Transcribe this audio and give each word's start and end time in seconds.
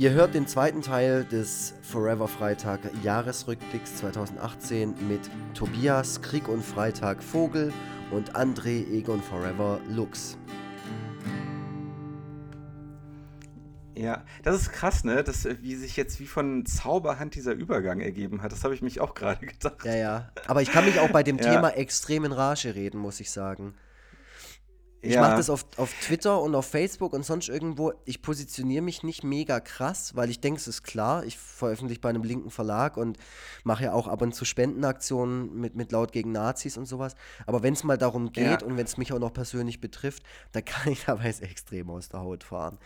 Ihr 0.00 0.12
hört 0.12 0.32
den 0.32 0.46
zweiten 0.46 0.80
Teil 0.80 1.26
des 1.26 1.74
Forever 1.82 2.26
Freitag 2.26 2.80
Jahresrückblicks 3.02 3.96
2018 3.96 4.94
mit 5.06 5.20
Tobias 5.52 6.22
Krieg 6.22 6.48
und 6.48 6.64
Freitag 6.64 7.22
Vogel 7.22 7.70
und 8.10 8.34
André 8.34 8.90
Egon 8.90 9.22
Forever 9.22 9.78
Lux. 9.90 10.38
Ja, 13.94 14.24
das 14.42 14.62
ist 14.62 14.72
krass, 14.72 15.04
ne? 15.04 15.22
Das, 15.22 15.46
wie 15.60 15.74
sich 15.74 15.98
jetzt 15.98 16.18
wie 16.18 16.26
von 16.26 16.64
Zauberhand 16.64 17.34
dieser 17.34 17.52
Übergang 17.52 18.00
ergeben 18.00 18.40
hat. 18.40 18.52
Das 18.52 18.64
habe 18.64 18.72
ich 18.72 18.80
mich 18.80 19.02
auch 19.02 19.14
gerade 19.14 19.44
gedacht. 19.44 19.84
Ja, 19.84 19.96
ja. 19.96 20.32
Aber 20.46 20.62
ich 20.62 20.72
kann 20.72 20.86
mich 20.86 20.98
auch 20.98 21.10
bei 21.10 21.22
dem 21.22 21.36
ja. 21.42 21.52
Thema 21.52 21.76
extrem 21.76 22.24
in 22.24 22.32
Rage 22.32 22.74
reden, 22.74 22.98
muss 22.98 23.20
ich 23.20 23.30
sagen. 23.30 23.74
Ich 25.02 25.14
ja. 25.14 25.22
mache 25.22 25.36
das 25.36 25.48
auf, 25.48 25.64
auf 25.78 25.94
Twitter 26.02 26.40
und 26.42 26.54
auf 26.54 26.66
Facebook 26.66 27.14
und 27.14 27.24
sonst 27.24 27.48
irgendwo. 27.48 27.92
Ich 28.04 28.20
positioniere 28.20 28.82
mich 28.82 29.02
nicht 29.02 29.24
mega 29.24 29.58
krass, 29.58 30.14
weil 30.14 30.28
ich 30.28 30.40
denke, 30.40 30.60
es 30.60 30.68
ist 30.68 30.82
klar. 30.82 31.24
Ich 31.24 31.38
veröffentliche 31.38 32.00
bei 32.00 32.10
einem 32.10 32.22
linken 32.22 32.50
Verlag 32.50 32.98
und 32.98 33.16
mache 33.64 33.84
ja 33.84 33.92
auch 33.94 34.08
ab 34.08 34.20
und 34.20 34.34
zu 34.34 34.44
Spendenaktionen 34.44 35.58
mit, 35.58 35.74
mit 35.74 35.90
Laut 35.92 36.12
gegen 36.12 36.32
Nazis 36.32 36.76
und 36.76 36.84
sowas. 36.84 37.14
Aber 37.46 37.62
wenn 37.62 37.72
es 37.72 37.82
mal 37.82 37.96
darum 37.96 38.32
geht 38.32 38.60
ja. 38.60 38.66
und 38.66 38.76
wenn 38.76 38.84
es 38.84 38.98
mich 38.98 39.12
auch 39.14 39.18
noch 39.18 39.32
persönlich 39.32 39.80
betrifft, 39.80 40.22
da 40.52 40.60
kann 40.60 40.92
ich 40.92 41.00
teilweise 41.04 41.44
extrem 41.44 41.88
aus 41.88 42.10
der 42.10 42.20
Haut 42.20 42.44
fahren. 42.44 42.78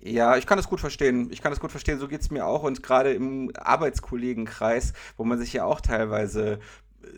Ja, 0.00 0.36
ich 0.36 0.46
kann 0.46 0.56
das 0.56 0.68
gut 0.68 0.80
verstehen. 0.80 1.28
Ich 1.30 1.42
kann 1.42 1.52
das 1.52 1.60
gut 1.60 1.70
verstehen. 1.70 1.98
So 1.98 2.08
geht 2.08 2.22
es 2.22 2.30
mir 2.30 2.46
auch. 2.46 2.62
Und 2.62 2.82
gerade 2.82 3.12
im 3.12 3.52
Arbeitskollegenkreis, 3.56 4.94
wo 5.16 5.24
man 5.24 5.38
sich 5.38 5.52
ja 5.52 5.64
auch 5.64 5.80
teilweise 5.80 6.58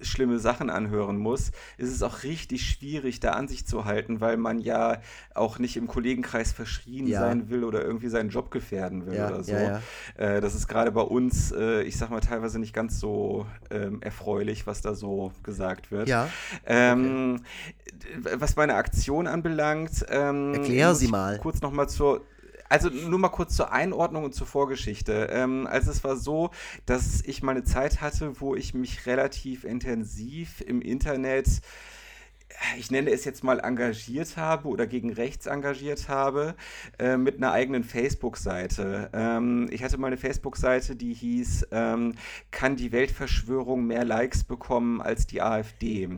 schlimme 0.02 0.38
Sachen 0.38 0.70
anhören 0.70 1.16
muss, 1.19 1.52
ist 1.77 1.92
es 1.92 2.02
auch 2.02 2.23
richtig 2.23 2.69
schwierig, 2.69 3.20
da 3.20 3.33
an 3.33 3.48
sich 3.48 3.67
zu 3.67 3.84
halten, 3.84 4.20
weil 4.20 4.36
man 4.36 4.58
ja 4.58 5.00
auch 5.34 5.58
nicht 5.58 5.77
im 5.77 5.86
Kollegenkreis 5.86 6.53
verschrien 6.53 7.06
ja. 7.06 7.20
sein 7.20 7.50
will 7.50 7.64
oder 7.64 7.83
irgendwie 7.83 8.09
seinen 8.09 8.31
Job 8.31 8.50
gefährden 8.50 9.06
will 9.06 9.14
ja, 9.14 9.28
oder 9.28 9.42
so. 9.42 9.53
Ja, 9.53 9.81
äh, 10.16 10.41
das 10.41 10.55
ist 10.55 10.69
gerade 10.69 10.92
bei 10.92 11.03
uns, 11.03 11.53
äh, 11.53 11.83
ich 11.83 11.97
sag 11.97 12.11
mal, 12.11 12.20
teilweise 12.20 12.59
nicht 12.59 12.75
ganz 12.75 13.00
so 13.00 13.47
ähm, 13.70 14.03
erfreulich, 14.03 14.66
was 14.66 14.83
da 14.83 14.94
so 14.94 15.33
gesagt 15.42 15.91
wird. 15.91 16.09
Ja. 16.09 16.28
Ähm, 16.66 17.41
okay. 17.41 18.39
Was 18.39 18.56
meine 18.56 18.75
Aktion 18.75 19.27
anbelangt, 19.27 20.05
ähm, 20.09 20.55
erklär 20.55 20.94
sie 20.94 21.09
mal. 21.09 21.39
Kurz 21.39 21.61
nochmal 21.61 21.89
zur 21.89 22.22
also 22.69 22.88
nur 22.88 23.19
mal 23.19 23.28
kurz 23.28 23.56
zur 23.56 23.72
Einordnung 23.72 24.24
und 24.24 24.34
zur 24.34 24.47
Vorgeschichte. 24.47 25.28
Ähm, 25.30 25.66
also 25.66 25.91
es 25.91 26.05
war 26.05 26.16
so, 26.16 26.50
dass 26.86 27.22
ich 27.22 27.42
mal 27.42 27.52
eine 27.52 27.64
Zeit 27.64 28.00
hatte, 28.00 28.41
wo 28.41 28.55
ich 28.55 28.75
mich 28.75 29.06
relativ 29.06 29.64
intensiv 29.64 30.60
im 30.60 30.80
Internet 30.80 31.48
ich 32.77 32.91
nenne 32.91 33.11
es 33.11 33.25
jetzt 33.25 33.45
mal 33.45 33.61
engagiert 33.61 34.37
habe 34.37 34.69
oder 34.69 34.87
gegen 34.87 35.12
rechts 35.12 35.47
engagiert 35.47 36.09
habe, 36.09 36.55
äh, 36.98 37.17
mit 37.17 37.37
einer 37.37 37.53
eigenen 37.53 37.84
Facebook-Seite. 37.84 39.11
Ähm, 39.12 39.69
ich 39.70 39.83
hatte 39.83 39.98
mal 39.98 40.09
eine 40.09 40.17
Facebook-Seite, 40.17 40.97
die 40.97 41.15
hieß, 41.15 41.69
ähm, 41.70 42.15
kann 42.50 42.77
die 42.77 42.92
Weltverschwörung 42.92 43.87
mehr 43.87 44.05
Likes 44.05 44.45
bekommen 44.45 45.00
als 45.00 45.27
die 45.27 45.42
AfD? 45.42 46.09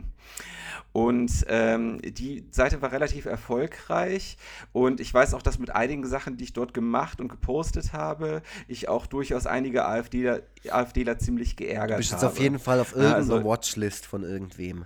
Und 0.93 1.45
ähm, 1.47 2.01
die 2.01 2.45
Seite 2.51 2.81
war 2.81 2.91
relativ 2.91 3.25
erfolgreich 3.25 4.37
und 4.73 4.99
ich 4.99 5.13
weiß 5.13 5.33
auch, 5.33 5.41
dass 5.41 5.57
mit 5.57 5.73
einigen 5.73 6.05
Sachen, 6.05 6.35
die 6.35 6.43
ich 6.43 6.53
dort 6.53 6.73
gemacht 6.73 7.21
und 7.21 7.29
gepostet 7.29 7.93
habe, 7.93 8.41
ich 8.67 8.89
auch 8.89 9.05
durchaus 9.05 9.45
einige 9.45 9.85
AfDler, 9.85 10.41
AfDler 10.69 11.17
ziemlich 11.17 11.55
geärgert 11.55 11.81
habe. 11.81 11.91
Du 11.93 11.97
bist 11.97 12.11
jetzt 12.11 12.25
auf 12.25 12.39
jeden 12.39 12.59
Fall 12.59 12.81
auf 12.81 12.91
irgendeiner 12.91 13.15
also, 13.15 13.43
Watchlist 13.45 14.05
von 14.05 14.23
irgendwem. 14.23 14.85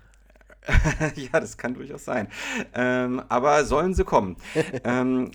ja, 1.16 1.40
das 1.40 1.58
kann 1.58 1.74
durchaus 1.74 2.06
sein. 2.06 2.28
Ähm, 2.74 3.22
aber 3.30 3.66
sollen 3.66 3.94
sie 3.94 4.04
kommen? 4.04 4.38
ähm, 4.84 5.32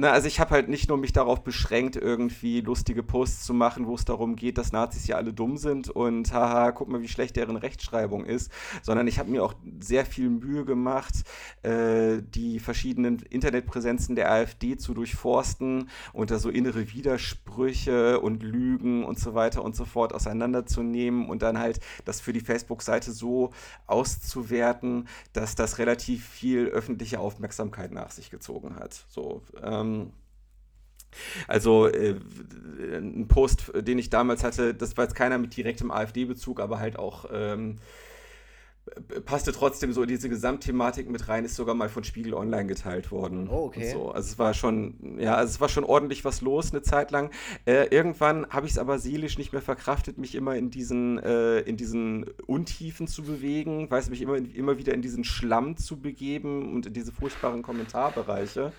na, 0.00 0.12
also 0.12 0.28
ich 0.28 0.38
habe 0.38 0.50
halt 0.52 0.68
nicht 0.68 0.88
nur 0.88 0.96
mich 0.96 1.12
darauf 1.12 1.42
beschränkt, 1.42 1.96
irgendwie 1.96 2.60
lustige 2.60 3.02
Posts 3.02 3.44
zu 3.44 3.52
machen, 3.52 3.88
wo 3.88 3.96
es 3.96 4.04
darum 4.04 4.36
geht, 4.36 4.56
dass 4.56 4.70
Nazis 4.70 5.08
ja 5.08 5.16
alle 5.16 5.32
dumm 5.32 5.56
sind 5.56 5.90
und 5.90 6.32
haha, 6.32 6.70
guck 6.70 6.88
mal, 6.88 7.02
wie 7.02 7.08
schlecht 7.08 7.34
deren 7.34 7.56
Rechtschreibung 7.56 8.24
ist, 8.24 8.52
sondern 8.82 9.08
ich 9.08 9.18
habe 9.18 9.28
mir 9.28 9.42
auch 9.42 9.54
sehr 9.80 10.06
viel 10.06 10.30
Mühe 10.30 10.64
gemacht, 10.64 11.14
äh, 11.64 12.18
die 12.22 12.60
verschiedenen 12.60 13.18
Internetpräsenzen 13.18 14.14
der 14.14 14.30
AfD 14.30 14.76
zu 14.76 14.94
durchforsten 14.94 15.90
und 16.12 16.30
da 16.30 16.38
so 16.38 16.48
innere 16.48 16.92
Widersprüche 16.92 18.20
und 18.20 18.44
Lügen 18.44 19.02
und 19.02 19.18
so 19.18 19.34
weiter 19.34 19.64
und 19.64 19.74
so 19.74 19.84
fort 19.84 20.14
auseinanderzunehmen 20.14 21.28
und 21.28 21.42
dann 21.42 21.58
halt 21.58 21.80
das 22.04 22.20
für 22.20 22.32
die 22.32 22.38
Facebook-Seite 22.38 23.10
so 23.10 23.50
auszuwerten, 23.88 25.08
dass 25.32 25.56
das 25.56 25.78
relativ 25.78 26.24
viel 26.24 26.68
öffentliche 26.68 27.18
Aufmerksamkeit 27.18 27.90
nach 27.90 28.12
sich 28.12 28.30
gezogen 28.30 28.76
hat. 28.76 29.04
So, 29.08 29.42
ähm, 29.60 29.87
ähm, 29.88 30.12
also 31.46 31.86
äh, 31.86 32.16
ein 32.80 33.26
Post, 33.28 33.72
den 33.74 33.98
ich 33.98 34.10
damals 34.10 34.44
hatte, 34.44 34.74
das 34.74 34.96
war 34.96 35.04
jetzt 35.04 35.14
keiner 35.14 35.38
mit 35.38 35.56
direktem 35.56 35.90
AfD-Bezug, 35.90 36.60
aber 36.60 36.78
halt 36.78 36.98
auch 36.98 37.26
ähm, 37.32 37.78
passte 39.24 39.52
trotzdem 39.52 39.92
so 39.92 40.02
in 40.02 40.08
diese 40.08 40.28
Gesamtthematik 40.28 41.08
mit 41.10 41.28
rein, 41.28 41.44
ist 41.44 41.56
sogar 41.56 41.74
mal 41.74 41.88
von 41.88 42.04
Spiegel 42.04 42.34
Online 42.34 42.66
geteilt 42.66 43.10
worden. 43.10 43.48
Oh, 43.48 43.66
okay. 43.66 43.92
So. 43.92 44.10
Also 44.10 44.32
es 44.32 44.38
war 44.38 44.54
schon, 44.54 45.18
ja, 45.18 45.34
also 45.34 45.50
es 45.50 45.60
war 45.60 45.68
schon 45.68 45.84
ordentlich 45.84 46.24
was 46.24 46.40
los 46.40 46.72
eine 46.72 46.82
Zeit 46.82 47.10
lang. 47.10 47.30
Äh, 47.64 47.86
irgendwann 47.94 48.48
habe 48.50 48.66
ich 48.66 48.72
es 48.72 48.78
aber 48.78 48.98
seelisch 48.98 49.38
nicht 49.38 49.52
mehr 49.52 49.62
verkraftet, 49.62 50.18
mich 50.18 50.34
immer 50.34 50.56
in 50.56 50.70
diesen, 50.70 51.18
äh, 51.18 51.60
in 51.60 51.76
diesen 51.76 52.26
Untiefen 52.46 53.06
zu 53.06 53.22
bewegen, 53.22 53.90
weiß 53.90 54.10
mich 54.10 54.22
immer, 54.22 54.36
immer 54.36 54.78
wieder 54.78 54.94
in 54.94 55.02
diesen 55.02 55.24
Schlamm 55.24 55.76
zu 55.76 56.00
begeben 56.00 56.74
und 56.74 56.86
in 56.86 56.92
diese 56.92 57.12
furchtbaren 57.12 57.62
Kommentarbereiche 57.62 58.72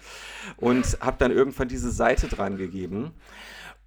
und 0.58 0.98
habe 1.02 1.18
dann 1.20 1.32
irgendwann 1.32 1.68
diese 1.68 1.92
Seite 1.92 2.28
dran 2.28 2.58
gegeben. 2.58 3.12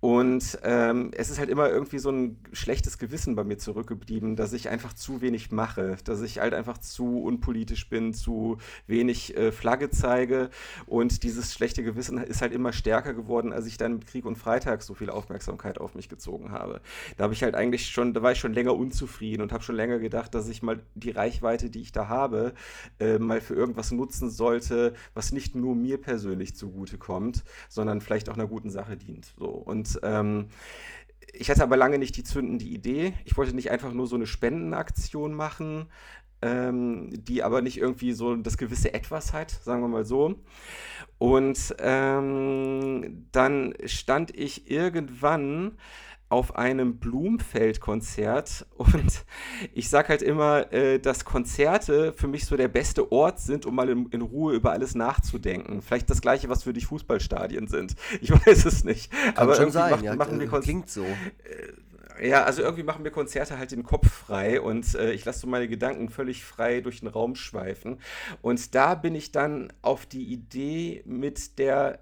Und 0.03 0.59
ähm, 0.65 1.13
es 1.17 1.31
ist 1.31 1.39
halt 1.39 1.49
immer 1.49 1.71
irgendwie 1.71 2.01
so 2.01 2.11
ein 2.11 2.37
schlechtes 2.53 2.99
Gewissen 2.99 3.37
bei 3.37 3.45
mir 3.45 3.59
zurückgeblieben, 3.59 4.35
dass 4.35 4.53
ich 4.53 4.69
einfach 4.69 4.95
zu 4.95 5.21
wenig 5.21 5.53
mache, 5.53 5.97
dass 6.03 6.23
ich 6.23 6.41
halt 6.41 6.55
einfach 6.55 6.79
zu 6.79 7.23
unpolitisch 7.23 7.89
bin, 7.89 8.13
zu 8.13 8.59
wenig 8.89 9.37
äh, 9.37 9.53
Flagge 9.53 9.91
zeige. 9.91 10.51
Und 10.87 11.23
dieses 11.23 11.55
schlechte 11.55 11.85
Gewissen 11.85 12.19
ist 12.19 12.43
halt 12.43 12.53
immer 12.53 12.73
stärker 12.73 13.15
geworden, 13.15 13.53
als 13.53 13.67
ich 13.67 13.77
dann 13.77 13.93
mit 13.93 14.09
Krieg 14.09 14.25
und 14.25 14.35
Freitag 14.35 14.83
so 14.83 14.95
viel 14.95 15.09
Aufmerksamkeit 15.09 15.79
auf 15.79 15.95
mich 15.95 16.09
gezogen 16.09 16.51
habe. 16.51 16.81
Da 17.17 17.23
habe 17.23 17.35
ich 17.35 17.45
halt 17.45 17.55
eigentlich 17.55 17.87
schon, 17.87 18.13
da 18.13 18.25
war 18.25 18.33
ich 18.33 18.41
schon 18.41 18.55
länger 18.55 18.75
unzufrieden 18.75 19.41
und 19.41 19.53
habe 19.53 19.63
schon 19.63 19.77
länger 19.77 20.01
gedacht, 20.01 20.35
dass 20.35 20.49
ich 20.49 20.65
mal 20.65 20.81
die 20.97 21.13
Reichweite, 21.13 21.71
die 21.71 21.81
ich 21.81 21.93
da 21.93 22.09
habe, 22.09 22.55
äh, 22.99 23.21
mal 23.21 23.41
für 23.41 23.55
irgendwas 23.55 23.93
nutzen 23.93 24.31
sollte, 24.31 24.95
was 25.15 25.31
nicht 25.31 25.55
nur 25.55 25.77
mir 25.77 25.99
persönlich 25.99 26.57
zugutekommt, 26.57 27.45
sondern 27.69 28.01
vielleicht 28.01 28.29
auch 28.29 28.35
einer 28.35 28.49
guten 28.49 28.71
Sache 28.71 28.97
dient. 28.97 29.33
So. 29.39 29.47
Und 29.47 29.92
ähm, 30.03 30.49
ich 31.33 31.51
hatte 31.51 31.63
aber 31.63 31.77
lange 31.77 31.99
nicht 31.99 32.17
die 32.17 32.25
zündende 32.25 32.65
Idee. 32.65 33.15
Ich 33.25 33.37
wollte 33.37 33.55
nicht 33.55 33.71
einfach 33.71 33.93
nur 33.93 34.07
so 34.07 34.17
eine 34.17 34.27
Spendenaktion 34.27 35.33
machen, 35.33 35.87
ähm, 36.43 37.09
die 37.13 37.43
aber 37.43 37.63
nicht 37.63 37.79
irgendwie 37.79 38.13
so 38.13 38.37
das 38.37 38.59
gewisse 38.59 38.93
Etwas 38.93 39.33
hat, 39.33 39.51
sagen 39.51 39.81
wir 39.81 39.89
mal 39.89 40.05
so. 40.05 40.35
Und 41.19 41.75
ähm, 41.79 43.29
dann 43.33 43.75
stand 43.87 44.37
ich 44.37 44.71
irgendwann 44.71 45.79
auf 46.33 46.57
einem 46.57 46.97
Blumfeld-Konzert 46.97 48.67
und 48.79 49.25
ich 49.75 49.91
sage 49.91 50.09
halt 50.09 50.23
immer, 50.23 50.73
äh, 50.73 50.99
dass 50.99 51.27
Konzerte 51.27 52.15
für 52.15 52.27
mich 52.27 52.47
so 52.47 52.57
der 52.57 52.69
beste 52.69 53.13
Ort 53.13 53.39
sind, 53.39 53.67
um 53.67 53.75
mal 53.75 53.91
in, 53.91 54.07
in, 54.07 54.23
Ruhe 54.23 54.55
über 54.55 54.73
alles 54.73 54.95
nachzudenken. 54.95 55.83
Vielleicht 55.83 56.09
das 56.09 56.23
gleiche, 56.23 56.49
was 56.49 56.63
für 56.63 56.73
dich 56.73 56.87
Fußballstadien 56.87 57.67
sind. 57.67 57.97
Ich 58.23 58.31
weiß 58.47 58.65
es 58.65 58.83
nicht. 58.83 59.13
Kann 59.13 59.35
Aber 59.37 59.55
schon 59.57 59.71
sein, 59.71 59.91
macht, 59.91 60.05
ja, 60.05 60.17
machen 60.17 60.41
wir 60.41 60.49
klingt 60.49 60.89
so. 60.89 61.05
Äh, 61.05 62.29
ja, 62.29 62.45
also 62.45 62.63
irgendwie 62.63 62.83
machen 62.83 63.05
wir 63.05 63.11
Konzerte 63.11 63.59
halt 63.59 63.71
den 63.71 63.83
Kopf 63.83 64.11
frei 64.11 64.59
und 64.59 64.95
äh, 64.95 65.13
ich 65.13 65.27
lasse 65.27 65.41
so 65.41 65.47
meine 65.47 65.69
Gedanken 65.69 66.09
völlig 66.09 66.45
frei 66.45 66.81
durch 66.81 67.01
den 67.01 67.09
Raum 67.09 67.35
schweifen. 67.35 67.99
Und 68.41 68.75
da 68.75 68.95
bin 68.95 69.15
ich 69.15 69.33
dann 69.33 69.71
auf 69.83 70.07
die 70.07 70.33
Idee 70.33 71.03
mit 71.05 71.59
der 71.59 72.01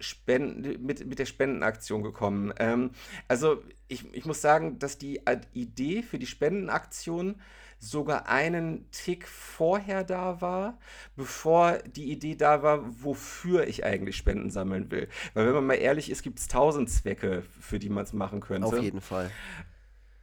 Spenden, 0.00 0.84
mit, 0.84 1.06
mit 1.06 1.18
der 1.18 1.26
Spendenaktion 1.26 2.02
gekommen. 2.02 2.52
Ähm, 2.58 2.90
also 3.26 3.62
ich, 3.88 4.12
ich 4.14 4.24
muss 4.24 4.40
sagen, 4.40 4.78
dass 4.78 4.98
die 4.98 5.20
Idee 5.52 6.02
für 6.02 6.18
die 6.18 6.26
Spendenaktion 6.26 7.36
sogar 7.80 8.28
einen 8.28 8.90
Tick 8.90 9.28
vorher 9.28 10.02
da 10.02 10.40
war, 10.40 10.78
bevor 11.16 11.78
die 11.78 12.10
Idee 12.10 12.34
da 12.34 12.62
war, 12.62 12.84
wofür 13.02 13.68
ich 13.68 13.84
eigentlich 13.84 14.16
Spenden 14.16 14.50
sammeln 14.50 14.90
will. 14.90 15.08
Weil 15.34 15.46
wenn 15.46 15.54
man 15.54 15.66
mal 15.66 15.74
ehrlich 15.74 16.10
ist, 16.10 16.22
gibt 16.22 16.40
es 16.40 16.48
tausend 16.48 16.90
Zwecke, 16.90 17.42
für 17.60 17.78
die 17.78 17.88
man 17.88 18.04
es 18.04 18.12
machen 18.12 18.40
könnte. 18.40 18.66
Auf 18.66 18.82
jeden 18.82 19.00
Fall. 19.00 19.30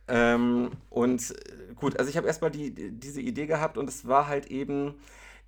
Ähm, 0.07 0.71
und 0.89 1.33
gut, 1.75 1.98
also 1.98 2.10
ich 2.10 2.18
habe 2.18 2.28
erstmal 2.28 2.51
die, 2.51 2.92
diese 2.92 3.21
Idee 3.21 3.48
gehabt 3.48 3.78
und 3.78 3.89
es 3.89 4.07
war 4.07 4.28
halt 4.28 4.48
eben 4.48 4.95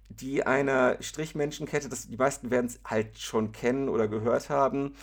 die 0.10 0.46
einer 0.46 0.98
Strichmenschenkette, 1.02 1.90
das, 1.90 2.08
die 2.08 2.18
meisten 2.18 2.50
werden 2.52 2.68
es 2.68 2.80
halt 2.86 3.18
schon 3.20 3.52
kennen 3.52 3.90
oder 3.90 4.08
gehört 4.08 4.50
haben. 4.50 4.96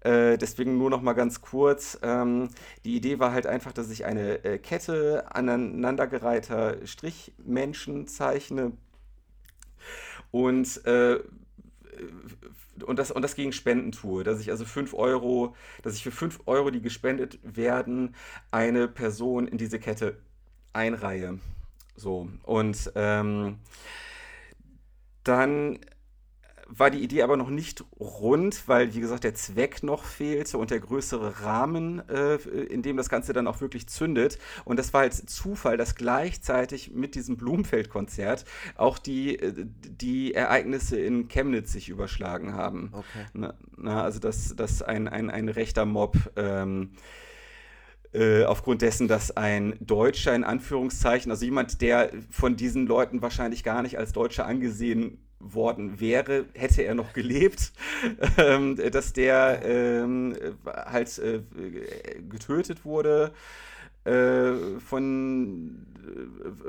Äh, 0.00 0.38
deswegen 0.38 0.78
nur 0.78 0.90
noch 0.90 1.02
mal 1.02 1.14
ganz 1.14 1.40
kurz. 1.40 1.98
Ähm, 2.02 2.48
die 2.84 2.96
Idee 2.96 3.18
war 3.18 3.32
halt 3.32 3.46
einfach, 3.46 3.72
dass 3.72 3.90
ich 3.90 4.04
eine 4.04 4.44
äh, 4.44 4.58
Kette 4.58 5.24
aneinandergereihter 5.34 6.86
Strichmenschen 6.86 8.06
zeichne 8.06 8.72
und 10.30 10.84
äh, 10.86 11.20
und 12.86 12.98
das, 12.98 13.10
und 13.10 13.22
das 13.22 13.34
gegen 13.34 13.52
Spenden 13.52 13.90
tue, 13.90 14.22
dass 14.22 14.40
ich 14.40 14.50
also 14.50 14.64
5 14.64 14.94
Euro, 14.94 15.56
dass 15.82 15.96
ich 15.96 16.04
für 16.04 16.12
5 16.12 16.40
Euro, 16.46 16.70
die 16.70 16.80
gespendet 16.80 17.40
werden, 17.42 18.14
eine 18.52 18.86
Person 18.86 19.48
in 19.48 19.58
diese 19.58 19.80
Kette 19.80 20.16
einreihe. 20.72 21.40
So, 21.96 22.28
und 22.44 22.92
ähm, 22.94 23.58
dann 25.28 25.78
war 26.68 26.90
die 26.90 26.98
Idee 26.98 27.22
aber 27.22 27.36
noch 27.36 27.48
nicht 27.48 27.82
rund, 27.98 28.68
weil, 28.68 28.94
wie 28.94 29.00
gesagt, 29.00 29.24
der 29.24 29.34
Zweck 29.34 29.82
noch 29.82 30.04
fehlte 30.04 30.58
und 30.58 30.70
der 30.70 30.80
größere 30.80 31.40
Rahmen, 31.42 32.06
äh, 32.08 32.36
in 32.36 32.82
dem 32.82 32.96
das 32.96 33.08
Ganze 33.08 33.32
dann 33.32 33.46
auch 33.46 33.60
wirklich 33.60 33.88
zündet. 33.88 34.38
Und 34.64 34.78
das 34.78 34.92
war 34.92 35.00
halt 35.00 35.14
Zufall, 35.14 35.78
dass 35.78 35.94
gleichzeitig 35.94 36.90
mit 36.92 37.14
diesem 37.14 37.38
Blumfeld-Konzert 37.38 38.44
auch 38.76 38.98
die, 38.98 39.38
äh, 39.38 39.54
die 39.56 40.34
Ereignisse 40.34 41.00
in 41.00 41.28
Chemnitz 41.28 41.72
sich 41.72 41.88
überschlagen 41.88 42.52
haben. 42.52 42.90
Okay. 42.92 43.26
Na, 43.32 43.54
na, 43.76 44.02
also, 44.02 44.18
dass, 44.18 44.54
dass 44.54 44.82
ein, 44.82 45.08
ein, 45.08 45.30
ein 45.30 45.48
rechter 45.48 45.86
Mob. 45.86 46.16
Ähm, 46.36 46.90
äh, 48.12 48.44
aufgrund 48.44 48.82
dessen, 48.82 49.08
dass 49.08 49.36
ein 49.36 49.76
Deutscher 49.80 50.34
in 50.34 50.44
Anführungszeichen, 50.44 51.30
also 51.30 51.44
jemand, 51.44 51.80
der 51.80 52.10
von 52.30 52.56
diesen 52.56 52.86
Leuten 52.86 53.22
wahrscheinlich 53.22 53.64
gar 53.64 53.82
nicht 53.82 53.98
als 53.98 54.12
Deutscher 54.12 54.46
angesehen 54.46 55.18
worden 55.40 56.00
wäre, 56.00 56.46
hätte 56.54 56.82
er 56.82 56.94
noch 56.94 57.12
gelebt, 57.12 57.72
ähm, 58.38 58.76
dass 58.90 59.12
der 59.12 59.60
ähm, 59.64 60.36
halt 60.66 61.18
äh, 61.18 61.40
getötet 62.28 62.84
wurde 62.84 63.32
äh, 64.04 64.80
von, 64.80 65.86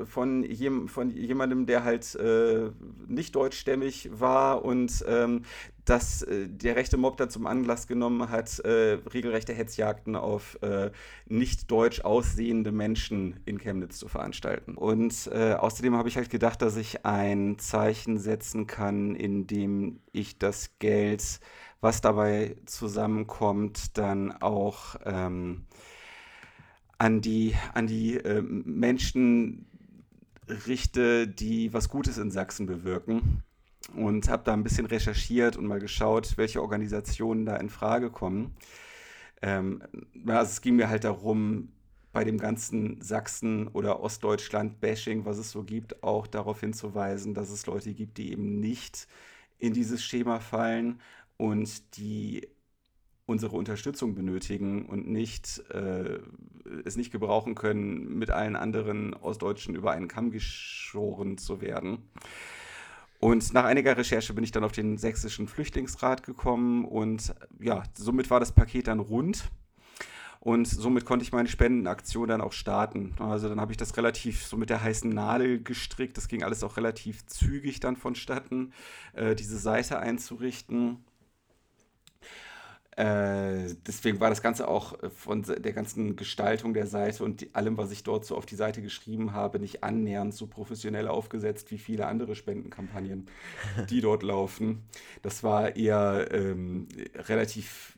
äh, 0.00 0.04
von, 0.04 0.42
jem, 0.44 0.88
von 0.88 1.10
jemandem, 1.10 1.66
der 1.66 1.84
halt 1.84 2.14
äh, 2.16 2.70
nicht 3.08 3.34
deutschstämmig 3.34 4.10
war 4.12 4.64
und 4.64 5.04
ähm, 5.08 5.42
dass 5.90 6.22
äh, 6.22 6.48
der 6.48 6.76
rechte 6.76 6.96
Mob 6.96 7.16
dann 7.16 7.30
zum 7.30 7.48
Anlass 7.48 7.88
genommen 7.88 8.30
hat, 8.30 8.60
äh, 8.60 8.98
regelrechte 9.12 9.52
Hetzjagden 9.52 10.14
auf 10.14 10.56
äh, 10.62 10.92
nicht 11.26 11.68
deutsch 11.68 12.02
aussehende 12.02 12.70
Menschen 12.70 13.40
in 13.44 13.58
Chemnitz 13.58 13.98
zu 13.98 14.06
veranstalten. 14.06 14.76
Und 14.76 15.28
äh, 15.32 15.54
außerdem 15.54 15.96
habe 15.96 16.08
ich 16.08 16.16
halt 16.16 16.30
gedacht, 16.30 16.62
dass 16.62 16.76
ich 16.76 17.04
ein 17.04 17.58
Zeichen 17.58 18.18
setzen 18.18 18.68
kann, 18.68 19.16
indem 19.16 19.98
ich 20.12 20.38
das 20.38 20.78
Geld, 20.78 21.40
was 21.80 22.00
dabei 22.00 22.54
zusammenkommt, 22.66 23.98
dann 23.98 24.30
auch 24.30 24.94
ähm, 25.04 25.66
an 26.98 27.20
die, 27.20 27.56
an 27.74 27.88
die 27.88 28.16
äh, 28.16 28.42
Menschen 28.42 29.66
richte, 30.68 31.26
die 31.26 31.72
was 31.72 31.88
Gutes 31.88 32.16
in 32.16 32.30
Sachsen 32.30 32.66
bewirken 32.66 33.42
und 33.96 34.28
habe 34.28 34.42
da 34.44 34.52
ein 34.52 34.62
bisschen 34.62 34.86
recherchiert 34.86 35.56
und 35.56 35.66
mal 35.66 35.80
geschaut, 35.80 36.36
welche 36.36 36.62
Organisationen 36.62 37.46
da 37.46 37.56
in 37.56 37.70
Frage 37.70 38.10
kommen. 38.10 38.54
Ähm, 39.42 39.82
also 40.26 40.50
es 40.50 40.60
ging 40.60 40.76
mir 40.76 40.88
halt 40.88 41.04
darum, 41.04 41.72
bei 42.12 42.24
dem 42.24 42.38
ganzen 42.38 43.00
Sachsen- 43.00 43.68
oder 43.68 44.00
Ostdeutschland-Bashing, 44.00 45.24
was 45.24 45.38
es 45.38 45.50
so 45.50 45.62
gibt, 45.62 46.02
auch 46.02 46.26
darauf 46.26 46.60
hinzuweisen, 46.60 47.34
dass 47.34 47.50
es 47.50 47.66
Leute 47.66 47.94
gibt, 47.94 48.18
die 48.18 48.32
eben 48.32 48.58
nicht 48.58 49.06
in 49.58 49.72
dieses 49.72 50.02
Schema 50.02 50.40
fallen 50.40 51.00
und 51.36 51.96
die 51.96 52.48
unsere 53.26 53.56
Unterstützung 53.56 54.16
benötigen 54.16 54.86
und 54.86 55.08
nicht, 55.08 55.62
äh, 55.70 56.18
es 56.84 56.96
nicht 56.96 57.12
gebrauchen 57.12 57.54
können, 57.54 58.18
mit 58.18 58.30
allen 58.30 58.56
anderen 58.56 59.14
Ostdeutschen 59.14 59.76
über 59.76 59.92
einen 59.92 60.08
Kamm 60.08 60.32
geschoren 60.32 61.38
zu 61.38 61.60
werden. 61.60 62.10
Und 63.20 63.52
nach 63.52 63.64
einiger 63.64 63.96
Recherche 63.96 64.32
bin 64.32 64.44
ich 64.44 64.50
dann 64.50 64.64
auf 64.64 64.72
den 64.72 64.96
Sächsischen 64.96 65.46
Flüchtlingsrat 65.46 66.22
gekommen 66.22 66.86
und 66.86 67.34
ja, 67.60 67.82
somit 67.94 68.30
war 68.30 68.40
das 68.40 68.52
Paket 68.52 68.88
dann 68.88 68.98
rund. 68.98 69.50
Und 70.42 70.66
somit 70.66 71.04
konnte 71.04 71.22
ich 71.22 71.32
meine 71.32 71.50
Spendenaktion 71.50 72.28
dann 72.28 72.40
auch 72.40 72.52
starten. 72.52 73.14
Also 73.18 73.50
dann 73.50 73.60
habe 73.60 73.72
ich 73.72 73.76
das 73.76 73.94
relativ 73.98 74.46
so 74.46 74.56
mit 74.56 74.70
der 74.70 74.82
heißen 74.82 75.10
Nadel 75.10 75.62
gestrickt. 75.62 76.16
Das 76.16 76.28
ging 76.28 76.42
alles 76.42 76.64
auch 76.64 76.78
relativ 76.78 77.26
zügig 77.26 77.78
dann 77.80 77.96
vonstatten, 77.96 78.72
äh, 79.12 79.34
diese 79.34 79.58
Seite 79.58 79.98
einzurichten. 79.98 81.04
Äh, 82.96 83.74
deswegen 83.86 84.18
war 84.18 84.30
das 84.30 84.42
Ganze 84.42 84.66
auch 84.66 85.00
äh, 85.02 85.10
von 85.10 85.42
der 85.42 85.72
ganzen 85.72 86.16
Gestaltung 86.16 86.74
der 86.74 86.86
Seite 86.86 87.22
und 87.22 87.40
die, 87.40 87.54
allem, 87.54 87.76
was 87.76 87.92
ich 87.92 88.02
dort 88.02 88.24
so 88.24 88.36
auf 88.36 88.46
die 88.46 88.56
Seite 88.56 88.82
geschrieben 88.82 89.32
habe, 89.32 89.60
nicht 89.60 89.84
annähernd 89.84 90.34
so 90.34 90.48
professionell 90.48 91.06
aufgesetzt 91.06 91.70
wie 91.70 91.78
viele 91.78 92.06
andere 92.06 92.34
Spendenkampagnen, 92.34 93.28
die 93.90 94.00
dort 94.00 94.24
laufen. 94.24 94.82
Das 95.22 95.44
war 95.44 95.76
eher 95.76 96.28
ähm, 96.32 96.88
relativ 97.14 97.96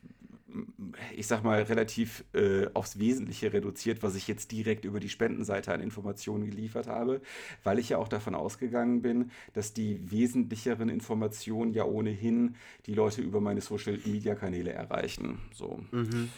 ich 1.15 1.27
sag 1.27 1.43
mal, 1.43 1.61
relativ 1.63 2.23
äh, 2.33 2.67
aufs 2.73 2.99
Wesentliche 2.99 3.53
reduziert, 3.53 4.03
was 4.03 4.15
ich 4.15 4.27
jetzt 4.27 4.51
direkt 4.51 4.85
über 4.85 4.99
die 4.99 5.09
Spendenseite 5.09 5.73
an 5.73 5.81
Informationen 5.81 6.45
geliefert 6.45 6.87
habe, 6.87 7.21
weil 7.63 7.79
ich 7.79 7.89
ja 7.89 7.97
auch 7.97 8.07
davon 8.07 8.35
ausgegangen 8.35 9.01
bin, 9.01 9.31
dass 9.53 9.73
die 9.73 10.11
wesentlicheren 10.11 10.89
Informationen 10.89 11.73
ja 11.73 11.85
ohnehin 11.85 12.55
die 12.85 12.93
Leute 12.93 13.21
über 13.21 13.41
meine 13.41 13.61
Social-Media-Kanäle 13.61 14.71
erreichen. 14.71 15.39
So. 15.53 15.79
Mhm. 15.91 16.29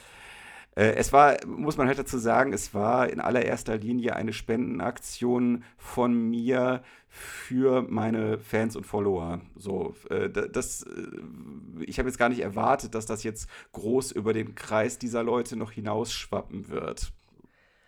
Äh, 0.75 0.95
es 0.95 1.13
war, 1.13 1.37
muss 1.45 1.77
man 1.77 1.87
halt 1.87 1.97
dazu 1.97 2.17
sagen, 2.17 2.53
es 2.53 2.73
war 2.73 3.09
in 3.09 3.19
allererster 3.19 3.77
Linie 3.77 4.15
eine 4.15 4.33
Spendenaktion 4.33 5.63
von 5.77 6.13
mir 6.13 6.83
für 7.07 7.81
meine 7.83 8.37
Fans 8.39 8.75
und 8.75 8.85
Follower. 8.85 9.39
So, 9.55 9.95
äh, 10.09 10.29
das, 10.29 10.83
äh, 10.83 11.83
ich 11.85 11.97
habe 11.97 12.09
jetzt 12.09 12.17
gar 12.17 12.29
nicht 12.29 12.41
erwartet, 12.41 12.93
dass 12.93 13.05
das 13.05 13.23
jetzt 13.23 13.49
groß 13.71 14.11
über 14.11 14.33
den 14.33 14.53
Kreis 14.55 14.99
dieser 14.99 15.23
Leute 15.23 15.55
noch 15.55 15.71
hinausschwappen 15.71 16.67
wird. 16.67 17.13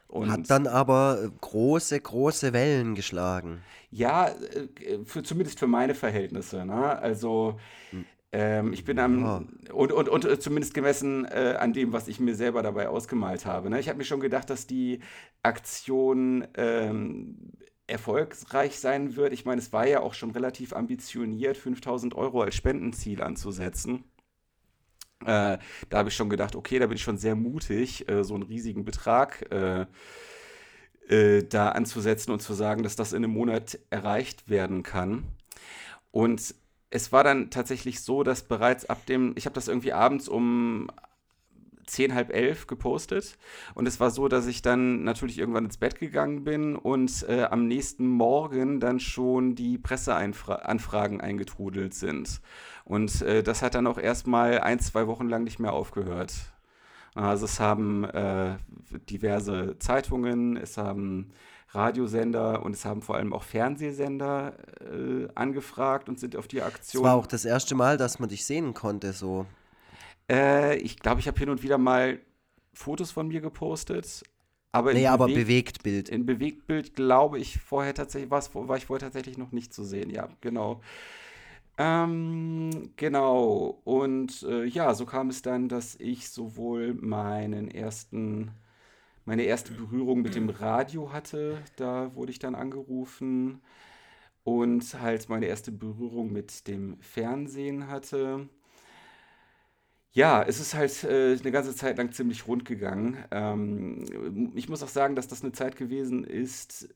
Und 0.07 0.31
Hat 0.31 0.49
dann 0.49 0.67
aber 0.67 1.29
große, 1.41 1.99
große 1.99 2.53
Wellen 2.53 2.95
geschlagen. 2.95 3.61
Ja, 3.91 4.31
für, 5.03 5.21
zumindest 5.21 5.59
für 5.59 5.67
meine 5.67 5.95
Verhältnisse. 5.95 6.65
Ne? 6.65 6.97
Also 6.97 7.59
hm. 7.91 8.05
Ähm, 8.31 8.73
ich 8.73 8.83
bin 8.83 8.99
am, 8.99 9.21
ja. 9.21 9.43
und, 9.73 9.91
und, 9.91 10.09
und 10.09 10.25
äh, 10.25 10.39
zumindest 10.39 10.73
gemessen 10.73 11.25
äh, 11.25 11.55
an 11.59 11.73
dem, 11.73 11.93
was 11.93 12.07
ich 12.07 12.19
mir 12.19 12.35
selber 12.35 12.61
dabei 12.61 12.89
ausgemalt 12.89 13.45
habe. 13.45 13.69
Ne? 13.69 13.79
Ich 13.79 13.87
habe 13.87 13.97
mir 13.97 14.03
schon 14.03 14.19
gedacht, 14.19 14.49
dass 14.49 14.67
die 14.67 14.99
Aktion 15.43 16.45
ähm, 16.55 17.53
erfolgreich 17.87 18.79
sein 18.79 19.15
wird. 19.15 19.31
Ich 19.31 19.45
meine, 19.45 19.59
es 19.59 19.71
war 19.71 19.87
ja 19.87 20.01
auch 20.01 20.13
schon 20.13 20.31
relativ 20.31 20.73
ambitioniert, 20.73 21.55
5000 21.55 22.15
Euro 22.15 22.41
als 22.41 22.55
Spendenziel 22.55 23.23
anzusetzen. 23.23 24.03
Äh, 25.21 25.57
da 25.89 25.97
habe 25.97 26.09
ich 26.09 26.15
schon 26.15 26.29
gedacht, 26.29 26.55
okay, 26.55 26.79
da 26.79 26.87
bin 26.87 26.97
ich 26.97 27.03
schon 27.03 27.17
sehr 27.17 27.35
mutig, 27.35 28.07
äh, 28.09 28.23
so 28.23 28.33
einen 28.35 28.43
riesigen 28.43 28.83
Betrag 28.83 29.49
äh, 29.51 29.85
äh, 31.07 31.43
da 31.43 31.69
anzusetzen 31.69 32.31
und 32.31 32.41
zu 32.41 32.53
sagen, 32.53 32.83
dass 32.83 32.97
das 32.97 33.13
in 33.13 33.23
einem 33.23 33.33
Monat 33.33 33.79
erreicht 33.89 34.49
werden 34.49 34.83
kann. 34.83 35.23
Und 36.11 36.55
es 36.97 37.11
war 37.11 37.23
dann 37.23 37.51
tatsächlich 37.51 38.01
so, 38.01 38.23
dass 38.23 38.41
bereits 38.43 38.85
ab 38.85 39.05
dem, 39.05 39.33
ich 39.35 39.45
habe 39.45 39.53
das 39.53 39.67
irgendwie 39.67 39.93
abends 39.93 40.27
um 40.27 40.89
zehn, 41.85 42.13
halb 42.13 42.33
elf 42.33 42.67
gepostet. 42.67 43.37
Und 43.75 43.87
es 43.87 43.99
war 43.99 44.09
so, 44.09 44.27
dass 44.27 44.47
ich 44.47 44.63
dann 44.63 45.03
natürlich 45.03 45.37
irgendwann 45.37 45.65
ins 45.65 45.77
Bett 45.77 45.99
gegangen 45.99 46.43
bin 46.43 46.75
und 46.75 47.23
äh, 47.29 47.43
am 47.43 47.67
nächsten 47.67 48.07
Morgen 48.07 48.79
dann 48.79 48.99
schon 48.99 49.55
die 49.55 49.77
Presseanfragen 49.77 51.21
eingetrudelt 51.21 51.93
sind. 51.93 52.41
Und 52.83 53.21
äh, 53.21 53.43
das 53.43 53.61
hat 53.61 53.75
dann 53.75 53.87
auch 53.87 53.99
erstmal 53.99 54.59
ein, 54.59 54.79
zwei 54.79 55.07
Wochen 55.07 55.29
lang 55.29 55.43
nicht 55.43 55.59
mehr 55.59 55.73
aufgehört. 55.73 56.33
Also 57.13 57.45
es 57.45 57.59
haben 57.59 58.03
äh, 58.05 58.57
diverse 59.09 59.77
Zeitungen, 59.79 60.57
es 60.57 60.77
haben 60.77 61.31
Radiosender 61.69 62.63
und 62.63 62.73
es 62.73 62.85
haben 62.85 63.01
vor 63.01 63.15
allem 63.15 63.33
auch 63.33 63.43
Fernsehsender 63.43 64.53
äh, 64.81 65.27
angefragt 65.35 66.07
und 66.07 66.19
sind 66.19 66.35
auf 66.35 66.47
die 66.47 66.61
Aktion. 66.61 67.03
Es 67.03 67.09
war 67.09 67.15
auch 67.15 67.27
das 67.27 67.45
erste 67.45 67.75
Mal, 67.75 67.97
dass 67.97 68.19
man 68.19 68.29
dich 68.29 68.45
sehen 68.45 68.73
konnte, 68.73 69.13
so. 69.13 69.45
Äh, 70.29 70.77
ich 70.77 70.99
glaube, 70.99 71.19
ich 71.19 71.27
habe 71.27 71.37
hin 71.37 71.49
und 71.49 71.63
wieder 71.63 71.77
mal 71.77 72.19
Fotos 72.73 73.11
von 73.11 73.27
mir 73.27 73.41
gepostet. 73.41 74.23
Aber 74.71 74.93
nee, 74.93 75.07
aber 75.07 75.25
Beweg 75.25 75.45
Bewegtbild. 75.47 76.09
In 76.09 76.25
Bewegtbild 76.25 76.95
glaube 76.95 77.39
ich 77.39 77.57
vorher 77.57 77.93
tatsächlich, 77.93 78.29
war 78.29 78.77
ich 78.77 78.85
vorher 78.85 79.07
tatsächlich 79.07 79.37
noch 79.37 79.51
nicht 79.51 79.73
zu 79.73 79.83
sehen, 79.83 80.09
ja, 80.09 80.29
genau. 80.41 80.81
Ähm, 81.77 82.91
genau. 82.95 83.79
Und 83.83 84.43
äh, 84.43 84.65
ja, 84.65 84.93
so 84.93 85.05
kam 85.05 85.29
es 85.29 85.41
dann, 85.41 85.69
dass 85.69 85.95
ich 85.95 86.29
sowohl 86.29 86.93
meinen 86.93 87.69
ersten 87.69 88.51
meine 89.27 89.43
erste 89.43 89.73
Berührung 89.73 90.21
mit 90.21 90.35
dem 90.35 90.49
Radio 90.49 91.11
hatte. 91.11 91.61
Da 91.75 92.15
wurde 92.15 92.31
ich 92.31 92.39
dann 92.39 92.55
angerufen 92.55 93.61
und 94.43 95.01
halt 95.01 95.27
meine 95.27 95.47
erste 95.47 95.71
Berührung 95.71 96.31
mit 96.31 96.67
dem 96.67 96.97
Fernsehen 97.01 97.89
hatte. 97.89 98.47
Ja, 100.13 100.41
es 100.41 100.61
ist 100.61 100.73
halt 100.73 101.03
äh, 101.03 101.37
eine 101.39 101.51
ganze 101.51 101.75
Zeit 101.75 101.97
lang 101.97 102.13
ziemlich 102.13 102.47
rund 102.47 102.63
gegangen. 102.63 103.17
Ähm, 103.31 104.53
ich 104.55 104.69
muss 104.69 104.81
auch 104.81 104.87
sagen, 104.87 105.15
dass 105.15 105.27
das 105.27 105.43
eine 105.43 105.51
Zeit 105.51 105.75
gewesen 105.75 106.23
ist, 106.23 106.87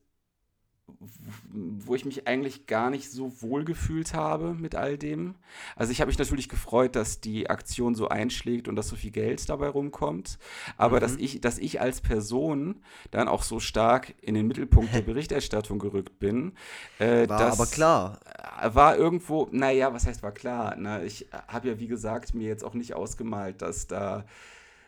wo 1.51 1.95
ich 1.95 2.05
mich 2.05 2.27
eigentlich 2.27 2.65
gar 2.67 2.89
nicht 2.89 3.11
so 3.11 3.41
wohl 3.41 3.65
gefühlt 3.65 4.13
habe 4.13 4.53
mit 4.53 4.75
all 4.75 4.97
dem. 4.97 5.35
Also 5.75 5.91
ich 5.91 6.01
habe 6.01 6.09
mich 6.09 6.17
natürlich 6.17 6.49
gefreut, 6.49 6.95
dass 6.95 7.21
die 7.21 7.49
Aktion 7.49 7.95
so 7.95 8.09
einschlägt 8.09 8.67
und 8.67 8.75
dass 8.75 8.87
so 8.87 8.95
viel 8.95 9.11
Geld 9.11 9.47
dabei 9.49 9.67
rumkommt. 9.67 10.37
Aber 10.77 10.97
mhm. 10.97 11.01
dass, 11.01 11.15
ich, 11.17 11.41
dass 11.41 11.57
ich 11.59 11.81
als 11.81 12.01
Person 12.01 12.81
dann 13.11 13.27
auch 13.27 13.43
so 13.43 13.59
stark 13.59 14.13
in 14.21 14.35
den 14.35 14.47
Mittelpunkt 14.47 14.93
der 14.93 15.01
Berichterstattung 15.11 15.79
gerückt 15.79 16.19
bin. 16.19 16.53
Äh, 16.99 17.27
war 17.27 17.39
das 17.39 17.59
aber 17.59 17.69
klar. 17.69 18.19
War 18.63 18.97
irgendwo, 18.97 19.47
naja, 19.51 19.93
was 19.93 20.05
heißt 20.05 20.23
war 20.23 20.31
klar? 20.31 20.75
Na, 20.77 21.03
ich 21.03 21.27
habe 21.47 21.69
ja, 21.69 21.79
wie 21.79 21.87
gesagt, 21.87 22.33
mir 22.35 22.47
jetzt 22.47 22.63
auch 22.63 22.73
nicht 22.73 22.93
ausgemalt, 22.93 23.61
dass 23.61 23.87
da 23.87 24.25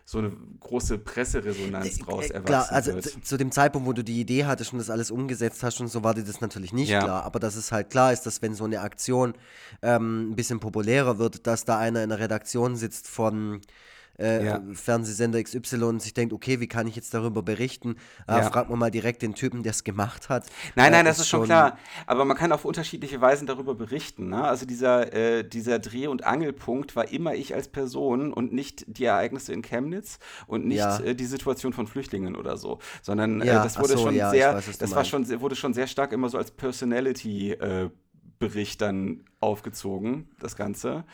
so 0.05 0.17
eine 0.17 0.31
große 0.60 0.98
Presseresonanz 0.98 2.00
äh, 2.00 2.03
draus 2.03 2.25
äh, 2.25 2.33
erwachsen 2.33 2.45
klar, 2.45 2.72
also 2.72 2.93
wird. 2.93 3.25
zu 3.25 3.38
dem 3.38 3.51
Zeitpunkt, 3.51 3.88
wo 3.88 3.93
du 3.93 4.03
die 4.03 4.19
Idee 4.19 4.45
hattest 4.45 4.74
und 4.74 4.79
das 4.79 4.89
alles 4.89 5.12
umgesetzt 5.12 5.63
hast 5.63 5.79
und 5.79 5.88
so, 5.88 6.03
war 6.03 6.13
dir 6.13 6.24
das 6.24 6.41
natürlich 6.41 6.74
nicht 6.74 6.89
ja. 6.89 7.00
klar. 7.00 7.24
Aber 7.24 7.39
dass 7.39 7.55
es 7.55 7.72
halt 7.72 7.89
klar 7.89 8.12
ist, 8.12 8.24
dass 8.24 8.41
wenn 8.41 8.53
so 8.53 8.65
eine 8.65 8.81
Aktion 8.81 9.33
ähm, 9.81 10.31
ein 10.31 10.36
bisschen 10.36 10.60
populärer 10.60 11.19
wird, 11.19 11.48
dass 11.48 11.63
da 11.63 11.77
einer 11.77 12.03
in 12.03 12.10
der 12.10 12.19
Redaktion 12.19 12.75
sitzt 12.75 13.07
von 13.07 13.62
äh, 14.20 14.46
ja. 14.46 14.62
Fernsehsender 14.74 15.41
XY 15.41 15.84
und 15.84 16.01
sich 16.01 16.13
denkt, 16.13 16.34
okay, 16.34 16.60
wie 16.60 16.67
kann 16.67 16.88
ich 16.88 16.96
jetzt 16.96 17.13
darüber 17.13 17.41
berichten? 17.41 17.96
Äh, 18.27 18.34
ja. 18.34 18.43
Fragt 18.43 18.70
man 18.70 18.79
mal 18.79 18.91
direkt 18.91 19.22
den 19.22 19.34
Typen, 19.36 19.63
der 19.63 19.72
es 19.72 19.84
gemacht 19.84 20.29
hat. 20.29 20.46
Nein, 20.75 20.91
nein, 20.91 21.05
äh, 21.05 21.10
das 21.10 21.20
ist 21.20 21.27
schon 21.27 21.46
klar. 21.46 21.77
Aber 22.05 22.25
man 22.25 22.38
kann 22.38 22.51
auf 22.51 22.65
unterschiedliche 22.65 23.22
Weisen 23.22 23.48
darüber 23.48 23.75
berichten. 23.75 24.29
Ne? 24.29 24.43
Also 24.43 24.65
dieser, 24.65 25.13
äh, 25.13 25.48
dieser 25.48 25.79
Dreh- 25.79 26.08
und 26.08 26.24
Angelpunkt 26.24 26.96
war 26.96 27.12
immer 27.12 27.34
ich 27.36 27.55
als 27.55 27.67
Person 27.67 28.34
und 28.34 28.53
nicht 28.53 28.86
die 28.88 29.05
Ereignisse 29.05 29.53
in 29.53 29.62
Chemnitz 29.62 30.20
und 30.48 30.65
nicht 30.65 30.77
ja. 30.77 31.00
Äh, 31.00 31.15
die 31.15 31.25
Situation 31.25 31.74
von 31.74 31.88
Flüchtlingen 31.88 32.36
oder 32.36 32.58
so, 32.58 32.79
sondern 33.01 33.41
äh, 33.41 33.46
das 33.46 33.79
wurde 33.79 33.93
so, 33.93 34.03
schon 34.03 34.13
sehr, 34.13 34.55
weiß, 34.55 34.77
das 34.77 34.91
war 34.96 35.05
schon, 35.05 35.27
wurde 35.41 35.55
schon 35.55 35.74
sehr 35.74 35.88
stark 35.88 36.12
immer 36.12 36.29
so 36.29 36.38
als 36.38 36.51
Personality 36.51 37.58
Bericht 38.39 38.82
dann 38.82 39.24
aufgezogen, 39.39 40.27
das 40.39 40.58
Ganze. 40.58 41.05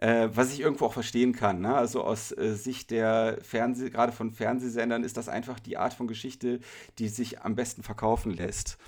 Äh, 0.00 0.30
was 0.32 0.50
ich 0.52 0.60
irgendwo 0.60 0.86
auch 0.86 0.94
verstehen 0.94 1.34
kann. 1.34 1.60
Ne? 1.60 1.74
Also 1.74 2.02
aus 2.02 2.32
äh, 2.32 2.54
Sicht 2.54 2.90
der 2.90 3.36
Fernseh, 3.42 3.90
gerade 3.90 4.12
von 4.12 4.30
Fernsehsendern 4.30 5.04
ist 5.04 5.18
das 5.18 5.28
einfach 5.28 5.60
die 5.60 5.76
Art 5.76 5.92
von 5.92 6.08
Geschichte, 6.08 6.60
die 6.98 7.08
sich 7.08 7.42
am 7.42 7.54
besten 7.54 7.82
verkaufen 7.82 8.32
lässt. 8.32 8.78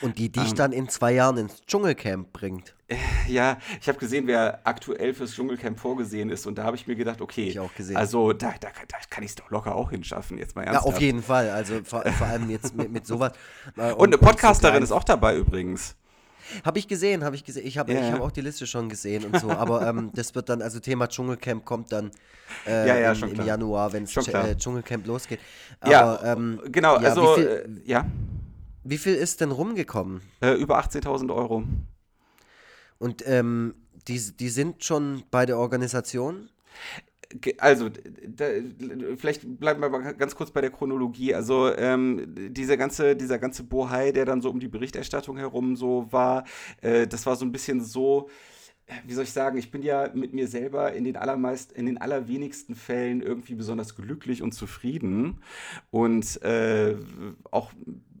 Und 0.00 0.18
die 0.18 0.30
dich 0.30 0.50
ähm, 0.50 0.54
dann 0.54 0.72
in 0.72 0.88
zwei 0.88 1.12
Jahren 1.12 1.36
ins 1.36 1.60
Dschungelcamp 1.66 2.32
bringt. 2.32 2.74
Äh, 2.86 2.96
ja, 3.26 3.58
ich 3.80 3.88
habe 3.88 3.98
gesehen, 3.98 4.28
wer 4.28 4.60
aktuell 4.64 5.12
fürs 5.12 5.32
Dschungelcamp 5.34 5.78
vorgesehen 5.78 6.30
ist. 6.30 6.46
Und 6.46 6.56
da 6.56 6.64
habe 6.64 6.76
ich 6.76 6.86
mir 6.86 6.94
gedacht, 6.94 7.20
okay, 7.20 7.58
also 7.94 8.32
da, 8.32 8.54
da, 8.60 8.68
da 8.88 8.96
kann 9.10 9.24
ich 9.24 9.30
es 9.30 9.34
doch 9.34 9.50
locker 9.50 9.74
auch 9.74 9.90
hinschaffen, 9.90 10.38
jetzt 10.38 10.54
mal 10.54 10.62
ernsthaft. 10.62 10.86
Ja, 10.86 10.92
auf 10.94 11.00
jeden 11.00 11.22
Fall. 11.22 11.50
Also 11.50 11.80
vor, 11.84 12.04
vor 12.12 12.26
allem 12.28 12.48
jetzt 12.48 12.76
mit, 12.76 12.90
mit 12.90 13.06
sowas. 13.06 13.32
Äh, 13.76 13.92
und, 13.92 13.98
und, 13.98 14.06
eine 14.08 14.18
Podcasterin 14.18 14.78
so 14.78 14.84
ist 14.84 14.92
auch 14.92 15.04
dabei 15.04 15.36
übrigens. 15.36 15.94
Habe 16.64 16.78
ich 16.78 16.88
gesehen, 16.88 17.24
habe 17.24 17.36
ich 17.36 17.44
gesehen. 17.44 17.66
Ich 17.66 17.78
habe 17.78 17.92
ja, 17.92 18.12
hab 18.12 18.20
auch 18.20 18.30
die 18.30 18.40
Liste 18.40 18.66
schon 18.66 18.88
gesehen 18.88 19.24
und 19.24 19.38
so. 19.40 19.50
Aber 19.50 19.86
ähm, 19.86 20.10
das 20.14 20.34
wird 20.34 20.48
dann, 20.48 20.62
also 20.62 20.80
Thema 20.80 21.08
Dschungelcamp 21.08 21.64
kommt 21.64 21.92
dann 21.92 22.10
äh, 22.66 22.88
ja, 22.88 22.98
ja, 22.98 23.12
im, 23.12 23.34
im 23.34 23.46
Januar, 23.46 23.92
wenn 23.92 24.04
es 24.04 24.16
äh, 24.16 24.56
Dschungelcamp 24.56 25.06
losgeht. 25.06 25.40
Aber, 25.80 25.92
ja, 25.92 26.32
ähm, 26.32 26.60
genau. 26.66 26.96
also, 26.96 27.34
viel, 27.34 27.46
äh, 27.46 27.90
ja. 27.90 28.06
Wie 28.84 28.98
viel 28.98 29.14
ist 29.14 29.40
denn 29.40 29.50
rumgekommen? 29.50 30.22
Äh, 30.40 30.54
über 30.54 30.80
18.000 30.80 31.34
Euro. 31.34 31.64
Und 32.98 33.26
ähm, 33.26 33.74
die, 34.08 34.18
die 34.36 34.48
sind 34.48 34.84
schon 34.84 35.24
bei 35.30 35.46
der 35.46 35.58
Organisation? 35.58 36.48
Also, 37.58 37.88
da, 37.88 38.46
vielleicht 39.16 39.58
bleiben 39.60 39.80
wir 39.80 39.88
mal 39.88 40.14
ganz 40.14 40.34
kurz 40.34 40.50
bei 40.50 40.60
der 40.60 40.70
Chronologie. 40.70 41.34
Also, 41.34 41.74
ähm, 41.76 42.34
dieser, 42.50 42.76
ganze, 42.76 43.16
dieser 43.16 43.38
ganze 43.38 43.64
Bohai, 43.64 44.12
der 44.12 44.24
dann 44.24 44.40
so 44.40 44.50
um 44.50 44.60
die 44.60 44.68
Berichterstattung 44.68 45.36
herum 45.36 45.76
so 45.76 46.06
war, 46.10 46.44
äh, 46.80 47.06
das 47.06 47.26
war 47.26 47.36
so 47.36 47.44
ein 47.44 47.52
bisschen 47.52 47.80
so 47.80 48.28
wie 49.06 49.14
soll 49.14 49.24
ich 49.24 49.32
sagen, 49.32 49.58
ich 49.58 49.70
bin 49.70 49.82
ja 49.82 50.10
mit 50.14 50.32
mir 50.32 50.48
selber 50.48 50.92
in 50.92 51.04
den 51.04 51.16
allermeist, 51.16 51.72
in 51.72 51.86
den 51.86 51.98
allerwenigsten 51.98 52.74
Fällen 52.74 53.22
irgendwie 53.22 53.54
besonders 53.54 53.94
glücklich 53.94 54.42
und 54.42 54.52
zufrieden. 54.52 55.42
Und 55.90 56.42
äh, 56.42 56.96
auch 57.50 57.72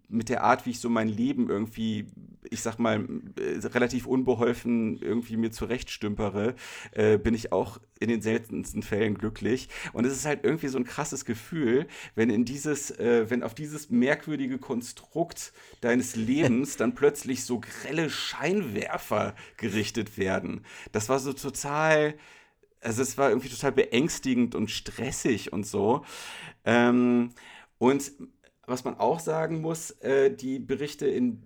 mit 0.08 0.28
der 0.28 0.44
Art, 0.44 0.66
wie 0.66 0.70
ich 0.70 0.80
so 0.80 0.88
mein 0.88 1.08
Leben 1.08 1.48
irgendwie, 1.48 2.06
ich 2.48 2.62
sag 2.62 2.78
mal, 2.78 3.06
äh, 3.38 3.66
relativ 3.66 4.06
unbeholfen 4.06 4.98
irgendwie 5.00 5.36
mir 5.36 5.50
zurechtstümpere, 5.50 6.54
äh, 6.92 7.18
bin 7.18 7.34
ich 7.34 7.52
auch 7.52 7.78
in 7.98 8.08
den 8.08 8.22
seltensten 8.22 8.82
Fällen 8.82 9.14
glücklich. 9.16 9.68
Und 9.92 10.06
es 10.06 10.12
ist 10.12 10.26
halt 10.26 10.44
irgendwie 10.44 10.68
so 10.68 10.78
ein 10.78 10.84
krasses 10.84 11.24
Gefühl, 11.24 11.86
wenn 12.14 12.30
in 12.30 12.44
dieses, 12.44 12.90
äh, 12.92 13.28
wenn 13.28 13.42
auf 13.42 13.54
dieses 13.54 13.90
merkwürdige 13.90 14.58
Konstrukt 14.58 15.52
deines 15.80 16.16
Lebens 16.16 16.76
dann 16.76 16.94
plötzlich 16.94 17.44
so 17.44 17.60
grelle 17.60 18.08
Scheinwerfer 18.08 19.34
gerichtet 19.56 20.16
werden. 20.16 20.64
Das 20.92 21.08
war 21.08 21.18
so 21.18 21.32
total 21.32 22.14
also 22.82 23.02
es 23.02 23.18
war 23.18 23.28
irgendwie 23.28 23.50
total 23.50 23.72
beängstigend 23.72 24.54
und 24.54 24.70
stressig 24.70 25.52
und 25.52 25.66
so. 25.66 26.02
Ähm, 26.64 27.34
und 27.76 28.12
was 28.66 28.84
man 28.84 28.98
auch 28.98 29.20
sagen 29.20 29.60
muss, 29.60 29.90
äh, 30.00 30.34
die 30.34 30.58
Berichte 30.58 31.06
in 31.06 31.42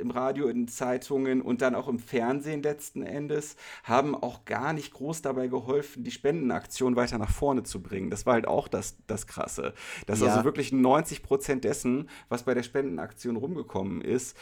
im 0.00 0.10
Radio, 0.10 0.48
in 0.48 0.68
Zeitungen 0.68 1.42
und 1.42 1.62
dann 1.62 1.74
auch 1.74 1.88
im 1.88 1.98
Fernsehen 1.98 2.62
letzten 2.62 3.02
Endes, 3.02 3.56
haben 3.84 4.14
auch 4.14 4.44
gar 4.44 4.72
nicht 4.72 4.92
groß 4.92 5.22
dabei 5.22 5.48
geholfen, 5.48 6.04
die 6.04 6.10
Spendenaktion 6.10 6.96
weiter 6.96 7.18
nach 7.18 7.30
vorne 7.30 7.62
zu 7.62 7.82
bringen. 7.82 8.10
Das 8.10 8.26
war 8.26 8.34
halt 8.34 8.46
auch 8.46 8.68
das, 8.68 8.96
das 9.06 9.26
Krasse. 9.26 9.74
Dass 10.06 10.20
ja. 10.20 10.28
also 10.28 10.44
wirklich 10.44 10.72
90 10.72 11.22
Prozent 11.22 11.64
dessen, 11.64 12.08
was 12.28 12.42
bei 12.44 12.54
der 12.54 12.62
Spendenaktion 12.62 13.36
rumgekommen 13.36 14.00
ist, 14.00 14.36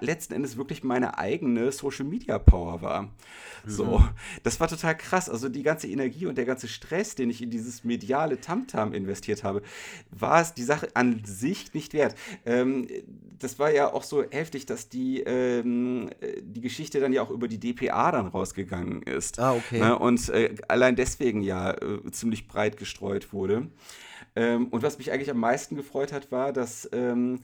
letzten 0.00 0.34
Endes 0.34 0.56
wirklich 0.56 0.84
meine 0.84 1.18
eigene 1.18 1.72
Social 1.72 2.04
Media 2.04 2.38
Power 2.38 2.82
war. 2.82 3.02
Mhm. 3.02 3.10
So, 3.66 4.04
das 4.42 4.60
war 4.60 4.68
total 4.68 4.96
krass. 4.96 5.28
Also 5.28 5.48
die 5.48 5.62
ganze 5.62 5.88
Energie 5.88 6.26
und 6.26 6.36
der 6.36 6.44
ganze 6.44 6.68
Stress, 6.68 7.14
den 7.14 7.30
ich 7.30 7.42
in 7.42 7.50
dieses 7.50 7.84
mediale 7.84 8.40
Tamtam 8.40 8.92
investiert 8.92 9.44
habe, 9.44 9.62
war 10.10 10.40
es 10.40 10.54
die 10.54 10.64
Sache 10.64 10.88
an 10.94 11.22
sich 11.24 11.74
nicht 11.74 11.94
wert. 11.94 12.14
Ähm, 12.44 12.88
das 13.38 13.58
war 13.58 13.70
ja 13.72 13.92
auch 13.92 14.02
so 14.02 14.11
heftig, 14.30 14.66
dass 14.66 14.88
die, 14.88 15.20
ähm, 15.20 16.10
die 16.40 16.60
Geschichte 16.60 17.00
dann 17.00 17.12
ja 17.12 17.22
auch 17.22 17.30
über 17.30 17.48
die 17.48 17.58
DPA 17.58 18.12
dann 18.12 18.26
rausgegangen 18.26 19.02
ist. 19.02 19.38
Ah, 19.38 19.54
okay. 19.54 19.80
Ne? 19.80 19.98
Und 19.98 20.28
äh, 20.28 20.54
allein 20.68 20.96
deswegen 20.96 21.42
ja 21.42 21.72
äh, 21.72 22.10
ziemlich 22.10 22.48
breit 22.48 22.76
gestreut 22.76 23.32
wurde. 23.32 23.68
Ähm, 24.34 24.68
und 24.68 24.82
was 24.82 24.98
mich 24.98 25.12
eigentlich 25.12 25.30
am 25.30 25.38
meisten 25.38 25.76
gefreut 25.76 26.12
hat, 26.12 26.32
war, 26.32 26.52
dass 26.52 26.88
ähm, 26.92 27.40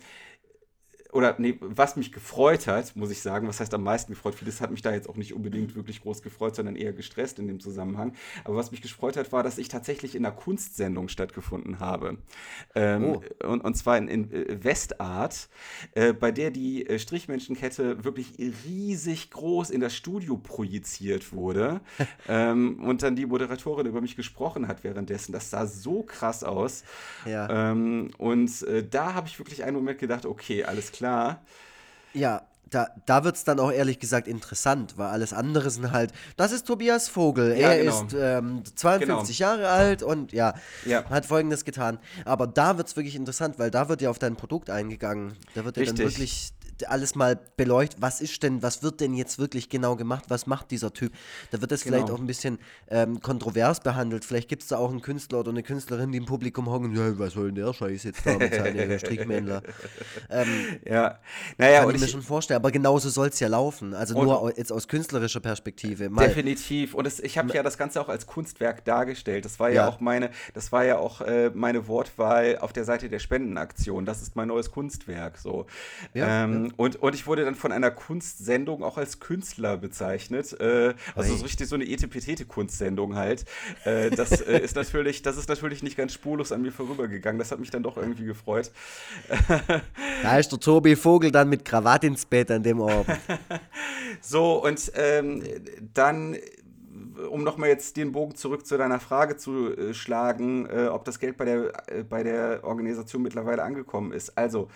oder 1.12 1.34
nee, 1.38 1.56
was 1.60 1.96
mich 1.96 2.12
gefreut 2.12 2.66
hat, 2.66 2.94
muss 2.94 3.10
ich 3.10 3.22
sagen, 3.22 3.48
was 3.48 3.60
heißt 3.60 3.72
am 3.72 3.82
meisten 3.82 4.12
gefreut, 4.12 4.34
vieles 4.34 4.60
hat 4.60 4.70
mich 4.70 4.82
da 4.82 4.92
jetzt 4.92 5.08
auch 5.08 5.16
nicht 5.16 5.32
unbedingt 5.32 5.74
wirklich 5.74 6.02
groß 6.02 6.22
gefreut, 6.22 6.54
sondern 6.54 6.76
eher 6.76 6.92
gestresst 6.92 7.38
in 7.38 7.46
dem 7.46 7.60
Zusammenhang. 7.60 8.12
Aber 8.44 8.56
was 8.56 8.72
mich 8.72 8.82
gefreut 8.82 9.16
hat, 9.16 9.32
war, 9.32 9.42
dass 9.42 9.56
ich 9.56 9.68
tatsächlich 9.68 10.14
in 10.14 10.26
einer 10.26 10.34
Kunstsendung 10.34 11.08
stattgefunden 11.08 11.80
habe. 11.80 12.18
Ähm, 12.74 13.04
oh. 13.04 13.46
und, 13.46 13.64
und 13.64 13.74
zwar 13.74 13.96
in, 13.96 14.08
in 14.08 14.32
äh, 14.32 14.62
Westart, 14.62 15.48
äh, 15.94 16.12
bei 16.12 16.30
der 16.30 16.50
die 16.50 16.86
äh, 16.86 16.98
Strichmenschenkette 16.98 18.04
wirklich 18.04 18.34
riesig 18.38 19.30
groß 19.30 19.70
in 19.70 19.80
das 19.80 19.96
Studio 19.96 20.36
projiziert 20.36 21.32
wurde. 21.32 21.80
ähm, 22.28 22.84
und 22.84 23.02
dann 23.02 23.16
die 23.16 23.24
Moderatorin 23.24 23.86
über 23.86 24.02
mich 24.02 24.14
gesprochen 24.14 24.68
hat 24.68 24.84
währenddessen. 24.84 25.32
Das 25.32 25.48
sah 25.48 25.66
so 25.66 26.02
krass 26.02 26.44
aus. 26.44 26.84
Ja. 27.24 27.70
Ähm, 27.70 28.10
und 28.18 28.62
äh, 28.64 28.86
da 28.86 29.14
habe 29.14 29.26
ich 29.26 29.38
wirklich 29.38 29.64
einen 29.64 29.76
Moment 29.76 29.98
gedacht, 29.98 30.26
okay, 30.26 30.64
alles 30.64 30.92
klar 30.92 30.97
klar. 30.98 31.42
Ja, 32.14 32.42
da, 32.70 32.88
da 33.06 33.24
wird 33.24 33.36
es 33.36 33.44
dann 33.44 33.60
auch 33.60 33.72
ehrlich 33.72 33.98
gesagt 33.98 34.28
interessant, 34.28 34.94
weil 34.96 35.08
alles 35.08 35.32
andere 35.32 35.70
sind 35.70 35.90
halt, 35.90 36.12
das 36.36 36.52
ist 36.52 36.66
Tobias 36.66 37.08
Vogel, 37.08 37.58
ja, 37.58 37.70
er 37.70 37.84
genau. 37.84 38.04
ist 38.04 38.14
ähm, 38.18 38.62
52 38.74 39.38
genau. 39.38 39.50
Jahre 39.50 39.68
alt 39.68 40.02
und 40.02 40.32
ja, 40.32 40.54
ja, 40.84 41.08
hat 41.08 41.26
folgendes 41.26 41.64
getan. 41.64 41.98
Aber 42.24 42.46
da 42.46 42.76
wird 42.76 42.88
es 42.88 42.96
wirklich 42.96 43.16
interessant, 43.16 43.58
weil 43.58 43.70
da 43.70 43.88
wird 43.88 44.02
ja 44.02 44.10
auf 44.10 44.18
dein 44.18 44.36
Produkt 44.36 44.70
eingegangen. 44.70 45.36
Da 45.54 45.64
wird 45.64 45.76
ja 45.76 45.84
dann 45.84 45.98
wirklich 45.98 46.52
alles 46.86 47.14
mal 47.14 47.38
beleuchtet, 47.56 48.00
was 48.00 48.20
ist 48.20 48.42
denn, 48.42 48.62
was 48.62 48.82
wird 48.82 49.00
denn 49.00 49.14
jetzt 49.14 49.38
wirklich 49.38 49.68
genau 49.68 49.96
gemacht, 49.96 50.24
was 50.28 50.46
macht 50.46 50.70
dieser 50.70 50.92
Typ. 50.92 51.12
Da 51.50 51.60
wird 51.60 51.72
das 51.72 51.82
genau. 51.82 51.96
vielleicht 51.96 52.12
auch 52.12 52.18
ein 52.18 52.26
bisschen 52.26 52.58
ähm, 52.88 53.20
kontrovers 53.20 53.80
behandelt. 53.80 54.24
Vielleicht 54.24 54.48
gibt 54.48 54.62
es 54.62 54.68
da 54.68 54.78
auch 54.78 54.90
einen 54.90 55.02
Künstler 55.02 55.40
oder 55.40 55.50
eine 55.50 55.62
Künstlerin, 55.62 56.12
die 56.12 56.18
im 56.18 56.26
Publikum 56.26 56.68
hocken, 56.70 56.94
ja, 56.94 57.18
was 57.18 57.32
soll 57.34 57.46
denn 57.46 57.56
der 57.56 57.72
Scheiß 57.72 58.04
jetzt 58.04 58.26
da 58.26 58.36
mit 58.36 58.54
seinen 58.54 58.98
Strickmännler. 58.98 59.62
Ähm, 60.30 60.48
ja, 60.84 61.18
naja, 61.56 61.80
kann 61.84 61.94
ich 61.94 62.00
mir 62.00 62.08
schon 62.08 62.22
vorstellen, 62.22 62.56
aber 62.56 62.70
genauso 62.70 63.08
soll 63.08 63.28
es 63.28 63.40
ja 63.40 63.48
laufen. 63.48 63.94
Also 63.94 64.22
nur 64.22 64.56
jetzt 64.56 64.72
aus 64.72 64.88
künstlerischer 64.88 65.40
Perspektive. 65.40 66.08
Mal, 66.08 66.28
definitiv. 66.28 66.94
Und 66.94 67.06
es, 67.06 67.20
ich 67.20 67.38
habe 67.38 67.52
ja 67.52 67.62
das 67.62 67.78
Ganze 67.78 68.00
auch 68.00 68.08
als 68.08 68.26
Kunstwerk 68.26 68.84
dargestellt. 68.84 69.44
Das 69.44 69.58
war 69.58 69.68
ja, 69.68 69.74
ja 69.74 69.88
auch 69.88 70.00
meine, 70.00 70.30
das 70.54 70.72
war 70.72 70.84
ja 70.84 70.98
auch 70.98 71.20
äh, 71.20 71.50
meine 71.54 71.88
Wortwahl 71.88 72.58
auf 72.58 72.72
der 72.72 72.84
Seite 72.84 73.08
der 73.08 73.18
Spendenaktion. 73.18 74.04
Das 74.04 74.22
ist 74.22 74.36
mein 74.36 74.48
neues 74.48 74.70
Kunstwerk. 74.70 75.38
So. 75.38 75.66
Ja, 76.14 76.44
ähm, 76.44 76.67
und, 76.76 76.96
und 76.96 77.14
ich 77.14 77.26
wurde 77.26 77.44
dann 77.44 77.54
von 77.54 77.72
einer 77.72 77.90
Kunstsendung 77.90 78.82
auch 78.82 78.98
als 78.98 79.20
Künstler 79.20 79.76
bezeichnet. 79.76 80.58
Äh, 80.60 80.94
also 81.14 81.34
so 81.34 81.42
richtig 81.44 81.68
so 81.68 81.74
eine 81.74 81.84
Etepetete-Kunstsendung 81.84 83.14
halt. 83.14 83.44
Äh, 83.84 84.10
das, 84.10 84.40
äh, 84.40 84.60
ist 84.60 84.76
natürlich, 84.76 85.22
das 85.22 85.36
ist 85.36 85.48
natürlich 85.48 85.82
nicht 85.82 85.96
ganz 85.96 86.12
spurlos 86.12 86.52
an 86.52 86.62
mir 86.62 86.72
vorübergegangen. 86.72 87.38
Das 87.38 87.52
hat 87.52 87.60
mich 87.60 87.70
dann 87.70 87.82
doch 87.82 87.96
irgendwie 87.96 88.24
gefreut. 88.24 88.70
Da 90.22 90.36
ist 90.36 90.50
der 90.50 90.58
Tobi 90.58 90.96
Vogel 90.96 91.30
dann 91.30 91.48
mit 91.48 91.64
Krawatte 91.64 92.08
ins 92.08 92.24
Bett 92.24 92.50
an 92.50 92.62
dem 92.62 92.82
Abend. 92.82 93.06
so, 94.20 94.64
und 94.64 94.90
ähm, 94.96 95.42
dann 95.94 96.36
um 97.30 97.42
nochmal 97.42 97.68
jetzt 97.68 97.96
den 97.96 98.12
Bogen 98.12 98.34
zurück 98.34 98.66
zu 98.66 98.76
deiner 98.76 99.00
Frage 99.00 99.36
zu 99.36 99.76
äh, 99.76 99.94
schlagen, 99.94 100.66
äh, 100.66 100.86
ob 100.86 101.04
das 101.04 101.18
Geld 101.18 101.36
bei 101.36 101.44
der, 101.44 101.72
äh, 101.88 102.04
bei 102.04 102.22
der 102.22 102.60
Organisation 102.62 103.22
mittlerweile 103.22 103.62
angekommen 103.62 104.12
ist. 104.12 104.36
Also, 104.36 104.68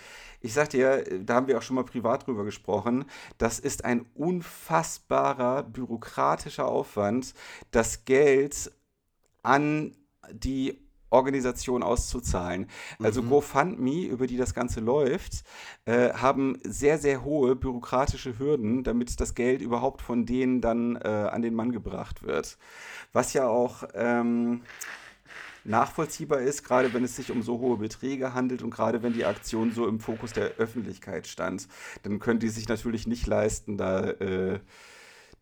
ich 0.43 0.53
sag 0.53 0.71
dir, 0.71 1.05
da 1.25 1.35
haben 1.35 1.47
wir 1.47 1.57
auch 1.57 1.63
schon 1.63 1.77
mal 1.77 1.85
privat 1.85 2.27
drüber 2.27 2.45
gesprochen, 2.45 3.05
das 3.39 3.59
ist 3.59 3.85
ein 3.85 4.07
unfassbarer 4.15 5.63
bürokratischer 5.63 6.67
Aufwand, 6.67 7.35
das 7.71 8.05
Geld 8.05 8.73
an 9.43 9.97
die 10.31 10.79
Organisation 11.11 11.83
auszuzahlen. 11.83 12.69
Also 12.99 13.23
mhm. 13.23 13.29
GoFundMe, 13.29 14.07
über 14.07 14.27
die 14.27 14.39
das 14.39 14.55
Ganze 14.55 14.81
läuft, 14.81 15.45
äh, 15.85 16.13
haben 16.15 16.59
sehr, 16.65 16.99
sehr 16.99 17.23
hohe 17.23 17.55
bürokratische 17.55 18.39
Hürden, 18.39 18.83
damit 18.83 19.21
das 19.21 19.35
Geld 19.35 19.61
überhaupt 19.61 20.01
von 20.01 20.27
denen 20.27 20.61
dann 20.61 20.97
äh, 20.97 21.09
an 21.09 21.43
den 21.43 21.55
Mann 21.55 21.71
gebracht 21.71 22.23
wird. 22.23 22.57
Was 23.13 23.35
ja 23.35 23.47
auch 23.47 23.85
ähm, 23.95 24.63
nachvollziehbar 25.65 26.41
ist, 26.41 26.65
gerade 26.65 26.93
wenn 26.93 27.05
es 27.05 27.17
sich 27.17 27.31
um 27.31 27.43
so 27.43 27.59
hohe 27.59 27.77
Beträge 27.77 28.35
handelt 28.35 28.63
und 28.63 28.71
gerade 28.71 29.03
wenn 29.03 29.13
die 29.13 29.25
Aktion 29.25 29.73
so 29.73 29.87
im 29.87 30.01
Fokus 30.01 30.33
der 30.33 30.57
Öffentlichkeit 30.57 31.27
stand, 31.27 31.69
dann 32.03 32.19
können 32.19 32.41
die 32.41 32.49
sich 32.49 32.69
natürlich 32.69 33.07
nicht 33.07 33.27
leisten, 33.27 33.77
da 33.77 34.11
äh, 34.11 34.61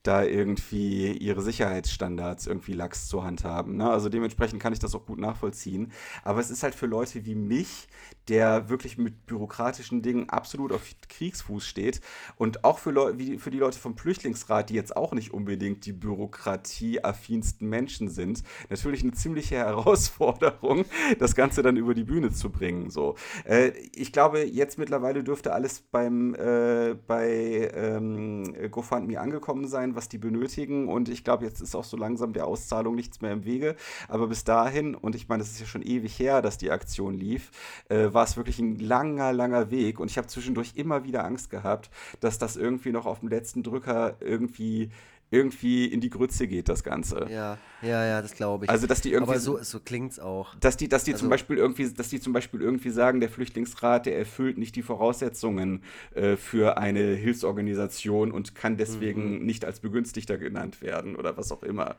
da 0.02 0.24
irgendwie 0.24 1.12
ihre 1.12 1.42
Sicherheitsstandards 1.42 2.46
irgendwie 2.46 2.72
lax 2.72 3.06
zur 3.08 3.24
Hand 3.24 3.44
haben. 3.44 3.76
Ne? 3.76 3.90
Also 3.90 4.08
dementsprechend 4.08 4.62
kann 4.62 4.72
ich 4.72 4.78
das 4.78 4.94
auch 4.94 5.04
gut 5.04 5.18
nachvollziehen. 5.18 5.92
Aber 6.24 6.40
es 6.40 6.50
ist 6.50 6.62
halt 6.62 6.74
für 6.74 6.86
Leute 6.86 7.26
wie 7.26 7.34
mich, 7.34 7.86
der 8.30 8.68
wirklich 8.68 8.96
mit 8.96 9.26
bürokratischen 9.26 10.02
Dingen 10.02 10.30
absolut 10.30 10.72
auf 10.72 10.82
Kriegsfuß 11.08 11.66
steht 11.66 12.00
und 12.37 12.64
auch 12.64 12.78
für, 12.78 12.90
Leu 12.90 13.12
wie 13.16 13.38
für 13.38 13.50
die 13.50 13.58
Leute 13.58 13.78
vom 13.78 13.96
Flüchtlingsrat, 13.96 14.70
die 14.70 14.75
jetzt 14.75 14.96
auch 14.96 15.12
nicht 15.12 15.34
unbedingt 15.34 15.84
die 15.84 15.92
bürokratieaffinsten 15.92 17.68
Menschen 17.68 18.08
sind, 18.08 18.42
natürlich 18.68 19.02
eine 19.02 19.12
ziemliche 19.12 19.56
Herausforderung, 19.56 20.84
das 21.18 21.34
Ganze 21.34 21.62
dann 21.62 21.76
über 21.76 21.94
die 21.94 22.04
Bühne 22.04 22.30
zu 22.30 22.50
bringen. 22.50 22.90
So. 22.90 23.16
Äh, 23.44 23.72
ich 23.94 24.12
glaube, 24.12 24.44
jetzt 24.44 24.78
mittlerweile 24.78 25.22
dürfte 25.25 25.52
alles 25.52 25.80
beim, 25.80 26.34
äh, 26.34 26.94
bei 27.06 27.70
ähm, 27.75 28.54
GoFundMe 28.70 29.18
angekommen 29.20 29.66
sein 29.66 29.90
was 29.96 30.08
die 30.08 30.18
benötigen. 30.18 30.88
Und 30.88 31.08
ich 31.08 31.25
glaube, 31.25 31.44
jetzt 31.44 31.60
ist 31.60 31.75
auch 31.75 31.84
so 31.84 31.96
langsam 31.96 32.32
der 32.32 32.46
Auszahlung 32.46 32.94
nichts 32.94 33.20
mehr 33.20 33.32
im 33.32 33.44
Wege. 33.44 33.76
Aber 34.08 34.28
bis 34.28 34.44
dahin, 34.44 34.94
und 34.94 35.14
ich 35.14 35.28
meine, 35.28 35.42
es 35.42 35.50
ist 35.50 35.60
ja 35.60 35.66
schon 35.66 35.82
ewig 35.82 36.18
her, 36.18 36.42
dass 36.42 36.58
die 36.58 36.70
Aktion 36.70 37.14
lief, 37.14 37.50
äh, 37.88 38.12
war 38.12 38.19
es 38.24 38.36
wirklich 38.36 38.58
ein 38.58 38.78
langer, 38.78 39.32
langer 39.32 39.70
Weg. 39.70 40.00
Und 40.00 40.10
ich 40.10 40.18
habe 40.18 40.28
zwischendurch 40.28 40.72
immer 40.76 41.04
wieder 41.04 41.24
Angst 41.24 41.50
gehabt, 41.50 41.90
dass 42.20 42.38
das 42.38 42.56
irgendwie 42.56 42.92
noch 42.92 43.06
auf 43.06 43.20
dem 43.20 43.28
letzten 43.28 43.62
Drücker 43.62 44.16
irgendwie 44.20 44.90
irgendwie 45.30 45.86
in 45.86 46.00
die 46.00 46.10
Grütze 46.10 46.48
geht, 46.48 46.68
das 46.68 46.82
Ganze. 46.82 47.28
Ja, 47.30 47.56
ja, 47.82 48.04
ja, 48.04 48.20
das 48.20 48.34
glaube 48.34 48.64
ich. 48.64 48.70
Also, 48.70 48.86
dass 48.86 49.00
die 49.00 49.12
irgendwie. 49.12 49.32
Aber 49.32 49.40
so, 49.40 49.62
so 49.62 49.78
klingt 49.78 50.12
es 50.12 50.18
auch. 50.18 50.54
Dass 50.56 50.76
die, 50.76 50.88
dass 50.88 51.04
die 51.04 51.12
also, 51.12 51.22
zum 51.22 51.30
Beispiel 51.30 51.56
irgendwie, 51.56 51.88
dass 51.88 52.08
die 52.08 52.20
zum 52.20 52.32
Beispiel 52.32 52.60
irgendwie 52.60 52.90
sagen, 52.90 53.20
der 53.20 53.28
Flüchtlingsrat, 53.28 54.06
der 54.06 54.18
erfüllt 54.18 54.58
nicht 54.58 54.74
die 54.74 54.82
Voraussetzungen 54.82 55.84
äh, 56.14 56.36
für 56.36 56.78
eine 56.78 57.14
Hilfsorganisation 57.14 58.32
und 58.32 58.56
kann 58.56 58.76
deswegen 58.76 59.38
mhm. 59.38 59.46
nicht 59.46 59.64
als 59.64 59.80
Begünstigter 59.80 60.36
genannt 60.36 60.82
werden 60.82 61.14
oder 61.14 61.36
was 61.36 61.52
auch 61.52 61.62
immer. 61.62 61.94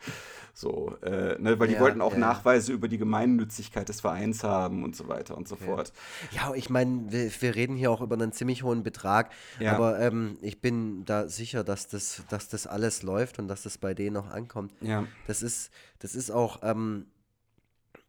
So, 0.53 0.97
äh, 1.01 1.39
ne, 1.39 1.59
weil 1.59 1.67
die 1.67 1.75
ja, 1.75 1.79
wollten 1.79 2.01
auch 2.01 2.13
ja. 2.13 2.19
Nachweise 2.19 2.73
über 2.73 2.87
die 2.87 2.97
Gemeinnützigkeit 2.97 3.87
des 3.87 4.01
Vereins 4.01 4.43
haben 4.43 4.83
und 4.83 4.95
so 4.95 5.07
weiter 5.07 5.37
und 5.37 5.47
so 5.47 5.55
okay. 5.55 5.65
fort. 5.65 5.93
Ja, 6.31 6.53
ich 6.53 6.69
meine, 6.69 7.11
wir, 7.11 7.31
wir, 7.39 7.55
reden 7.55 7.75
hier 7.75 7.91
auch 7.91 8.01
über 8.01 8.15
einen 8.15 8.31
ziemlich 8.33 8.63
hohen 8.63 8.83
Betrag, 8.83 9.31
ja. 9.59 9.73
aber 9.73 9.99
ähm, 9.99 10.37
ich 10.41 10.61
bin 10.61 11.05
da 11.05 11.27
sicher, 11.27 11.63
dass 11.63 11.87
das, 11.87 12.23
dass 12.29 12.49
das 12.49 12.67
alles 12.67 13.03
läuft 13.03 13.11
läuft 13.11 13.39
und 13.39 13.47
dass 13.47 13.63
das 13.63 13.77
bei 13.77 13.93
denen 13.93 14.17
auch 14.17 14.29
ankommt. 14.29 14.73
Ja. 14.81 15.05
Das 15.27 15.41
ist, 15.41 15.71
das 15.99 16.15
ist 16.15 16.31
auch 16.31 16.59
ähm, 16.63 17.07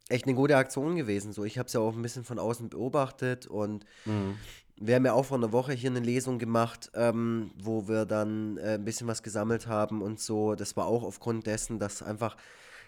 echt 0.09 0.27
eine 0.27 0.35
gute 0.35 0.57
Aktion 0.57 0.97
gewesen. 0.97 1.33
So, 1.33 1.45
ich 1.45 1.59
habe 1.59 1.67
es 1.67 1.73
ja 1.73 1.81
auch 1.81 1.95
ein 1.95 2.03
bisschen 2.03 2.25
von 2.25 2.39
außen 2.39 2.69
beobachtet 2.69 3.47
und 3.47 3.85
mhm. 4.05 4.37
Wir 4.77 4.95
haben 4.97 5.07
ja 5.07 5.13
auch 5.13 5.27
vor 5.27 5.37
einer 5.37 5.53
Woche 5.53 5.73
hier 5.73 5.91
eine 5.91 6.01
Lesung 6.01 6.39
gemacht, 6.39 6.91
ähm, 6.95 7.53
wo 7.63 7.89
wir 7.89 8.05
dann 8.05 8.57
äh, 8.59 8.75
ein 8.75 8.85
bisschen 8.85 9.07
was 9.07 9.23
gesammelt 9.23 9.67
haben 9.67 10.03
und 10.03 10.21
so. 10.21 10.55
Das 10.55 10.77
war 10.77 10.87
auch 10.87 11.03
aufgrund 11.03 11.47
dessen, 11.47 11.79
dass 11.79 12.03
einfach 12.03 12.37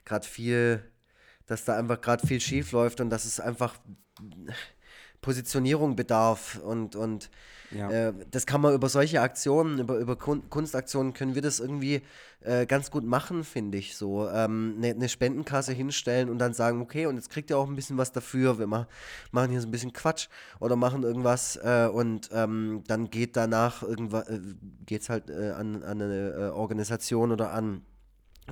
gerade 0.05 0.27
viel, 0.27 0.83
dass 1.47 1.65
da 1.65 1.77
einfach 1.77 2.01
gerade 2.01 2.27
viel 2.27 2.41
schief 2.41 2.73
läuft 2.73 3.01
und 3.01 3.11
dass 3.11 3.25
es 3.25 3.41
einfach 3.41 3.75
Positionierung 5.25 5.97
bedarf 5.97 6.61
und, 6.63 6.97
und 6.97 7.31
ja. 7.71 7.91
Äh, 7.91 8.13
das 8.31 8.47
kann 8.47 8.61
man 8.61 8.75
über 8.75 8.89
solche 8.89 9.21
Aktionen, 9.23 9.81
über, 9.81 9.99
über 9.99 10.17
Kunstaktionen 10.17 11.13
können 11.15 11.35
wir 11.35 11.43
das 11.43 11.61
irgendwie 11.61 12.03
äh, 12.43 12.67
ganz 12.67 12.91
gut 12.91 13.05
machen, 13.05 13.43
finde 13.43 13.79
ich. 13.79 13.97
So 13.97 14.29
ähm, 14.29 14.75
eine, 14.77 14.91
eine, 14.91 15.09
Spendenkasse 15.09 15.73
hinstellen 15.73 16.29
und 16.29 16.39
dann 16.39 16.53
sagen, 16.53 16.83
okay, 16.83 17.07
und 17.07 17.17
jetzt 17.17 17.31
kriegt 17.31 17.51
ihr 17.51 17.59
auch 17.59 17.67
ein 17.67 17.75
bisschen 17.75 17.97
was 17.97 18.13
dafür. 18.13 18.59
Wir 18.59 18.67
ma 18.67 18.87
machen 19.33 19.51
hier 19.51 19.61
so 19.61 19.67
ein 19.67 19.71
bisschen 19.71 19.95
Quatsch 19.95 20.29
oder 20.61 20.77
machen 20.77 21.03
irgendwas 21.03 21.57
äh, 21.57 21.89
und 21.93 22.29
ähm, 22.33 22.85
dann 22.87 23.11
geht 23.11 23.35
danach 23.35 23.83
irgendwas, 23.83 24.29
äh, 24.29 24.41
geht 24.87 25.03
es 25.03 25.09
halt 25.09 25.31
äh, 25.31 25.51
an, 25.51 25.83
an 25.83 26.03
eine 26.03 26.29
äh, 26.31 26.51
Organisation 26.51 27.33
oder 27.33 27.53
an 27.53 27.83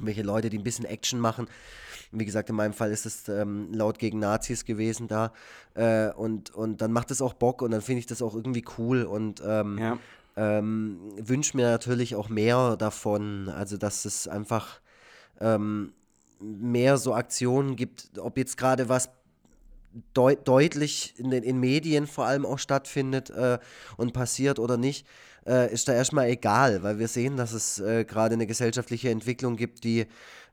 welche 0.00 0.22
Leute, 0.22 0.48
die 0.48 0.58
ein 0.58 0.64
bisschen 0.64 0.86
Action 0.86 1.20
machen. 1.20 1.46
Wie 2.12 2.24
gesagt, 2.24 2.50
in 2.50 2.56
meinem 2.56 2.72
Fall 2.72 2.90
ist 2.90 3.06
es 3.06 3.28
ähm, 3.28 3.72
laut 3.72 3.98
gegen 3.98 4.18
Nazis 4.18 4.64
gewesen 4.64 5.08
da. 5.08 5.32
Äh, 5.74 6.10
und, 6.10 6.50
und 6.50 6.80
dann 6.80 6.92
macht 6.92 7.10
es 7.10 7.22
auch 7.22 7.32
Bock 7.32 7.62
und 7.62 7.70
dann 7.70 7.80
finde 7.80 8.00
ich 8.00 8.06
das 8.06 8.22
auch 8.22 8.34
irgendwie 8.34 8.64
cool 8.78 9.04
und 9.04 9.42
ähm, 9.44 9.78
ja. 9.78 9.98
ähm, 10.36 10.98
wünsche 11.16 11.56
mir 11.56 11.70
natürlich 11.70 12.14
auch 12.14 12.28
mehr 12.28 12.76
davon. 12.76 13.48
Also, 13.48 13.76
dass 13.76 14.04
es 14.04 14.28
einfach 14.28 14.80
ähm, 15.40 15.92
mehr 16.40 16.98
so 16.98 17.14
Aktionen 17.14 17.76
gibt, 17.76 18.18
ob 18.18 18.36
jetzt 18.36 18.56
gerade 18.56 18.88
was 18.88 19.10
deut 20.14 20.48
deutlich 20.48 21.14
in 21.18 21.30
den 21.30 21.42
in 21.42 21.60
Medien 21.60 22.06
vor 22.06 22.26
allem 22.26 22.46
auch 22.46 22.58
stattfindet 22.58 23.30
äh, 23.30 23.58
und 23.96 24.12
passiert 24.12 24.58
oder 24.58 24.76
nicht 24.76 25.06
äh, 25.46 25.72
ist 25.72 25.88
da 25.88 25.94
erstmal 25.94 26.28
egal, 26.28 26.82
weil 26.82 26.98
wir 26.98 27.08
sehen, 27.08 27.36
dass 27.36 27.52
es 27.52 27.80
äh, 27.80 28.04
gerade 28.04 28.34
eine 28.34 28.46
gesellschaftliche 28.46 29.10
Entwicklung 29.10 29.56
gibt, 29.56 29.84
die 29.84 30.06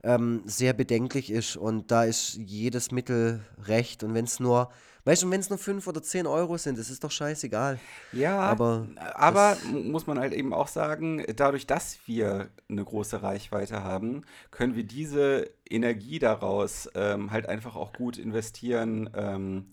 ähm, 0.03 0.41
sehr 0.45 0.73
bedenklich 0.73 1.31
ist 1.31 1.57
und 1.57 1.91
da 1.91 2.03
ist 2.03 2.35
jedes 2.35 2.91
Mittel 2.91 3.41
recht 3.65 4.03
und 4.03 4.13
wenn 4.13 4.25
es 4.25 4.39
nur 4.39 4.69
Weißt 5.05 5.23
du, 5.23 5.31
wenn 5.31 5.39
es 5.39 5.49
nur 5.49 5.57
5 5.57 5.87
oder 5.87 6.03
10 6.03 6.27
Euro 6.27 6.57
sind, 6.57 6.77
das 6.77 6.89
ist 6.89 7.03
doch 7.03 7.09
scheißegal. 7.09 7.79
Ja, 8.11 8.39
aber, 8.41 8.85
aber 9.15 9.57
muss 9.71 10.07
man 10.07 10.19
halt 10.19 10.33
eben 10.33 10.53
auch 10.53 10.67
sagen, 10.67 11.23
dadurch, 11.35 11.65
dass 11.65 11.97
wir 12.05 12.49
eine 12.69 12.83
große 12.83 13.23
Reichweite 13.23 13.83
haben, 13.83 14.23
können 14.51 14.75
wir 14.75 14.83
diese 14.83 15.49
Energie 15.67 16.19
daraus 16.19 16.89
ähm, 16.95 17.31
halt 17.31 17.47
einfach 17.47 17.75
auch 17.75 17.93
gut 17.93 18.17
investieren. 18.17 19.09
Ähm, 19.15 19.71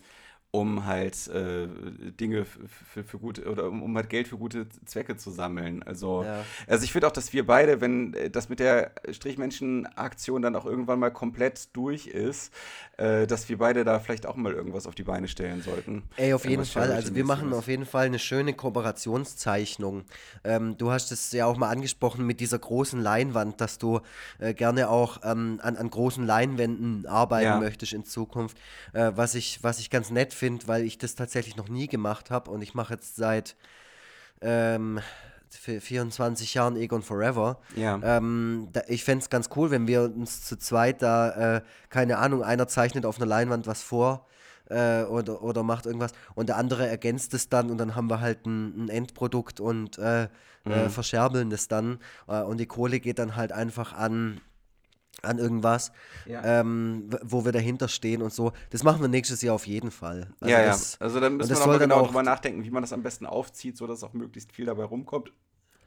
um 0.57 0.87
halt 0.87 1.29
äh, 1.29 1.69
Dinge 2.19 2.47
für, 2.47 3.05
für 3.05 3.19
gute 3.19 3.45
oder 3.45 3.69
um, 3.69 3.83
um, 3.83 3.95
halt 3.95 4.09
Geld 4.09 4.27
für 4.27 4.39
gute 4.39 4.67
Zwecke 4.87 5.17
zu 5.17 5.31
sammeln. 5.31 5.83
Also, 5.83 6.25
ja. 6.25 6.45
also 6.67 6.85
ich 6.85 6.93
finde 6.93 7.09
auch, 7.09 7.13
dass 7.13 7.33
wir 7.35 7.47
beide, 7.47 7.83
wenn 7.83 8.15
äh, 8.15 8.31
das 8.31 8.49
mit 8.49 8.59
der 8.59 8.93
Strichmenschen-Aktion 9.11 10.41
dann 10.41 10.57
auch 10.57 10.65
irgendwann 10.65 10.99
mal 10.99 11.11
komplett 11.11 11.77
durch 11.77 12.07
ist, 12.07 12.55
äh, 12.97 13.27
dass 13.27 13.51
wir 13.51 13.59
beide 13.59 13.85
da 13.85 14.01
vielleicht 14.01 14.25
auch 14.25 14.37
mal 14.37 14.53
irgendwas 14.53 14.87
auf 14.87 14.95
die 14.95 15.03
Beine 15.03 15.29
stellen 15.29 15.61
sollten. 15.61 16.05
Ey, 16.17 16.33
auf 16.33 16.47
jeden 16.47 16.65
Fall. 16.65 16.91
Also 16.91 17.15
wir 17.15 17.25
machen 17.25 17.53
auf 17.53 17.69
jeden 17.69 17.85
Fall 17.85 18.07
eine 18.07 18.19
schöne 18.19 18.55
Kooperationszeichnung. 18.55 20.05
Ähm, 20.43 20.79
du 20.79 20.91
hast 20.91 21.13
es 21.13 21.33
ja 21.33 21.45
auch 21.45 21.59
mal 21.59 21.69
angesprochen 21.69 22.25
mit 22.27 22.41
dieser 22.41 22.59
großen 22.59 23.01
Leinwand, 23.01 23.61
dass 23.61 23.77
du 23.77 24.01
äh, 24.39 24.55
gerne 24.55 24.89
auch 24.89 25.19
ähm, 25.23 25.61
an, 25.63 25.77
an 25.77 25.91
großen 25.91 26.25
Leinwänden 26.25 27.05
arbeiten 27.07 27.45
ja. 27.45 27.61
möchtest 27.61 27.93
in 27.93 28.05
Zukunft, 28.05 28.57
äh, 28.95 29.13
was, 29.15 29.35
ich, 29.35 29.63
was 29.63 29.79
ich 29.79 29.91
ganz 29.91 30.11
nett 30.11 30.33
finde, 30.33 30.46
weil 30.67 30.85
ich 30.85 30.99
das 30.99 31.15
tatsächlich 31.15 31.57
noch 31.57 31.69
nie 31.69 31.87
gemacht 31.87 32.31
habe 32.31 32.51
und 32.51 32.63
ich 32.63 32.75
mache 32.75 32.95
jetzt 32.95 33.17
seit 33.17 33.57
ähm, 34.41 35.01
24 35.51 36.55
Jahren 36.55 36.77
Egon 36.77 37.03
Forever. 37.03 37.59
Ja. 37.77 38.01
Ähm, 38.03 38.69
da, 38.73 38.83
ich 38.89 39.05
fände 39.05 39.23
es 39.23 39.31
ganz 39.31 39.49
cool, 39.57 39.71
wenn 39.71 39.87
wir 39.87 40.03
uns 40.03 40.45
zu 40.45 40.57
zweit 40.57 41.03
da, 41.03 41.57
äh, 41.57 41.63
keine 41.89 42.19
Ahnung, 42.19 42.43
einer 42.43 42.69
zeichnet 42.69 43.07
auf 43.07 43.17
einer 43.17 43.27
Leinwand 43.27 43.67
was 43.67 43.83
vor 43.83 44.27
äh, 44.69 45.03
oder, 45.05 45.43
oder 45.43 45.63
macht 45.63 45.87
irgendwas 45.87 46.13
und 46.35 46.49
der 46.49 46.57
andere 46.57 46.87
ergänzt 46.87 47.35
es 47.35 47.49
dann 47.49 47.71
und 47.71 47.79
dann 47.79 47.95
haben 47.95 48.11
wir 48.11 48.21
halt 48.21 48.47
ein, 48.47 48.85
ein 48.85 48.89
Endprodukt 48.89 49.61
und 49.61 49.99
äh, 49.99 50.25
äh 50.25 50.29
mhm. 50.65 50.91
verscherbeln 50.91 51.51
das 51.51 51.69
dann 51.69 51.99
äh, 52.29 52.43
und 52.43 52.59
die 52.59 52.67
Kohle 52.67 53.01
geht 53.01 53.19
dann 53.19 53.37
halt 53.37 53.53
einfach 53.53 53.93
an 53.93 54.41
an 55.23 55.39
irgendwas, 55.39 55.93
ja. 56.27 56.61
ähm, 56.61 57.11
wo 57.23 57.45
wir 57.45 57.53
dahinter 57.53 57.89
stehen 57.89 58.23
und 58.23 58.33
so. 58.33 58.53
Das 58.71 58.83
machen 58.83 59.01
wir 59.01 59.09
nächstes 59.09 59.43
Jahr 59.43 59.55
auf 59.55 59.67
jeden 59.67 59.91
Fall. 59.91 60.29
Also 60.41 60.53
ja, 60.53 60.65
das, 60.67 60.93
ja. 60.95 61.01
Also 61.01 61.21
dann 61.21 61.37
müssen 61.37 61.51
wir 61.51 61.59
noch 61.59 61.67
mal 61.67 61.79
genau 61.79 62.07
drüber 62.07 62.23
nachdenken, 62.23 62.65
wie 62.65 62.71
man 62.71 62.83
das 62.83 62.93
am 62.93 63.03
besten 63.03 63.27
aufzieht, 63.27 63.77
sodass 63.77 64.05
auch 64.05 64.13
möglichst 64.13 64.53
viel 64.53 64.67
dabei 64.67 64.85
rumkommt. 64.85 65.33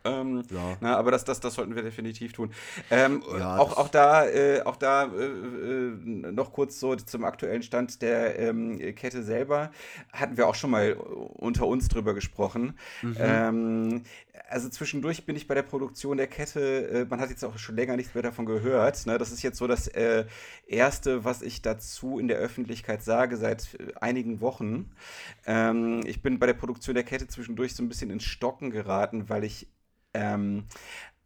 Ähm, 0.04 0.44
ja. 0.50 0.78
na, 0.80 0.98
aber 0.98 1.12
das, 1.12 1.26
das, 1.26 1.40
das 1.40 1.56
sollten 1.56 1.76
wir 1.76 1.84
definitiv 1.84 2.34
tun. 2.34 2.52
Ähm, 2.90 3.24
ja, 3.38 3.58
auch, 3.58 3.78
auch 3.78 3.90
da, 3.90 4.28
äh, 4.28 4.62
auch 4.62 4.76
da 4.76 5.06
äh, 5.06 5.26
äh, 5.26 6.32
noch 6.32 6.54
kurz 6.54 6.80
so 6.80 6.96
zum 6.96 7.24
aktuellen 7.24 7.64
Stand 7.64 8.02
der 8.02 8.40
ähm, 8.40 8.80
Kette 8.96 9.24
selber. 9.24 9.72
Hatten 10.14 10.38
wir 10.38 10.48
auch 10.48 10.56
schon 10.56 10.72
mal 10.72 10.94
unter 10.94 11.68
uns 11.68 11.88
drüber 11.88 12.14
gesprochen. 12.14 12.78
Mhm. 13.02 13.16
Ähm, 13.20 14.04
also 14.50 14.70
zwischendurch 14.70 15.26
bin 15.26 15.36
ich 15.36 15.48
bei 15.48 15.56
der 15.56 15.64
Produktion 15.64 16.18
der 16.18 16.28
Kette, 16.28 16.88
äh, 16.88 17.06
man 17.06 17.20
hat 17.20 17.30
jetzt 17.30 17.44
auch 17.44 17.58
schon 17.58 17.76
länger 17.76 17.96
nichts 17.96 18.14
mehr 18.14 18.24
davon 18.24 18.46
gehört. 18.46 19.06
Ne? 19.06 19.18
Das 19.18 19.32
ist 19.32 19.44
jetzt 19.44 19.58
so 19.58 19.68
das 19.68 19.88
äh, 19.88 20.26
Erste, 20.68 21.24
was 21.24 21.42
ich 21.42 21.62
dazu 21.62 22.20
in 22.20 22.28
der 22.28 22.38
Öffentlichkeit 22.38 23.04
sage 23.04 23.38
seit 23.38 23.76
äh, 23.76 23.94
einigen 24.00 24.42
Wochen. 24.42 24.92
Ähm, 25.46 26.02
ich 26.06 26.22
bin 26.22 26.40
bei 26.40 26.48
der 26.48 26.54
Produktion 26.54 26.96
der 26.96 27.04
Kette 27.04 27.28
zwischendurch 27.28 27.76
so 27.76 27.84
ein 27.84 27.90
bisschen 27.90 28.10
ins 28.10 28.24
Stocken 28.24 28.72
geraten, 28.72 29.30
weil 29.30 29.44
ich 29.44 29.68
ähm, 30.14 30.66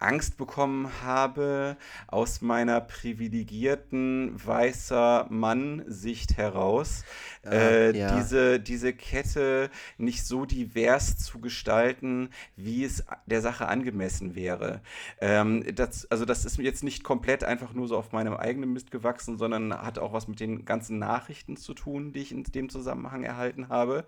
Angst 0.04 0.36
bekommen 0.36 0.90
habe, 1.02 1.76
aus 2.08 2.42
meiner 2.42 2.80
privilegierten 2.80 4.32
weißer 4.34 5.26
Mann-Sicht 5.30 6.36
heraus, 6.36 7.04
ah, 7.44 7.50
äh, 7.50 7.96
ja. 7.96 8.16
diese, 8.16 8.60
diese 8.60 8.92
Kette 8.92 9.70
nicht 9.96 10.26
so 10.26 10.44
divers 10.44 11.16
zu 11.16 11.40
gestalten, 11.40 12.28
wie 12.56 12.84
es 12.84 13.04
der 13.26 13.40
Sache 13.40 13.66
angemessen 13.66 14.34
wäre. 14.34 14.82
Ähm, 15.20 15.64
das, 15.74 16.10
also 16.10 16.24
das 16.24 16.44
ist 16.44 16.58
jetzt 16.58 16.84
nicht 16.84 17.02
komplett 17.02 17.44
einfach 17.44 17.72
nur 17.72 17.88
so 17.88 17.96
auf 17.96 18.12
meinem 18.12 18.34
eigenen 18.34 18.72
Mist 18.72 18.90
gewachsen, 18.90 19.38
sondern 19.38 19.72
hat 19.72 19.98
auch 19.98 20.12
was 20.12 20.28
mit 20.28 20.40
den 20.40 20.64
ganzen 20.64 20.98
Nachrichten 20.98 21.56
zu 21.56 21.72
tun, 21.72 22.12
die 22.12 22.20
ich 22.20 22.32
in 22.32 22.42
dem 22.44 22.68
Zusammenhang 22.68 23.22
erhalten 23.22 23.68
habe. 23.68 24.04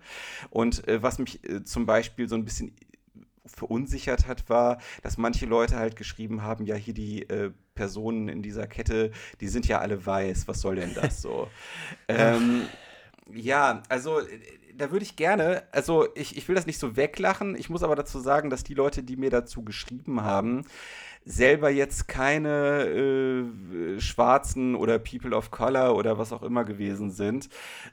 Und 0.51 0.87
äh, 0.87 1.01
was 1.01 1.17
mich 1.17 1.43
äh, 1.49 1.63
zum 1.63 1.85
Beispiel 1.85 2.29
so 2.29 2.35
ein 2.35 2.45
bisschen 2.45 2.75
verunsichert 3.47 4.27
hat, 4.27 4.49
war, 4.49 4.79
dass 5.03 5.17
manche 5.17 5.45
Leute 5.45 5.77
halt 5.77 5.95
geschrieben 5.95 6.41
haben, 6.41 6.65
ja, 6.65 6.75
hier 6.75 6.93
die 6.93 7.23
äh, 7.29 7.51
Personen 7.75 8.27
in 8.27 8.41
dieser 8.41 8.67
Kette, 8.67 9.11
die 9.41 9.47
sind 9.47 9.67
ja 9.67 9.79
alle 9.79 10.05
weiß, 10.05 10.47
was 10.47 10.61
soll 10.61 10.75
denn 10.75 10.93
das 10.93 11.21
so? 11.21 11.47
ähm, 12.07 12.63
ja, 13.33 13.83
also 13.89 14.21
da 14.77 14.91
würde 14.91 15.03
ich 15.03 15.15
gerne, 15.15 15.63
also 15.71 16.07
ich, 16.15 16.37
ich 16.37 16.47
will 16.47 16.55
das 16.55 16.65
nicht 16.65 16.79
so 16.79 16.95
weglachen, 16.95 17.55
ich 17.57 17.69
muss 17.69 17.83
aber 17.83 17.95
dazu 17.95 18.19
sagen, 18.19 18.49
dass 18.49 18.63
die 18.63 18.73
Leute, 18.73 19.03
die 19.03 19.17
mir 19.17 19.29
dazu 19.29 19.63
geschrieben 19.63 20.21
haben, 20.21 20.65
selber 21.25 21.69
jetzt 21.69 22.07
keine 22.07 22.85
äh, 22.85 23.99
Schwarzen 23.99 24.75
oder 24.75 24.97
People 24.97 25.35
of 25.35 25.51
Color 25.51 25.95
oder 25.95 26.17
was 26.17 26.31
auch 26.31 26.43
immer 26.43 26.63
gewesen 26.63 27.11
sind, 27.11 27.49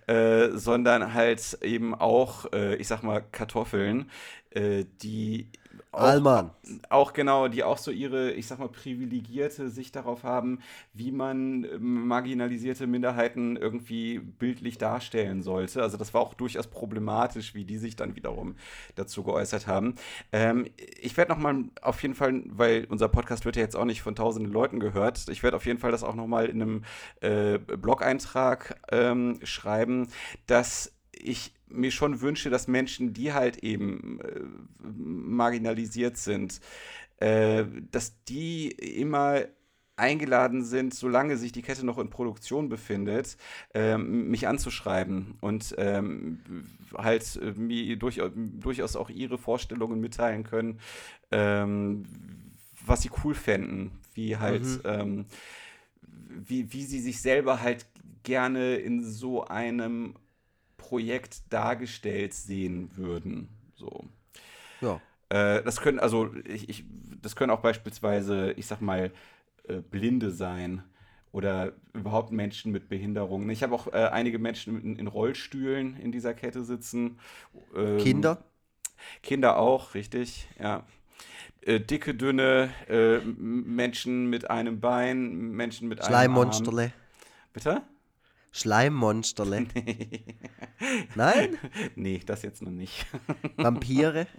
äh, 0.06 0.50
sondern 0.50 1.14
halt 1.14 1.58
eben 1.62 1.94
auch, 1.94 2.52
äh, 2.52 2.76
ich 2.76 2.86
sag 2.86 3.02
mal, 3.02 3.24
Kartoffeln, 3.32 4.10
äh, 4.50 4.84
die 5.02 5.48
auch, 5.94 6.00
Allmann. 6.00 6.50
auch 6.88 7.12
genau, 7.12 7.48
die 7.48 7.62
auch 7.64 7.78
so 7.78 7.90
ihre, 7.90 8.32
ich 8.32 8.46
sag 8.46 8.58
mal, 8.58 8.68
privilegierte 8.68 9.68
Sicht 9.70 9.96
darauf 9.96 10.22
haben, 10.22 10.60
wie 10.92 11.12
man 11.12 11.64
ähm, 11.64 12.06
marginalisierte 12.06 12.86
Minderheiten 12.86 13.56
irgendwie 13.56 14.18
bildlich 14.18 14.78
darstellen 14.78 15.42
sollte. 15.42 15.82
Also 15.82 15.96
das 15.96 16.14
war 16.14 16.20
auch 16.20 16.34
durchaus 16.34 16.66
problematisch, 16.66 17.54
wie 17.54 17.64
die 17.64 17.78
sich 17.78 17.96
dann 17.96 18.16
wiederum 18.16 18.56
dazu 18.94 19.22
geäußert 19.22 19.66
haben. 19.66 19.94
Ähm, 20.32 20.66
ich 21.00 21.16
werde 21.16 21.32
nochmal 21.32 21.64
auf 21.82 22.02
jeden 22.02 22.14
Fall, 22.14 22.42
weil 22.46 22.86
unser 22.88 23.08
Podcast 23.08 23.44
wird 23.44 23.56
ja 23.56 23.62
jetzt 23.62 23.76
auch 23.76 23.84
nicht 23.84 24.02
von 24.02 24.14
tausenden 24.14 24.52
Leuten 24.52 24.80
gehört, 24.80 25.28
ich 25.28 25.42
werde 25.42 25.56
auf 25.56 25.66
jeden 25.66 25.78
Fall 25.78 25.90
das 25.92 26.04
auch 26.04 26.14
nochmal 26.14 26.46
in 26.46 26.62
einem 26.62 26.82
äh, 27.20 27.58
Blog-Eintrag 27.58 28.80
ähm, 28.90 29.38
schreiben, 29.42 30.08
dass 30.46 30.92
ich 31.12 31.52
mir 31.74 31.90
schon 31.90 32.20
wünsche, 32.20 32.50
dass 32.50 32.68
Menschen, 32.68 33.12
die 33.12 33.32
halt 33.32 33.58
eben 33.58 34.20
äh, 34.20 34.40
marginalisiert 34.82 36.16
sind, 36.16 36.60
äh, 37.18 37.64
dass 37.90 38.24
die 38.24 38.68
immer 38.68 39.44
eingeladen 39.96 40.64
sind, 40.64 40.92
solange 40.92 41.36
sich 41.36 41.52
die 41.52 41.62
Kette 41.62 41.86
noch 41.86 41.98
in 41.98 42.10
Produktion 42.10 42.68
befindet, 42.68 43.36
ähm, 43.74 44.28
mich 44.28 44.48
anzuschreiben 44.48 45.36
und 45.40 45.74
ähm, 45.78 46.40
halt 46.96 47.36
äh, 47.36 47.52
mir 47.52 47.96
durch, 47.96 48.20
durchaus 48.34 48.96
auch 48.96 49.08
ihre 49.08 49.38
Vorstellungen 49.38 50.00
mitteilen 50.00 50.42
können, 50.42 50.80
ähm, 51.30 52.04
was 52.84 53.02
sie 53.02 53.10
cool 53.22 53.34
fänden, 53.34 53.92
wie 54.14 54.36
halt, 54.36 54.64
mhm. 54.64 54.80
Ähm, 54.84 55.26
wie, 56.28 56.72
wie 56.72 56.84
sie 56.84 57.00
sich 57.00 57.22
selber 57.22 57.62
halt 57.62 57.86
gerne 58.24 58.76
in 58.76 59.04
so 59.04 59.44
einem 59.44 60.14
Projekt 60.88 61.50
dargestellt 61.50 62.34
sehen 62.34 62.90
würden. 62.94 63.48
So. 63.74 64.04
Ja. 64.82 65.00
Äh, 65.30 65.62
das 65.62 65.80
können, 65.80 65.98
also 65.98 66.30
ich, 66.44 66.68
ich, 66.68 66.84
das 67.22 67.36
können 67.36 67.50
auch 67.50 67.60
beispielsweise, 67.60 68.52
ich 68.52 68.66
sag 68.66 68.82
mal, 68.82 69.10
äh, 69.66 69.80
Blinde 69.80 70.30
sein 70.30 70.82
oder 71.32 71.72
überhaupt 71.94 72.32
Menschen 72.32 72.70
mit 72.70 72.90
Behinderungen. 72.90 73.48
Ich 73.48 73.62
habe 73.62 73.74
auch 73.74 73.86
äh, 73.86 74.10
einige 74.12 74.38
Menschen 74.38 74.80
in, 74.82 74.96
in, 74.96 75.06
Rollstühlen 75.06 75.96
in 75.96 76.12
dieser 76.12 76.34
Kette 76.34 76.62
sitzen. 76.62 77.18
Ähm, 77.74 77.98
Kinder? 77.98 78.44
Kinder 79.22 79.56
auch, 79.56 79.94
richtig, 79.94 80.46
ja. 80.60 80.84
Äh, 81.62 81.80
dicke, 81.80 82.14
dünne 82.14 82.68
äh, 82.88 83.20
Menschen 83.24 84.28
mit 84.28 84.50
einem 84.50 84.80
Bein, 84.80 85.52
Menschen 85.52 85.88
mit 85.88 86.02
einem 86.02 86.12
Arm. 86.36 86.94
Bitte? 87.54 87.82
Schleimmonsterle. 88.54 89.66
Nein? 91.16 91.58
Nee, 91.96 92.20
das 92.24 92.42
jetzt 92.42 92.62
noch 92.62 92.70
nicht. 92.70 93.04
Vampire? 93.56 94.26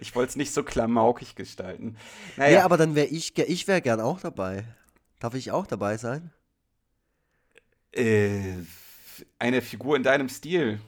Ich 0.00 0.16
wollte 0.16 0.30
es 0.30 0.36
nicht 0.36 0.52
so 0.52 0.64
klamaukig 0.64 1.36
gestalten. 1.36 1.96
Naja. 2.36 2.58
Nee, 2.58 2.64
aber 2.64 2.76
dann 2.76 2.96
wäre 2.96 3.06
ich, 3.06 3.38
ich 3.38 3.68
wäre 3.68 3.80
gern 3.80 4.00
auch 4.00 4.20
dabei. 4.20 4.64
Darf 5.20 5.34
ich 5.34 5.52
auch 5.52 5.64
dabei 5.64 5.96
sein? 5.96 6.32
Äh, 7.92 8.56
eine 9.38 9.62
Figur 9.62 9.94
in 9.94 10.02
deinem 10.02 10.28
Stil. 10.28 10.80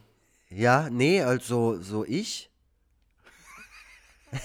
Ja, 0.51 0.91
nee, 0.91 1.23
also 1.23 1.81
so 1.81 2.05
ich. 2.05 2.51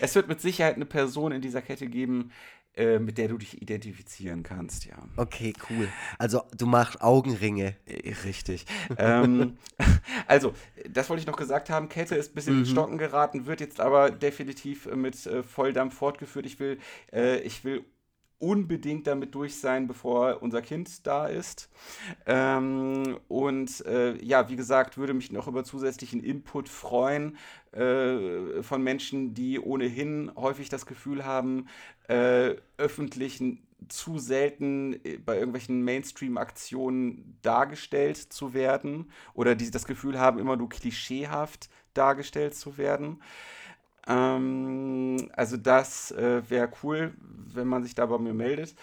es 0.00 0.14
wird 0.14 0.28
mit 0.28 0.40
Sicherheit 0.40 0.76
eine 0.76 0.86
Person 0.86 1.32
in 1.32 1.42
dieser 1.42 1.60
Kette 1.60 1.86
geben, 1.88 2.32
äh, 2.76 2.98
mit 2.98 3.18
der 3.18 3.28
du 3.28 3.36
dich 3.36 3.60
identifizieren 3.60 4.42
kannst, 4.42 4.86
ja. 4.86 4.96
Okay, 5.16 5.52
cool. 5.68 5.88
Also 6.18 6.42
du 6.56 6.66
machst 6.66 7.00
Augenringe. 7.00 7.76
Äh, 7.84 8.14
richtig. 8.24 8.64
ähm, 8.96 9.56
also, 10.26 10.54
das 10.88 11.10
wollte 11.10 11.20
ich 11.20 11.26
noch 11.26 11.36
gesagt 11.36 11.68
haben. 11.68 11.88
Kette 11.88 12.14
ist 12.14 12.30
ein 12.30 12.34
bisschen 12.34 12.54
mhm. 12.54 12.60
in 12.60 12.66
Stocken 12.66 12.98
geraten, 12.98 13.46
wird 13.46 13.60
jetzt 13.60 13.80
aber 13.80 14.10
definitiv 14.10 14.86
mit 14.94 15.26
äh, 15.26 15.42
Volldampf 15.42 15.94
fortgeführt. 15.94 16.46
Ich 16.46 16.60
will, 16.60 16.78
äh, 17.12 17.40
ich 17.40 17.64
will 17.64 17.84
unbedingt 18.40 19.06
damit 19.06 19.34
durch 19.34 19.60
sein, 19.60 19.86
bevor 19.86 20.42
unser 20.42 20.62
Kind 20.62 21.06
da 21.06 21.26
ist. 21.26 21.68
Ähm, 22.26 23.18
und 23.28 23.84
äh, 23.84 24.16
ja, 24.24 24.48
wie 24.48 24.56
gesagt, 24.56 24.96
würde 24.96 25.12
mich 25.12 25.30
noch 25.30 25.46
über 25.46 25.62
zusätzlichen 25.62 26.22
Input 26.22 26.68
freuen 26.68 27.36
äh, 27.72 28.62
von 28.62 28.82
Menschen, 28.82 29.34
die 29.34 29.60
ohnehin 29.60 30.30
häufig 30.36 30.68
das 30.68 30.86
Gefühl 30.86 31.24
haben, 31.24 31.66
äh, 32.08 32.56
öffentlichen 32.78 33.66
zu 33.88 34.18
selten 34.18 34.94
äh, 35.04 35.18
bei 35.18 35.36
irgendwelchen 35.36 35.82
Mainstream-Aktionen 35.82 37.38
dargestellt 37.42 38.16
zu 38.16 38.54
werden 38.54 39.10
oder 39.34 39.54
die 39.54 39.70
das 39.70 39.86
Gefühl 39.86 40.18
haben, 40.18 40.38
immer 40.38 40.56
nur 40.56 40.68
klischeehaft 40.68 41.70
dargestellt 41.94 42.54
zu 42.54 42.76
werden. 42.76 43.22
Ähm, 44.06 45.30
also 45.34 45.56
das 45.56 46.10
äh, 46.12 46.42
wäre 46.48 46.70
cool, 46.82 47.14
wenn 47.18 47.68
man 47.68 47.82
sich 47.82 47.94
da 47.94 48.06
bei 48.06 48.18
mir 48.18 48.34
meldet. 48.34 48.74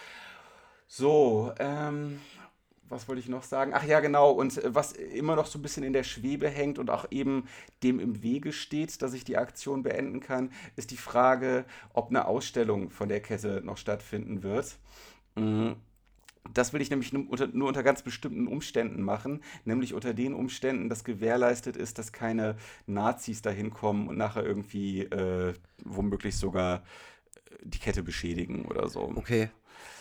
So, 0.87 1.51
ähm, 1.59 2.19
was 2.89 3.07
wollte 3.07 3.19
ich 3.19 3.29
noch 3.29 3.43
sagen? 3.43 3.71
Ach 3.73 3.83
ja, 3.83 3.99
genau. 3.99 4.31
Und 4.31 4.57
äh, 4.57 4.73
was 4.73 4.93
immer 4.93 5.35
noch 5.35 5.45
so 5.45 5.59
ein 5.59 5.61
bisschen 5.61 5.83
in 5.83 5.93
der 5.93 6.03
Schwebe 6.03 6.49
hängt 6.49 6.79
und 6.79 6.89
auch 6.89 7.05
eben 7.11 7.47
dem 7.83 7.99
im 7.99 8.23
Wege 8.23 8.51
steht, 8.51 9.01
dass 9.01 9.13
ich 9.13 9.23
die 9.23 9.37
Aktion 9.37 9.83
beenden 9.83 10.19
kann, 10.19 10.51
ist 10.75 10.91
die 10.91 10.97
Frage, 10.97 11.65
ob 11.93 12.09
eine 12.09 12.27
Ausstellung 12.27 12.89
von 12.89 13.09
der 13.09 13.21
Kette 13.21 13.61
noch 13.63 13.77
stattfinden 13.77 14.43
wird. 14.43 14.77
Mhm. 15.35 15.75
Das 16.53 16.71
will 16.71 16.81
ich 16.81 16.89
nämlich 16.89 17.11
nur 17.11 17.29
unter, 17.29 17.47
nur 17.47 17.67
unter, 17.67 17.83
ganz 17.83 18.01
bestimmten 18.01 18.47
Umständen 18.47 19.01
machen, 19.01 19.41
nämlich 19.65 19.93
unter 19.93 20.13
den 20.13 20.33
Umständen, 20.33 20.87
dass 20.87 21.03
gewährleistet 21.03 21.75
ist, 21.75 21.99
dass 21.99 22.13
keine 22.13 22.55
Nazis 22.85 23.41
dahin 23.41 23.69
kommen 23.69 24.07
und 24.07 24.17
nachher 24.17 24.45
irgendwie 24.45 25.01
äh, 25.01 25.53
womöglich 25.83 26.37
sogar 26.37 26.77
äh, 26.77 27.55
die 27.63 27.79
Kette 27.79 28.01
beschädigen 28.01 28.63
oder 28.65 28.87
so. 28.87 29.11
Okay, 29.15 29.49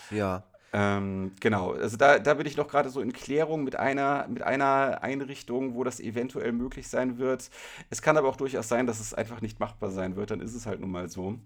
ja. 0.09 0.43
Ähm, 0.73 1.31
genau, 1.39 1.71
also 1.71 1.95
da, 1.97 2.19
da 2.19 2.33
bin 2.33 2.45
ich 2.45 2.57
noch 2.57 2.67
gerade 2.67 2.89
so 2.89 2.99
in 3.01 3.13
Klärung 3.13 3.63
mit 3.63 3.77
einer, 3.77 4.27
mit 4.27 4.41
einer 4.43 5.01
Einrichtung, 5.01 5.75
wo 5.75 5.83
das 5.83 5.99
eventuell 5.99 6.51
möglich 6.51 6.89
sein 6.89 7.17
wird. 7.17 7.49
Es 7.89 8.01
kann 8.01 8.17
aber 8.17 8.27
auch 8.27 8.35
durchaus 8.35 8.67
sein, 8.67 8.85
dass 8.85 8.99
es 8.99 9.13
einfach 9.13 9.41
nicht 9.41 9.59
machbar 9.59 9.91
sein 9.91 10.15
wird, 10.17 10.31
dann 10.31 10.41
ist 10.41 10.55
es 10.55 10.65
halt 10.65 10.81
nun 10.81 10.91
mal 10.91 11.09
so. 11.09 11.39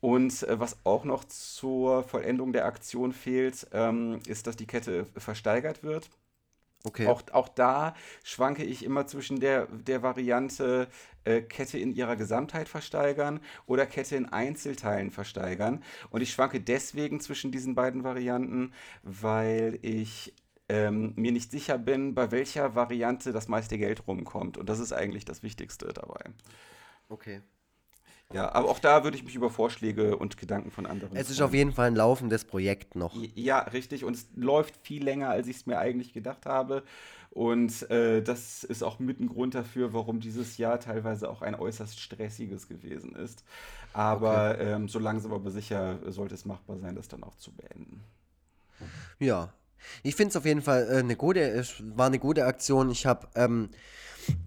Und 0.00 0.42
äh, 0.44 0.60
was 0.60 0.78
auch 0.84 1.04
noch 1.04 1.24
zur 1.24 2.04
Vollendung 2.04 2.52
der 2.52 2.66
Aktion 2.66 3.12
fehlt, 3.12 3.66
ähm, 3.72 4.20
ist, 4.26 4.46
dass 4.46 4.56
die 4.56 4.66
Kette 4.66 5.06
versteigert 5.16 5.82
wird. 5.82 6.10
Okay. 6.86 7.06
Auch, 7.06 7.22
auch 7.32 7.48
da 7.48 7.94
schwanke 8.22 8.62
ich 8.62 8.84
immer 8.84 9.06
zwischen 9.06 9.40
der, 9.40 9.66
der 9.66 10.02
Variante 10.02 10.86
äh, 11.24 11.40
Kette 11.40 11.78
in 11.78 11.94
ihrer 11.94 12.14
Gesamtheit 12.14 12.68
versteigern 12.68 13.40
oder 13.66 13.86
Kette 13.86 14.16
in 14.16 14.26
Einzelteilen 14.26 15.10
versteigern. 15.10 15.82
Und 16.10 16.20
ich 16.20 16.32
schwanke 16.32 16.60
deswegen 16.60 17.20
zwischen 17.20 17.50
diesen 17.52 17.74
beiden 17.74 18.04
Varianten, 18.04 18.72
weil 19.02 19.78
ich 19.80 20.34
ähm, 20.68 21.14
mir 21.16 21.32
nicht 21.32 21.50
sicher 21.50 21.78
bin, 21.78 22.14
bei 22.14 22.30
welcher 22.30 22.74
Variante 22.74 23.32
das 23.32 23.48
meiste 23.48 23.78
Geld 23.78 24.06
rumkommt. 24.06 24.58
Und 24.58 24.68
das 24.68 24.78
ist 24.78 24.92
eigentlich 24.92 25.24
das 25.24 25.42
Wichtigste 25.42 25.86
dabei. 25.92 26.20
Okay. 27.08 27.40
Ja, 28.34 28.52
aber 28.52 28.68
auch 28.68 28.80
da 28.80 29.04
würde 29.04 29.16
ich 29.16 29.22
mich 29.22 29.36
über 29.36 29.48
Vorschläge 29.48 30.16
und 30.16 30.36
Gedanken 30.36 30.72
von 30.72 30.86
anderen. 30.86 31.16
Es 31.16 31.30
ist 31.30 31.36
freuen. 31.36 31.48
auf 31.48 31.54
jeden 31.54 31.72
Fall 31.72 31.86
ein 31.86 31.94
laufendes 31.94 32.44
Projekt 32.44 32.96
noch. 32.96 33.14
Ja, 33.34 33.60
richtig. 33.60 34.04
Und 34.04 34.16
es 34.16 34.26
läuft 34.34 34.76
viel 34.82 35.04
länger, 35.04 35.30
als 35.30 35.46
ich 35.46 35.58
es 35.58 35.66
mir 35.66 35.78
eigentlich 35.78 36.12
gedacht 36.12 36.44
habe. 36.44 36.82
Und 37.30 37.88
äh, 37.90 38.22
das 38.22 38.64
ist 38.64 38.82
auch 38.82 38.98
mit 38.98 39.20
ein 39.20 39.28
Grund 39.28 39.54
dafür, 39.54 39.92
warum 39.92 40.18
dieses 40.18 40.58
Jahr 40.58 40.80
teilweise 40.80 41.30
auch 41.30 41.42
ein 41.42 41.54
äußerst 41.54 42.00
stressiges 42.00 42.68
gewesen 42.68 43.14
ist. 43.14 43.44
Aber 43.92 44.54
okay. 44.54 44.72
ähm, 44.72 44.88
so 44.88 44.98
langsam 44.98 45.32
aber 45.32 45.52
sicher 45.52 45.98
sollte 46.10 46.34
es 46.34 46.44
machbar 46.44 46.76
sein, 46.78 46.96
das 46.96 47.06
dann 47.06 47.22
auch 47.22 47.36
zu 47.36 47.52
beenden. 47.52 48.02
Ja, 49.20 49.52
ich 50.02 50.16
finde 50.16 50.30
es 50.30 50.36
auf 50.36 50.44
jeden 50.44 50.62
Fall 50.62 50.88
äh, 50.90 50.98
eine 50.98 51.14
gute, 51.14 51.40
es 51.40 51.82
war 51.96 52.06
eine 52.06 52.18
gute 52.18 52.46
Aktion. 52.46 52.90
Ich 52.90 53.06
habe 53.06 53.28
ähm, 53.36 53.70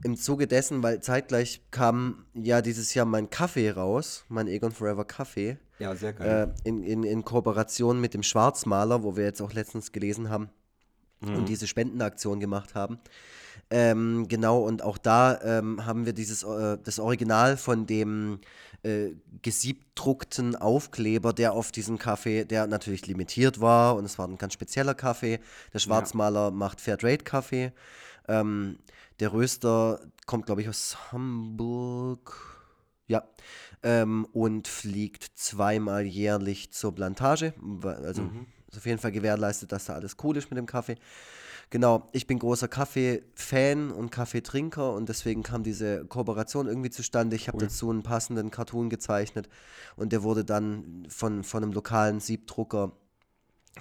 im 0.04 0.16
Zuge 0.16 0.48
dessen, 0.48 0.84
weil 0.84 1.02
zeitgleich 1.02 1.62
kam 1.72 2.26
ja 2.34 2.62
dieses 2.62 2.94
Jahr 2.94 3.06
mein 3.06 3.30
Kaffee 3.30 3.70
raus, 3.72 4.26
mein 4.30 4.48
Egon 4.48 4.72
Forever 4.72 5.06
Kaffee. 5.06 5.58
Ja, 5.80 5.96
sehr 5.96 6.14
geil. 6.14 6.54
Äh, 6.64 6.68
in, 6.68 6.84
in, 6.84 7.04
in 7.04 7.24
Kooperation 7.24 8.02
mit 8.02 8.14
dem 8.14 8.24
Schwarzmaler, 8.24 9.04
wo 9.04 9.16
wir 9.16 9.26
jetzt 9.26 9.42
auch 9.42 9.54
letztens 9.54 9.92
gelesen 9.92 10.30
haben 10.30 10.50
mhm. 11.22 11.36
und 11.36 11.50
diese 11.50 11.68
Spendenaktion 11.68 12.40
gemacht 12.40 12.76
haben. 12.76 13.00
Ähm, 13.70 14.28
genau, 14.30 14.60
und 14.60 14.82
auch 14.82 14.98
da 14.98 15.42
ähm, 15.42 15.86
haben 15.86 16.06
wir 16.06 16.14
dieses, 16.14 16.44
äh, 16.44 16.78
das 16.82 17.00
Original 17.00 17.58
von 17.58 17.86
dem 17.86 18.40
äh, 18.84 19.10
gesiebdruckten 19.42 20.56
Aufkleber, 20.56 21.34
der 21.34 21.54
auf 21.54 21.72
diesem 21.72 21.98
Kaffee, 21.98 22.46
der 22.46 22.68
natürlich 22.68 23.08
limitiert 23.08 23.60
war 23.60 23.96
und 23.96 24.06
es 24.06 24.18
war 24.18 24.28
ein 24.28 24.38
ganz 24.38 24.54
spezieller 24.54 24.94
Kaffee. 24.94 25.40
Der 25.74 25.80
Schwarzmaler 25.80 26.46
ja. 26.46 26.52
macht 26.52 26.80
Fairtrade-Kaffee. 26.80 27.74
Ähm, 28.30 28.78
der 29.20 29.34
Röster 29.34 30.00
kommt, 30.26 30.46
glaube 30.46 30.62
ich, 30.62 30.70
aus 30.70 31.12
Hamburg. 31.12 32.36
Ja. 33.08 33.24
Ähm, 33.84 34.28
und 34.34 34.68
fliegt 34.68 35.24
zweimal 35.36 36.06
jährlich 36.06 36.72
zur 36.72 36.94
Plantage. 36.94 37.54
Also 37.84 38.24
mhm. 38.24 38.48
ist 38.70 38.78
auf 38.78 38.86
jeden 38.86 39.00
Fall 39.00 39.12
gewährleistet, 39.12 39.72
dass 39.72 39.86
da 39.86 39.94
alles 39.94 40.18
cool 40.24 40.36
ist 40.36 40.50
mit 40.50 40.58
dem 40.58 40.66
Kaffee. 40.66 40.96
Genau, 41.70 42.08
ich 42.14 42.28
bin 42.28 42.40
großer 42.40 42.70
Kaffee-Fan 42.70 43.92
und 43.92 44.10
Kaffeetrinker 44.10 44.94
und 44.94 45.10
deswegen 45.10 45.44
kam 45.44 45.64
diese 45.64 46.06
Kooperation 46.06 46.68
irgendwie 46.68 46.90
zustande. 46.90 47.36
Ich 47.36 47.50
habe 47.50 47.58
cool. 47.58 47.64
dazu 47.64 47.90
einen 47.90 48.04
passenden 48.04 48.52
Cartoon 48.52 48.90
gezeichnet 48.90 49.50
und 49.98 50.14
der 50.14 50.24
wurde 50.24 50.46
dann 50.46 51.06
von, 51.10 51.44
von 51.44 51.64
einem 51.64 51.74
lokalen 51.74 52.22
Siebdrucker 52.22 52.94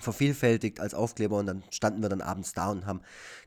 vervielfältigt 0.01 0.81
als 0.81 0.95
Aufkleber 0.95 1.39
und 1.39 1.47
dann 1.47 1.63
standen 1.71 2.03
wir 2.03 2.09
dann 2.09 2.21
abends 2.21 2.53
da 2.53 2.71
und 2.71 2.87
haben 2.87 3.01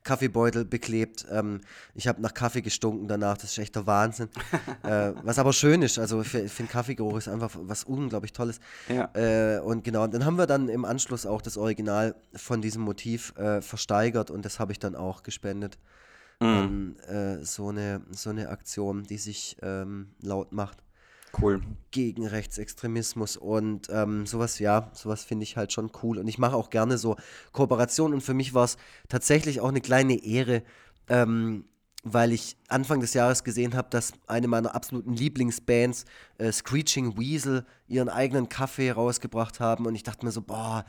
Kaffeebeutel 0.03 0.65
beklebt. 0.65 1.25
Ähm, 1.31 1.61
ich 1.95 2.07
habe 2.07 2.21
nach 2.21 2.33
Kaffee 2.33 2.61
gestunken 2.61 3.07
danach, 3.07 3.37
das 3.37 3.51
ist 3.51 3.57
echt 3.57 3.75
der 3.75 3.87
Wahnsinn. 3.87 4.29
äh, 4.83 5.13
was 5.23 5.39
aber 5.39 5.53
schön 5.53 5.81
ist, 5.81 5.99
also 5.99 6.21
ich 6.21 6.27
finde 6.27 6.71
Kaffeegeruch 6.71 7.17
ist 7.17 7.27
einfach 7.27 7.51
was 7.61 7.83
unglaublich 7.83 8.33
Tolles. 8.33 8.59
Ja. 8.87 9.09
Äh, 9.13 9.59
und 9.59 9.83
genau, 9.83 10.03
und 10.03 10.13
dann 10.13 10.25
haben 10.25 10.37
wir 10.37 10.47
dann 10.47 10.69
im 10.69 10.85
Anschluss 10.85 11.25
auch 11.25 11.41
das 11.41 11.57
Original 11.57 12.15
von 12.35 12.61
diesem 12.61 12.81
Motiv 12.81 13.33
äh, 13.37 13.61
versteigert 13.61 14.31
und 14.31 14.45
das 14.45 14.59
habe 14.59 14.71
ich 14.71 14.79
dann 14.79 14.95
auch 14.95 15.23
gespendet. 15.23 15.77
Mhm. 16.41 16.95
An, 17.09 17.43
so, 17.43 17.67
eine, 17.67 18.01
so 18.11 18.29
eine 18.29 18.47
Aktion, 18.47 19.03
die 19.03 19.17
sich 19.17 19.57
ähm, 19.61 20.11
laut 20.21 20.53
macht. 20.53 20.77
Cool. 21.39 21.61
Gegen 21.91 22.25
Rechtsextremismus 22.25 23.37
und 23.37 23.87
ähm, 23.91 24.25
sowas, 24.25 24.59
ja, 24.59 24.89
sowas 24.93 25.23
finde 25.23 25.43
ich 25.43 25.57
halt 25.57 25.71
schon 25.73 25.91
cool. 26.03 26.17
Und 26.17 26.27
ich 26.27 26.37
mache 26.37 26.55
auch 26.55 26.69
gerne 26.69 26.97
so 26.97 27.15
Kooperationen 27.51 28.15
und 28.15 28.21
für 28.21 28.33
mich 28.33 28.53
war 28.53 28.65
es 28.65 28.77
tatsächlich 29.07 29.61
auch 29.61 29.69
eine 29.69 29.81
kleine 29.81 30.23
Ehre, 30.23 30.63
ähm, 31.07 31.65
weil 32.03 32.31
ich 32.31 32.57
Anfang 32.67 33.01
des 33.01 33.13
Jahres 33.13 33.43
gesehen 33.43 33.75
habe, 33.75 33.89
dass 33.89 34.13
eine 34.27 34.47
meiner 34.47 34.73
absoluten 34.73 35.13
Lieblingsbands, 35.13 36.05
äh, 36.37 36.51
Screeching 36.51 37.17
Weasel, 37.17 37.65
ihren 37.87 38.09
eigenen 38.09 38.49
Kaffee 38.49 38.91
rausgebracht 38.91 39.59
haben 39.59 39.85
und 39.85 39.95
ich 39.95 40.03
dachte 40.03 40.25
mir 40.25 40.31
so, 40.31 40.41
boah, 40.41 40.85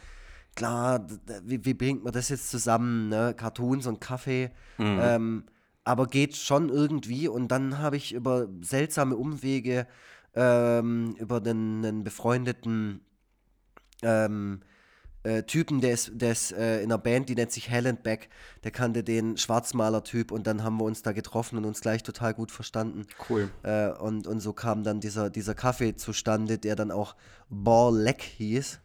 klar, 0.54 1.06
wie, 1.44 1.64
wie 1.64 1.74
bringt 1.74 2.04
man 2.04 2.12
das 2.12 2.28
jetzt 2.28 2.50
zusammen, 2.50 3.08
ne? 3.08 3.34
Cartoons 3.36 3.86
und 3.86 4.00
Kaffee. 4.00 4.50
Mhm. 4.78 4.98
Ähm, 5.00 5.44
aber 5.84 6.06
geht 6.06 6.36
schon 6.36 6.68
irgendwie 6.68 7.26
und 7.26 7.48
dann 7.48 7.78
habe 7.78 7.96
ich 7.96 8.12
über 8.12 8.48
seltsame 8.60 9.16
Umwege 9.16 9.86
ähm, 10.34 11.16
über 11.18 11.40
den, 11.40 11.84
einen 11.84 12.04
befreundeten 12.04 13.00
ähm, 14.02 14.60
äh, 15.22 15.42
Typen, 15.42 15.80
der 15.82 15.92
ist, 15.92 16.12
der 16.14 16.32
ist 16.32 16.52
äh, 16.52 16.78
in 16.78 16.90
einer 16.90 16.98
Band, 16.98 17.28
die 17.28 17.34
nennt 17.34 17.52
sich 17.52 17.70
Hallenbeck. 17.70 18.30
Der 18.64 18.70
kannte 18.70 19.04
den 19.04 19.36
Schwarzmaler-Typ 19.36 20.32
und 20.32 20.46
dann 20.46 20.62
haben 20.64 20.78
wir 20.78 20.84
uns 20.84 21.02
da 21.02 21.12
getroffen 21.12 21.58
und 21.58 21.66
uns 21.66 21.82
gleich 21.82 22.02
total 22.02 22.32
gut 22.32 22.50
verstanden. 22.50 23.06
Cool. 23.28 23.50
Äh, 23.62 23.90
und, 23.90 24.26
und 24.26 24.40
so 24.40 24.54
kam 24.54 24.82
dann 24.82 25.00
dieser, 25.00 25.28
dieser 25.28 25.54
Kaffee 25.54 25.94
zustande, 25.94 26.58
der 26.58 26.74
dann 26.74 26.90
auch 26.90 27.16
Ball 27.50 28.14
hieß. 28.18 28.80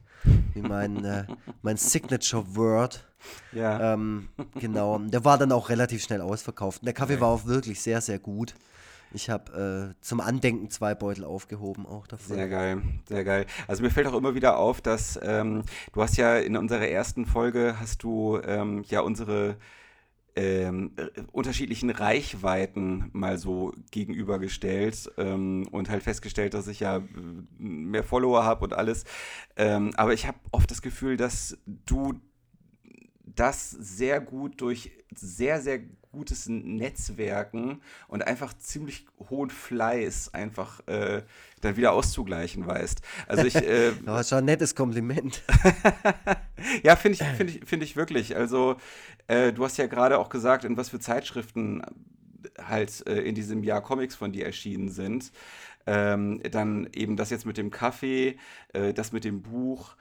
Wie 0.53 0.61
mein, 0.61 1.05
äh, 1.05 1.25
mein 1.61 1.77
Signature-Word. 1.77 3.05
Ja. 3.53 3.93
Ähm, 3.93 4.27
genau. 4.59 4.99
Der 4.99 5.23
war 5.23 5.37
dann 5.37 5.51
auch 5.53 5.69
relativ 5.69 6.03
schnell 6.03 6.21
ausverkauft. 6.21 6.81
Und 6.81 6.85
der 6.85 6.93
Kaffee 6.93 7.13
okay. 7.13 7.21
war 7.21 7.29
auch 7.29 7.45
wirklich 7.45 7.81
sehr, 7.81 8.01
sehr 8.01 8.19
gut. 8.19 8.55
Ich 9.15 9.29
habe 9.29 9.95
äh, 9.95 10.01
zum 10.01 10.19
Andenken 10.19 10.69
zwei 10.69 10.93
Beutel 10.93 11.23
aufgehoben 11.23 11.85
auch 11.85 12.05
davon. 12.05 12.35
Sehr 12.35 12.49
geil, 12.49 12.81
sehr 13.07 13.23
geil. 13.23 13.45
Also 13.67 13.81
mir 13.81 13.89
fällt 13.89 14.07
auch 14.07 14.13
immer 14.13 14.35
wieder 14.35 14.57
auf, 14.57 14.81
dass 14.81 15.19
ähm, 15.23 15.63
du 15.93 16.01
hast 16.01 16.17
ja 16.17 16.37
in 16.37 16.57
unserer 16.57 16.87
ersten 16.87 17.25
Folge 17.25 17.77
hast 17.79 18.03
du 18.03 18.39
ähm, 18.45 18.83
ja 18.87 19.01
unsere 19.01 19.55
ähm, 20.35 20.91
äh, 20.97 21.21
unterschiedlichen 21.31 21.89
Reichweiten 21.89 23.09
mal 23.13 23.37
so 23.37 23.73
gegenübergestellt 23.91 25.11
ähm, 25.17 25.65
und 25.71 25.89
halt 25.89 26.03
festgestellt, 26.03 26.53
dass 26.53 26.67
ich 26.67 26.81
ja 26.81 26.97
äh, 26.97 27.01
mehr 27.57 28.03
Follower 28.03 28.43
habe 28.43 28.65
und 28.65 28.73
alles. 28.73 29.05
Ähm, 29.55 29.91
aber 29.95 30.13
ich 30.13 30.27
habe 30.27 30.37
oft 30.51 30.69
das 30.69 30.81
Gefühl, 30.81 31.15
dass 31.15 31.57
du 31.65 32.19
das 33.25 33.71
sehr 33.71 34.21
gut 34.21 34.61
durch 34.61 34.91
sehr, 35.13 35.61
sehr 35.61 35.79
gutes 36.11 36.47
Netzwerken 36.47 37.81
und 38.07 38.25
einfach 38.25 38.53
ziemlich 38.53 39.05
hohen 39.29 39.49
Fleiß 39.49 40.33
einfach 40.33 40.85
äh, 40.87 41.23
dann 41.61 41.75
wieder 41.75 41.91
auszugleichen 41.91 42.65
weißt. 42.65 43.01
Also 43.27 43.43
ich. 43.45 43.55
Äh, 43.55 43.91
das 44.05 44.21
ist 44.21 44.29
schon 44.29 44.39
ein 44.39 44.45
nettes 44.45 44.75
Kompliment. 44.75 45.43
ja, 46.83 46.95
finde 46.95 47.17
ich, 47.19 47.37
find 47.37 47.49
ich, 47.49 47.65
find 47.65 47.83
ich 47.83 47.95
wirklich. 47.95 48.35
Also, 48.35 48.77
äh, 49.27 49.51
du 49.51 49.63
hast 49.65 49.77
ja 49.77 49.87
gerade 49.87 50.17
auch 50.17 50.29
gesagt, 50.29 50.63
in 50.63 50.77
was 50.77 50.89
für 50.89 50.99
Zeitschriften 50.99 51.81
halt 52.61 53.05
äh, 53.07 53.21
in 53.21 53.35
diesem 53.35 53.63
Jahr 53.63 53.81
Comics 53.81 54.15
von 54.15 54.31
dir 54.31 54.45
erschienen 54.45 54.89
sind. 54.89 55.31
Ähm, 55.87 56.41
dann 56.51 56.89
eben 56.93 57.15
das 57.15 57.29
jetzt 57.29 57.45
mit 57.45 57.57
dem 57.57 57.69
Kaffee, 57.69 58.37
äh, 58.73 58.93
das 58.93 59.11
mit 59.11 59.23
dem 59.23 59.41
Buch. 59.41 59.95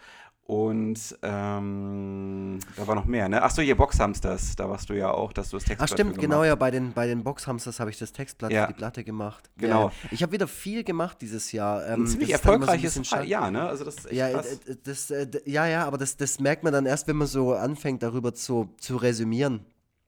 Und 0.47 1.17
ähm, 1.23 2.59
da 2.77 2.87
war 2.87 2.95
noch 2.95 3.07
mehr, 3.07 3.31
ne? 3.31 3.43
Achso, 3.43 3.63
hier 3.63 3.77
Boxhamsters, 3.77 4.57
da 4.57 4.69
warst 4.69 4.91
du 4.91 4.93
ja 4.93 5.11
auch, 5.11 5.33
dass 5.33 5.49
du 5.49 5.57
das 5.57 5.65
Textblatt 5.65 5.91
Ach 5.91 5.95
stimmt, 5.95 6.19
genau, 6.19 6.45
ja, 6.45 6.55
bei 6.55 6.71
den, 6.71 6.93
bei 6.93 7.07
den 7.07 7.25
Boxhamsters 7.25 7.81
habe 7.81 7.89
ich 7.89 7.99
das 7.99 8.13
Textblatt 8.13 8.53
ja. 8.53 8.67
für 8.67 8.75
die 8.75 8.77
Platte 8.77 9.05
gemacht. 9.05 9.49
Genau. 9.57 9.87
Ja, 9.87 9.93
ich 10.11 10.23
habe 10.23 10.33
wieder 10.33 10.47
viel 10.47 10.85
gemacht 10.85 11.23
dieses 11.23 11.51
Jahr. 11.53 11.87
Ähm, 11.87 12.03
Ein 12.03 12.07
ziemlich 12.09 12.31
erfolgreiches 12.31 12.95
so 12.95 13.17
Jahr, 13.21 13.51
ne? 13.51 13.67
Also 13.67 13.85
das 13.85 14.07
ja, 14.11 14.33
krass. 14.33 14.61
Das, 14.85 15.11
äh, 15.11 15.27
ja, 15.47 15.67
ja, 15.67 15.87
aber 15.87 15.97
das, 15.97 16.19
das 16.19 16.39
merkt 16.39 16.63
man 16.63 16.75
dann 16.75 16.85
erst, 16.85 17.09
wenn 17.09 17.17
man 17.17 17.27
so 17.27 17.55
anfängt, 17.55 18.03
darüber 18.03 18.35
zu, 18.35 18.69
zu 18.79 18.97
resümieren. 18.97 19.65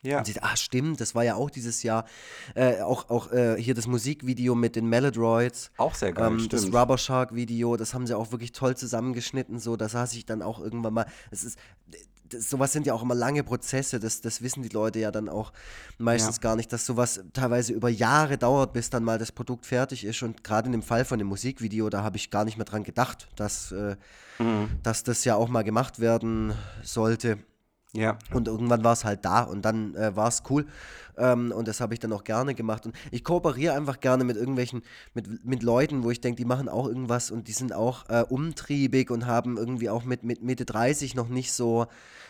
Ja. 0.07 0.19
Und 0.19 0.27
sie, 0.27 0.41
ah, 0.41 0.57
stimmt, 0.57 1.01
das 1.01 1.15
war 1.15 1.25
ja 1.25 1.35
auch 1.35 1.51
dieses 1.51 1.83
Jahr. 1.83 2.05
Äh, 2.55 2.81
auch 2.81 3.11
auch 3.11 3.33
äh, 3.33 3.61
hier 3.61 3.75
das 3.75 3.87
Musikvideo 3.87 4.55
mit 4.55 4.77
den 4.77 4.87
Melodroids. 4.87 5.71
Auch 5.77 5.95
sehr 5.95 6.13
geil, 6.13 6.29
ähm, 6.29 6.49
Das 6.49 6.73
Rubber 6.73 6.97
Shark 6.99 7.35
Video, 7.35 7.77
das 7.77 7.93
haben 7.93 8.07
sie 8.07 8.17
auch 8.17 8.31
wirklich 8.33 8.53
toll 8.53 8.77
zusammengeschnitten. 8.77 9.59
So, 9.59 9.77
da 9.77 9.89
saß 9.89 10.15
ich 10.15 10.25
dann 10.25 10.43
auch 10.43 10.61
irgendwann 10.61 10.95
mal. 10.95 11.07
Es 11.31 11.45
ist. 11.45 11.59
Das, 12.29 12.51
sowas 12.51 12.73
sind 12.73 12.87
ja 12.87 12.93
auch 12.93 13.03
immer 13.03 13.15
lange 13.15 13.45
Prozesse, 13.45 14.01
das, 14.01 14.21
das 14.21 14.43
wissen 14.43 14.65
die 14.65 14.69
Leute 14.69 14.99
ja 14.99 15.13
dann 15.13 15.29
auch 15.29 15.53
meistens 15.97 16.39
ja. 16.39 16.41
gar 16.43 16.57
nicht, 16.57 16.73
dass 16.73 16.85
sowas 16.85 17.21
teilweise 17.33 17.73
über 17.73 17.89
Jahre 17.89 18.37
dauert, 18.37 18.73
bis 18.73 18.91
dann 18.91 19.05
mal 19.05 19.17
das 19.17 19.31
Produkt 19.31 19.65
fertig 19.65 20.05
ist. 20.05 20.21
Und 20.25 20.43
gerade 20.43 20.67
in 20.67 20.73
dem 20.73 20.83
Fall 20.83 21.05
von 21.05 21.21
dem 21.21 21.29
Musikvideo, 21.29 21.89
da 21.89 22.03
habe 22.03 22.17
ich 22.17 22.31
gar 22.31 22.45
nicht 22.45 22.57
mehr 22.57 22.65
dran 22.65 22.83
gedacht, 22.83 23.29
dass, 23.37 23.71
äh, 23.71 23.95
mhm. 24.41 24.71
dass 24.83 25.05
das 25.05 25.25
ja 25.25 25.37
auch 25.37 25.49
mal 25.49 25.63
gemacht 25.63 26.01
werden 26.01 26.53
sollte. 26.83 27.39
Ja. 27.97 28.19
Und 28.33 28.49
irgendwann 28.49 28.85
war 28.85 28.93
es 28.93 29.05
halt 29.05 29.25
da 29.25 29.43
und 29.43 29.65
dann 29.65 29.95
äh, 29.95 30.15
war 30.15 30.29
es 30.29 30.43
cool. 30.51 30.67
Ähm, 31.19 31.53
und 31.53 31.67
das 31.67 31.81
habe 31.81 31.95
ich 31.95 32.01
dann 32.01 32.13
auch 32.13 32.25
gerne 32.25 32.55
gemacht. 32.55 32.87
Und 32.87 32.95
ich 33.11 33.25
kooperiere 33.25 33.75
einfach 33.75 34.01
gerne 34.01 34.25
mit 34.25 34.37
irgendwelchen, 34.37 34.83
mit, 35.15 35.45
mit 35.45 35.63
Leuten, 35.63 36.05
wo 36.05 36.11
ich 36.11 36.21
denke, 36.21 36.37
die 36.37 36.45
machen 36.45 36.69
auch 36.69 36.87
irgendwas 36.87 37.31
und 37.31 37.49
die 37.49 37.53
sind 37.53 37.73
auch 37.73 38.09
äh, 38.09 38.25
umtriebig 38.29 39.11
und 39.11 39.27
haben 39.27 39.57
irgendwie 39.57 39.89
auch 39.89 40.05
mit, 40.05 40.25
mit 40.25 40.43
Mitte 40.43 40.65
30 40.65 41.15
noch 41.15 41.29
nicht 41.29 41.53
so, 41.53 41.87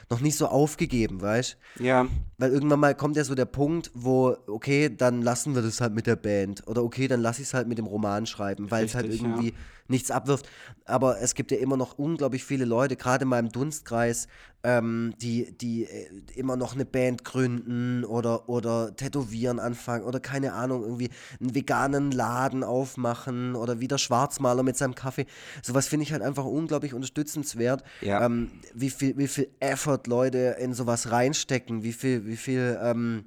noch 0.09 0.20
nicht 0.20 0.37
so 0.37 0.46
aufgegeben, 0.46 1.20
weißt 1.20 1.57
Ja. 1.81 2.07
Weil 2.38 2.52
irgendwann 2.52 2.81
mal 2.81 2.94
kommt 2.94 3.16
ja 3.16 3.24
so 3.24 3.35
der 3.35 3.44
Punkt, 3.44 3.90
wo, 3.94 4.37
okay, 4.46 4.94
dann 4.94 5.22
lassen 5.22 5.55
wir 5.55 5.62
das 5.62 5.81
halt 5.81 5.94
mit 5.94 6.07
der 6.07 6.16
Band. 6.16 6.66
Oder 6.68 6.85
okay, 6.85 7.09
dann 7.09 7.20
lasse 7.20 7.42
ich 7.42 7.48
es 7.48 7.55
halt 7.55 7.66
mit 7.66 7.79
dem 7.79 7.87
Roman 7.87 8.26
schreiben, 8.26 8.70
weil 8.70 8.85
es 8.85 8.94
halt 8.94 9.12
irgendwie 9.12 9.48
ja. 9.48 9.57
Nichts 9.88 10.11
abwirft. 10.11 10.49
Aber 10.85 11.20
es 11.20 11.35
gibt 11.35 11.51
ja 11.51 11.59
immer 11.59 11.77
noch 11.77 11.99
unglaublich 11.99 12.44
viele 12.44 12.64
Leute, 12.64 12.96
gerade 12.96 13.25
in 13.25 13.29
meinem 13.29 13.51
Dunstkreis, 13.51 14.29
ähm, 14.62 15.14
die, 15.20 15.57
die 15.57 15.85
äh, 15.85 16.09
immer 16.35 16.57
noch 16.57 16.75
eine 16.75 16.85
Band 16.85 17.25
gründen 17.25 18.05
oder, 18.05 18.49
oder 18.49 18.94
tätowieren 18.96 19.61
anfangen 19.61 20.05
oder 20.05 20.18
keine 20.18 20.53
Ahnung, 20.55 20.83
irgendwie 20.83 21.11
einen 21.40 21.55
veganen 21.55 22.11
Laden 22.11 22.64
aufmachen 22.64 23.55
oder 23.55 23.81
wieder 23.81 23.99
Schwarzmaler 23.99 24.62
mit 24.62 24.77
seinem 24.77 24.94
Kaffee. 24.94 25.27
Sowas 25.62 25.87
finde 25.87 26.05
ich 26.05 26.12
halt 26.12 26.22
einfach 26.22 26.44
unglaublich 26.44 26.94
unterstützenswert. 26.94 27.83
Ja. 28.01 28.25
Ähm, 28.25 28.51
wie, 28.75 28.90
viel, 28.90 29.16
wie 29.18 29.29
viel 29.29 29.49
Effort 29.61 30.07
Leute 30.07 30.57
in 30.59 30.75
sowas 30.75 31.11
reinstecken, 31.11 31.83
wie 31.83 31.92
viel, 31.92 32.27
wie 32.27 32.37
viel 32.37 32.79
ähm, 32.83 33.27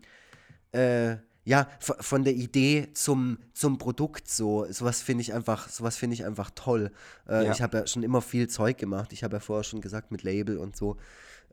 äh, 0.72 1.18
ja, 1.50 1.68
von 1.80 2.24
der 2.24 2.36
Idee 2.36 2.90
zum, 2.94 3.40
zum 3.54 3.80
Produkt 3.80 4.30
so, 4.30 4.72
sowas 4.72 5.02
finde 5.02 5.24
ich 5.24 5.34
einfach, 5.34 5.68
sowas 5.68 5.98
finde 5.98 6.14
ich 6.14 6.24
einfach 6.24 6.52
toll. 6.54 6.92
Äh, 7.28 7.46
Ja. 7.46 7.52
Ich 7.52 7.64
habe 7.64 7.80
ja 7.80 7.88
schon 7.88 8.04
immer 8.04 8.22
viel 8.22 8.48
Zeug 8.48 8.78
gemacht. 8.78 9.12
Ich 9.14 9.24
habe 9.24 9.38
ja 9.38 9.40
vorher 9.40 9.64
schon 9.64 9.82
gesagt 9.82 10.12
mit 10.12 10.22
Label 10.22 10.60
und 10.60 10.76
so. 10.76 10.98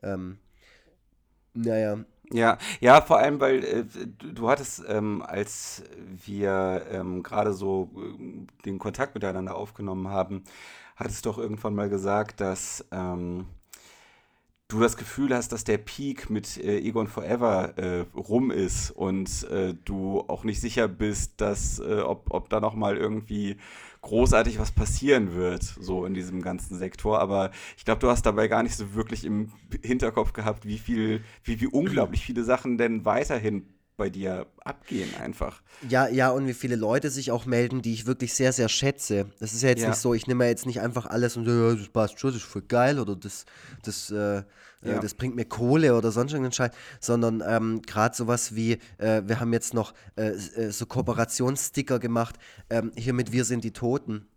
Ähm, 0.03 0.37
naja, 1.55 1.97
Ja, 2.31 2.59
ja, 2.79 3.01
vor 3.01 3.17
allem, 3.17 3.39
weil 3.39 3.63
äh, 3.63 3.85
du, 4.19 4.33
du 4.33 4.49
hattest, 4.49 4.83
ähm, 4.87 5.23
als 5.25 5.81
wir 6.25 6.85
ähm, 6.91 7.23
gerade 7.23 7.53
so 7.53 7.89
äh, 7.97 8.45
den 8.65 8.77
Kontakt 8.77 9.15
miteinander 9.15 9.55
aufgenommen 9.55 10.09
haben, 10.09 10.43
hattest 10.95 11.25
doch 11.25 11.39
irgendwann 11.39 11.73
mal 11.73 11.89
gesagt, 11.89 12.39
dass 12.39 12.85
ähm, 12.91 13.47
du 14.67 14.81
das 14.81 14.97
Gefühl 14.97 15.33
hast, 15.33 15.51
dass 15.53 15.63
der 15.63 15.77
Peak 15.77 16.29
mit 16.29 16.57
äh, 16.57 16.79
Egon 16.79 17.07
Forever 17.07 17.77
äh, 17.77 18.05
rum 18.17 18.51
ist 18.51 18.91
und 18.91 19.49
äh, 19.49 19.73
du 19.85 20.25
auch 20.27 20.43
nicht 20.43 20.59
sicher 20.59 20.87
bist, 20.87 21.39
dass, 21.39 21.79
äh, 21.79 22.01
ob, 22.01 22.25
ob 22.31 22.49
da 22.49 22.59
noch 22.59 22.75
mal 22.75 22.97
irgendwie 22.97 23.57
großartig 24.01 24.59
was 24.59 24.71
passieren 24.71 25.33
wird, 25.35 25.63
so 25.63 26.05
in 26.05 26.13
diesem 26.13 26.41
ganzen 26.41 26.77
Sektor. 26.77 27.19
Aber 27.19 27.51
ich 27.77 27.85
glaube, 27.85 27.99
du 27.99 28.09
hast 28.09 28.25
dabei 28.25 28.47
gar 28.47 28.63
nicht 28.63 28.75
so 28.75 28.93
wirklich 28.93 29.23
im 29.23 29.51
Hinterkopf 29.83 30.33
gehabt, 30.33 30.65
wie 30.65 30.77
viel, 30.77 31.23
wie, 31.43 31.61
wie 31.61 31.67
unglaublich 31.67 32.25
viele 32.25 32.43
Sachen 32.43 32.77
denn 32.77 33.05
weiterhin 33.05 33.65
bei 33.97 34.09
dir 34.09 34.45
abgehen 34.63 35.09
einfach. 35.15 35.61
Ja, 35.89 36.07
ja, 36.07 36.29
und 36.29 36.47
wie 36.47 36.53
viele 36.53 36.75
Leute 36.75 37.09
sich 37.09 37.31
auch 37.31 37.45
melden, 37.45 37.81
die 37.81 37.93
ich 37.93 38.05
wirklich 38.05 38.33
sehr, 38.33 38.53
sehr 38.53 38.69
schätze. 38.69 39.25
Das 39.39 39.53
ist 39.53 39.63
ja 39.63 39.69
jetzt 39.69 39.81
Ja. 39.81 39.89
nicht 39.89 39.97
so, 39.97 40.13
ich 40.13 40.27
nehme 40.27 40.43
ja 40.45 40.49
jetzt 40.51 40.65
nicht 40.67 40.79
einfach 40.81 41.07
alles 41.07 41.35
und 41.35 41.45
so, 41.45 41.51
ja, 41.51 41.75
das 41.75 41.89
passt 41.89 42.19
schon, 42.19 42.31
das 42.31 42.41
ist 42.43 42.47
voll 42.47 42.61
geil 42.61 42.99
oder 42.99 43.15
das, 43.15 43.45
das, 43.83 44.11
äh, 44.11 44.43
Ja. 44.83 44.97
äh, 44.97 44.99
das 44.99 45.15
bringt 45.15 45.35
mir 45.35 45.45
Kohle 45.45 45.95
oder 45.95 46.11
sonst 46.11 46.31
irgendeinen 46.31 46.53
Scheiß, 46.53 46.71
sondern 46.99 47.43
ähm, 47.45 47.81
gerade 47.81 48.15
sowas 48.15 48.55
wie, 48.55 48.73
äh, 48.99 49.23
wir 49.25 49.39
haben 49.39 49.51
jetzt 49.51 49.73
noch 49.73 49.93
äh, 50.15 50.29
äh, 50.29 50.71
so 50.71 50.85
Kooperationssticker 50.85 51.99
gemacht, 51.99 52.35
ähm, 52.69 52.91
hier 52.95 53.13
mit 53.13 53.31
Wir 53.31 53.45
sind 53.45 53.63
die 53.63 53.73
Toten. 53.73 54.27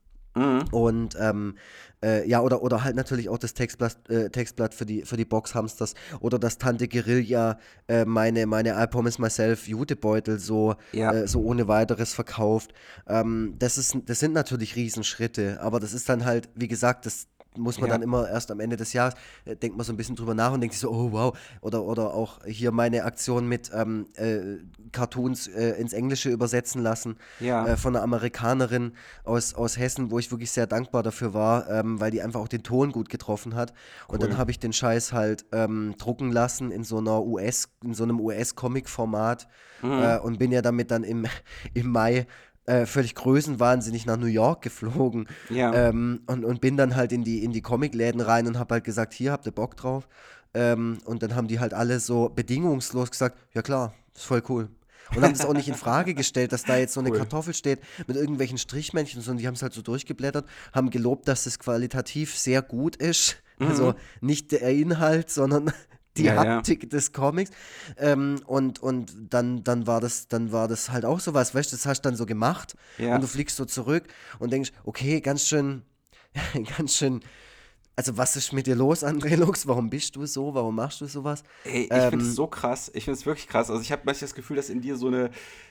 Mhm. 0.41 0.65
Und 0.73 1.17
ähm, 1.21 1.57
äh, 2.03 2.27
ja, 2.29 2.41
oder, 2.41 2.63
oder 2.63 2.83
halt 2.83 2.97
natürlich 2.97 3.29
auch 3.29 3.39
das 3.39 3.53
Textblatt, 3.55 3.97
äh, 4.09 4.31
Textblatt 4.31 4.75
für 4.75 4.87
die, 4.87 5.03
für 5.03 5.17
die 5.17 5.25
Boxhamsters 5.27 5.95
oder 6.21 6.39
das 6.39 6.57
Tante 6.59 6.89
Guerilla 6.89 7.59
äh, 7.89 8.05
meine, 8.05 8.47
meine 8.47 8.71
I 8.83 8.87
Promise 8.87 9.21
Myself 9.21 9.69
Jutebeutel 9.69 10.39
so, 10.39 10.77
Ja. 10.93 11.13
äh, 11.13 11.29
so 11.29 11.41
ohne 11.43 11.69
weiteres 11.69 12.15
verkauft. 12.15 12.73
Ähm, 13.07 13.55
das, 13.59 13.77
ist, 13.77 13.97
das 14.07 14.19
sind 14.21 14.33
natürlich 14.33 14.77
Riesenschritte, 14.77 15.61
aber 15.61 15.79
das 15.79 15.93
ist 15.93 16.09
dann 16.09 16.25
halt, 16.25 16.49
wie 16.55 16.69
gesagt, 16.69 17.05
das 17.07 17.27
muss 17.57 17.81
man 17.81 17.89
Ja. 17.89 17.95
dann 17.97 18.03
immer 18.03 18.29
erst 18.29 18.51
am 18.51 18.61
Ende 18.61 18.77
des 18.77 18.93
Jahres, 18.93 19.15
äh, 19.45 19.57
denkt 19.57 19.77
man 19.77 19.85
so 19.85 19.93
ein 19.93 19.97
bisschen 19.97 20.15
drüber 20.17 20.35
nach 20.35 20.53
und 20.53 20.61
denkt 20.61 20.75
sich 20.75 20.81
so, 20.81 20.91
oh 20.91 21.11
wow. 21.13 21.37
Oder, 21.61 21.83
oder 21.83 22.15
auch 22.15 22.45
hier 22.47 22.71
meine 22.71 23.05
Aktion 23.05 23.49
mit 23.49 23.71
ähm, 23.75 24.07
äh, 24.15 24.59
Cartoons 24.93 25.49
äh, 25.49 25.71
ins 25.81 25.93
Englische 25.93 26.31
übersetzen 26.31 26.83
lassen 26.83 27.17
Ja. 27.41 27.67
äh, 27.67 27.77
von 27.77 27.95
einer 27.97 28.03
Amerikanerin 28.05 28.93
aus, 29.25 29.55
aus 29.55 29.79
Hessen, 29.79 30.11
wo 30.11 30.19
ich 30.19 30.31
wirklich 30.31 30.51
sehr 30.53 30.67
dankbar 30.67 31.03
dafür 31.03 31.35
war, 31.35 31.69
ähm, 31.71 32.01
weil 32.01 32.11
die 32.11 32.23
einfach 32.23 32.41
auch 32.41 32.49
den 32.49 32.63
Ton 32.63 32.93
gut 32.93 33.09
getroffen 33.09 33.55
hat. 33.55 33.73
Und 34.07 34.23
Cool. 34.23 34.29
dann 34.29 34.39
habe 34.39 34.51
ich 34.53 34.59
den 34.59 34.73
Scheiß 34.73 35.13
halt 35.13 35.45
ähm, 35.53 35.95
drucken 35.99 36.31
lassen 36.33 36.71
in 36.71 36.85
so 36.85 36.99
einer 36.99 37.23
US, 37.25 37.69
in 37.85 37.95
so 37.95 38.05
einem 38.05 38.21
US-Comic-Format 38.21 39.49
Mhm. 39.83 39.93
äh, 39.99 40.19
und 40.19 40.39
bin 40.39 40.53
ja 40.53 40.61
damit 40.61 40.91
dann 40.91 41.05
im, 41.05 41.25
im 41.75 41.91
Mai 41.91 42.27
äh, 42.71 42.87
völlig 42.87 43.15
größenwahnsinnig 43.17 44.07
nach 44.07 44.17
New 44.17 44.27
York 44.27 44.63
geflogen 44.63 45.27
Ja. 45.49 45.75
ähm, 45.75 46.21
und, 46.27 46.45
und 46.45 46.61
bin 46.61 46.77
dann 46.77 46.95
halt 46.95 47.11
in 47.13 47.25
die, 47.25 47.43
in 47.43 47.53
die 47.53 47.63
Comicläden 47.63 48.21
rein 48.21 48.47
und 48.47 48.59
habe 48.59 48.75
halt 48.75 48.85
gesagt, 48.85 49.13
hier 49.13 49.33
habt 49.33 49.47
ihr 49.47 49.53
Bock 49.53 49.77
drauf. 49.77 50.09
Ähm, 50.55 50.99
und 51.05 51.23
dann 51.23 51.35
haben 51.35 51.49
die 51.49 51.59
halt 51.61 51.75
alle 51.75 52.01
so 52.01 52.29
bedingungslos 52.29 53.11
gesagt, 53.11 53.39
ja 53.55 53.63
klar, 53.63 53.95
ist 54.15 54.25
voll 54.27 54.43
cool. 54.49 54.69
Und 55.15 55.23
haben 55.25 55.33
das 55.33 55.45
auch 55.45 55.55
nicht 55.55 55.67
in 55.69 55.75
Frage 55.75 56.15
gestellt, 56.15 56.53
dass 56.53 56.63
da 56.63 56.77
jetzt 56.77 56.95
so 56.95 57.01
eine 57.01 57.11
Cool. 57.11 57.19
Kartoffel 57.19 57.53
steht 57.55 57.81
mit 58.07 58.17
irgendwelchen 58.17 58.59
Strichmännchen, 58.59 59.21
sondern 59.23 59.39
die 59.39 59.47
haben 59.49 59.55
es 59.55 59.63
halt 59.63 59.73
so 59.73 59.83
durchgeblättert, 59.83 60.47
haben 60.73 60.91
gelobt, 60.91 61.27
dass 61.27 61.47
es 61.47 61.59
qualitativ 61.59 62.37
sehr 62.39 62.63
gut 62.63 62.95
ist. 62.95 63.43
Also 63.59 63.95
nicht 64.21 64.53
der 64.53 64.63
Inhalt, 64.63 65.29
sondern 65.29 65.73
die. 66.17 66.25
Ja, 66.25 66.35
ja. 66.45 66.57
Haptik 66.57 66.91
des 66.91 67.13
Comics. 67.13 67.51
Ähm, 67.97 68.41
und 68.47 68.79
und 68.81 69.13
dann, 69.31 69.63
dann, 69.65 69.87
war 69.87 70.01
das, 70.01 70.29
dann 70.29 70.53
war 70.53 70.69
das 70.69 70.91
halt 70.91 71.05
auch 71.05 71.21
sowas, 71.21 71.55
weißt 71.55 71.73
du, 71.73 71.77
das 71.77 71.87
hast 71.87 72.03
du 72.03 72.09
dann 72.09 72.17
so 72.17 72.27
gemacht 72.27 72.75
Ja. 72.99 73.15
und 73.15 73.21
du 73.23 73.27
fliegst 73.27 73.57
so 73.57 73.65
zurück 73.65 74.05
und 74.39 74.53
denkst, 74.53 74.73
okay, 74.85 75.21
ganz 75.21 75.47
schön, 75.47 75.83
ganz 76.79 76.97
schön. 76.97 77.21
Also, 77.97 78.17
was 78.17 78.35
ist 78.35 78.53
mit 78.55 78.67
dir 78.67 78.77
los, 78.77 79.05
André 79.05 79.37
Lux? 79.37 79.67
Warum 79.67 79.91
bist 79.91 80.17
du 80.17 80.25
so? 80.25 80.55
Warum 80.55 80.75
machst 80.77 81.03
du 81.03 81.07
sowas? 81.07 81.43
Ey, 81.65 81.83
ich 81.83 81.91
Ähm, 81.91 82.11
finde 82.11 82.25
es 82.25 82.35
so 82.35 82.47
krass. 82.47 82.91
Ich 82.95 83.05
finde 83.05 83.19
es 83.19 83.27
wirklich 83.27 83.47
krass. 83.47 83.69
Also 83.69 83.83
ich 83.83 83.93
habe 83.93 84.03
manchmal 84.07 84.27
das 84.29 84.35
Gefühl, 84.35 84.57
dass 84.57 84.71
in 84.71 84.81
dir 84.81 84.97
so 84.97 85.09
eine, 85.09 85.31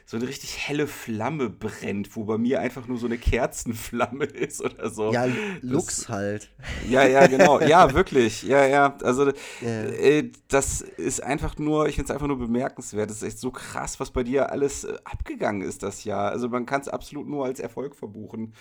so 0.10 0.18
eine 0.18 0.28
richtig 0.28 0.58
helle 0.68 0.88
Flamme 0.88 1.52
brennt, 1.52 2.16
wo 2.16 2.24
bei 2.24 2.40
mir 2.40 2.62
einfach 2.62 2.88
nur 2.88 2.98
so 2.98 3.06
eine 3.06 3.20
Kerzenflamme 3.20 4.26
ist 4.26 4.60
oder 4.60 4.90
so. 4.90 5.14
Ja, 5.14 5.28
Das- 5.28 5.36
Lux 5.62 6.10
halt. 6.10 6.50
Ja, 6.90 7.06
ja, 7.06 7.28
genau. 7.28 7.60
Ja, 7.62 7.94
wirklich. 7.94 8.42
Ja, 8.42 8.66
ja. 8.66 8.98
Also 9.04 9.28
Ja. 9.62 9.68
äh, 9.68 10.32
das 10.48 10.82
ist 10.82 11.22
einfach 11.22 11.60
nur, 11.60 11.88
ich 11.88 11.94
finde 11.94 12.06
es 12.06 12.12
einfach 12.12 12.26
nur 12.26 12.40
bemerkenswert. 12.40 13.12
Das 13.12 13.18
ist 13.18 13.24
echt 13.24 13.38
so 13.40 13.52
krass, 13.52 14.00
was 14.00 14.10
bei 14.10 14.24
dir 14.24 14.52
alles 14.52 14.84
äh, 14.84 14.96
abgegangen 15.04 15.62
ist 15.62 15.84
das 15.84 16.04
Jahr. 16.06 16.32
Also 16.32 16.50
man 16.50 16.66
kann 16.66 16.82
es 16.82 16.88
absolut 16.88 17.28
nur 17.28 17.46
als 17.46 17.60
Erfolg 17.60 17.96
verbuchen. 17.96 18.54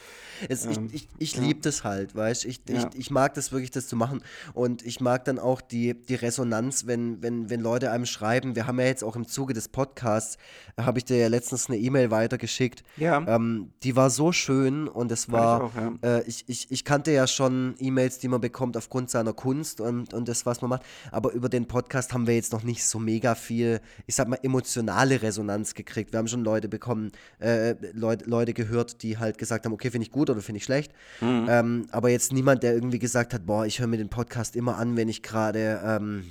Es, 0.50 0.66
Ähm, 0.66 0.88
ich 0.92 1.04
ich, 1.04 1.08
ich 1.18 1.34
ja. 1.36 1.42
liebe 1.44 1.60
das 1.60 1.82
halt, 1.82 2.14
weißt 2.14 2.44
ich, 2.44 2.60
Ja. 2.68 2.90
ich, 2.92 2.98
ich 3.00 3.10
mag 3.10 3.32
das 3.32 3.52
wirklich, 3.52 3.70
das 3.70 3.86
zu 3.88 3.96
machen. 3.96 4.22
Und 4.52 4.84
ich 4.84 5.00
mag 5.00 5.24
dann 5.24 5.38
auch 5.38 5.62
die, 5.62 5.94
die 5.94 6.14
Resonanz, 6.16 6.86
wenn, 6.86 7.22
wenn, 7.22 7.48
wenn 7.48 7.60
Leute 7.60 7.90
einem 7.90 8.04
schreiben. 8.04 8.54
Wir 8.54 8.66
haben 8.66 8.78
ja 8.78 8.84
jetzt 8.84 9.02
auch 9.02 9.16
im 9.16 9.26
Zuge 9.26 9.54
des 9.54 9.68
Podcasts, 9.68 10.36
äh, 10.76 10.82
habe 10.82 10.98
ich 10.98 11.06
dir 11.06 11.16
ja 11.16 11.28
letztens 11.38 11.68
eine 11.68 11.78
E-Mail 11.78 12.10
weitergeschickt. 12.10 12.82
Ja. 12.96 13.24
Ähm, 13.26 13.70
die 13.84 13.94
war 13.94 14.10
so 14.10 14.32
schön 14.32 14.88
und 14.88 15.12
es 15.12 15.26
Fand 15.26 15.28
ich 15.28 15.40
war, 15.40 15.62
auch, 15.62 15.74
ja. 15.74 15.92
äh, 16.02 16.22
ich, 16.26 16.44
ich, 16.48 16.70
ich 16.70 16.84
kannte 16.84 17.12
ja 17.12 17.26
schon 17.28 17.76
E-Mails, 17.78 18.18
die 18.18 18.28
man 18.28 18.40
bekommt 18.40 18.76
aufgrund 18.76 19.08
seiner 19.08 19.32
Kunst 19.32 19.80
und, 19.80 20.12
und 20.12 20.28
das, 20.28 20.46
was 20.46 20.60
man 20.60 20.70
macht. 20.70 20.82
Aber 21.12 21.32
über 21.32 21.48
den 21.48 21.66
Podcast 21.66 22.12
haben 22.12 22.26
wir 22.26 22.34
jetzt 22.34 22.52
noch 22.52 22.64
nicht 22.64 22.84
so 22.84 22.98
mega 22.98 23.36
viel, 23.36 23.80
ich 24.06 24.16
sag 24.16 24.26
mal, 24.26 24.38
emotionale 24.42 25.22
Resonanz 25.22 25.74
gekriegt. 25.74 26.12
Wir 26.12 26.18
haben 26.18 26.28
schon 26.28 26.42
Leute 26.42 26.68
bekommen, 26.68 27.12
äh, 27.38 27.76
Leute, 27.92 28.28
Leute 28.28 28.52
gehört, 28.52 29.02
die 29.02 29.18
halt 29.18 29.38
gesagt 29.38 29.64
haben, 29.64 29.72
okay, 29.72 29.90
finde 29.90 30.06
ich 30.06 30.12
gut 30.12 30.28
oder 30.28 30.40
finde 30.40 30.58
ich 30.58 30.64
schlecht. 30.64 30.92
Mhm. 31.20 31.46
Ähm, 31.48 31.86
aber 31.92 32.10
jetzt 32.10 32.32
niemand, 32.32 32.64
der 32.64 32.74
irgendwie 32.74 32.98
gesagt 32.98 33.32
hat, 33.32 33.46
boah, 33.46 33.64
ich 33.64 33.78
höre 33.78 33.86
mir 33.86 33.98
den 33.98 34.10
Podcast 34.10 34.56
immer 34.56 34.76
an, 34.76 34.96
wenn 34.96 35.08
ich 35.08 35.22
gerade 35.22 35.80
ähm, 35.84 36.24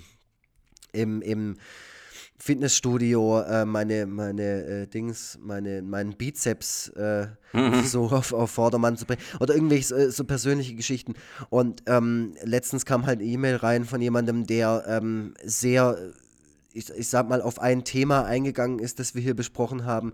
im, 0.91 1.22
im 1.22 1.56
Fitnessstudio 2.38 3.41
äh, 3.41 3.65
meine, 3.65 4.06
meine 4.06 4.63
äh, 4.63 4.88
Dings, 4.88 5.39
meine, 5.41 5.82
meinen 5.82 6.15
Bizeps 6.15 6.89
äh, 6.89 7.28
so 7.84 8.06
auf, 8.06 8.32
auf 8.32 8.52
Vordermann 8.52 8.95
zu 8.95 9.06
bringen. 9.06 9.21
Oder 9.39 9.56
irgendwelche 9.56 9.95
äh, 9.95 10.12
so 10.12 10.23
persönliche 10.23 10.76
Geschichten. 10.76 11.13
Und 11.50 11.84
ähm, 11.88 12.36
letztens 12.43 12.86
kam 12.86 13.06
halt 13.06 13.19
eine 13.19 13.28
E-Mail 13.28 13.56
rein 13.58 13.86
von 13.86 14.02
jemandem, 14.02 14.45
der 14.45 14.84
ähm, 14.88 15.34
sehr 15.43 15.97
ich, 16.73 16.91
ich 16.91 17.10
sag 17.10 17.28
mal, 17.28 17.41
auf 17.41 17.60
ein 17.60 17.84
Thema 17.86 18.26
eingegangen 18.26 18.78
ist, 18.78 19.00
das 19.00 19.15
wir 19.15 19.21
hier 19.23 19.36
besprochen 19.36 19.86
haben, 19.86 20.13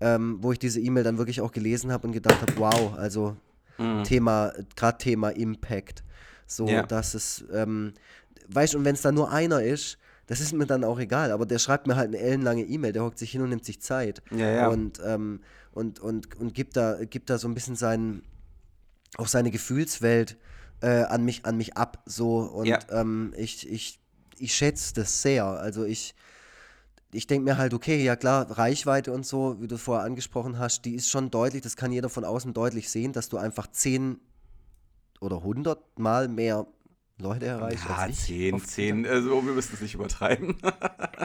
ähm, 0.00 0.36
wo 0.40 0.52
ich 0.52 0.60
diese 0.60 0.80
E-Mail 0.80 1.02
dann 1.02 1.18
wirklich 1.18 1.40
auch 1.40 1.50
gelesen 1.50 1.90
habe 1.90 2.06
und 2.06 2.12
gedacht 2.12 2.40
habe, 2.40 2.52
wow, 2.56 2.94
also 2.96 3.36
Thema, 4.04 4.52
gerade 4.76 4.98
Thema 4.98 5.30
Impact. 5.30 6.04
So, 6.46 6.68
Ja. 6.68 6.82
dass 6.82 7.14
es, 7.14 7.44
ähm, 7.52 7.94
weißt 8.48 8.74
du, 8.74 8.78
und 8.78 8.84
wenn 8.84 8.94
es 8.94 9.02
da 9.02 9.10
nur 9.10 9.32
einer 9.32 9.64
ist, 9.64 9.98
das 10.26 10.40
ist 10.40 10.52
mir 10.52 10.66
dann 10.66 10.84
auch 10.84 10.98
egal, 10.98 11.32
aber 11.32 11.46
der 11.46 11.58
schreibt 11.58 11.86
mir 11.86 11.96
halt 11.96 12.08
eine 12.08 12.18
ellenlange 12.18 12.62
E-Mail, 12.62 12.92
der 12.92 13.02
hockt 13.04 13.18
sich 13.18 13.30
hin 13.30 13.42
und 13.42 13.50
nimmt 13.50 13.64
sich 13.64 13.80
Zeit. 13.80 14.22
Ja, 14.30 14.50
ja. 14.50 14.68
Und, 14.68 15.00
ähm, 15.04 15.40
und, 15.72 16.00
und, 16.00 16.34
und 16.36 16.54
gibt, 16.54 16.76
da, 16.76 17.04
gibt 17.04 17.30
da 17.30 17.38
so 17.38 17.48
ein 17.48 17.54
bisschen 17.54 17.76
seinen, 17.76 18.22
auch 19.16 19.28
seine 19.28 19.50
Gefühlswelt 19.50 20.36
äh, 20.80 21.02
an, 21.04 21.24
mich, 21.24 21.44
an 21.44 21.56
mich 21.56 21.76
ab. 21.76 22.02
So. 22.06 22.38
Und 22.38 22.66
Ja. 22.66 22.78
ähm, 22.90 23.32
ich, 23.36 23.70
ich 23.70 24.00
ich 24.38 24.54
schätze 24.54 24.94
das 24.94 25.22
sehr. 25.22 25.44
Also 25.44 25.84
ich, 25.84 26.14
ich 27.12 27.26
denke 27.26 27.44
mir 27.44 27.56
halt, 27.56 27.74
okay, 27.74 28.02
ja 28.02 28.16
klar, 28.16 28.50
Reichweite 28.58 29.12
und 29.12 29.24
so, 29.24 29.60
wie 29.60 29.68
du 29.68 29.78
vorher 29.78 30.04
angesprochen 30.04 30.58
hast, 30.58 30.84
die 30.84 30.94
ist 30.94 31.08
schon 31.08 31.30
deutlich, 31.30 31.62
das 31.62 31.76
kann 31.76 31.92
jeder 31.92 32.08
von 32.08 32.24
außen 32.24 32.52
deutlich 32.52 32.90
sehen, 32.90 33.12
dass 33.12 33.28
du 33.28 33.36
einfach 33.36 33.68
zehn 33.68 34.18
oder 35.20 35.42
hundertmal 35.42 36.28
mehr 36.28 36.66
Leute 37.18 37.46
erreicht. 37.46 37.84
Ja, 37.88 38.08
zehn, 38.10 38.60
zehn, 38.60 39.06
also 39.06 39.44
wir 39.44 39.52
müssen 39.52 39.74
es 39.74 39.80
nicht 39.80 39.94
übertreiben. 39.94 40.56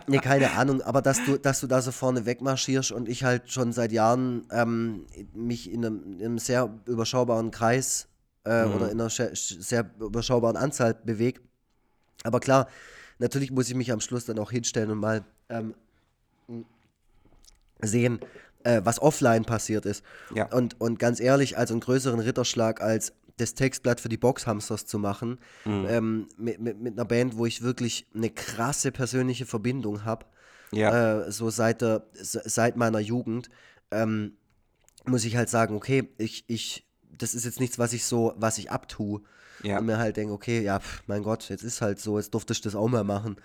nee, 0.07 0.19
keine 0.19 0.51
Ahnung, 0.51 0.81
aber 0.81 1.01
dass 1.01 1.23
du, 1.25 1.37
dass 1.37 1.61
du 1.61 1.67
da 1.67 1.81
so 1.81 1.91
vorne 1.91 2.25
wegmarschierst 2.25 2.91
und 2.91 3.09
ich 3.09 3.23
halt 3.23 3.51
schon 3.51 3.73
seit 3.73 3.91
Jahren 3.91 4.45
ähm, 4.51 5.07
mich 5.33 5.71
in 5.71 5.85
einem, 5.85 6.19
in 6.19 6.25
einem, 6.25 6.37
sehr 6.37 6.69
überschaubaren 6.85 7.49
Kreis 7.49 8.07
äh, 8.45 8.65
mhm. 8.65 8.73
oder 8.75 8.91
in 8.91 9.01
einer 9.01 9.09
sehr 9.09 9.89
überschaubaren 9.99 10.57
Anzahl 10.57 10.93
bewege. 10.93 11.41
Aber 12.23 12.39
klar, 12.39 12.67
natürlich 13.17 13.49
muss 13.49 13.67
ich 13.67 13.75
mich 13.75 13.91
am 13.91 13.99
Schluss 13.99 14.25
dann 14.25 14.37
auch 14.37 14.51
hinstellen 14.51 14.91
und 14.91 14.99
mal 14.99 15.23
ähm, 15.49 15.73
sehen, 17.81 18.19
äh, 18.63 18.81
was 18.83 19.01
offline 19.01 19.43
passiert 19.43 19.85
ist. 19.85 20.03
Ja. 20.35 20.45
Und, 20.51 20.79
und 20.79 20.99
ganz 20.99 21.19
ehrlich, 21.19 21.57
also 21.57 21.73
einen 21.73 21.81
größeren 21.81 22.19
Ritterschlag 22.19 22.81
als 22.81 23.13
das 23.39 23.53
Textblatt 23.53 23.99
für 23.99 24.09
die 24.09 24.17
Boxhamsters 24.17 24.85
zu 24.85 24.99
machen, 24.99 25.39
mhm. 25.65 25.85
ähm, 25.87 26.27
mit, 26.37 26.59
mit, 26.59 26.79
mit, 26.79 26.93
einer 26.93 27.05
Band, 27.05 27.37
wo 27.37 27.45
ich 27.45 27.61
wirklich 27.61 28.07
eine 28.13 28.29
krasse 28.29 28.91
persönliche 28.91 29.45
Verbindung 29.45 30.05
habe, 30.05 30.25
ja. 30.71 31.21
äh, 31.21 31.31
so 31.31 31.49
seit, 31.49 31.81
der, 31.81 32.05
seit 32.13 32.77
meiner 32.77 32.99
Jugend, 32.99 33.49
ähm, 33.91 34.33
muss 35.05 35.25
ich 35.25 35.35
halt 35.35 35.49
sagen, 35.49 35.75
okay, 35.75 36.09
ich, 36.17 36.43
ich, 36.47 36.87
das 37.17 37.33
ist 37.33 37.45
jetzt 37.45 37.59
nichts, 37.59 37.79
was 37.79 37.93
ich 37.93 38.05
so, 38.05 38.33
was 38.37 38.57
ich 38.57 38.71
abtue, 38.71 39.21
ja. 39.63 39.79
Und 39.79 39.85
mir 39.85 39.97
halt 39.97 40.17
denke, 40.17 40.33
okay, 40.33 40.61
ja, 40.61 40.79
pf, 40.79 41.03
mein 41.07 41.23
Gott, 41.23 41.49
jetzt 41.49 41.63
ist 41.63 41.81
halt 41.81 41.99
so, 41.99 42.17
jetzt 42.17 42.33
durfte 42.33 42.53
ich 42.53 42.61
das 42.61 42.75
auch 42.75 42.87
mal 42.87 43.03
machen. 43.03 43.37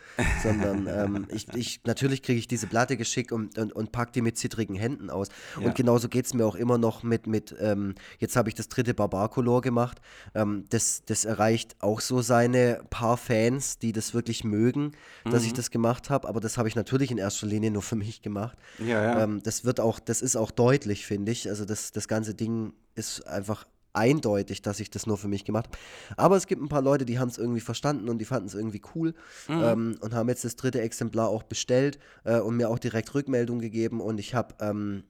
Sondern 0.42 0.86
ähm, 0.88 1.26
ich, 1.30 1.48
ich, 1.54 1.80
natürlich 1.84 2.22
kriege 2.22 2.38
ich 2.38 2.48
diese 2.48 2.66
Platte 2.66 2.96
geschickt 2.96 3.32
und, 3.32 3.58
und, 3.58 3.72
und 3.72 3.92
pack 3.92 4.12
die 4.12 4.22
mit 4.22 4.38
zittrigen 4.38 4.76
Händen 4.76 5.10
aus. 5.10 5.28
Ja. 5.58 5.66
Und 5.66 5.74
genauso 5.74 6.08
geht 6.08 6.26
es 6.26 6.34
mir 6.34 6.46
auch 6.46 6.54
immer 6.56 6.78
noch 6.78 7.02
mit, 7.02 7.26
mit 7.26 7.54
ähm, 7.60 7.94
jetzt 8.18 8.36
habe 8.36 8.48
ich 8.48 8.54
das 8.54 8.68
dritte 8.68 8.94
Barbarcolor 8.94 9.60
gemacht. 9.60 10.00
Ähm, 10.34 10.64
das, 10.70 11.02
das 11.06 11.24
erreicht 11.24 11.76
auch 11.80 12.00
so 12.00 12.22
seine 12.22 12.82
paar 12.90 13.16
Fans, 13.16 13.78
die 13.78 13.92
das 13.92 14.14
wirklich 14.14 14.44
mögen, 14.44 14.92
mhm. 15.24 15.30
dass 15.30 15.44
ich 15.44 15.52
mhm. 15.52 15.56
das 15.56 15.70
gemacht 15.70 16.10
habe. 16.10 16.28
Aber 16.28 16.40
das 16.40 16.58
habe 16.58 16.68
ich 16.68 16.76
natürlich 16.76 17.10
in 17.10 17.18
erster 17.18 17.46
Linie 17.46 17.70
nur 17.70 17.82
für 17.82 17.96
mich 17.96 18.22
gemacht. 18.22 18.56
Ja, 18.78 19.02
ja. 19.02 19.22
Ähm, 19.22 19.42
das 19.42 19.64
wird 19.64 19.80
auch, 19.80 19.98
das 19.98 20.22
ist 20.22 20.36
auch 20.36 20.50
deutlich, 20.50 21.06
finde 21.06 21.32
ich. 21.32 21.48
Also 21.48 21.64
das, 21.64 21.92
das 21.92 22.08
ganze 22.08 22.34
Ding 22.34 22.72
ist 22.94 23.26
einfach 23.26 23.66
eindeutig, 23.94 24.60
dass 24.60 24.80
ich 24.80 24.90
das 24.90 25.06
nur 25.06 25.16
für 25.16 25.28
mich 25.28 25.44
gemacht 25.44 25.66
habe. 25.66 25.78
Aber 26.16 26.36
es 26.36 26.46
gibt 26.46 26.60
ein 26.60 26.68
paar 26.68 26.82
Leute, 26.82 27.04
die 27.04 27.18
haben 27.18 27.28
es 27.28 27.38
irgendwie 27.38 27.60
verstanden 27.60 28.08
und 28.08 28.18
die 28.18 28.24
fanden 28.24 28.48
es 28.48 28.54
irgendwie 28.54 28.82
cool 28.94 29.14
mhm. 29.48 29.62
ähm, 29.62 29.96
und 30.00 30.14
haben 30.14 30.28
jetzt 30.28 30.44
das 30.44 30.56
dritte 30.56 30.80
Exemplar 30.80 31.28
auch 31.28 31.44
bestellt 31.44 31.98
äh, 32.24 32.40
und 32.40 32.56
mir 32.56 32.68
auch 32.68 32.78
direkt 32.78 33.14
Rückmeldung 33.14 33.60
gegeben. 33.60 34.00
Und 34.00 34.18
ich 34.18 34.34
habe 34.34 34.54
ähm, 34.60 35.04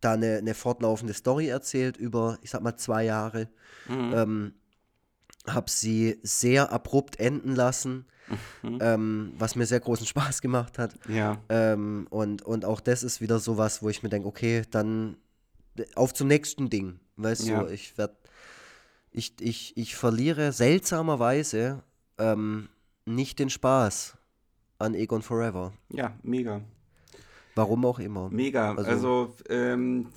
da 0.00 0.12
eine, 0.12 0.38
eine, 0.38 0.54
fortlaufende 0.54 1.14
Story 1.14 1.48
erzählt 1.48 1.96
über, 1.96 2.38
ich 2.42 2.50
sag 2.50 2.62
mal, 2.62 2.76
zwei 2.76 3.04
Jahre. 3.04 3.48
Mhm. 3.88 4.12
Ähm, 4.14 4.52
habe 5.46 5.70
sie 5.70 6.18
sehr 6.22 6.72
abrupt 6.72 7.20
enden 7.20 7.54
lassen. 7.54 8.06
Mhm. 8.62 8.78
Ähm, 8.80 9.32
was 9.38 9.54
mir 9.54 9.66
sehr 9.66 9.80
großen 9.80 10.06
Spaß 10.14 10.40
gemacht 10.40 10.78
hat. 10.78 10.94
Ja. 11.08 11.42
Ähm, 11.50 12.06
und, 12.08 12.40
und 12.42 12.64
auch 12.64 12.80
das 12.80 13.02
ist 13.02 13.20
wieder 13.20 13.38
sowas, 13.38 13.82
wo 13.82 13.90
ich 13.90 14.02
mir 14.02 14.08
denke, 14.08 14.26
okay, 14.26 14.62
dann 14.70 15.18
auf 15.94 16.14
zum 16.14 16.28
nächsten 16.28 16.70
Ding. 16.70 17.00
Weißt 17.16 17.46
ja. 17.46 17.62
du, 17.62 17.72
ich 17.72 17.96
werde 17.98 18.16
ich, 19.14 19.34
ich, 19.40 19.76
ich 19.76 19.94
verliere 19.94 20.52
seltsamerweise 20.52 21.82
ähm, 22.18 22.68
nicht 23.06 23.38
den 23.38 23.48
Spaß 23.48 24.18
an 24.78 24.94
Egon 24.94 25.22
Forever. 25.22 25.72
Ja, 25.88 26.12
mega. 26.22 26.60
Warum 27.54 27.84
auch 27.86 28.00
immer. 28.00 28.28
Mega. 28.30 28.74
Also, 28.74 28.90
also 28.90 29.34
ähm, 29.48 30.08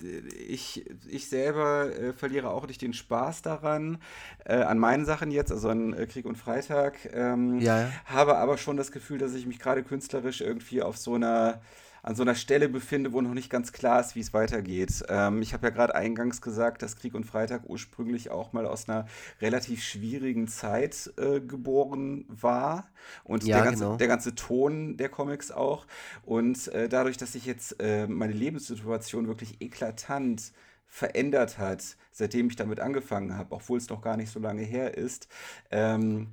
ich, 0.47 0.89
ich 1.07 1.29
selber 1.29 1.95
äh, 1.95 2.13
verliere 2.13 2.49
auch 2.49 2.65
nicht 2.65 2.81
den 2.81 2.93
Spaß 2.93 3.43
daran, 3.43 3.99
äh, 4.45 4.55
an 4.55 4.79
meinen 4.79 5.05
Sachen 5.05 5.29
jetzt, 5.29 5.51
also 5.51 5.69
an 5.69 5.93
äh, 5.93 6.07
Krieg 6.07 6.25
und 6.25 6.39
Freitag. 6.39 6.97
Ähm, 7.13 7.59
ja, 7.59 7.81
ja. 7.81 7.91
Habe 8.05 8.37
aber 8.39 8.57
schon 8.57 8.75
das 8.75 8.91
Gefühl, 8.91 9.19
dass 9.19 9.35
ich 9.35 9.45
mich 9.45 9.59
gerade 9.59 9.83
künstlerisch 9.83 10.41
irgendwie 10.41 10.81
auf 10.81 10.97
so 10.97 11.13
einer 11.13 11.61
an 12.03 12.15
so 12.15 12.23
einer 12.23 12.35
Stelle 12.35 12.69
befinde, 12.69 13.13
wo 13.13 13.21
noch 13.21 13.33
nicht 13.33 13.49
ganz 13.49 13.71
klar 13.71 13.99
ist, 13.99 14.15
wie 14.15 14.19
es 14.19 14.33
weitergeht. 14.33 15.03
Ähm, 15.09 15.41
ich 15.41 15.53
habe 15.53 15.67
ja 15.67 15.69
gerade 15.71 15.95
eingangs 15.95 16.41
gesagt, 16.41 16.81
dass 16.81 16.95
Krieg 16.95 17.13
und 17.13 17.25
Freitag 17.25 17.63
ursprünglich 17.65 18.31
auch 18.31 18.53
mal 18.53 18.65
aus 18.65 18.87
einer 18.87 19.05
relativ 19.41 19.83
schwierigen 19.83 20.47
Zeit 20.47 21.11
äh, 21.17 21.39
geboren 21.39 22.25
war 22.27 22.89
und 23.23 23.43
ja, 23.43 23.57
der, 23.57 23.65
ganze, 23.65 23.83
genau. 23.83 23.97
der 23.97 24.07
ganze 24.07 24.35
Ton 24.35 24.97
der 24.97 25.09
Comics 25.09 25.51
auch. 25.51 25.85
Und 26.23 26.67
äh, 26.69 26.89
dadurch, 26.89 27.17
dass 27.17 27.33
sich 27.33 27.45
jetzt 27.45 27.81
äh, 27.81 28.07
meine 28.07 28.33
Lebenssituation 28.33 29.27
wirklich 29.27 29.61
eklatant 29.61 30.51
verändert 30.87 31.57
hat, 31.57 31.97
seitdem 32.11 32.47
ich 32.47 32.55
damit 32.55 32.79
angefangen 32.79 33.37
habe, 33.37 33.55
obwohl 33.55 33.77
es 33.77 33.89
noch 33.89 34.01
gar 34.01 34.17
nicht 34.17 34.31
so 34.31 34.39
lange 34.39 34.63
her 34.63 34.97
ist, 34.97 35.27
ähm, 35.69 36.27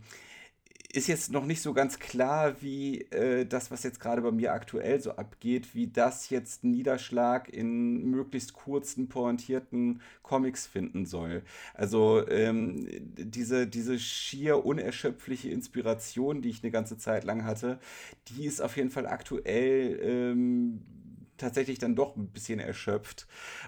ist 0.94 1.08
jetzt 1.08 1.32
noch 1.32 1.44
nicht 1.44 1.60
so 1.60 1.72
ganz 1.72 1.98
klar, 1.98 2.62
wie 2.62 3.00
äh, 3.10 3.44
das, 3.46 3.70
was 3.70 3.82
jetzt 3.82 4.00
gerade 4.00 4.22
bei 4.22 4.30
mir 4.30 4.52
aktuell 4.52 5.00
so 5.00 5.12
abgeht, 5.12 5.74
wie 5.74 5.88
das 5.88 6.30
jetzt 6.30 6.62
Niederschlag 6.62 7.48
in 7.48 8.10
möglichst 8.10 8.54
kurzen, 8.54 9.08
pointierten 9.08 10.00
Comics 10.22 10.66
finden 10.66 11.04
soll. 11.04 11.42
Also 11.74 12.26
ähm, 12.28 12.86
diese, 13.16 13.66
diese 13.66 13.98
schier 13.98 14.64
unerschöpfliche 14.64 15.50
Inspiration, 15.50 16.42
die 16.42 16.50
ich 16.50 16.62
eine 16.62 16.70
ganze 16.70 16.96
Zeit 16.96 17.24
lang 17.24 17.44
hatte, 17.44 17.78
die 18.28 18.46
ist 18.46 18.60
auf 18.60 18.76
jeden 18.76 18.90
Fall 18.90 19.06
aktuell 19.06 19.98
ähm, 20.02 20.80
tatsächlich 21.36 21.78
dann 21.78 21.96
doch 21.96 22.16
ein 22.16 22.28
bisschen 22.28 22.60
erschöpft. 22.60 23.26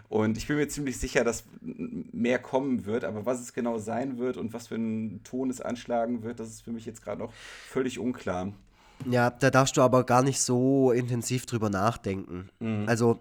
Und 0.09 0.37
ich 0.37 0.47
bin 0.47 0.57
mir 0.57 0.69
ziemlich 0.69 0.99
sicher, 0.99 1.25
dass 1.25 1.45
mehr 1.61 2.39
kommen 2.39 2.87
wird, 2.87 3.05
aber 3.05 3.27
was 3.27 3.41
es 3.41 3.53
genau 3.53 3.79
sein 3.79 4.19
wird 4.19 4.37
und 4.37 4.53
was 4.53 4.69
für 4.69 4.77
einen 4.77 5.23
Ton 5.25 5.51
es 5.51 5.61
anschlagen 5.61 6.23
wird, 6.23 6.41
das 6.41 6.49
ist 6.49 6.63
für 6.63 6.73
mich 6.73 6.87
jetzt 6.87 7.03
gerade 7.03 7.21
noch 7.21 7.33
völlig 7.33 7.99
unklar. 7.99 8.53
Ja, 9.05 9.31
da 9.31 9.51
darfst 9.51 9.77
du 9.77 9.83
aber 9.83 10.05
gar 10.05 10.23
nicht 10.23 10.41
so 10.41 10.91
intensiv 10.93 11.47
drüber 11.47 11.69
nachdenken. 11.69 12.49
Mhm. 12.61 12.85
Also 12.87 13.19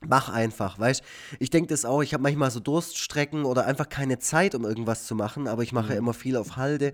mach 0.00 0.28
einfach, 0.28 0.78
weißt 0.78 1.02
Ich 1.38 1.50
denke 1.50 1.68
das 1.68 1.84
auch, 1.84 2.02
ich 2.02 2.12
habe 2.14 2.22
manchmal 2.22 2.50
so 2.50 2.60
Durststrecken 2.60 3.44
oder 3.44 3.66
einfach 3.66 3.88
keine 3.88 4.18
Zeit, 4.18 4.54
um 4.54 4.64
irgendwas 4.64 5.06
zu 5.06 5.14
machen, 5.14 5.48
aber 5.48 5.62
ich 5.62 5.72
mache 5.72 5.92
mhm. 5.92 5.98
immer 5.98 6.14
viel 6.14 6.36
auf 6.36 6.56
Halde 6.56 6.92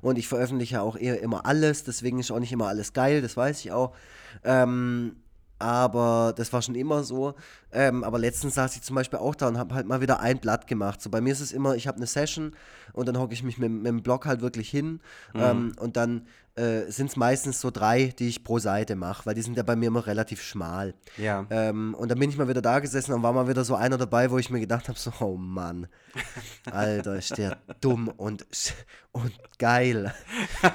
und 0.00 0.18
ich 0.18 0.28
veröffentliche 0.28 0.82
auch 0.82 0.96
eher 0.96 1.20
immer 1.20 1.46
alles, 1.46 1.84
deswegen 1.84 2.18
ist 2.18 2.30
auch 2.30 2.38
nicht 2.38 2.52
immer 2.52 2.68
alles 2.68 2.92
geil, 2.92 3.22
das 3.22 3.36
weiß 3.36 3.60
ich 3.60 3.72
auch. 3.72 3.94
Ähm, 4.44 5.16
aber 5.60 6.32
das 6.36 6.52
war 6.52 6.62
schon 6.62 6.74
immer 6.74 7.04
so. 7.04 7.34
Ähm, 7.70 8.02
aber 8.02 8.18
letztens 8.18 8.54
saß 8.54 8.74
ich 8.76 8.82
zum 8.82 8.96
Beispiel 8.96 9.18
auch 9.18 9.34
da 9.34 9.48
und 9.48 9.58
habe 9.58 9.74
halt 9.74 9.86
mal 9.86 10.00
wieder 10.00 10.20
ein 10.20 10.38
Blatt 10.38 10.66
gemacht. 10.66 11.00
So 11.00 11.10
bei 11.10 11.20
mir 11.20 11.32
ist 11.32 11.40
es 11.40 11.52
immer, 11.52 11.76
ich 11.76 11.86
habe 11.86 11.98
eine 11.98 12.06
Session 12.06 12.52
und 12.92 13.06
dann 13.06 13.18
hocke 13.18 13.34
ich 13.34 13.42
mich 13.42 13.58
mit, 13.58 13.70
mit, 13.70 13.86
dem 13.86 14.02
Blog 14.02 14.26
halt 14.26 14.40
wirklich 14.40 14.70
hin 14.70 15.00
mhm. 15.34 15.40
ähm, 15.40 15.72
und 15.78 15.96
dann 15.96 16.26
äh, 16.56 16.90
sind 16.90 17.10
es 17.10 17.16
meistens 17.16 17.60
so 17.60 17.70
drei, 17.70 18.12
die 18.18 18.28
ich 18.28 18.42
pro 18.42 18.58
Seite 18.58 18.96
mache, 18.96 19.24
weil 19.26 19.34
die 19.34 19.42
sind 19.42 19.56
ja 19.56 19.62
bei 19.62 19.76
mir 19.76 19.86
immer 19.86 20.06
relativ 20.06 20.42
schmal. 20.42 20.94
Ja. 21.16 21.46
Ähm, 21.50 21.94
und 21.94 22.10
dann 22.10 22.18
bin 22.18 22.30
ich 22.30 22.36
mal 22.36 22.48
wieder 22.48 22.62
da 22.62 22.80
gesessen 22.80 23.12
und 23.12 23.22
war 23.22 23.32
mal 23.32 23.48
wieder 23.48 23.64
so 23.64 23.76
einer 23.76 23.98
dabei, 23.98 24.30
wo 24.30 24.38
ich 24.38 24.50
mir 24.50 24.60
gedacht 24.60 24.88
habe, 24.88 24.98
so, 24.98 25.12
oh 25.20 25.36
Mann, 25.36 25.86
Alter, 26.70 27.16
ist 27.16 27.38
der 27.38 27.58
dumm 27.80 28.08
und, 28.08 28.46
und 29.12 29.32
geil. 29.58 30.12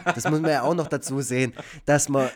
Das 0.06 0.30
muss 0.30 0.40
man 0.40 0.52
ja 0.52 0.62
auch 0.62 0.76
noch 0.76 0.88
dazu 0.88 1.22
sehen, 1.22 1.54
dass 1.86 2.08
man 2.08 2.30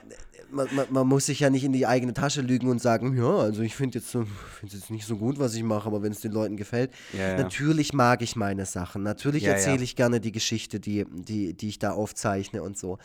man, 0.51 0.67
man, 0.73 0.87
man, 0.89 1.07
muss 1.07 1.25
sich 1.25 1.39
ja 1.39 1.49
nicht 1.49 1.63
in 1.63 1.73
die 1.73 1.85
eigene 1.85 2.13
Tasche 2.13 2.41
lügen 2.41 2.67
und 2.69 2.81
sagen, 2.81 3.17
ja, 3.17 3.37
also 3.37 3.61
ich 3.61 3.75
finde 3.75 3.99
jetzt, 3.99 4.11
so, 4.11 4.25
jetzt 4.63 4.89
nicht 4.89 5.05
so 5.05 5.17
gut, 5.17 5.39
was 5.39 5.55
ich 5.55 5.63
mache, 5.63 5.87
aber 5.87 6.01
wenn 6.01 6.11
es 6.11 6.21
den 6.21 6.31
Leuten 6.31 6.57
gefällt. 6.57 6.91
Ja, 7.13 7.29
ja. 7.29 7.37
Natürlich 7.37 7.93
mag 7.93 8.21
ich 8.21 8.35
meine 8.35 8.65
Sachen. 8.65 9.03
Natürlich 9.03 9.43
ja, 9.43 9.53
erzähle 9.53 9.83
ich 9.83 9.95
gerne 9.95 10.19
die 10.19 10.31
Geschichte, 10.31 10.79
die, 10.79 11.05
die, 11.09 11.53
die 11.53 11.69
ich 11.69 11.79
da 11.79 11.91
aufzeichne 11.91 12.63
und 12.63 12.77
so. 12.77 12.97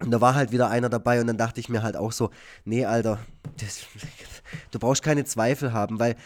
Und 0.00 0.10
da 0.10 0.20
war 0.20 0.34
halt 0.34 0.52
wieder 0.52 0.70
einer 0.70 0.88
dabei 0.88 1.20
und 1.20 1.28
dann 1.28 1.38
dachte 1.38 1.60
ich 1.60 1.68
mir 1.68 1.82
halt 1.82 1.96
auch 1.96 2.12
so, 2.12 2.30
nee, 2.64 2.84
Alter, 2.84 3.18
das, 3.58 3.86
du 4.70 4.78
brauchst 4.78 5.02
keine 5.02 5.24
Zweifel 5.24 5.72
haben, 5.72 5.98
weil 5.98 6.16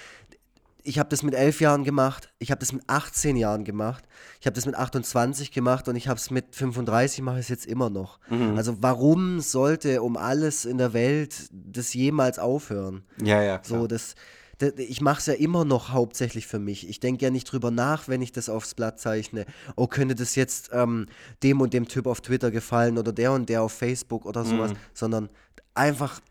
ich 0.88 0.98
habe 0.98 1.10
das 1.10 1.22
mit 1.22 1.34
elf 1.34 1.60
Jahren 1.60 1.84
gemacht, 1.84 2.32
ich 2.38 2.50
habe 2.50 2.60
das 2.60 2.72
mit 2.72 2.82
18 2.86 3.36
Jahren 3.36 3.64
gemacht, 3.64 4.04
ich 4.40 4.46
habe 4.46 4.54
das 4.54 4.64
mit 4.64 4.74
28 4.74 5.52
gemacht 5.52 5.86
und 5.86 5.96
ich 5.96 6.08
habe 6.08 6.18
es 6.18 6.30
mit 6.30 6.56
35 6.56 7.20
mache 7.20 7.36
ich 7.36 7.42
es 7.42 7.48
jetzt 7.50 7.66
immer 7.66 7.90
noch. 7.90 8.18
Mhm. 8.30 8.56
Also 8.56 8.76
warum 8.80 9.40
sollte 9.40 10.00
um 10.00 10.16
alles 10.16 10.64
in 10.64 10.78
der 10.78 10.94
Welt 10.94 11.50
das 11.52 11.92
jemals 11.92 12.38
aufhören? 12.38 13.04
Ja, 13.22 13.42
ja. 13.42 13.58
Klar. 13.58 13.80
So 13.80 13.86
das, 13.86 14.14
das 14.56 14.72
ich 14.78 15.02
mache 15.02 15.20
es 15.20 15.26
ja 15.26 15.34
immer 15.34 15.66
noch 15.66 15.90
hauptsächlich 15.90 16.46
für 16.46 16.58
mich. 16.58 16.88
Ich 16.88 17.00
denke 17.00 17.22
ja 17.22 17.30
nicht 17.30 17.44
drüber 17.44 17.70
nach, 17.70 18.08
wenn 18.08 18.22
ich 18.22 18.32
das 18.32 18.48
aufs 18.48 18.74
Blatt 18.74 18.98
zeichne. 18.98 19.44
Oh, 19.76 19.88
könnte 19.88 20.14
das 20.14 20.36
jetzt 20.36 20.70
ähm, 20.72 21.04
dem 21.42 21.60
und 21.60 21.74
dem 21.74 21.86
Typ 21.86 22.06
auf 22.06 22.22
Twitter 22.22 22.50
gefallen 22.50 22.96
oder 22.96 23.12
der 23.12 23.32
und 23.32 23.50
der 23.50 23.62
auf 23.62 23.72
Facebook 23.72 24.24
oder 24.24 24.42
sowas, 24.42 24.72
mhm. 24.72 24.76
sondern 24.94 25.28
einfach 25.74 26.22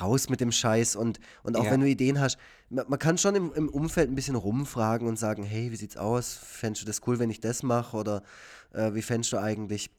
raus 0.00 0.28
mit 0.28 0.40
dem 0.40 0.52
Scheiß 0.52 0.96
und, 0.96 1.20
und 1.42 1.56
auch 1.56 1.64
ja. 1.64 1.70
wenn 1.70 1.80
du 1.80 1.86
Ideen 1.86 2.20
hast, 2.20 2.38
man, 2.68 2.86
man, 2.88 2.98
kann 2.98 3.18
schon 3.18 3.34
im, 3.34 3.52
im 3.54 3.68
Umfeld 3.68 4.10
ein 4.10 4.14
bisschen 4.14 4.36
rumfragen 4.36 5.06
und 5.06 5.18
sagen, 5.18 5.44
hey, 5.44 5.70
wie 5.70 5.76
sieht's 5.76 5.96
aus? 5.96 6.34
Fändest 6.34 6.82
du 6.82 6.86
das 6.86 7.00
cool, 7.06 7.18
wenn 7.18 7.30
ich 7.30 7.40
das 7.40 7.62
mache? 7.62 7.96
Oder 7.96 8.22
äh, 8.72 8.94
wie 8.94 9.02
fändest 9.02 9.32
du 9.32 9.38
eigentlich 9.38 9.90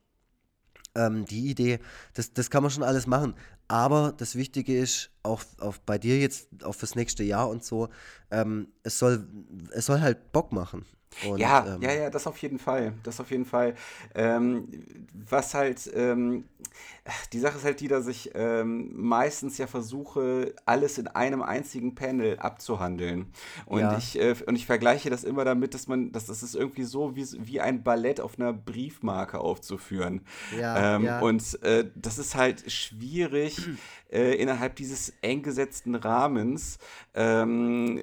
ähm, 0.97 1.25
die 1.25 1.49
Idee, 1.49 1.79
das, 2.13 2.33
das 2.33 2.49
kann 2.49 2.63
man 2.63 2.71
schon 2.71 2.83
alles 2.83 3.07
machen. 3.07 3.35
Aber 3.67 4.13
das 4.17 4.35
Wichtige 4.35 4.77
ist, 4.77 5.11
auch, 5.23 5.43
auch 5.59 5.77
bei 5.77 5.97
dir 5.97 6.19
jetzt, 6.19 6.47
auch 6.63 6.73
fürs 6.73 6.95
nächste 6.95 7.23
Jahr 7.23 7.49
und 7.49 7.63
so, 7.63 7.89
ähm, 8.31 8.67
es, 8.83 8.97
soll, 8.99 9.27
es 9.71 9.85
soll 9.85 10.01
halt 10.01 10.31
Bock 10.31 10.51
machen. 10.51 10.85
Und, 11.25 11.39
ja, 11.39 11.65
ähm, 11.75 11.81
ja, 11.81 11.93
ja, 11.93 12.09
das 12.09 12.27
auf 12.27 12.37
jeden 12.39 12.59
Fall. 12.59 12.93
Das 13.03 13.19
auf 13.19 13.31
jeden 13.31 13.45
Fall. 13.45 13.75
Ähm, 14.13 14.67
was 15.29 15.53
halt, 15.53 15.89
ähm, 15.95 16.45
die 17.33 17.39
Sache 17.39 17.57
ist 17.57 17.63
halt 17.63 17.79
die, 17.79 17.87
dass 17.87 18.07
ich 18.07 18.31
ähm, 18.35 18.91
meistens 18.93 19.57
ja 19.57 19.65
versuche, 19.65 20.53
alles 20.65 20.97
in 20.97 21.07
einem 21.07 21.41
einzigen 21.41 21.95
Panel 21.95 22.37
abzuhandeln. 22.37 23.27
Und, 23.65 23.79
ja. 23.79 23.97
ich, 23.97 24.19
äh, 24.19 24.35
und 24.45 24.55
ich 24.55 24.65
vergleiche 24.65 25.09
das 25.09 25.23
immer 25.23 25.43
damit, 25.43 25.73
dass 25.73 25.87
man, 25.87 26.11
dass 26.11 26.27
das 26.27 26.43
ist 26.43 26.55
irgendwie 26.55 26.83
so 26.83 27.15
wie, 27.15 27.25
wie 27.39 27.61
ein 27.61 27.83
Ballett 27.83 28.19
auf 28.19 28.37
einer 28.37 28.53
Briefmarke 28.53 29.39
aufzuführen. 29.39 30.21
Ja, 30.59 30.97
ähm, 30.97 31.03
ja. 31.03 31.19
Und 31.19 31.63
äh, 31.63 31.89
das 31.95 32.19
ist 32.19 32.35
halt 32.35 32.71
schwierig, 32.71 33.59
äh, 34.11 34.35
innerhalb 34.35 34.75
dieses 34.75 35.13
eng 35.21 35.41
gesetzten 35.41 35.95
Rahmens 35.95 36.77
ähm, 37.15 38.01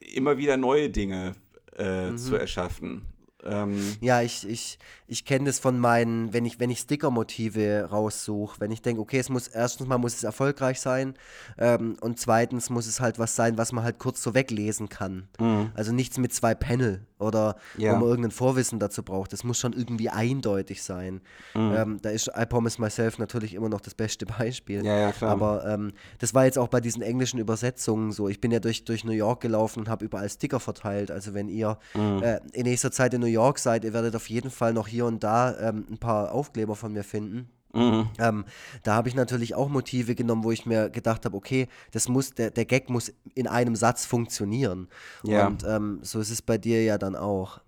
immer 0.00 0.36
wieder 0.36 0.56
neue 0.56 0.90
Dinge 0.90 1.34
äh, 1.78 2.10
mhm. 2.10 2.18
zu 2.18 2.36
erschaffen. 2.36 3.02
Ähm, 3.46 3.96
ja, 4.00 4.22
ich, 4.22 4.48
ich, 4.48 4.78
ich 5.06 5.24
kenne 5.24 5.46
das 5.46 5.58
von 5.58 5.78
meinen, 5.78 6.32
wenn 6.32 6.44
ich, 6.44 6.58
wenn 6.60 6.70
ich 6.70 6.80
Sticker-Motive 6.80 7.88
raussuche, 7.90 8.60
wenn 8.60 8.70
ich 8.70 8.82
denke, 8.82 9.00
okay, 9.00 9.18
es 9.18 9.28
muss 9.28 9.48
erstens 9.48 9.86
mal 9.86 9.98
muss 9.98 10.14
es 10.14 10.24
erfolgreich 10.24 10.80
sein 10.80 11.14
ähm, 11.58 11.96
und 12.00 12.18
zweitens 12.18 12.70
muss 12.70 12.86
es 12.86 13.00
halt 13.00 13.18
was 13.18 13.36
sein, 13.36 13.58
was 13.58 13.72
man 13.72 13.84
halt 13.84 13.98
kurz 13.98 14.22
so 14.22 14.34
weglesen 14.34 14.88
kann. 14.88 15.28
Mhm. 15.38 15.72
Also 15.74 15.92
nichts 15.92 16.18
mit 16.18 16.32
zwei 16.32 16.54
Panel 16.54 17.06
oder 17.18 17.56
ja. 17.76 17.92
wo 17.92 17.96
man 17.96 18.08
irgendein 18.08 18.30
Vorwissen 18.30 18.78
dazu 18.78 19.02
braucht. 19.02 19.32
Das 19.32 19.44
muss 19.44 19.58
schon 19.58 19.72
irgendwie 19.72 20.10
eindeutig 20.10 20.82
sein. 20.82 21.20
Mhm. 21.54 21.74
Ähm, 21.76 21.98
da 22.02 22.10
ist 22.10 22.30
I 22.36 22.46
Promise 22.46 22.80
Myself 22.80 23.18
natürlich 23.18 23.54
immer 23.54 23.68
noch 23.68 23.80
das 23.80 23.94
beste 23.94 24.26
Beispiel. 24.38 24.84
Ja, 24.84 24.96
ja, 24.96 25.12
klar. 25.12 25.30
Aber 25.30 25.66
ähm, 25.66 25.92
das 26.18 26.34
war 26.34 26.44
jetzt 26.44 26.58
auch 26.58 26.68
bei 26.68 26.80
diesen 26.80 27.02
englischen 27.02 27.38
Übersetzungen 27.38 28.12
so. 28.12 28.28
Ich 28.28 28.40
bin 28.40 28.50
ja 28.50 28.60
durch, 28.60 28.84
durch 28.84 29.04
New 29.04 29.12
York 29.12 29.40
gelaufen 29.40 29.80
und 29.80 29.88
habe 29.88 30.04
überall 30.04 30.28
Sticker 30.28 30.60
verteilt. 30.60 31.10
Also 31.10 31.34
wenn 31.34 31.48
ihr 31.48 31.78
mhm. 31.94 32.22
äh, 32.22 32.40
in 32.52 32.64
nächster 32.64 32.90
Zeit 32.90 33.14
in 33.14 33.20
New 33.20 33.26
York 33.34 33.58
seid, 33.58 33.84
ihr 33.84 33.92
werdet 33.92 34.16
auf 34.16 34.28
jeden 34.28 34.50
Fall 34.50 34.72
noch 34.72 34.88
hier 34.88 35.06
und 35.06 35.22
da 35.22 35.56
ähm, 35.58 35.86
ein 35.90 35.98
paar 35.98 36.32
Aufkleber 36.32 36.74
von 36.76 36.92
mir 36.92 37.04
finden. 37.04 37.48
Mhm. 37.74 38.08
Ähm, 38.18 38.44
da 38.82 38.94
habe 38.94 39.08
ich 39.08 39.14
natürlich 39.14 39.54
auch 39.54 39.68
Motive 39.68 40.14
genommen, 40.14 40.44
wo 40.44 40.52
ich 40.52 40.64
mir 40.64 40.90
gedacht 40.90 41.24
habe, 41.24 41.36
okay, 41.36 41.68
das 41.90 42.08
muss, 42.08 42.32
der, 42.32 42.50
der 42.50 42.64
Gag 42.64 42.88
muss 42.88 43.12
in 43.34 43.46
einem 43.46 43.74
Satz 43.76 44.06
funktionieren. 44.06 44.88
Ja. 45.24 45.48
Und 45.48 45.64
ähm, 45.64 45.98
so 46.02 46.20
ist 46.20 46.30
es 46.30 46.40
bei 46.40 46.56
dir 46.56 46.82
ja 46.84 46.98
dann 46.98 47.16
auch. 47.16 47.60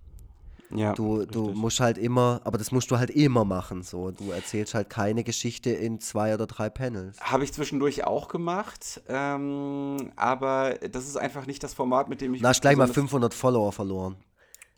Ja, 0.74 0.94
du, 0.94 1.24
du 1.26 1.50
musst 1.50 1.78
halt 1.78 1.96
immer, 1.96 2.40
aber 2.42 2.58
das 2.58 2.72
musst 2.72 2.90
du 2.90 2.98
halt 2.98 3.10
immer 3.10 3.44
machen. 3.44 3.82
So. 3.82 4.10
Du 4.10 4.32
erzählst 4.32 4.74
halt 4.74 4.90
keine 4.90 5.22
Geschichte 5.22 5.70
in 5.70 6.00
zwei 6.00 6.34
oder 6.34 6.46
drei 6.46 6.70
Panels. 6.70 7.20
Habe 7.20 7.44
ich 7.44 7.52
zwischendurch 7.52 8.04
auch 8.04 8.26
gemacht, 8.26 9.00
ähm, 9.08 10.10
aber 10.16 10.74
das 10.90 11.06
ist 11.06 11.16
einfach 11.16 11.46
nicht 11.46 11.62
das 11.62 11.72
Format, 11.72 12.08
mit 12.08 12.20
dem 12.20 12.34
ich. 12.34 12.42
Na, 12.42 12.48
hast 12.48 12.62
gleich 12.62 12.76
mal 12.76 12.88
500 12.88 13.32
Follower 13.32 13.70
verloren. 13.70 14.16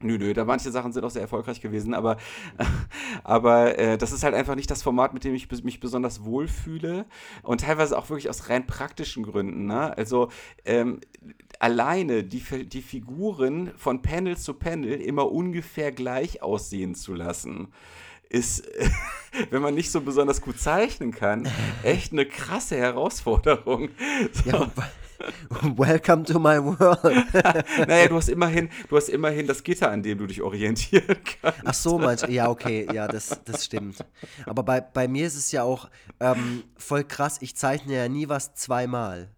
Nö, 0.00 0.16
nö, 0.16 0.32
da 0.32 0.44
manche 0.44 0.70
Sachen 0.70 0.92
sind 0.92 1.04
auch 1.04 1.10
sehr 1.10 1.22
erfolgreich 1.22 1.60
gewesen, 1.60 1.92
aber, 1.92 2.18
aber 3.24 3.76
äh, 3.78 3.98
das 3.98 4.12
ist 4.12 4.22
halt 4.22 4.34
einfach 4.34 4.54
nicht 4.54 4.70
das 4.70 4.82
Format, 4.82 5.12
mit 5.12 5.24
dem 5.24 5.34
ich 5.34 5.50
mich 5.64 5.80
besonders 5.80 6.24
wohlfühle 6.24 7.04
und 7.42 7.62
teilweise 7.62 7.98
auch 7.98 8.08
wirklich 8.08 8.30
aus 8.30 8.48
rein 8.48 8.66
praktischen 8.66 9.24
Gründen. 9.24 9.66
Ne? 9.66 9.96
Also 9.96 10.28
ähm, 10.64 11.00
alleine 11.58 12.22
die, 12.22 12.68
die 12.68 12.82
Figuren 12.82 13.72
von 13.76 14.00
Panel 14.00 14.36
zu 14.36 14.54
Panel 14.54 15.00
immer 15.00 15.32
ungefähr 15.32 15.90
gleich 15.90 16.42
aussehen 16.42 16.94
zu 16.94 17.14
lassen 17.14 17.72
ist, 18.28 18.68
wenn 19.50 19.62
man 19.62 19.74
nicht 19.74 19.90
so 19.90 20.00
besonders 20.00 20.40
gut 20.40 20.60
zeichnen 20.60 21.12
kann, 21.12 21.48
echt 21.82 22.12
eine 22.12 22.26
krasse 22.26 22.76
Herausforderung. 22.76 23.90
So. 24.32 24.50
Ja, 24.50 24.70
Welcome 25.76 26.24
to 26.24 26.38
my 26.38 26.58
world. 26.58 27.02
naja, 27.88 28.08
du 28.08 28.16
hast 28.16 28.28
immerhin, 28.28 28.68
du 28.88 28.96
hast 28.96 29.08
immerhin 29.08 29.46
das 29.46 29.62
Gitter, 29.62 29.90
an 29.90 30.02
dem 30.02 30.18
du 30.18 30.26
dich 30.26 30.42
orientieren 30.42 31.16
kannst. 31.42 31.60
Ach 31.64 31.74
so, 31.74 31.98
meinst 31.98 32.26
du? 32.26 32.30
Ja, 32.30 32.48
okay, 32.48 32.86
ja, 32.92 33.08
das, 33.08 33.40
das 33.44 33.64
stimmt. 33.64 34.04
Aber 34.46 34.62
bei, 34.62 34.80
bei 34.80 35.08
mir 35.08 35.26
ist 35.26 35.36
es 35.36 35.52
ja 35.52 35.62
auch 35.62 35.88
ähm, 36.20 36.64
voll 36.76 37.04
krass, 37.04 37.38
ich 37.40 37.56
zeichne 37.56 37.94
ja 37.94 38.08
nie 38.08 38.28
was 38.28 38.54
zweimal. 38.54 39.28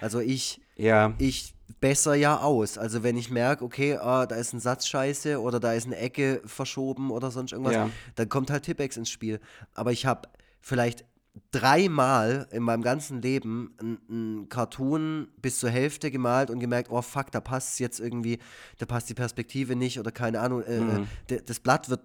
Also 0.00 0.20
ich, 0.20 0.60
ja. 0.76 1.14
ich 1.18 1.54
besser 1.80 2.14
ja 2.14 2.38
aus. 2.38 2.78
Also 2.78 3.02
wenn 3.02 3.16
ich 3.16 3.30
merke, 3.30 3.64
okay, 3.64 3.96
ah, 3.96 4.26
da 4.26 4.36
ist 4.36 4.52
ein 4.52 4.60
Satz 4.60 4.86
scheiße 4.86 5.40
oder 5.40 5.60
da 5.60 5.72
ist 5.72 5.86
eine 5.86 5.96
Ecke 5.96 6.40
verschoben 6.44 7.10
oder 7.10 7.30
sonst 7.30 7.52
irgendwas, 7.52 7.74
ja. 7.74 7.90
dann 8.14 8.28
kommt 8.28 8.50
halt 8.50 8.64
Tippex 8.64 8.96
ins 8.96 9.10
Spiel. 9.10 9.40
Aber 9.74 9.92
ich 9.92 10.06
habe 10.06 10.28
vielleicht 10.60 11.04
dreimal 11.50 12.48
in 12.50 12.62
meinem 12.62 12.82
ganzen 12.82 13.22
Leben 13.22 13.74
einen 13.78 14.48
Cartoon 14.48 15.28
bis 15.40 15.60
zur 15.60 15.70
Hälfte 15.70 16.10
gemalt 16.10 16.50
und 16.50 16.60
gemerkt, 16.60 16.90
oh 16.90 17.02
fuck, 17.02 17.30
da 17.30 17.40
passt 17.40 17.78
jetzt 17.80 18.00
irgendwie, 18.00 18.38
da 18.78 18.86
passt 18.86 19.08
die 19.08 19.14
Perspektive 19.14 19.76
nicht 19.76 19.98
oder 19.98 20.12
keine 20.12 20.40
Ahnung, 20.40 20.62
äh, 20.62 20.80
mhm. 20.80 21.08
äh, 21.28 21.40
das 21.44 21.60
Blatt 21.60 21.88
wird 21.88 22.00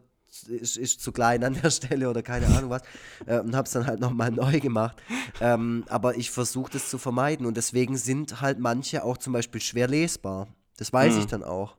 ist, 0.48 0.78
ist, 0.78 1.02
zu 1.02 1.12
klein 1.12 1.44
an 1.44 1.58
der 1.62 1.70
Stelle 1.72 2.10
oder 2.10 2.24
keine 2.24 2.48
Ahnung 2.48 2.70
was 2.70 2.84
äh, 3.26 3.40
und 3.40 3.56
habe 3.56 3.66
es 3.66 3.74
dann 3.74 3.86
halt 3.86 4.00
nochmal 4.00 4.32
neu 4.32 4.60
gemacht. 4.60 5.02
Ähm, 5.42 5.84
aber 5.90 6.16
ich 6.18 6.32
versuche 6.32 6.72
das 6.72 6.90
zu 6.90 6.98
vermeiden 6.98 7.46
und 7.46 7.58
deswegen 7.58 7.98
sind 7.98 8.42
halt 8.42 8.60
manche 8.60 9.04
auch 9.04 9.18
zum 9.18 9.34
Beispiel 9.34 9.62
schwer 9.62 9.88
lesbar. 9.88 10.48
Das 10.78 10.94
weiß 10.94 11.16
mhm. 11.16 11.20
ich 11.20 11.26
dann 11.26 11.44
auch. 11.44 11.76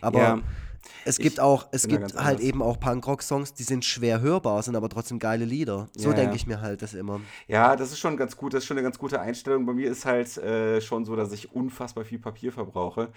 Aber 0.00 0.18
ja. 0.18 0.42
Es 1.04 1.18
gibt 1.18 1.40
auch, 1.40 1.66
es 1.72 1.88
gibt 1.88 2.16
halt 2.16 2.40
eben 2.40 2.62
auch 2.62 2.78
Punkrock-Songs, 2.80 3.54
die 3.54 3.62
sind 3.62 3.84
schwer 3.84 4.20
hörbar, 4.20 4.62
sind 4.62 4.76
aber 4.76 4.88
trotzdem 4.88 5.18
geile 5.18 5.44
Lieder. 5.44 5.88
So 5.96 6.10
ja, 6.10 6.14
denke 6.14 6.30
ja. 6.30 6.36
ich 6.36 6.46
mir 6.46 6.60
halt 6.60 6.82
das 6.82 6.94
immer. 6.94 7.20
Ja, 7.48 7.76
das 7.76 7.92
ist 7.92 7.98
schon 7.98 8.16
ganz 8.16 8.36
gut, 8.36 8.54
das 8.54 8.62
ist 8.62 8.66
schon 8.66 8.76
eine 8.76 8.84
ganz 8.84 8.98
gute 8.98 9.20
Einstellung. 9.20 9.66
Bei 9.66 9.72
mir 9.72 9.90
ist 9.90 10.04
halt 10.04 10.36
äh, 10.38 10.80
schon 10.80 11.04
so, 11.04 11.16
dass 11.16 11.32
ich 11.32 11.52
unfassbar 11.52 12.04
viel 12.04 12.18
Papier 12.18 12.52
verbrauche. 12.52 13.08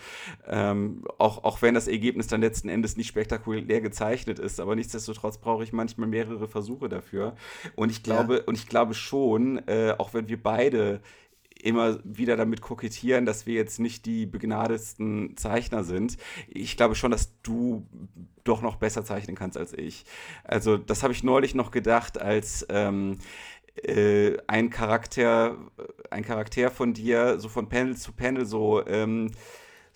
Ähm, 0.48 1.04
auch, 1.18 1.44
auch 1.44 1.62
wenn 1.62 1.74
das 1.74 1.88
Ergebnis 1.88 2.28
dann 2.28 2.42
letzten 2.42 2.70
Endes 2.70 2.98
nicht 2.98 3.08
spektakulär 3.08 3.82
gezeichnet 3.82 4.40
ist, 4.40 4.60
aber 4.60 4.76
nichtsdestotrotz 4.76 5.38
brauche 5.38 5.64
ich 5.64 5.74
manchmal 5.74 6.08
mehrere 6.08 6.48
Versuche 6.48 6.90
dafür. 6.90 7.36
Und 7.76 7.92
ich 7.92 8.04
glaube, 8.04 8.38
ja. 8.38 8.44
und 8.46 8.56
ich 8.56 8.68
glaube 8.68 8.94
schon, 8.94 9.66
äh, 9.68 9.96
auch 9.98 10.14
wenn 10.14 10.28
wir 10.28 10.42
beide 10.42 11.02
immer 11.68 12.00
wieder 12.04 12.38
damit 12.38 12.62
kokettieren, 12.62 13.26
dass 13.26 13.46
wir 13.46 13.56
jetzt 13.56 13.80
nicht 13.80 14.06
die 14.06 14.26
begnadetsten 14.26 15.36
Zeichner 15.38 15.84
sind. 15.84 16.18
Ich 16.48 16.78
glaube 16.78 16.96
schon, 16.96 17.12
dass 17.12 17.42
du 17.42 17.86
doch 18.44 18.62
noch 18.62 18.78
besser 18.78 19.04
zeichnen 19.04 19.36
kannst 19.36 19.58
als 19.58 19.74
ich. 19.74 20.06
Also 20.44 20.78
das 20.78 21.04
habe 21.04 21.14
ich 21.14 21.24
neulich 21.24 21.56
noch 21.56 21.72
gedacht, 21.72 22.20
als 22.20 22.66
ähm, 22.70 23.18
äh, 23.84 24.38
ein 24.48 24.70
Charakter, 24.70 25.58
ein 26.10 26.24
Charakter 26.24 26.72
von 26.72 26.94
dir 26.94 27.40
so 27.40 27.50
von 27.50 27.70
Panel 27.70 27.98
zu 27.98 28.14
Panel 28.14 28.46
so 28.46 28.86
ähm, 28.88 29.32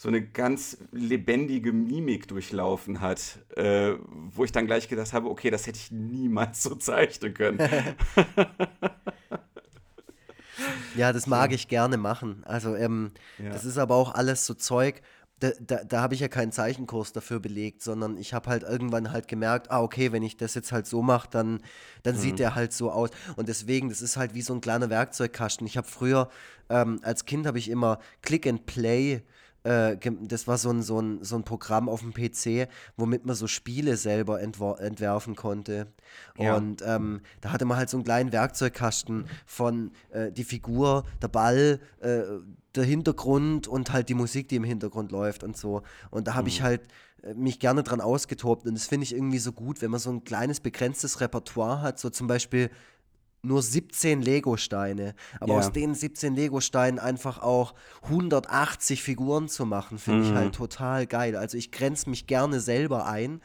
so 0.02 0.10
eine 0.10 0.24
ganz 0.24 0.80
lebendige 0.92 1.72
Mimik 1.72 2.28
durchlaufen 2.28 3.02
hat, 3.02 3.38
äh, 3.56 3.94
wo 4.32 4.44
ich 4.44 4.52
dann 4.52 4.66
gleich 4.66 4.90
gedacht 4.90 5.14
habe, 5.14 5.30
okay, 5.30 5.52
das 5.52 5.68
hätte 5.68 5.78
ich 5.78 5.92
niemals 5.92 6.64
so 6.64 6.74
zeichnen 6.76 7.36
können. 7.36 7.60
Ja, 10.96 11.14
das 11.14 11.28
mag 11.28 11.52
ich 11.52 11.68
gerne 11.68 11.98
machen. 11.98 12.44
Also, 12.46 12.76
ähm, 12.76 13.12
ja. 13.38 13.50
das 13.50 13.66
ist 13.66 13.78
aber 13.78 13.96
auch 13.96 14.14
alles 14.14 14.46
so 14.46 14.54
Zeug. 14.54 15.02
Da, 15.40 15.50
da, 15.60 15.84
da 15.84 16.02
habe 16.02 16.14
ich 16.14 16.20
ja 16.20 16.28
keinen 16.28 16.52
Zeichenkurs 16.52 17.14
dafür 17.14 17.40
belegt, 17.40 17.82
sondern 17.82 18.16
ich 18.18 18.34
habe 18.36 18.48
halt 18.48 18.62
irgendwann 18.62 19.12
halt 19.12 19.28
gemerkt, 19.28 19.72
ah, 19.72 19.82
okay, 19.82 20.12
wenn 20.12 20.22
ich 20.22 20.38
das 20.38 20.54
jetzt 20.54 20.72
halt 20.72 20.86
so 20.86 21.02
mache, 21.02 21.30
dann, 21.32 21.62
dann 22.04 22.16
mhm. 22.16 22.20
sieht 22.20 22.40
der 22.40 22.54
halt 22.54 22.74
so 22.74 22.92
aus. 22.92 23.10
Und 23.38 23.50
deswegen, 23.50 23.90
das 23.90 24.04
ist 24.04 24.18
halt 24.18 24.36
wie 24.36 24.44
so 24.44 24.54
ein 24.54 24.62
kleiner 24.62 24.92
Werkzeugkasten. 24.92 25.66
Ich 25.66 25.78
habe 25.78 25.88
früher, 25.88 26.30
ähm, 26.70 27.00
als 27.02 27.26
Kind 27.26 27.48
habe 27.48 27.58
ich 27.58 27.70
immer 27.70 27.98
Click 28.22 28.46
and 28.46 28.68
Play 28.68 29.14
äh, 29.14 29.22
das 29.64 30.48
war 30.48 30.58
so 30.58 30.72
ein, 30.72 30.82
so, 30.82 31.00
ein, 31.00 31.24
so 31.24 31.36
ein 31.36 31.44
Programm 31.44 31.88
auf 31.88 32.02
dem 32.02 32.14
PC, 32.14 32.68
womit 32.98 33.26
man 33.26 33.36
so 33.36 33.46
Spiele 33.46 33.96
selber 33.96 34.42
entwerfen 34.42 35.36
konnte. 35.36 35.88
Ja. 36.38 36.56
Und 36.56 36.82
ähm, 36.86 37.22
da 37.42 37.52
hatte 37.52 37.66
man 37.66 37.78
halt 37.78 37.90
so 37.90 37.98
einen 37.98 38.04
kleinen 38.04 38.32
Werkzeugkasten 38.32 39.26
von 39.46 39.92
äh, 40.10 40.32
die 40.32 40.44
Figur, 40.44 41.06
der 41.22 41.28
Ball, 41.28 41.80
äh, 42.00 42.22
der 42.74 42.84
Hintergrund 42.84 43.68
und 43.68 43.92
halt 43.92 44.10
die 44.10 44.14
Musik, 44.14 44.48
die 44.48 44.56
im 44.56 44.64
Hintergrund 44.64 45.12
läuft 45.12 45.44
und 45.44 45.58
so. 45.58 45.84
Und 46.10 46.28
da 46.28 46.34
habe 46.34 46.44
mhm. 46.44 46.48
ich 46.48 46.62
halt 46.62 46.82
äh, 47.24 47.34
mich 47.34 47.60
gerne 47.60 47.84
dran 47.84 48.02
ausgetobt 48.02 48.66
und 48.66 48.74
das 48.74 48.88
finde 48.88 49.04
ich 49.04 49.14
irgendwie 49.14 49.40
so 49.40 49.52
gut, 49.52 49.82
wenn 49.82 49.92
man 49.92 50.00
so 50.00 50.10
ein 50.10 50.24
kleines 50.24 50.60
begrenztes 50.60 51.22
Repertoire 51.22 51.82
hat, 51.82 52.00
so 52.00 52.10
zum 52.10 52.28
Beispiel 52.28 52.70
nur 53.44 53.62
17 53.62 54.22
Lego-Steine. 54.22 55.16
Aber 55.40 55.54
ja. 55.54 55.60
aus 55.60 55.72
den 55.72 55.96
17 55.96 56.36
Lego-Steinen 56.36 57.00
einfach 57.00 57.42
auch 57.42 57.74
180 58.04 59.02
Figuren 59.02 59.48
zu 59.48 59.66
machen, 59.66 59.98
finde 59.98 60.24
mhm. 60.24 60.30
ich 60.30 60.36
halt 60.36 60.56
total 60.56 61.08
geil. 61.08 61.36
Also 61.36 61.58
ich 61.58 61.72
grenze 61.72 62.10
mich 62.10 62.28
gerne 62.28 62.60
selber 62.60 63.08
ein, 63.08 63.42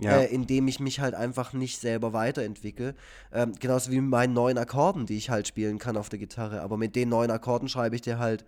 ja. 0.00 0.18
äh, 0.18 0.26
indem 0.26 0.66
ich 0.68 0.80
mich 0.80 1.00
halt 1.00 1.14
einfach 1.14 1.52
nicht 1.52 1.80
selber 1.80 2.12
weiterentwickle. 2.12 2.94
Ähm, 3.32 3.52
genauso 3.58 3.92
wie 3.92 4.00
mit 4.00 4.10
meinen 4.10 4.32
neuen 4.32 4.58
Akkorden, 4.58 5.06
die 5.06 5.16
ich 5.16 5.30
halt 5.30 5.46
spielen 5.46 5.78
kann 5.78 5.96
auf 5.96 6.08
der 6.08 6.18
Gitarre. 6.18 6.62
Aber 6.62 6.76
mit 6.76 6.96
den 6.96 7.08
neuen 7.08 7.30
Akkorden 7.30 7.68
schreibe 7.68 7.94
ich 7.94 8.02
dir 8.02 8.18
halt 8.18 8.44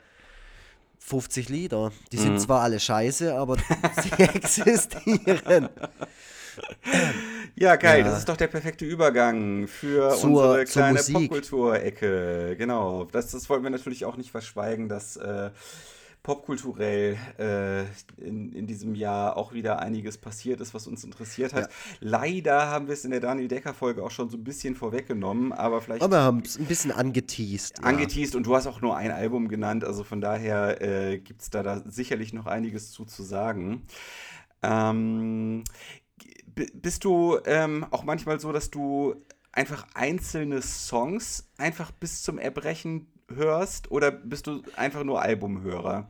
50 0.99 1.49
Lieder. 1.49 1.93
Die 2.11 2.19
sind 2.19 2.35
mhm. 2.35 2.39
zwar 2.39 2.63
alle 2.63 2.81
scheiße, 2.81 3.35
aber 3.35 3.57
sie 4.03 4.23
existieren. 4.23 5.69
Ja, 7.57 7.75
geil, 7.75 8.01
ja. 8.01 8.05
das 8.05 8.21
ist 8.21 8.29
doch 8.29 8.37
der 8.37 8.47
perfekte 8.47 8.85
Übergang 8.85 9.67
für 9.67 10.15
zur, 10.15 10.31
unsere 10.31 10.65
kleine 10.65 11.01
Popkultur-Ecke. 11.01 12.55
Genau, 12.57 13.05
das, 13.05 13.33
das 13.33 13.51
wollten 13.51 13.65
wir 13.65 13.71
natürlich 13.71 14.05
auch 14.05 14.17
nicht 14.17 14.31
verschweigen, 14.31 14.89
dass 14.89 15.17
äh, 15.17 15.51
popkulturell 16.23 17.17
äh, 17.39 17.83
in, 18.23 18.53
in 18.53 18.67
diesem 18.67 18.95
Jahr 18.95 19.37
auch 19.37 19.53
wieder 19.53 19.81
einiges 19.81 20.19
passiert 20.19 20.61
ist, 20.61 20.75
was 20.75 20.87
uns 20.87 21.03
interessiert 21.03 21.55
hat. 21.55 21.65
Ja. 21.65 21.69
Leider 22.01 22.69
haben 22.69 22.87
wir 22.87 22.95
es 22.95 23.05
in 23.05 23.13
der 23.13 23.21
Daniel 23.21 23.49
Decker-Folge 23.49 24.05
auch 24.05 24.11
schon 24.11 24.29
so 24.29 24.37
ein 24.37 24.45
bisschen 24.45 24.75
vorweggenommen, 24.75 25.53
aber 25.53 25.81
vielleicht. 25.81 26.03
Aber 26.03 26.17
wir 26.17 26.23
haben 26.23 26.43
es 26.45 26.59
ein 26.59 26.67
bisschen 26.67 26.93
angeteased. 26.93 27.83
Angeteased 27.83 28.35
ja. 28.35 28.39
und 28.39 28.47
du 28.47 28.55
hast 28.55 28.67
auch 28.67 28.81
nur 28.83 28.97
ein 28.97 29.11
Album 29.11 29.49
genannt, 29.49 29.85
also 29.85 30.05
von 30.05 30.21
daher 30.21 30.83
äh, 30.83 31.19
gibt 31.19 31.43
es 31.43 31.51
da, 31.51 31.63
da 31.63 31.83
sicherlich 31.87 32.33
noch 32.33 32.47
einiges 32.47 32.93
zu, 32.93 33.05
zu 33.05 33.23
sagen. 33.23 33.83
Ähm, 34.63 35.65
bist 36.75 37.05
du 37.05 37.39
ähm, 37.45 37.87
auch 37.91 38.05
manchmal 38.05 38.41
so, 38.41 38.53
dass 38.53 38.71
du 38.71 39.17
einfach 39.53 39.87
einzelne 39.95 40.63
Songs 40.63 41.49
einfach 41.59 41.91
bis 41.91 42.23
zum 42.23 42.39
Erbrechen 42.39 43.07
hörst 43.29 43.91
oder 43.91 44.11
bist 44.11 44.47
du 44.47 44.63
einfach 44.77 45.05
nur 45.05 45.21
Albumhörer? 45.21 46.09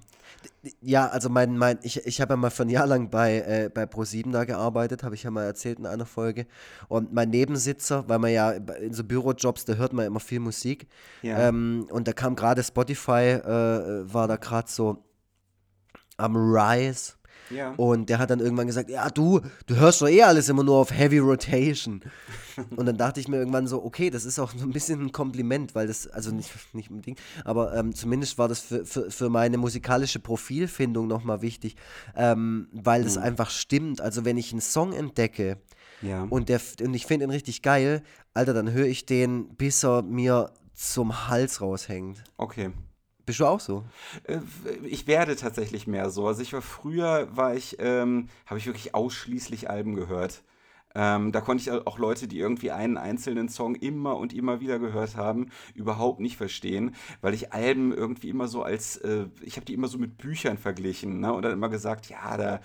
Ja, 0.80 1.06
also 1.08 1.28
mein, 1.28 1.56
mein, 1.56 1.78
ich, 1.82 2.06
ich 2.06 2.20
habe 2.20 2.34
ja 2.34 2.36
mal 2.36 2.50
für 2.50 2.62
ein 2.62 2.68
Jahr 2.68 2.86
lang 2.86 3.10
bei, 3.10 3.38
äh, 3.38 3.70
bei 3.72 3.84
Pro7 3.84 4.30
da 4.32 4.44
gearbeitet, 4.44 5.02
habe 5.02 5.14
ich 5.14 5.22
ja 5.22 5.30
mal 5.30 5.44
erzählt 5.44 5.78
in 5.78 5.86
einer 5.86 6.06
Folge. 6.06 6.46
Und 6.88 7.12
mein 7.12 7.30
Nebensitzer, 7.30 8.08
weil 8.08 8.18
man 8.18 8.32
ja 8.32 8.50
in 8.50 8.92
so 8.92 9.04
Bürojobs, 9.04 9.64
da 9.64 9.74
hört 9.74 9.92
man 9.92 10.06
immer 10.06 10.20
viel 10.20 10.40
Musik. 10.40 10.86
Ja. 11.22 11.48
Ähm, 11.48 11.86
und 11.90 12.06
da 12.06 12.12
kam 12.12 12.36
gerade 12.36 12.62
Spotify, 12.62 13.40
äh, 13.40 14.12
war 14.12 14.28
da 14.28 14.36
gerade 14.36 14.68
so 14.70 15.04
am 16.16 16.36
Rise. 16.36 17.14
Ja. 17.50 17.72
Und 17.76 18.08
der 18.08 18.18
hat 18.18 18.30
dann 18.30 18.40
irgendwann 18.40 18.66
gesagt, 18.66 18.90
ja, 18.90 19.08
du, 19.10 19.40
du 19.66 19.76
hörst 19.76 20.02
doch 20.02 20.08
eh 20.08 20.22
alles 20.22 20.48
immer 20.48 20.62
nur 20.64 20.76
auf 20.76 20.90
Heavy 20.90 21.18
Rotation. 21.18 22.00
und 22.76 22.86
dann 22.86 22.96
dachte 22.96 23.20
ich 23.20 23.28
mir 23.28 23.36
irgendwann 23.36 23.66
so, 23.66 23.84
okay, 23.84 24.10
das 24.10 24.24
ist 24.24 24.38
auch 24.38 24.52
so 24.56 24.64
ein 24.64 24.72
bisschen 24.72 25.00
ein 25.00 25.12
Kompliment, 25.12 25.74
weil 25.74 25.86
das, 25.86 26.06
also 26.06 26.30
nicht, 26.30 26.50
nicht 26.72 26.90
unbedingt, 26.90 27.20
aber 27.44 27.74
ähm, 27.74 27.94
zumindest 27.94 28.38
war 28.38 28.48
das 28.48 28.60
für, 28.60 28.84
für, 28.84 29.10
für 29.10 29.28
meine 29.30 29.58
musikalische 29.58 30.18
Profilfindung 30.18 31.06
nochmal 31.06 31.42
wichtig, 31.42 31.76
ähm, 32.16 32.68
weil 32.72 33.04
es 33.04 33.16
mhm. 33.16 33.22
einfach 33.22 33.50
stimmt. 33.50 34.00
Also 34.00 34.24
wenn 34.24 34.36
ich 34.36 34.52
einen 34.52 34.60
Song 34.60 34.92
entdecke, 34.92 35.58
ja. 36.02 36.24
und, 36.30 36.48
der, 36.48 36.60
und 36.80 36.94
ich 36.94 37.06
finde 37.06 37.26
ihn 37.26 37.30
richtig 37.30 37.62
geil, 37.62 38.02
Alter, 38.34 38.54
dann 38.54 38.70
höre 38.70 38.86
ich 38.86 39.06
den, 39.06 39.48
bis 39.56 39.84
er 39.84 40.02
mir 40.02 40.52
zum 40.74 41.28
Hals 41.28 41.60
raushängt. 41.60 42.22
Okay. 42.36 42.70
Bist 43.28 43.40
du 43.40 43.44
auch 43.44 43.60
so? 43.60 43.84
Äh, 44.24 44.38
ich 44.84 45.06
werde 45.06 45.36
tatsächlich 45.36 45.86
mehr 45.86 46.08
so. 46.08 46.26
Also 46.26 46.40
ich 46.40 46.54
war 46.54 46.62
früher, 46.62 47.28
war 47.36 47.54
ich, 47.54 47.76
ähm, 47.78 48.30
habe 48.46 48.58
ich 48.58 48.64
wirklich 48.64 48.94
ausschließlich 48.94 49.68
Alben 49.68 49.96
gehört. 49.96 50.42
Ähm, 50.94 51.30
da 51.30 51.42
konnte 51.42 51.60
ich 51.60 51.70
auch 51.70 51.98
Leute, 51.98 52.26
die 52.26 52.38
irgendwie 52.38 52.70
einen 52.70 52.96
einzelnen 52.96 53.50
Song 53.50 53.74
immer 53.74 54.16
und 54.16 54.32
immer 54.32 54.60
wieder 54.60 54.78
gehört 54.78 55.16
haben, 55.16 55.50
überhaupt 55.74 56.20
nicht 56.20 56.38
verstehen, 56.38 56.94
weil 57.20 57.34
ich 57.34 57.52
Alben 57.52 57.92
irgendwie 57.92 58.30
immer 58.30 58.48
so 58.48 58.62
als, 58.62 58.96
äh, 58.96 59.26
ich 59.42 59.56
habe 59.56 59.66
die 59.66 59.74
immer 59.74 59.88
so 59.88 59.98
mit 59.98 60.16
Büchern 60.16 60.56
verglichen 60.56 61.20
ne? 61.20 61.30
und 61.34 61.42
dann 61.42 61.52
immer 61.52 61.68
gesagt, 61.68 62.08
ja, 62.08 62.34
da 62.38 62.60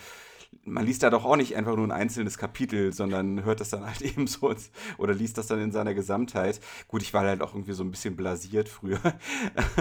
man 0.65 0.85
liest 0.85 1.03
da 1.03 1.09
doch 1.09 1.25
auch 1.25 1.35
nicht 1.35 1.55
einfach 1.55 1.75
nur 1.75 1.87
ein 1.87 1.91
einzelnes 1.91 2.37
Kapitel, 2.37 2.93
sondern 2.93 3.43
hört 3.43 3.59
das 3.59 3.69
dann 3.69 3.85
halt 3.85 4.01
eben 4.01 4.27
so 4.27 4.53
oder 4.97 5.13
liest 5.13 5.37
das 5.37 5.47
dann 5.47 5.59
in 5.61 5.71
seiner 5.71 5.93
Gesamtheit. 5.93 6.59
Gut, 6.87 7.01
ich 7.01 7.13
war 7.13 7.23
halt 7.23 7.41
auch 7.41 7.53
irgendwie 7.53 7.73
so 7.73 7.83
ein 7.83 7.91
bisschen 7.91 8.15
blasiert 8.15 8.69
früher. 8.69 8.99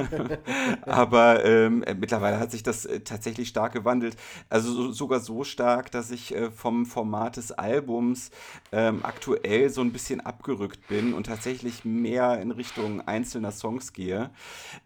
Aber 0.83 1.45
ähm, 1.45 1.83
äh, 1.83 1.95
mittlerweile 1.95 2.39
hat 2.39 2.51
sich 2.51 2.63
das 2.63 2.85
äh, 2.85 3.01
tatsächlich 3.01 3.49
stark 3.49 3.73
gewandelt. 3.73 4.17
Also 4.49 4.73
so, 4.73 4.93
sogar 4.93 5.21
so 5.21 5.45
stark, 5.45 5.91
dass 5.91 6.11
ich 6.11 6.35
äh, 6.35 6.51
vom 6.51 6.87
Format 6.87 7.37
des 7.37 7.53
Albums 7.53 8.31
ähm, 8.71 9.01
aktuell 9.03 9.71
so 9.71 9.81
ein 9.81 9.93
bisschen 9.93 10.21
abgerückt 10.21 10.87
bin 10.89 11.15
und 11.15 11.27
tatsächlich 11.27 11.85
mehr 11.85 12.41
in 12.41 12.51
Richtung 12.51 13.01
einzelner 13.07 13.51
Songs 13.53 13.93
gehe. 13.93 14.31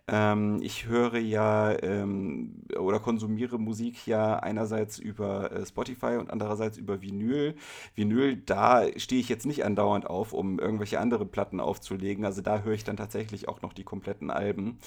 Ähm, 0.08 0.58
ich 0.62 0.86
höre 0.86 1.18
ja 1.18 1.72
ähm, 1.82 2.62
oder 2.78 3.00
konsumiere 3.00 3.58
Musik 3.58 4.06
ja 4.06 4.36
einerseits 4.38 4.98
über 4.98 5.52
äh, 5.52 5.66
Spotify 5.76 6.16
und 6.16 6.30
andererseits 6.30 6.78
über 6.78 7.02
Vinyl. 7.02 7.54
Vinyl, 7.94 8.36
da 8.36 8.86
stehe 8.96 9.20
ich 9.20 9.28
jetzt 9.28 9.44
nicht 9.44 9.64
andauernd 9.64 10.06
auf, 10.06 10.32
um 10.32 10.58
irgendwelche 10.58 10.98
andere 11.00 11.26
Platten 11.26 11.60
aufzulegen. 11.60 12.24
Also 12.24 12.40
da 12.40 12.60
höre 12.60 12.72
ich 12.72 12.84
dann 12.84 12.96
tatsächlich 12.96 13.46
auch 13.48 13.60
noch 13.60 13.74
die 13.74 13.84
kompletten 13.84 14.30
Alben. 14.30 14.78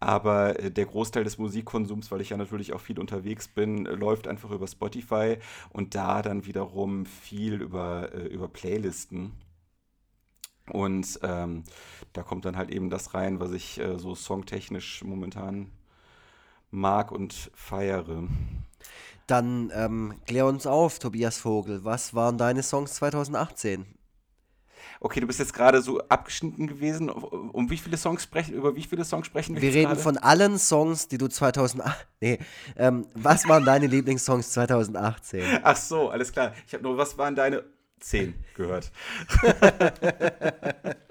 Aber 0.00 0.60
äh, 0.60 0.70
der 0.70 0.84
Großteil 0.84 1.24
des 1.24 1.38
Musikkonsums, 1.38 2.10
weil 2.10 2.20
ich 2.20 2.28
ja 2.30 2.36
natürlich 2.36 2.74
auch 2.74 2.80
viel 2.80 3.00
unterwegs 3.00 3.48
bin, 3.48 3.86
läuft 3.86 4.28
einfach 4.28 4.50
über 4.50 4.66
Spotify 4.66 5.38
und 5.70 5.94
da 5.94 6.20
dann 6.20 6.44
wiederum 6.44 7.06
viel 7.06 7.62
über, 7.62 8.12
äh, 8.12 8.26
über 8.26 8.48
Playlisten. 8.48 9.32
Und 10.70 11.18
ähm, 11.22 11.64
da 12.12 12.22
kommt 12.22 12.44
dann 12.44 12.58
halt 12.58 12.70
eben 12.70 12.90
das 12.90 13.14
rein, 13.14 13.40
was 13.40 13.52
ich 13.52 13.80
äh, 13.80 13.98
so 13.98 14.14
songtechnisch 14.14 15.02
momentan 15.02 15.70
mag 16.70 17.12
und 17.12 17.50
feiere. 17.54 18.24
Dann 19.28 19.70
ähm, 19.74 20.14
klär 20.26 20.46
uns 20.46 20.66
auf, 20.66 20.98
Tobias 20.98 21.36
Vogel. 21.36 21.84
Was 21.84 22.14
waren 22.14 22.38
deine 22.38 22.62
Songs 22.62 22.94
2018? 22.94 23.84
Okay, 25.00 25.20
du 25.20 25.26
bist 25.26 25.38
jetzt 25.38 25.52
gerade 25.52 25.82
so 25.82 26.00
abgeschnitten 26.08 26.66
gewesen. 26.66 27.10
Um 27.10 27.68
wie 27.68 27.76
viele 27.76 27.98
Songs 27.98 28.22
sprechen, 28.22 28.54
über 28.54 28.74
wie 28.74 28.82
viele 28.82 29.04
Songs 29.04 29.26
sprechen 29.26 29.54
wir? 29.54 29.62
Wir 29.62 29.74
reden 29.74 29.88
grade? 29.90 30.00
von 30.00 30.16
allen 30.16 30.58
Songs, 30.58 31.08
die 31.08 31.18
du 31.18 31.28
2008. 31.28 32.08
Nee, 32.20 32.38
ähm, 32.76 33.06
was 33.14 33.46
waren 33.46 33.66
deine 33.66 33.86
Lieblingssongs 33.88 34.50
2018? 34.50 35.60
Ach 35.62 35.76
so, 35.76 36.08
alles 36.08 36.32
klar. 36.32 36.54
Ich 36.66 36.72
habe 36.72 36.82
nur, 36.82 36.96
was 36.96 37.18
waren 37.18 37.36
deine 37.36 37.64
10 38.00 38.32
gehört? 38.54 38.90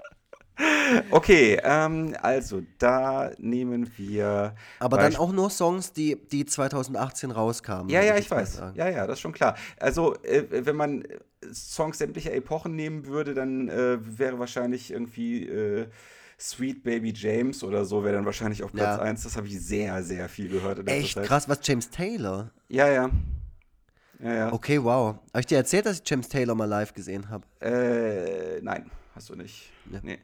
Okay, 1.10 1.58
ähm, 1.62 2.16
also 2.22 2.62
da 2.78 3.30
nehmen 3.38 3.90
wir. 3.96 4.54
Aber 4.80 4.98
dann 4.98 5.16
auch 5.16 5.32
nur 5.32 5.50
Songs, 5.50 5.92
die, 5.92 6.16
die 6.16 6.46
2018 6.46 7.30
rauskamen. 7.30 7.88
Ja, 7.90 8.02
ja, 8.02 8.14
ich, 8.14 8.20
ich 8.22 8.30
weiß. 8.30 8.62
Ja, 8.74 8.88
ja, 8.88 9.06
das 9.06 9.18
ist 9.18 9.20
schon 9.20 9.32
klar. 9.32 9.56
Also, 9.78 10.14
äh, 10.22 10.44
wenn 10.50 10.76
man 10.76 11.04
Songs 11.52 11.98
sämtlicher 11.98 12.32
Epochen 12.32 12.74
nehmen 12.74 13.06
würde, 13.06 13.34
dann 13.34 13.68
äh, 13.68 13.98
wäre 14.00 14.38
wahrscheinlich 14.38 14.90
irgendwie. 14.90 15.46
Äh, 15.46 15.88
Sweet 16.40 16.84
Baby 16.84 17.12
James 17.12 17.64
oder 17.64 17.84
so 17.84 18.04
wäre 18.04 18.14
dann 18.14 18.24
wahrscheinlich 18.24 18.62
auf 18.62 18.72
Platz 18.72 18.98
ja. 18.98 19.02
1. 19.02 19.24
Das 19.24 19.36
habe 19.36 19.48
ich 19.48 19.60
sehr, 19.60 20.04
sehr 20.04 20.28
viel 20.28 20.48
gehört. 20.48 20.88
Echt 20.88 21.14
Zeit. 21.14 21.26
krass, 21.26 21.48
was 21.48 21.58
James 21.64 21.90
Taylor? 21.90 22.52
Ja, 22.68 22.86
ja. 22.86 23.10
Ja, 24.20 24.34
ja. 24.34 24.52
Okay, 24.52 24.80
wow. 24.82 25.16
Habe 25.32 25.40
ich 25.40 25.46
dir 25.46 25.56
erzählt, 25.58 25.86
dass 25.86 25.98
ich 25.98 26.08
James 26.08 26.28
Taylor 26.28 26.54
mal 26.54 26.66
live 26.66 26.94
gesehen 26.94 27.28
habe? 27.28 27.44
Äh, 27.60 28.60
nein, 28.62 28.88
hast 29.16 29.30
du 29.30 29.34
nicht. 29.34 29.70
Ja. 29.90 29.98
Nee. 30.02 30.18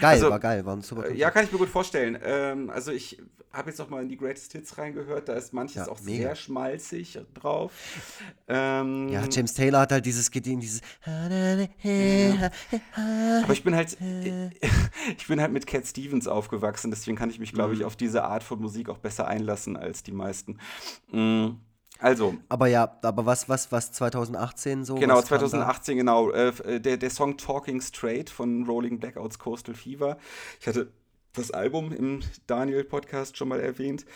Geil, 0.00 0.10
also, 0.10 0.30
war 0.30 0.40
geil, 0.40 0.64
war 0.64 0.76
ein 0.76 0.82
super 0.82 1.02
Konzert. 1.02 1.18
Ja, 1.18 1.30
kann 1.30 1.44
ich 1.44 1.52
mir 1.52 1.58
gut 1.58 1.68
vorstellen. 1.68 2.18
Ähm, 2.22 2.70
also 2.70 2.92
ich 2.92 3.20
habe 3.52 3.70
jetzt 3.70 3.78
noch 3.78 3.88
mal 3.88 4.02
in 4.02 4.08
die 4.08 4.16
Greatest 4.16 4.52
Hits 4.52 4.78
reingehört, 4.78 5.28
da 5.28 5.34
ist 5.34 5.52
manches 5.52 5.86
ja, 5.86 5.88
auch 5.88 6.00
mega. 6.00 6.24
sehr 6.24 6.34
schmalzig 6.36 7.18
drauf. 7.34 7.72
Ähm, 8.46 9.08
ja, 9.08 9.24
James 9.30 9.54
Taylor 9.54 9.80
hat 9.80 9.92
halt 9.92 10.06
dieses 10.06 10.30
Geding, 10.30 10.60
dieses 10.60 10.80
ja. 11.06 12.50
Aber 13.42 13.52
ich 13.52 13.64
bin 13.64 13.74
halt 13.74 13.96
ich 15.16 15.26
bin 15.26 15.40
halt 15.40 15.52
mit 15.52 15.66
Cat 15.66 15.86
Stevens 15.86 16.28
aufgewachsen, 16.28 16.90
deswegen 16.90 17.16
kann 17.16 17.30
ich 17.30 17.38
mich, 17.38 17.52
glaube 17.52 17.74
ich, 17.74 17.80
mhm. 17.80 17.86
auf 17.86 17.96
diese 17.96 18.24
Art 18.24 18.42
von 18.42 18.60
Musik 18.60 18.88
auch 18.88 18.98
besser 18.98 19.26
einlassen 19.26 19.76
als 19.76 20.02
die 20.02 20.12
meisten. 20.12 20.58
Mhm. 21.10 21.60
Also. 21.98 22.36
Aber 22.48 22.68
ja, 22.68 22.98
aber 23.02 23.26
was, 23.26 23.48
was, 23.48 23.72
was 23.72 23.92
2018 23.92 24.84
so? 24.84 24.94
Genau, 24.94 25.20
2018, 25.20 25.98
genau. 25.98 26.30
Äh, 26.30 26.48
äh, 26.48 26.80
der, 26.80 26.96
der 26.96 27.10
Song 27.10 27.36
Talking 27.36 27.80
Straight 27.80 28.30
von 28.30 28.64
Rolling 28.66 29.00
Blackouts 29.00 29.38
Coastal 29.38 29.74
Fever. 29.74 30.16
Ich 30.60 30.66
hatte 30.68 30.92
das 31.32 31.50
Album 31.50 31.92
im 31.92 32.20
Daniel-Podcast 32.46 33.36
schon 33.36 33.48
mal 33.48 33.60
erwähnt. 33.60 34.06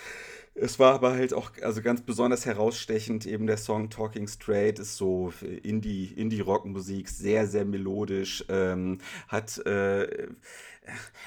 Es 0.55 0.79
war 0.79 0.95
aber 0.95 1.13
halt 1.13 1.33
auch, 1.33 1.51
also 1.63 1.81
ganz 1.81 2.03
besonders 2.03 2.45
herausstechend, 2.45 3.25
eben 3.27 3.47
der 3.47 3.57
Song 3.57 3.89
Talking 3.89 4.29
Straight 4.29 4.79
ist 4.79 4.97
so 4.97 5.33
Indie, 5.63 6.13
Indie-Rock-Musik, 6.15 7.09
sehr, 7.09 7.47
sehr 7.47 7.65
melodisch, 7.65 8.45
ähm, 8.49 8.99
hat 9.29 9.59
äh, 9.67 10.29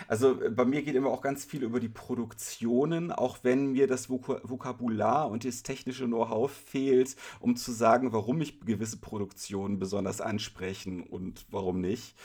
also 0.08 0.38
bei 0.52 0.66
mir 0.66 0.82
geht 0.82 0.96
immer 0.96 1.10
auch 1.10 1.22
ganz 1.22 1.46
viel 1.46 1.64
über 1.64 1.80
die 1.80 1.88
Produktionen, 1.88 3.12
auch 3.12 3.40
wenn 3.44 3.72
mir 3.72 3.88
das 3.88 4.10
Vok 4.10 4.42
Vokabular 4.44 5.30
und 5.30 5.46
das 5.46 5.64
technische 5.64 6.06
Know-how 6.06 6.52
fehlt, 6.52 7.16
um 7.40 7.56
zu 7.56 7.72
sagen, 7.72 8.12
warum 8.12 8.38
mich 8.38 8.60
gewisse 8.62 8.98
Produktionen 8.98 9.80
besonders 9.80 10.20
ansprechen 10.20 11.04
und 11.04 11.46
warum 11.52 11.80
nicht. 11.80 12.16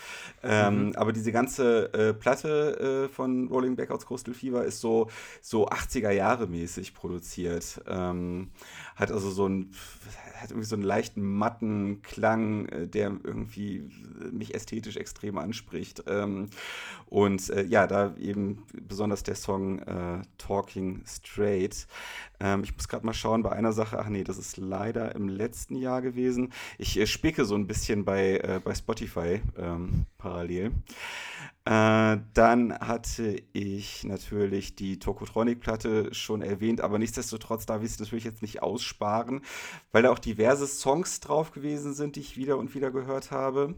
Ähm, 0.43 0.87
mhm. 0.87 0.97
aber 0.97 1.13
diese 1.13 1.31
ganze 1.31 1.93
äh, 1.93 2.15
Platte 2.15 3.07
äh, 3.07 3.09
von 3.09 3.47
Rolling 3.49 3.77
Backouts 3.77 4.07
Coastal 4.07 4.35
Fever 4.35 4.65
ist 4.65 4.81
so, 4.81 5.09
so 5.41 5.69
80er 5.69 6.11
Jahre 6.11 6.49
mäßig 6.49 6.90
ich, 6.91 6.95
produziert. 6.95 7.81
Ähm, 7.87 8.51
hat 8.97 9.11
also 9.11 9.31
so 9.31 9.49
ein, 9.49 9.73
hat 10.35 10.51
irgendwie 10.51 10.67
so 10.67 10.77
einen 10.77 10.83
leichten 10.83 11.23
matten 11.23 12.03
Klang, 12.03 12.67
äh, 12.67 12.87
der 12.87 13.13
irgendwie 13.23 13.91
mich 14.33 14.55
ästhetisch 14.55 14.97
extrem 14.97 15.39
anspricht. 15.39 16.05
Ähm, 16.07 16.51
und 17.07 17.51
äh, 17.51 17.65
ja, 17.65 17.87
da 17.87 18.15
eben 18.19 18.65
besonders 18.73 19.23
der 19.23 19.35
Song 19.35 19.81
äh, 19.81 20.23
Talking 20.39 21.03
Straight. 21.07 21.87
Ähm, 22.39 22.63
ich 22.65 22.75
muss 22.75 22.89
gerade 22.89 23.07
mal 23.07 23.15
schauen 23.15 23.43
bei 23.43 23.53
einer 23.53 23.73
Sache. 23.73 23.99
Ach 23.99 24.09
nee, 24.09 24.25
das 24.25 24.39
ist 24.39 24.57
leider 24.57 25.15
im 25.15 25.29
letzten 25.29 25.77
Jahr 25.77 26.03
gewesen. 26.03 26.53
Ich 26.79 26.99
äh, 26.99 27.07
spicke 27.07 27.45
so 27.45 27.55
ein 27.55 27.67
bisschen 27.67 28.05
bei, 28.05 28.39
äh, 28.39 28.61
bei 28.63 28.75
Spotify 28.75 29.41
ähm, 29.57 30.07
parallel. 30.19 30.73
Äh, 31.67 32.19
dann 32.33 32.79
hatte 32.81 33.43
ich 33.53 34.05
natürlich 34.05 34.77
die 34.77 34.99
Tokotronic-Platte 34.99 36.15
schon 36.15 36.41
erwähnt, 36.41 36.81
aber 36.81 36.99
nichtsdestotrotz 36.99 37.67
darf 37.67 37.83
ich 37.83 37.91
es 37.91 38.01
natürlich 38.01 38.25
jetzt 38.25 38.41
nicht 38.41 38.63
aussparen, 38.63 39.43
weil 39.93 40.03
da 40.03 40.11
auch 40.11 40.19
diverse 40.19 40.67
Songs 40.67 41.21
drauf 41.21 41.53
gewesen 41.53 41.93
sind, 41.93 42.17
die 42.17 42.21
ich 42.21 42.37
wieder 42.37 42.57
und 42.57 42.75
wieder 42.75 42.91
gehört 42.91 43.31
habe. 43.31 43.75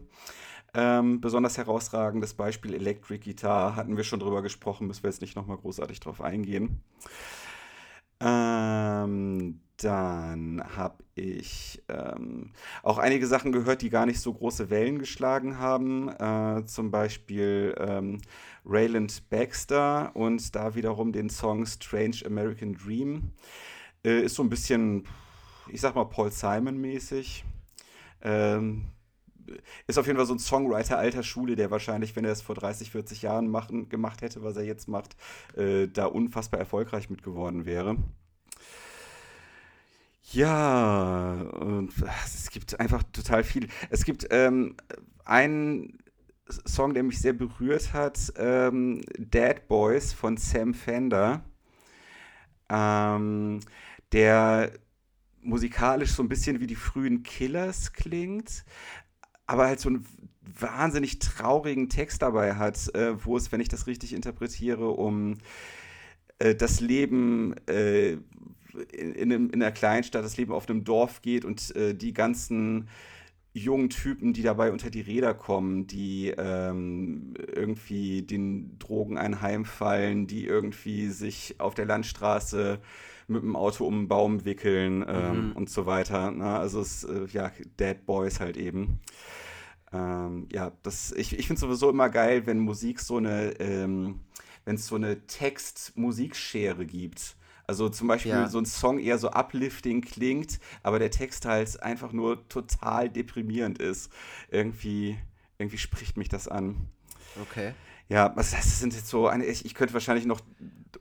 Ähm, 0.73 1.21
besonders 1.21 1.57
herausragendes 1.57 2.33
Beispiel 2.33 2.73
Electric 2.73 3.19
Guitar, 3.25 3.75
hatten 3.75 3.97
wir 3.97 4.03
schon 4.03 4.19
drüber 4.21 4.41
gesprochen, 4.41 4.87
müssen 4.87 5.03
wir 5.03 5.09
jetzt 5.11 5.21
nicht 5.21 5.35
nochmal 5.35 5.57
großartig 5.57 5.99
drauf 5.99 6.21
eingehen. 6.21 6.81
Ähm, 8.21 9.59
dann 9.83 10.63
habe 10.75 11.03
ich 11.15 11.83
ähm, 11.89 12.51
auch 12.81 12.97
einige 12.97 13.27
Sachen 13.27 13.51
gehört, 13.51 13.81
die 13.81 13.89
gar 13.89 14.05
nicht 14.05 14.19
so 14.19 14.33
große 14.33 14.69
Wellen 14.69 14.99
geschlagen 14.99 15.59
haben. 15.59 16.09
Äh, 16.09 16.65
zum 16.65 16.91
Beispiel 16.91 17.75
ähm, 17.77 18.21
Rayland 18.65 19.29
Baxter 19.29 20.11
und 20.15 20.55
da 20.55 20.75
wiederum 20.75 21.11
den 21.11 21.29
Song 21.29 21.65
Strange 21.65 22.17
American 22.25 22.73
Dream. 22.73 23.33
Äh, 24.05 24.21
ist 24.21 24.35
so 24.35 24.43
ein 24.43 24.49
bisschen, 24.49 25.05
ich 25.67 25.81
sag 25.81 25.95
mal, 25.95 26.05
Paul 26.05 26.31
Simon-mäßig. 26.31 27.43
Ähm, 28.21 28.85
ist 29.87 29.99
auf 29.99 30.07
jeden 30.07 30.17
Fall 30.17 30.25
so 30.25 30.33
ein 30.33 30.39
Songwriter 30.39 30.97
alter 30.97 31.23
Schule, 31.23 31.55
der 31.55 31.71
wahrscheinlich, 31.71 32.15
wenn 32.15 32.25
er 32.25 32.31
es 32.31 32.41
vor 32.41 32.55
30, 32.55 32.91
40 32.91 33.21
Jahren 33.21 33.49
machen, 33.49 33.89
gemacht 33.89 34.21
hätte, 34.21 34.43
was 34.43 34.55
er 34.55 34.63
jetzt 34.63 34.87
macht, 34.87 35.15
äh, 35.57 35.87
da 35.87 36.05
unfassbar 36.05 36.59
erfolgreich 36.59 37.09
mit 37.09 37.23
geworden 37.23 37.65
wäre. 37.65 37.97
Ja, 40.31 41.33
und 41.59 41.91
es 42.25 42.49
gibt 42.49 42.79
einfach 42.79 43.03
total 43.11 43.43
viel. 43.43 43.67
Es 43.89 44.05
gibt 44.05 44.27
ähm, 44.31 44.75
einen 45.25 45.99
Song, 46.65 46.93
der 46.93 47.03
mich 47.03 47.19
sehr 47.19 47.33
berührt 47.33 47.93
hat, 47.93 48.33
ähm, 48.37 49.01
Dead 49.17 49.67
Boys 49.67 50.13
von 50.13 50.37
Sam 50.37 50.73
Fender, 50.73 51.43
ähm, 52.69 53.59
der 54.11 54.71
musikalisch 55.41 56.11
so 56.11 56.23
ein 56.23 56.29
bisschen 56.29 56.59
wie 56.59 56.67
die 56.67 56.75
frühen 56.75 57.23
Killers 57.23 57.93
klingt, 57.93 58.63
aber 59.47 59.67
halt 59.67 59.79
so 59.79 59.89
einen 59.89 60.05
wahnsinnig 60.41 61.19
traurigen 61.19 61.89
Text 61.89 62.21
dabei 62.21 62.55
hat, 62.55 62.93
äh, 62.95 63.23
wo 63.25 63.37
es, 63.37 63.51
wenn 63.51 63.61
ich 63.61 63.69
das 63.69 63.87
richtig 63.87 64.13
interpretiere, 64.13 64.89
um 64.89 65.37
äh, 66.39 66.55
das 66.55 66.79
Leben 66.79 67.55
äh, 67.67 68.17
in, 68.91 69.13
in, 69.13 69.31
in 69.31 69.53
einer 69.61 69.71
Kleinstadt, 69.71 70.23
das 70.23 70.37
Leben 70.37 70.51
auf 70.51 70.69
einem 70.69 70.83
Dorf 70.83 71.21
geht 71.21 71.45
und 71.45 71.75
äh, 71.75 71.93
die 71.93 72.13
ganzen 72.13 72.87
jungen 73.53 73.89
Typen, 73.89 74.33
die 74.33 74.41
dabei 74.41 74.71
unter 74.71 74.89
die 74.89 75.01
Räder 75.01 75.33
kommen, 75.35 75.85
die 75.85 76.33
ähm, 76.35 77.35
irgendwie 77.55 78.23
den 78.23 78.79
Drogen 78.79 79.17
einheimfallen, 79.17 80.25
die 80.25 80.45
irgendwie 80.45 81.07
sich 81.07 81.55
auf 81.59 81.75
der 81.75 81.85
Landstraße 81.85 82.79
mit 83.27 83.43
dem 83.43 83.55
Auto 83.55 83.85
um 83.85 83.99
einen 83.99 84.07
Baum 84.07 84.43
wickeln 84.43 85.05
ähm, 85.07 85.49
mhm. 85.49 85.51
und 85.53 85.69
so 85.69 85.85
weiter. 85.85 86.31
Ne? 86.31 86.57
Also 86.57 86.81
es 86.81 87.03
äh, 87.03 87.25
ja 87.31 87.51
Dead 87.79 88.05
Boys 88.05 88.39
halt 88.39 88.57
eben. 88.57 88.99
Ähm, 89.91 90.47
ja, 90.51 90.71
das, 90.81 91.11
ich, 91.11 91.37
ich 91.37 91.45
finde 91.45 91.59
sowieso 91.59 91.89
immer 91.89 92.09
geil, 92.09 92.47
wenn 92.47 92.59
Musik 92.59 92.99
so 92.99 93.17
eine, 93.17 93.51
ähm, 93.59 94.21
wenn 94.65 94.75
es 94.75 94.87
so 94.87 94.95
eine 94.95 95.27
Text-Musikschere 95.27 96.85
gibt. 96.85 97.35
Also 97.65 97.89
zum 97.89 98.07
Beispiel 98.07 98.31
ja. 98.31 98.49
so 98.49 98.59
ein 98.59 98.65
Song 98.65 98.99
eher 98.99 99.17
so 99.17 99.31
uplifting 99.31 100.01
klingt, 100.01 100.59
aber 100.81 100.99
der 100.99 101.11
Text 101.11 101.45
halt 101.45 101.81
einfach 101.81 102.11
nur 102.11 102.47
total 102.49 103.09
deprimierend 103.09 103.79
ist. 103.79 104.11
Irgendwie, 104.49 105.17
irgendwie 105.57 105.77
spricht 105.77 106.17
mich 106.17 106.29
das 106.29 106.47
an. 106.47 106.89
Okay. 107.41 107.73
Ja, 108.09 108.29
das 108.29 108.51
sind 108.79 108.93
jetzt 108.93 109.07
so 109.07 109.27
eine, 109.27 109.45
ich, 109.45 109.65
ich 109.65 109.75
könnte 109.75 109.93
wahrscheinlich 109.93 110.25
noch 110.25 110.41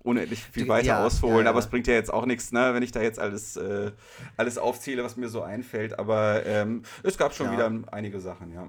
unendlich 0.03 0.43
viel 0.45 0.69
weiter 0.69 0.87
ja, 0.87 1.05
ausholen, 1.05 1.45
ja, 1.45 1.51
aber 1.51 1.59
es 1.59 1.69
bringt 1.69 1.87
ja 1.87 1.95
jetzt 1.95 2.13
auch 2.13 2.27
nichts, 2.27 2.53
ne, 2.53 2.75
wenn 2.75 2.83
ich 2.83 2.93
da 2.93 3.03
jetzt 3.03 3.19
alles, 3.19 3.57
äh, 3.57 3.93
alles 4.37 4.59
aufzähle, 4.59 5.05
was 5.05 5.17
mir 5.17 5.29
so 5.29 5.43
einfällt. 5.43 5.99
Aber 5.99 6.47
ähm, 6.47 6.83
es 7.03 7.19
gab 7.19 7.35
schon 7.35 7.53
wieder 7.53 7.71
einige 7.91 8.21
Sachen, 8.21 8.53
ja. 8.53 8.69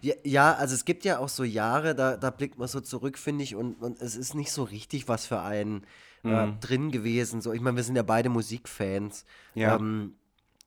Ja, 0.00 0.14
ja, 0.24 0.52
also 0.54 0.74
es 0.74 0.84
gibt 0.84 1.04
ja 1.04 1.18
auch 1.18 1.28
so 1.28 1.44
Jahre, 1.44 1.94
da, 1.94 2.16
da 2.16 2.30
blickt 2.30 2.58
man 2.58 2.68
so 2.68 2.80
zurück, 2.80 3.18
finde 3.18 3.44
ich, 3.44 3.54
und, 3.54 3.74
und 3.74 4.00
es 4.00 4.16
ist 4.16 4.34
nicht 4.34 4.50
so 4.50 4.64
richtig 4.64 5.08
was 5.08 5.26
für 5.26 5.40
einen 5.40 5.86
äh, 6.24 6.46
mhm. 6.46 6.60
drin 6.60 6.90
gewesen. 6.90 7.40
So, 7.40 7.52
ich 7.52 7.60
meine, 7.60 7.76
wir 7.76 7.84
sind 7.84 7.96
ja 7.96 8.02
beide 8.02 8.28
Musikfans. 8.28 9.24
Ja. 9.54 9.76
Ähm, 9.76 10.14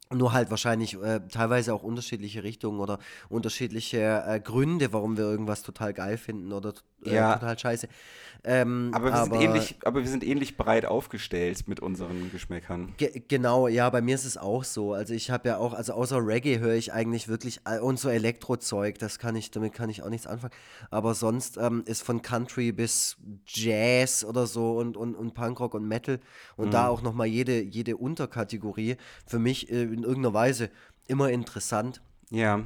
nur 0.10 0.32
halt 0.32 0.50
wahrscheinlich 0.50 0.94
äh, 1.02 1.20
teilweise 1.28 1.74
auch 1.74 1.84
unterschiedliche 1.84 2.44
Richtungen 2.44 2.80
oder 2.80 3.00
unterschiedliche 3.30 4.24
äh, 4.26 4.40
Gründe, 4.40 4.94
warum 4.94 5.18
wir 5.18 5.26
irgendwas 5.26 5.64
total 5.64 5.94
geil 5.94 6.18
finden 6.18 6.54
oder 6.54 6.74
äh, 7.04 7.16
ja. 7.16 7.34
total 7.34 7.60
scheiße. 7.60 7.90
Ähm, 8.50 8.92
aber, 8.94 9.08
wir 9.08 9.14
aber, 9.14 9.26
sind 9.26 9.42
ähnlich, 9.42 9.76
aber 9.84 10.02
wir 10.04 10.10
sind 10.10 10.24
ähnlich 10.24 10.56
breit 10.56 10.86
aufgestellt 10.86 11.68
mit 11.68 11.82
unseren 11.82 12.32
Geschmäckern. 12.32 12.94
Ge 12.96 13.22
genau, 13.28 13.68
ja, 13.68 13.90
bei 13.90 14.02
mir 14.02 14.16
ist 14.16 14.24
es 14.24 14.38
auch 14.38 14.64
so. 14.64 14.94
Also 14.94 15.14
ich 15.14 15.30
habe 15.30 15.50
ja 15.50 15.58
auch, 15.58 15.74
also 15.74 15.92
außer 15.92 16.26
Reggae 16.26 16.60
höre 16.60 16.76
ich 16.76 16.94
eigentlich 16.94 17.28
wirklich 17.28 17.60
und 17.82 18.00
so 18.00 18.08
Elektrozeug, 18.08 19.00
das 19.00 19.20
kann 19.20 19.36
ich, 19.36 19.52
damit 19.52 19.74
kann 19.74 19.90
ich 19.90 20.02
auch 20.02 20.10
nichts 20.10 20.28
anfangen. 20.28 20.54
Aber 20.92 21.14
sonst 21.14 21.58
ähm, 21.58 21.84
ist 21.86 22.04
von 22.04 22.22
Country 22.22 22.72
bis 22.72 23.18
Jazz 23.46 24.24
oder 24.24 24.48
so 24.48 24.78
und, 24.78 24.96
und, 24.96 25.16
und 25.16 25.34
Punkrock 25.34 25.74
und 25.74 25.86
Metal 25.86 26.22
und 26.56 26.68
mhm. 26.68 26.72
da 26.72 26.88
auch 26.88 27.02
nochmal 27.02 27.28
jede, 27.28 27.62
jede 27.62 27.98
Unterkategorie 27.98 28.96
für 29.26 29.40
mich 29.40 29.70
äh, 29.70 29.84
in 29.84 30.04
irgendeiner 30.04 30.34
Weise 30.34 30.70
immer 31.08 31.30
interessant. 31.32 32.02
Ja. 32.30 32.62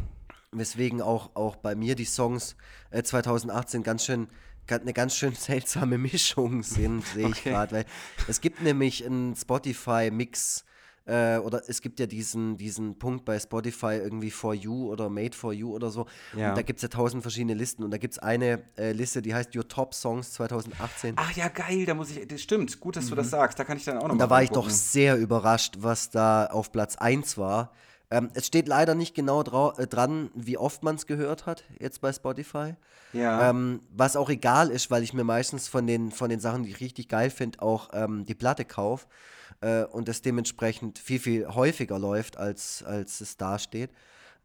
Weswegen 0.51 1.01
auch, 1.01 1.31
auch 1.33 1.55
bei 1.55 1.73
mir 1.73 1.95
die 1.95 2.05
Songs 2.05 2.55
äh, 2.91 3.01
2018 3.01 3.81
ganz 3.81 4.05
schön 4.05 4.27
eine 4.69 4.93
ganz 4.93 5.15
schön 5.15 5.33
seltsame 5.35 5.97
Mischung 5.97 6.63
sind, 6.63 7.05
sehe 7.05 7.27
ich 7.27 7.39
okay. 7.39 7.49
gerade. 7.51 7.75
Weil 7.75 7.85
es 8.27 8.41
gibt 8.41 8.61
nämlich 8.61 9.05
einen 9.05 9.35
Spotify-Mix 9.35 10.65
äh, 11.05 11.37
oder 11.37 11.63
es 11.67 11.81
gibt 11.81 11.99
ja 11.99 12.05
diesen, 12.05 12.57
diesen 12.57 12.97
Punkt 12.99 13.25
bei 13.25 13.39
Spotify 13.39 13.95
irgendwie 13.95 14.29
For 14.29 14.53
You 14.53 14.91
oder 14.91 15.09
Made 15.09 15.35
For 15.35 15.51
You 15.51 15.73
oder 15.73 15.89
so. 15.89 16.05
Ja. 16.35 16.49
Und 16.49 16.57
da 16.57 16.61
gibt 16.61 16.77
es 16.77 16.83
ja 16.83 16.89
tausend 16.89 17.23
verschiedene 17.23 17.53
Listen. 17.53 17.83
Und 17.83 17.91
da 17.91 17.97
gibt 17.97 18.13
es 18.13 18.19
eine 18.19 18.63
äh, 18.77 18.91
Liste, 18.91 19.21
die 19.21 19.33
heißt 19.33 19.55
Your 19.55 19.67
Top 19.67 19.93
Songs 19.93 20.33
2018. 20.33 21.15
Ach 21.17 21.31
ja, 21.33 21.47
geil, 21.47 21.85
da 21.85 21.95
muss 21.95 22.11
ich, 22.11 22.27
das 22.27 22.41
stimmt, 22.41 22.79
gut, 22.79 22.95
dass 22.95 23.05
mhm. 23.05 23.09
du 23.09 23.15
das 23.15 23.27
mhm. 23.27 23.31
sagst. 23.31 23.59
Da 23.59 23.63
kann 23.63 23.77
ich 23.77 23.85
dann 23.85 23.97
auch 23.97 24.03
noch 24.03 24.11
Und 24.11 24.19
da 24.19 24.29
war 24.29 24.43
ich 24.43 24.51
doch 24.51 24.69
sehr 24.69 25.17
überrascht, 25.17 25.75
was 25.79 26.11
da 26.11 26.45
auf 26.45 26.71
Platz 26.71 26.95
1 26.97 27.37
war. 27.37 27.73
Ähm, 28.11 28.29
es 28.33 28.47
steht 28.47 28.67
leider 28.67 28.93
nicht 28.93 29.15
genau 29.15 29.41
äh, 29.41 29.87
dran, 29.87 30.29
wie 30.35 30.57
oft 30.57 30.83
man 30.83 30.95
es 30.95 31.07
gehört 31.07 31.45
hat, 31.45 31.63
jetzt 31.79 32.01
bei 32.01 32.11
Spotify. 32.11 32.75
Ja. 33.13 33.49
Ähm, 33.49 33.81
was 33.89 34.17
auch 34.17 34.29
egal 34.29 34.69
ist, 34.69 34.91
weil 34.91 35.01
ich 35.01 35.13
mir 35.13 35.23
meistens 35.23 35.69
von 35.69 35.87
den, 35.87 36.11
von 36.11 36.29
den 36.29 36.41
Sachen, 36.41 36.63
die 36.63 36.71
ich 36.71 36.81
richtig 36.81 37.07
geil 37.07 37.29
finde, 37.29 37.61
auch 37.61 37.89
ähm, 37.93 38.25
die 38.25 38.35
Platte 38.35 38.65
kaufe 38.65 39.07
äh, 39.61 39.85
und 39.85 40.09
das 40.09 40.21
dementsprechend 40.21 40.99
viel, 40.99 41.19
viel 41.19 41.47
häufiger 41.47 41.97
läuft, 41.97 42.35
als, 42.35 42.83
als 42.83 43.21
es 43.21 43.37
da 43.37 43.57
steht. 43.57 43.91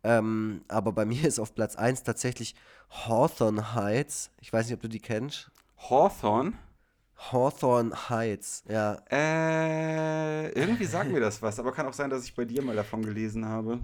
Ähm, 0.05 0.65
aber 0.69 0.93
bei 0.93 1.05
mir 1.05 1.27
ist 1.27 1.41
auf 1.41 1.53
Platz 1.53 1.75
1 1.75 2.05
tatsächlich 2.05 2.55
Hawthorne 2.91 3.75
Heights. 3.75 4.31
Ich 4.41 4.53
weiß 4.53 4.67
nicht, 4.67 4.75
ob 4.75 4.83
du 4.83 4.89
die 4.89 5.01
kennst. 5.01 5.51
Hawthorne? 5.91 6.53
Hawthorne 7.17 8.11
Heights, 8.11 8.63
ja. 8.69 8.99
Äh, 9.11 10.49
irgendwie 10.51 10.85
sagen 10.85 11.13
mir 11.13 11.21
das 11.21 11.41
was, 11.41 11.59
aber 11.59 11.73
kann 11.73 11.87
auch 11.87 11.93
sein, 11.93 12.11
dass 12.11 12.25
ich 12.25 12.35
bei 12.35 12.45
dir 12.45 12.63
mal 12.63 12.77
davon 12.77 13.03
gelesen 13.03 13.47
habe. 13.47 13.81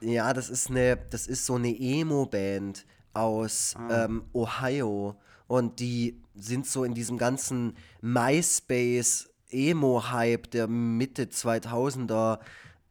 Ja, 0.00 0.32
das 0.32 0.50
ist 0.50 0.68
eine, 0.68 0.96
das 1.10 1.26
ist 1.26 1.46
so 1.46 1.54
eine 1.54 1.74
Emo-Band 1.78 2.84
aus 3.14 3.74
ah. 3.76 4.04
ähm, 4.04 4.24
Ohio 4.32 5.16
und 5.46 5.78
die 5.78 6.20
sind 6.34 6.66
so 6.66 6.82
in 6.82 6.94
diesem 6.94 7.18
ganzen 7.18 7.76
MySpace 8.00 9.30
Emo-Hype 9.50 10.50
der 10.50 10.66
Mitte 10.66 11.24
2000er 11.24 12.40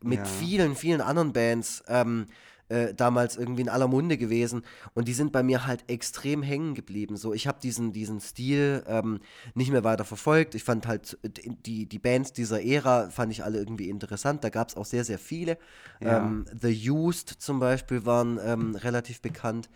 mit 0.03 0.19
ja. 0.19 0.25
vielen, 0.25 0.75
vielen 0.75 1.01
anderen 1.01 1.33
Bands 1.33 1.83
ähm, 1.87 2.27
äh, 2.71 2.93
damals 2.93 3.35
irgendwie 3.35 3.61
in 3.61 3.69
aller 3.69 3.87
Munde 3.87 4.17
gewesen 4.17 4.63
und 4.93 5.07
die 5.07 5.13
sind 5.13 5.31
bei 5.31 5.43
mir 5.43 5.67
halt 5.67 5.83
extrem 5.89 6.41
hängen 6.41 6.73
geblieben. 6.73 7.17
So, 7.17 7.33
ich 7.33 7.47
habe 7.47 7.59
diesen, 7.59 7.91
diesen 7.91 8.21
Stil 8.21 8.83
ähm, 8.87 9.19
nicht 9.53 9.71
mehr 9.71 9.83
weiter 9.83 10.05
verfolgt. 10.05 10.55
Ich 10.55 10.63
fand 10.63 10.87
halt 10.87 11.17
die, 11.65 11.85
die 11.85 11.99
Bands 11.99 12.33
dieser 12.33 12.63
Ära 12.63 13.09
fand 13.09 13.31
ich 13.31 13.43
alle 13.43 13.57
irgendwie 13.57 13.89
interessant. 13.89 14.43
Da 14.43 14.49
gab 14.49 14.69
es 14.69 14.77
auch 14.77 14.85
sehr, 14.85 15.03
sehr 15.03 15.19
viele. 15.19 15.57
Ja. 15.99 16.19
Ähm, 16.19 16.45
The 16.59 16.89
Used 16.89 17.29
zum 17.29 17.59
Beispiel 17.59 18.05
waren 18.05 18.39
ähm, 18.43 18.75
relativ 18.75 19.21
bekannt 19.21 19.69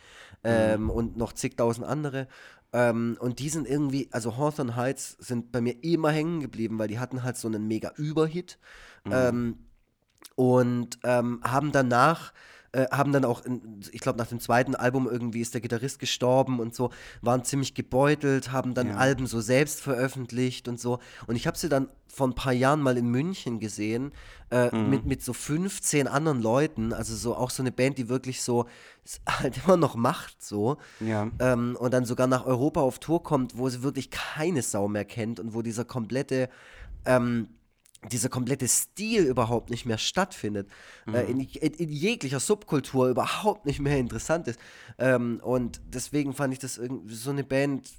mhm. 0.43 0.89
und 0.89 1.17
noch 1.17 1.33
zigtausend 1.33 1.85
andere. 1.85 2.27
Ähm, 2.71 3.17
und 3.19 3.39
die 3.39 3.49
sind 3.49 3.67
irgendwie, 3.67 4.09
also 4.11 4.37
Hawthorne 4.37 4.75
Heights 4.75 5.17
sind 5.19 5.51
bei 5.51 5.61
mir 5.61 5.83
immer 5.83 6.11
hängen 6.11 6.39
geblieben, 6.39 6.77
weil 6.79 6.87
die 6.87 6.99
hatten 6.99 7.23
halt 7.23 7.37
so 7.37 7.47
einen 7.47 7.67
mega 7.67 7.91
Überhit. 7.95 8.57
Mhm. 9.05 9.11
Ähm, 9.13 9.57
und 10.35 10.99
ähm, 11.03 11.39
haben 11.43 11.71
danach 11.71 12.33
äh, 12.75 12.87
haben 12.91 13.13
dann 13.13 13.23
auch, 13.23 13.45
in, 13.45 13.79
ich 13.91 14.01
glaube, 14.01 14.17
nach 14.19 14.27
dem 14.27 14.39
zweiten 14.39 14.75
Album 14.75 15.07
irgendwie 15.09 15.39
ist 15.39 15.53
der 15.53 15.61
Gitarrist 15.61 15.97
gestorben 15.97 16.59
und 16.59 16.75
so, 16.75 16.89
waren 17.21 17.45
ziemlich 17.45 17.73
gebeutelt, 17.73 18.51
haben 18.51 18.73
dann 18.73 18.89
ja. 18.89 18.95
Alben 18.97 19.27
so 19.27 19.39
selbst 19.39 19.79
veröffentlicht 19.81 20.67
und 20.67 20.77
so. 20.79 20.99
Und 21.25 21.37
ich 21.37 21.47
habe 21.47 21.57
sie 21.57 21.69
dann 21.69 21.87
vor 22.07 22.27
ein 22.27 22.35
paar 22.35 22.51
Jahren 22.51 22.81
mal 22.81 22.97
in 22.97 23.07
München 23.07 23.59
gesehen, 23.59 24.11
äh, 24.51 24.75
mhm. 24.75 24.89
mit, 24.89 25.05
mit 25.05 25.23
so 25.23 25.31
15 25.31 26.07
anderen 26.07 26.41
Leuten, 26.41 26.91
also 26.91 27.15
so 27.15 27.35
auch 27.35 27.49
so 27.49 27.63
eine 27.63 27.71
Band, 27.71 27.97
die 27.97 28.09
wirklich 28.09 28.41
so 28.41 28.65
halt 29.39 29.61
immer 29.65 29.77
noch 29.77 29.95
macht 29.95 30.43
so. 30.43 30.75
Ja. 30.99 31.31
Ähm, 31.39 31.77
und 31.79 31.93
dann 31.93 32.03
sogar 32.03 32.27
nach 32.27 32.45
Europa 32.45 32.81
auf 32.81 32.99
Tour 32.99 33.23
kommt, 33.23 33.57
wo 33.57 33.69
sie 33.69 33.83
wirklich 33.83 34.11
keine 34.11 34.61
Sau 34.61 34.89
mehr 34.89 35.05
kennt 35.05 35.39
und 35.39 35.53
wo 35.53 35.61
dieser 35.61 35.85
komplette 35.85 36.49
ähm, 37.05 37.47
dieser 38.11 38.29
komplette 38.29 38.67
Stil 38.67 39.23
überhaupt 39.23 39.69
nicht 39.69 39.85
mehr 39.85 39.97
stattfindet, 39.97 40.69
äh, 41.07 41.09
mhm. 41.09 41.15
äh, 41.15 41.23
in, 41.23 41.39
in, 41.39 41.73
in, 41.73 41.89
jeglicher 41.89 42.39
Subkultur 42.39 43.09
überhaupt 43.09 43.65
nicht 43.65 43.79
mehr 43.79 43.97
interessant 43.97 44.47
ist. 44.47 44.59
Ähm, 44.97 45.39
und 45.43 45.81
deswegen 45.87 46.33
fand 46.33 46.53
ich 46.53 46.59
das 46.59 46.77
irgendwie 46.77 47.15
so 47.15 47.31
eine 47.31 47.43
Band, 47.43 47.89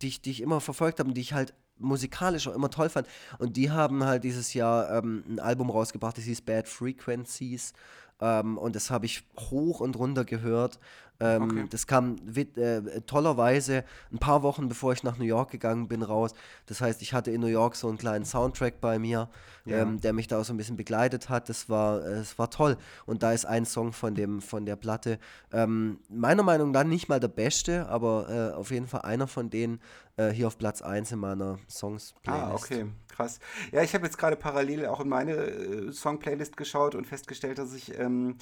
die 0.00 0.08
ich, 0.08 0.20
die 0.20 0.30
ich 0.30 0.42
immer 0.42 0.60
verfolgt 0.60 1.00
habe 1.00 1.08
und 1.08 1.14
die 1.14 1.22
ich 1.22 1.32
halt 1.32 1.54
musikalisch 1.78 2.48
auch 2.48 2.54
immer 2.54 2.70
toll 2.70 2.88
fand. 2.88 3.06
Und 3.38 3.56
die 3.56 3.70
haben 3.70 4.04
halt 4.04 4.24
dieses 4.24 4.54
Jahr 4.54 4.98
ähm, 4.98 5.24
ein 5.28 5.40
Album 5.40 5.70
rausgebracht, 5.70 6.16
das 6.16 6.24
hieß 6.24 6.42
Bad 6.42 6.68
Frequencies. 6.68 7.72
Ähm, 8.20 8.58
und 8.58 8.74
das 8.76 8.90
habe 8.90 9.06
ich 9.06 9.24
hoch 9.38 9.80
und 9.80 9.96
runter 9.96 10.24
gehört. 10.24 10.78
Ähm, 11.20 11.42
okay. 11.42 11.66
Das 11.70 11.86
kam 11.86 12.16
äh, 12.36 13.00
tollerweise 13.06 13.84
ein 14.12 14.18
paar 14.18 14.42
Wochen 14.42 14.68
bevor 14.68 14.92
ich 14.92 15.02
nach 15.02 15.18
New 15.18 15.24
York 15.24 15.50
gegangen 15.50 15.88
bin 15.88 16.02
raus. 16.02 16.32
Das 16.66 16.80
heißt, 16.80 17.02
ich 17.02 17.12
hatte 17.12 17.30
in 17.30 17.40
New 17.40 17.48
York 17.48 17.74
so 17.74 17.88
einen 17.88 17.98
kleinen 17.98 18.24
Soundtrack 18.24 18.80
bei 18.80 18.98
mir, 18.98 19.28
ja. 19.64 19.78
ähm, 19.78 20.00
der 20.00 20.12
mich 20.12 20.28
da 20.28 20.38
auch 20.40 20.44
so 20.44 20.52
ein 20.52 20.56
bisschen 20.56 20.76
begleitet 20.76 21.28
hat. 21.28 21.48
Das 21.48 21.68
war, 21.68 22.06
äh, 22.06 22.16
das 22.16 22.38
war 22.38 22.50
toll. 22.50 22.76
Und 23.04 23.22
da 23.22 23.32
ist 23.32 23.46
ein 23.46 23.66
Song 23.66 23.92
von, 23.92 24.14
dem, 24.14 24.40
von 24.40 24.64
der 24.64 24.76
Platte, 24.76 25.18
ähm, 25.52 25.98
meiner 26.08 26.44
Meinung 26.44 26.70
nach 26.70 26.84
nicht 26.84 27.08
mal 27.08 27.18
der 27.18 27.28
beste, 27.28 27.88
aber 27.88 28.52
äh, 28.52 28.54
auf 28.54 28.70
jeden 28.70 28.86
Fall 28.86 29.02
einer 29.02 29.26
von 29.26 29.50
denen 29.50 29.80
äh, 30.18 30.30
hier 30.30 30.46
auf 30.46 30.58
Platz 30.58 30.82
1 30.82 31.12
in 31.12 31.18
meiner 31.20 31.58
Songs-Playlist. 31.68 32.44
Ah, 32.44 32.54
okay, 32.54 32.86
krass. 33.08 33.38
Ja, 33.72 33.82
ich 33.82 33.94
habe 33.94 34.04
jetzt 34.04 34.18
gerade 34.18 34.36
parallel 34.36 34.86
auch 34.86 35.00
in 35.00 35.08
meine 35.08 35.32
äh, 35.32 35.92
Song-Playlist 35.92 36.56
geschaut 36.56 36.94
und 36.94 37.06
festgestellt, 37.06 37.58
dass 37.58 37.72
ich 37.72 37.98
ähm, 37.98 38.36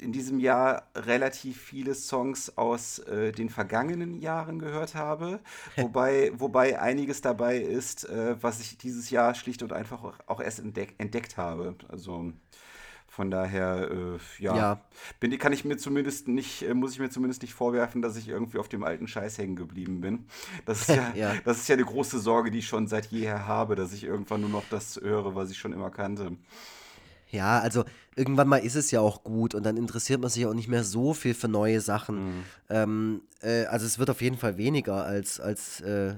in 0.00 0.12
diesem 0.12 0.38
Jahr 0.38 0.88
relativ 0.94 1.60
viele 1.60 1.94
Songs 1.94 2.56
aus 2.56 2.98
äh, 3.00 3.32
den 3.32 3.50
vergangenen 3.50 4.14
Jahren 4.14 4.58
gehört 4.58 4.94
habe, 4.94 5.40
wobei, 5.76 6.32
wobei 6.34 6.80
einiges 6.80 7.20
dabei 7.20 7.58
ist, 7.58 8.08
äh, 8.08 8.36
was 8.40 8.60
ich 8.60 8.78
dieses 8.78 9.10
Jahr 9.10 9.34
schlicht 9.34 9.62
und 9.62 9.72
einfach 9.72 10.02
auch, 10.02 10.14
auch 10.26 10.40
erst 10.40 10.60
entdeck, 10.60 10.94
entdeckt 10.98 11.36
habe. 11.36 11.74
Also 11.88 12.32
von 13.10 13.30
daher, 13.30 13.90
äh, 13.90 14.42
ja, 14.42 14.56
ja. 14.56 14.80
Bin, 15.18 15.36
kann 15.38 15.52
ich 15.52 15.64
mir 15.64 15.76
zumindest 15.76 16.28
nicht, 16.28 16.62
äh, 16.62 16.74
muss 16.74 16.92
ich 16.92 17.00
mir 17.00 17.10
zumindest 17.10 17.42
nicht 17.42 17.54
vorwerfen, 17.54 18.02
dass 18.02 18.16
ich 18.16 18.28
irgendwie 18.28 18.58
auf 18.58 18.68
dem 18.68 18.84
alten 18.84 19.08
Scheiß 19.08 19.36
hängen 19.38 19.56
geblieben 19.56 20.00
bin. 20.00 20.26
Das 20.64 20.82
ist 20.82 20.88
ja, 20.96 21.12
ja, 21.14 21.34
das 21.44 21.58
ist 21.58 21.68
ja 21.68 21.74
eine 21.74 21.84
große 21.84 22.20
Sorge, 22.20 22.50
die 22.52 22.60
ich 22.60 22.68
schon 22.68 22.86
seit 22.86 23.06
jeher 23.06 23.46
habe, 23.46 23.74
dass 23.74 23.92
ich 23.92 24.04
irgendwann 24.04 24.42
nur 24.42 24.50
noch 24.50 24.64
das 24.70 25.00
höre, 25.02 25.34
was 25.34 25.50
ich 25.50 25.58
schon 25.58 25.72
immer 25.72 25.90
kannte. 25.90 26.36
Ja, 27.30 27.60
also 27.60 27.84
irgendwann 28.16 28.48
mal 28.48 28.58
ist 28.58 28.74
es 28.74 28.90
ja 28.90 29.00
auch 29.00 29.22
gut 29.22 29.54
und 29.54 29.64
dann 29.64 29.76
interessiert 29.76 30.20
man 30.20 30.30
sich 30.30 30.46
auch 30.46 30.54
nicht 30.54 30.68
mehr 30.68 30.84
so 30.84 31.14
viel 31.14 31.34
für 31.34 31.48
neue 31.48 31.80
Sachen. 31.80 32.24
Mhm. 32.24 32.42
Ähm, 32.68 33.22
äh, 33.40 33.64
also 33.66 33.86
es 33.86 33.98
wird 33.98 34.10
auf 34.10 34.20
jeden 34.20 34.36
Fall 34.36 34.56
weniger 34.56 35.04
als, 35.04 35.40
als 35.40 35.80
äh, 35.80 36.14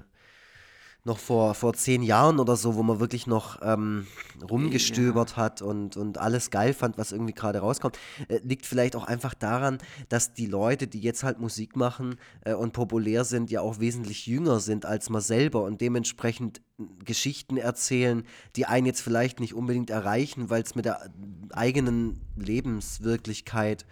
noch 1.05 1.19
vor, 1.19 1.55
vor 1.55 1.75
zehn 1.75 2.03
Jahren 2.03 2.39
oder 2.39 2.55
so, 2.55 2.77
wo 2.77 2.83
man 2.85 3.01
wirklich 3.01 3.27
noch 3.27 3.59
ähm, 3.63 4.07
rumgestöbert 4.49 5.33
ja. 5.33 5.37
hat 5.37 5.61
und, 5.61 5.97
und 5.97 6.19
alles 6.19 6.51
geil 6.51 6.75
fand, 6.75 6.97
was 6.97 7.11
irgendwie 7.11 7.33
gerade 7.33 7.59
rauskommt. 7.59 7.99
Äh, 8.29 8.39
liegt 8.45 8.67
vielleicht 8.67 8.95
auch 8.95 9.05
einfach 9.05 9.35
daran, 9.35 9.79
dass 10.09 10.33
die 10.33 10.47
Leute, 10.47 10.87
die 10.87 11.01
jetzt 11.01 11.25
halt 11.25 11.41
Musik 11.41 11.75
machen 11.75 12.17
äh, 12.45 12.55
und 12.55 12.73
populär 12.73 13.25
sind, 13.25 13.51
ja 13.51 13.63
auch 13.63 13.81
wesentlich 13.81 14.27
jünger 14.27 14.61
sind 14.61 14.87
als 14.87 15.11
man 15.11 15.23
selber 15.23 15.65
und 15.65 15.81
dementsprechend 15.81 16.63
Geschichten 17.05 17.57
erzählen, 17.57 18.23
die 18.55 18.67
einen 18.67 18.87
jetzt 18.87 19.03
vielleicht 19.03 19.41
nicht 19.41 19.55
unbedingt 19.55 19.91
erreichen, 19.91 20.51
weil 20.51 20.63
es 20.63 20.77
mit 20.77 20.85
der 20.85 21.11
eigenen 21.51 22.21
Lebenswirklichkeit 22.37 23.87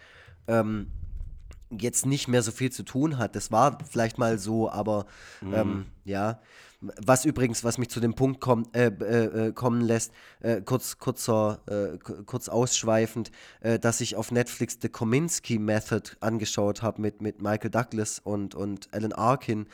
ähm, 0.47 0.87
jetzt 1.77 2.05
nicht 2.05 2.27
mehr 2.27 2.41
so 2.41 2.51
viel 2.51 2.71
zu 2.71 2.83
tun 2.83 3.17
hat. 3.17 3.35
Das 3.35 3.51
war 3.51 3.77
vielleicht 3.89 4.17
mal 4.17 4.39
so, 4.39 4.69
aber 4.69 5.05
mhm. 5.41 5.53
ähm, 5.53 5.85
ja. 6.05 6.39
Was 6.81 7.25
übrigens, 7.25 7.63
was 7.63 7.77
mich 7.77 7.89
zu 7.89 7.99
dem 7.99 8.15
Punkt 8.15 8.41
kommt, 8.41 8.75
äh, 8.75 8.87
äh, 8.87 9.47
äh, 9.47 9.51
kommen 9.53 9.81
lässt, 9.81 10.11
äh, 10.39 10.61
kurz, 10.61 10.97
kurzer, 10.97 11.61
äh, 11.67 11.97
kurz 12.25 12.49
ausschweifend, 12.49 13.31
äh, 13.59 13.77
dass 13.77 14.01
ich 14.01 14.15
auf 14.15 14.31
Netflix 14.31 14.79
The 14.81 14.89
Kominsky 14.89 15.59
Method 15.59 16.11
angeschaut 16.21 16.81
habe 16.81 17.01
mit, 17.01 17.21
mit 17.21 17.41
Michael 17.41 17.69
Douglas 17.69 18.19
und, 18.19 18.55
und 18.55 18.91
Alan 18.93 19.13
Arkin, 19.13 19.67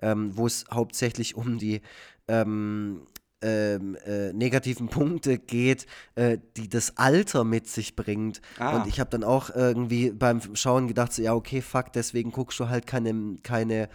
ähm, 0.00 0.36
wo 0.36 0.46
es 0.46 0.64
hauptsächlich 0.72 1.34
um 1.34 1.58
die 1.58 1.82
ähm, 2.28 3.06
ähm, 3.44 3.96
äh, 4.06 4.32
negativen 4.32 4.88
Punkte 4.90 5.38
geht, 5.38 5.86
äh, 6.14 6.38
die 6.56 6.68
das 6.68 6.96
Alter 6.96 7.44
mit 7.44 7.68
sich 7.68 7.94
bringt. 7.94 8.40
Ah. 8.58 8.76
Und 8.76 8.86
ich 8.88 9.00
habe 9.00 9.10
dann 9.10 9.22
auch 9.22 9.50
irgendwie 9.50 10.10
beim 10.10 10.40
Schauen 10.54 10.88
gedacht, 10.88 11.12
so, 11.12 11.20
ja, 11.22 11.34
okay, 11.34 11.60
fuck, 11.60 11.92
deswegen 11.92 12.32
guckst 12.32 12.58
du 12.58 12.70
halt 12.70 12.86
keine, 12.86 13.36
keine 13.42 13.90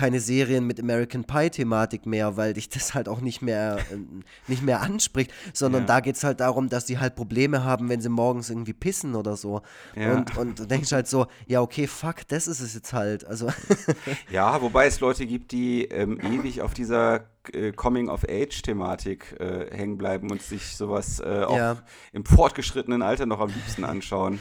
keine 0.00 0.20
Serien 0.20 0.66
mit 0.66 0.80
American 0.80 1.24
Pie-Thematik 1.24 2.06
mehr, 2.06 2.38
weil 2.38 2.54
dich 2.54 2.70
das 2.70 2.94
halt 2.94 3.06
auch 3.06 3.20
nicht 3.20 3.42
mehr, 3.42 3.76
äh, 3.92 3.98
nicht 4.46 4.62
mehr 4.62 4.80
anspricht, 4.80 5.30
sondern 5.52 5.82
ja. 5.82 5.88
da 5.88 6.00
geht 6.00 6.16
es 6.16 6.24
halt 6.24 6.40
darum, 6.40 6.70
dass 6.70 6.86
die 6.86 6.98
halt 6.98 7.16
Probleme 7.16 7.64
haben, 7.64 7.90
wenn 7.90 8.00
sie 8.00 8.08
morgens 8.08 8.48
irgendwie 8.48 8.72
pissen 8.72 9.14
oder 9.14 9.36
so. 9.36 9.60
Ja. 9.94 10.14
Und, 10.14 10.38
und 10.38 10.58
du 10.58 10.66
denkst 10.66 10.90
halt 10.92 11.06
so, 11.06 11.26
ja, 11.46 11.60
okay, 11.60 11.86
fuck, 11.86 12.26
das 12.28 12.48
ist 12.48 12.60
es 12.60 12.72
jetzt 12.72 12.94
halt. 12.94 13.26
Also 13.26 13.48
ja, 14.30 14.62
wobei 14.62 14.86
es 14.86 15.00
Leute 15.00 15.26
gibt, 15.26 15.52
die 15.52 15.84
ähm, 15.84 16.18
ewig 16.18 16.62
auf 16.62 16.72
dieser 16.72 17.26
äh, 17.54 17.72
Coming-of-Age-Thematik 17.72 19.36
äh, 19.40 19.74
hängen 19.74 19.98
bleiben 19.98 20.30
und 20.30 20.42
sich 20.42 20.76
sowas 20.76 21.20
äh, 21.20 21.44
auch 21.44 21.56
ja. 21.56 21.76
im 22.12 22.24
fortgeschrittenen 22.24 23.02
Alter 23.02 23.26
noch 23.26 23.40
am 23.40 23.48
liebsten 23.48 23.84
anschauen. 23.84 24.38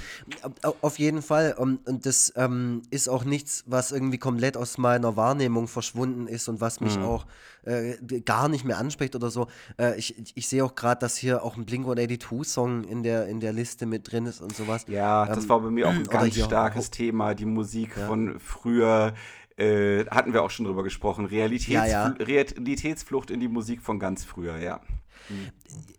Auf 0.82 1.00
jeden 1.00 1.22
Fall. 1.22 1.56
Und, 1.58 1.88
und 1.88 2.06
das 2.06 2.34
ähm, 2.36 2.82
ist 2.90 3.10
auch 3.10 3.24
nichts, 3.24 3.64
was 3.68 3.92
irgendwie 3.92 4.18
komplett 4.18 4.58
aus 4.58 4.78
meiner 4.78 5.16
Wahrnehmung 5.16 5.68
verschwunden 5.68 6.28
ist 6.28 6.48
und 6.48 6.62
was 6.62 6.80
mich 6.82 6.98
mhm. 6.98 7.06
auch 7.06 7.26
äh, 7.66 7.96
gar 8.22 8.48
nicht 8.48 8.66
mehr 8.66 8.78
anspricht 8.78 9.16
oder 9.16 9.30
so. 9.30 9.48
Äh, 9.78 9.98
ich, 9.98 10.16
ich 10.36 10.48
sehe 10.48 10.64
auch 10.64 10.76
gerade, 10.76 11.00
dass 11.00 11.18
hier 11.18 11.44
auch 11.44 11.58
ein 11.58 11.66
Blink-182-Song 11.66 12.84
in 12.84 13.04
der, 13.04 13.28
in 13.28 13.40
der 13.40 13.54
Liste 13.54 13.86
mit 13.86 14.12
drin 14.12 14.26
ist 14.26 14.42
und 14.42 14.56
sowas. 14.56 14.86
Ja, 14.88 15.26
das 15.26 15.44
ähm, 15.44 15.50
war 15.50 15.60
bei 15.62 15.70
mir 15.70 15.88
auch 15.88 15.94
ein 15.94 16.04
ganz 16.06 16.36
starkes 16.36 16.90
Thema, 16.92 17.36
die 17.36 17.46
Musik 17.46 17.92
ja. 17.98 18.08
von 18.08 18.40
früher 18.40 19.14
äh, 19.60 20.06
hatten 20.06 20.34
wir 20.34 20.44
auch 20.44 20.50
schon 20.50 20.66
drüber 20.66 20.84
gesprochen. 20.84 21.26
Realitäts 21.26 21.70
ja, 21.70 21.86
ja. 21.86 22.08
Realitätsflucht 22.08 23.32
in 23.32 23.40
die 23.40 23.48
Musik 23.48 23.82
von 23.82 24.00
ganz 24.00 24.24
früher, 24.24 24.58
ja. 24.58 24.82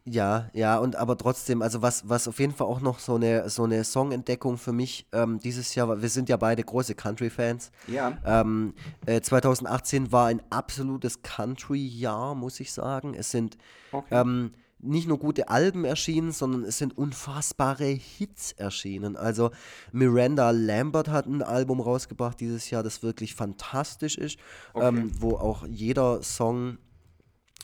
Ja, 0.05 0.51
ja, 0.55 0.79
und 0.79 0.97
aber 0.97 1.17
trotzdem, 1.17 1.63
also 1.63 1.83
was, 1.83 2.09
was 2.09 2.27
auf 2.27 2.41
jeden 2.41 2.53
Fall 2.53 2.67
auch 2.67 2.81
noch 2.81 2.99
so 2.99 3.15
eine, 3.15 3.49
so 3.49 3.65
eine 3.65 3.85
Songentdeckung 3.85 4.59
für 4.59 4.73
mich 4.73 5.07
ähm, 5.13 5.39
dieses 5.39 5.75
Jahr, 5.75 6.03
wir 6.03 6.09
sind 6.09 6.29
ja 6.29 6.37
beide 6.37 6.65
große 6.65 6.95
Country-Fans. 6.95 7.71
Ja. 7.87 8.19
Ähm, 8.25 8.75
äh, 9.07 9.21
2018 9.21 10.11
war 10.11 10.27
ein 10.27 10.43
absolutes 10.51 11.23
Country-Jahr, 11.23 12.35
muss 12.35 12.59
ich 12.59 12.73
sagen. 12.73 13.15
Es 13.15 13.31
sind 13.31 13.57
okay. 13.93 14.21
ähm, 14.21 14.53
nicht 14.83 15.09
nur 15.09 15.19
gute 15.19 15.49
Alben 15.49 15.85
erschienen, 15.85 16.33
sondern 16.33 16.65
es 16.65 16.79
sind 16.79 16.97
unfassbare 16.97 17.85
Hits 17.85 18.53
erschienen. 18.53 19.17
Also 19.17 19.51
Miranda 19.93 20.51
Lambert 20.51 21.09
hat 21.09 21.27
ein 21.27 21.43
Album 21.43 21.81
rausgebracht 21.81 22.41
dieses 22.41 22.71
Jahr, 22.71 22.83
das 22.83 23.03
wirklich 23.03 23.35
fantastisch 23.35 24.17
ist, 24.17 24.39
okay. 24.73 24.89
ähm, 24.89 25.11
wo 25.21 25.37
auch 25.37 25.67
jeder 25.67 26.23
Song 26.23 26.79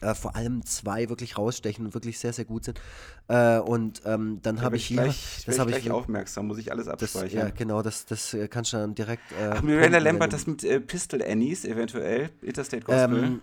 äh, 0.02 0.14
vor 0.14 0.36
allem 0.36 0.64
zwei 0.66 1.08
wirklich 1.08 1.38
rausstechen 1.38 1.86
und 1.86 1.94
wirklich 1.94 2.18
sehr, 2.18 2.32
sehr 2.32 2.44
gut 2.44 2.64
sind. 2.64 2.80
Äh, 3.28 3.58
und 3.58 4.02
ähm, 4.04 4.40
dann 4.42 4.60
habe 4.60 4.76
ich 4.76 4.86
hier. 4.86 5.02
Gleich, 5.02 5.42
das 5.46 5.58
habe 5.58 5.70
ich 5.70 5.78
gleich 5.78 5.90
aufmerksam, 5.90 6.46
muss 6.46 6.58
ich 6.58 6.70
alles 6.70 6.86
abspeichern. 6.86 7.40
Das, 7.40 7.48
ja, 7.48 7.50
genau, 7.50 7.82
das, 7.82 8.04
das 8.04 8.34
äh, 8.34 8.46
kannst 8.48 8.74
du 8.74 8.76
dann 8.76 8.94
direkt. 8.94 9.22
Äh, 9.32 9.50
Ach, 9.52 9.62
Miranda 9.62 9.98
Lambert, 9.98 10.32
das 10.32 10.46
mit 10.46 10.64
äh, 10.64 10.80
Pistol 10.80 11.22
Annies 11.22 11.64
eventuell, 11.64 12.30
Interstate 12.42 12.84
Gospel. 12.84 13.24
Ähm, 13.24 13.40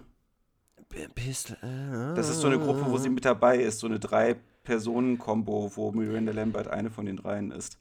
Pistol. 1.16 1.58
Äh, 1.62 2.16
das 2.16 2.30
ist 2.30 2.42
so 2.42 2.48
eine 2.48 2.60
Gruppe, 2.60 2.86
wo 2.88 2.98
sie 2.98 3.10
mit 3.10 3.26
dabei 3.26 3.58
ist, 3.58 3.80
so 3.80 3.88
eine 3.88 4.00
drei 4.00 4.36
Personen-Kombo, 4.64 5.72
wo 5.76 5.92
Miranda 5.92 6.32
Lambert 6.32 6.68
eine 6.70 6.90
von 6.90 7.06
den 7.06 7.18
dreien 7.18 7.52
ist. 7.52 7.78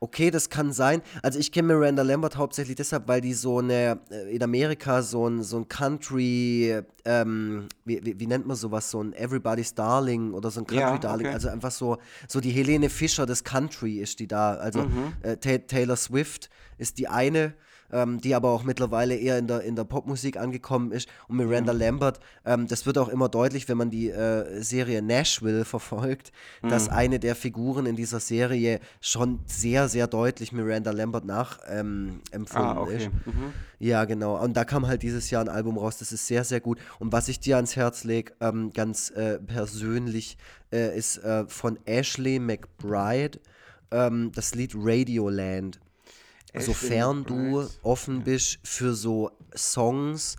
Okay, 0.00 0.30
das 0.30 0.48
kann 0.48 0.72
sein. 0.72 1.02
Also 1.22 1.38
ich 1.38 1.52
kenne 1.52 1.74
Miranda 1.74 2.02
Lambert 2.02 2.36
hauptsächlich 2.36 2.76
deshalb, 2.76 3.06
weil 3.06 3.20
die 3.20 3.34
so 3.34 3.58
eine, 3.58 4.00
äh, 4.10 4.34
in 4.34 4.42
Amerika 4.42 5.02
so 5.02 5.28
ein, 5.28 5.42
so 5.42 5.58
ein 5.58 5.68
Country, 5.68 6.80
ähm, 7.04 7.68
wie, 7.84 8.04
wie, 8.04 8.18
wie, 8.18 8.26
nennt 8.26 8.46
man 8.46 8.56
sowas, 8.56 8.90
so 8.90 9.02
ein 9.02 9.12
Everybody's 9.12 9.74
Darling 9.74 10.32
oder 10.32 10.50
so 10.50 10.60
ein 10.60 10.66
Country 10.66 10.94
ja, 10.94 10.98
Darling. 10.98 11.26
Okay. 11.26 11.34
Also 11.34 11.48
einfach 11.50 11.70
so, 11.70 11.98
so 12.26 12.40
die 12.40 12.50
Helene 12.50 12.88
Fischer 12.88 13.26
des 13.26 13.44
Country 13.44 13.98
ist 13.98 14.18
die 14.18 14.26
da. 14.26 14.54
Also 14.54 14.84
mhm. 14.84 15.12
äh, 15.22 15.36
Taylor 15.36 15.96
Swift 15.96 16.48
ist 16.78 16.98
die 16.98 17.08
eine 17.08 17.54
ähm, 17.92 18.20
die 18.20 18.34
aber 18.34 18.50
auch 18.50 18.64
mittlerweile 18.64 19.14
eher 19.14 19.38
in 19.38 19.46
der, 19.46 19.62
in 19.62 19.76
der 19.76 19.84
Popmusik 19.84 20.36
angekommen 20.36 20.92
ist. 20.92 21.08
Und 21.28 21.36
Miranda 21.36 21.72
mhm. 21.72 21.78
Lambert, 21.78 22.20
ähm, 22.44 22.66
das 22.66 22.86
wird 22.86 22.98
auch 22.98 23.08
immer 23.08 23.28
deutlich, 23.28 23.68
wenn 23.68 23.76
man 23.76 23.90
die 23.90 24.10
äh, 24.10 24.62
Serie 24.62 25.02
Nashville 25.02 25.64
verfolgt, 25.64 26.32
mhm. 26.62 26.68
dass 26.70 26.88
eine 26.88 27.18
der 27.18 27.36
Figuren 27.36 27.86
in 27.86 27.96
dieser 27.96 28.20
Serie 28.20 28.80
schon 29.00 29.40
sehr, 29.46 29.88
sehr 29.88 30.06
deutlich 30.06 30.52
Miranda 30.52 30.90
Lambert 30.90 31.24
nachempfunden 31.24 32.22
ähm, 32.32 32.46
ah, 32.54 32.80
okay. 32.80 32.96
ist. 32.96 33.10
Mhm. 33.26 33.52
Ja, 33.78 34.04
genau. 34.04 34.42
Und 34.42 34.56
da 34.56 34.64
kam 34.64 34.86
halt 34.86 35.02
dieses 35.02 35.30
Jahr 35.30 35.42
ein 35.42 35.48
Album 35.48 35.76
raus, 35.76 35.98
das 35.98 36.12
ist 36.12 36.26
sehr, 36.26 36.44
sehr 36.44 36.60
gut. 36.60 36.78
Und 37.00 37.12
was 37.12 37.28
ich 37.28 37.40
dir 37.40 37.56
ans 37.56 37.74
Herz 37.74 38.04
lege, 38.04 38.32
ähm, 38.40 38.72
ganz 38.72 39.10
äh, 39.10 39.38
persönlich, 39.38 40.38
äh, 40.72 40.96
ist 40.96 41.18
äh, 41.18 41.46
von 41.48 41.78
Ashley 41.84 42.38
McBride 42.38 43.40
ähm, 43.90 44.32
das 44.34 44.54
Lied 44.54 44.72
Radioland. 44.74 45.80
Sofern 46.54 47.24
du 47.24 47.66
offen 47.82 48.24
bist 48.24 48.58
für 48.62 48.94
so 48.94 49.30
Songs, 49.56 50.36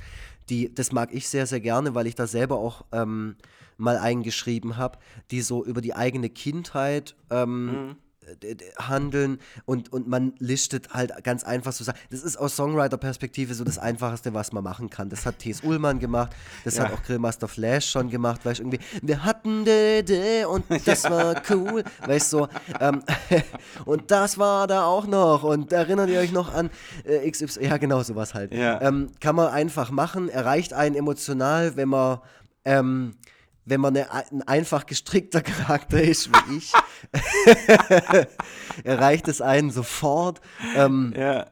die, 0.49 0.73
das 0.73 0.91
mag 0.91 1.13
ich 1.13 1.27
sehr, 1.27 1.47
sehr 1.47 1.59
gerne, 1.59 1.95
weil 1.95 2.05
ich 2.05 2.15
da 2.15 2.27
selber 2.27 2.57
auch 2.57 2.85
ähm, 2.91 3.35
mal 3.77 3.97
eingeschrieben 3.97 4.77
habe, 4.77 4.99
die 5.31 5.41
so 5.41 5.65
über 5.65 5.81
die 5.81 5.95
eigene 5.95 6.29
Kindheit 6.29 7.15
ähm, 7.31 7.65
mhm 7.65 7.95
handeln 8.77 9.39
und, 9.65 9.91
und 9.91 10.07
man 10.07 10.33
listet 10.39 10.93
halt 10.93 11.23
ganz 11.23 11.43
einfach 11.43 11.71
so 11.71 11.83
Sachen. 11.83 11.99
Das 12.09 12.23
ist 12.23 12.37
aus 12.37 12.55
Songwriter-Perspektive 12.55 13.53
so 13.53 13.63
das 13.63 13.77
Einfachste, 13.77 14.33
was 14.33 14.51
man 14.51 14.63
machen 14.63 14.89
kann. 14.89 15.09
Das 15.09 15.25
hat 15.25 15.39
T.S. 15.39 15.61
Ullmann 15.63 15.99
gemacht, 15.99 16.31
das 16.63 16.77
ja. 16.77 16.85
hat 16.85 16.93
auch 16.93 17.03
Grillmaster 17.03 17.47
Flash 17.47 17.89
schon 17.89 18.09
gemacht, 18.09 18.45
weißt 18.45 18.59
du, 18.59 18.63
irgendwie, 18.63 18.79
wir 19.01 19.23
hatten 19.23 19.65
de, 19.65 20.03
de 20.03 20.45
und 20.45 20.65
das 20.85 21.03
war 21.05 21.41
cool, 21.49 21.83
weißt 22.05 22.33
du, 22.33 22.37
so, 22.37 22.47
ähm, 22.79 23.03
und 23.85 24.11
das 24.11 24.37
war 24.37 24.67
da 24.67 24.85
auch 24.85 25.05
noch 25.07 25.43
und 25.43 25.71
erinnert 25.71 26.09
ihr 26.09 26.19
euch 26.19 26.31
noch 26.31 26.53
an 26.53 26.69
äh, 27.03 27.29
XY, 27.29 27.65
ja 27.65 27.77
genau, 27.77 28.01
sowas 28.03 28.33
halt. 28.33 28.53
Ja. 28.53 28.81
Ähm, 28.81 29.11
kann 29.19 29.35
man 29.35 29.49
einfach 29.49 29.91
machen, 29.91 30.29
erreicht 30.29 30.73
einen 30.73 30.95
emotional, 30.95 31.75
wenn 31.75 31.89
man 31.89 32.19
ähm, 32.65 33.15
wenn 33.65 33.81
man 33.81 33.95
eine, 33.95 34.11
ein 34.11 34.41
einfach 34.43 34.85
gestrickter 34.85 35.41
Charakter 35.43 36.01
ist 36.01 36.29
wie 36.29 36.57
ich, 36.57 36.71
erreicht 38.83 39.27
es 39.27 39.41
einen 39.41 39.71
sofort. 39.71 40.41
Ähm, 40.75 41.13
ja. 41.15 41.47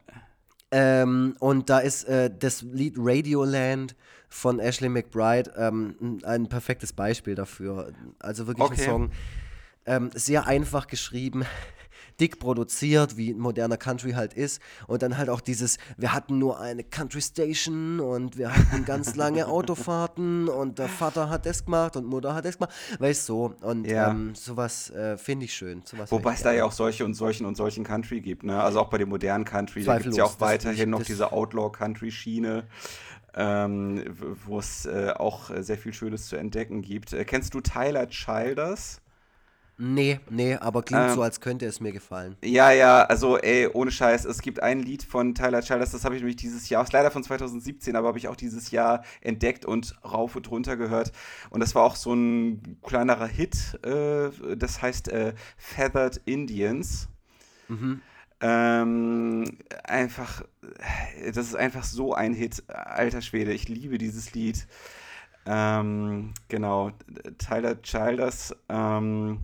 Ähm, 0.72 1.36
und 1.40 1.70
da 1.70 1.80
ist 1.80 2.06
äh, 2.06 2.30
das 2.34 2.62
Lied 2.62 2.96
Radioland 2.98 3.96
von 4.30 4.60
Ashley 4.60 4.88
McBride 4.88 5.52
ähm, 5.58 6.20
ein 6.24 6.48
perfektes 6.48 6.94
Beispiel 6.94 7.36
dafür. 7.36 7.92
Also 8.20 8.48
wirklich 8.48 8.66
okay. 8.66 8.82
ein 8.82 8.86
Song, 8.86 9.12
ähm, 9.86 10.10
sehr 10.14 10.48
einfach 10.48 10.88
geschrieben, 10.88 11.44
dick 12.22 12.40
produziert, 12.40 13.18
wie 13.18 13.34
moderner 13.34 13.78
Country 13.78 14.12
halt 14.12 14.34
ist. 14.34 14.62
Und 14.88 15.02
dann 15.02 15.18
halt 15.18 15.30
auch 15.30 15.42
dieses, 15.42 15.78
wir 15.98 16.14
hatten 16.14 16.38
nur 16.38 16.60
eine 16.60 16.84
Country 16.84 17.22
Station 17.22 18.00
und 18.00 18.38
wir 18.38 18.56
hatten 18.56 18.86
ganz 18.86 19.16
lange 19.16 19.48
Autofahrten 19.48 20.48
und 20.48 20.78
der 20.78 20.88
Vater 20.88 21.30
hat 21.30 21.46
das 21.46 21.66
gemacht 21.66 21.96
und 21.96 22.06
Mutter 22.06 22.36
hat 22.36 22.46
das 22.46 22.58
gemacht. 22.58 22.74
Weißt 23.00 23.28
du, 23.28 23.32
so. 23.32 23.56
Und 23.62 23.88
ja. 23.88 24.12
ähm, 24.12 24.36
sowas 24.36 24.90
äh, 24.92 25.18
finde 25.18 25.46
ich 25.46 25.54
schön. 25.54 25.82
Sowas 25.86 26.12
Wobei 26.12 26.34
es 26.34 26.44
da 26.44 26.52
ja 26.52 26.66
auch 26.66 26.72
solche 26.72 27.04
und 27.06 27.16
solchen 27.16 27.46
und 27.46 27.56
solchen 27.56 27.84
Country 27.84 28.22
gibt, 28.22 28.44
ne? 28.44 28.62
Also 28.62 28.80
auch 28.80 28.90
bei 28.90 28.98
dem 28.98 29.10
modernen 29.10 29.46
Country, 29.46 29.84
da 29.84 29.98
gibt 29.98 30.12
es 30.12 30.18
ja 30.18 30.26
auch 30.26 30.40
weiterhin 30.40 30.90
noch 30.90 31.04
diese 31.04 31.32
Outlaw-Country-Schiene. 31.32 32.66
Ähm, 33.34 34.04
wo 34.46 34.60
es 34.60 34.86
äh, 34.86 35.14
auch 35.16 35.52
sehr 35.62 35.78
viel 35.78 35.94
Schönes 35.94 36.28
zu 36.28 36.36
entdecken 36.36 36.82
gibt. 36.82 37.14
Äh, 37.14 37.24
kennst 37.24 37.54
du 37.54 37.62
Tyler 37.62 38.10
Childers? 38.10 39.00
Nee, 39.84 40.20
nee, 40.30 40.54
aber 40.58 40.84
klingt 40.84 41.10
ähm, 41.10 41.16
so, 41.16 41.24
als 41.24 41.42
könnte 41.42 41.66
es 41.66 41.80
mir 41.80 41.92
gefallen. 41.92 42.38
Ja, 42.44 42.70
ja, 42.70 43.02
also 43.02 43.40
ey, 43.40 43.68
ohne 43.68 43.90
Scheiß, 43.90 44.26
es 44.26 44.44
gibt 44.44 44.62
ein 44.62 44.84
Lied 44.84 45.02
von 45.02 45.34
Tyler 45.34 45.64
Childers, 45.64 45.90
das 45.90 46.06
habe 46.06 46.14
ich 46.14 46.22
nämlich 46.22 46.36
dieses 46.36 46.70
Jahr, 46.70 46.84
ist 46.84 46.94
leider 46.94 47.10
von 47.10 47.24
2017, 47.24 47.96
aber 47.96 48.10
habe 48.10 48.20
ich 48.20 48.28
auch 48.28 48.36
dieses 48.36 48.70
Jahr 48.70 49.04
entdeckt 49.22 49.66
und 49.66 49.96
rauf 50.06 50.36
und 50.36 50.52
runter 50.52 50.78
gehört. 50.78 51.12
Und 51.50 51.62
das 51.62 51.74
war 51.74 51.82
auch 51.82 51.96
so 51.96 52.14
ein 52.14 52.78
kleinerer 52.84 53.26
Hit, 53.26 53.80
äh, 53.84 54.30
das 54.56 54.84
heißt 54.84 55.08
äh, 55.08 55.34
Feathered 55.58 56.22
Indians. 56.26 57.08
Mhm. 57.68 58.02
Ähm, 58.40 59.46
einfach, 59.84 60.44
das 61.26 61.48
ist 61.48 61.56
einfach 61.56 61.86
so 61.86 62.14
ein 62.14 62.36
Hit, 62.36 62.64
alter 62.68 63.24
Schwede, 63.24 63.52
ich 63.52 63.68
liebe 63.68 63.98
dieses 63.98 64.36
Lied. 64.36 64.68
Ähm, 65.46 66.34
genau, 66.48 66.92
Tyler 67.38 67.82
Childers. 67.82 68.56
Ähm, 68.70 69.42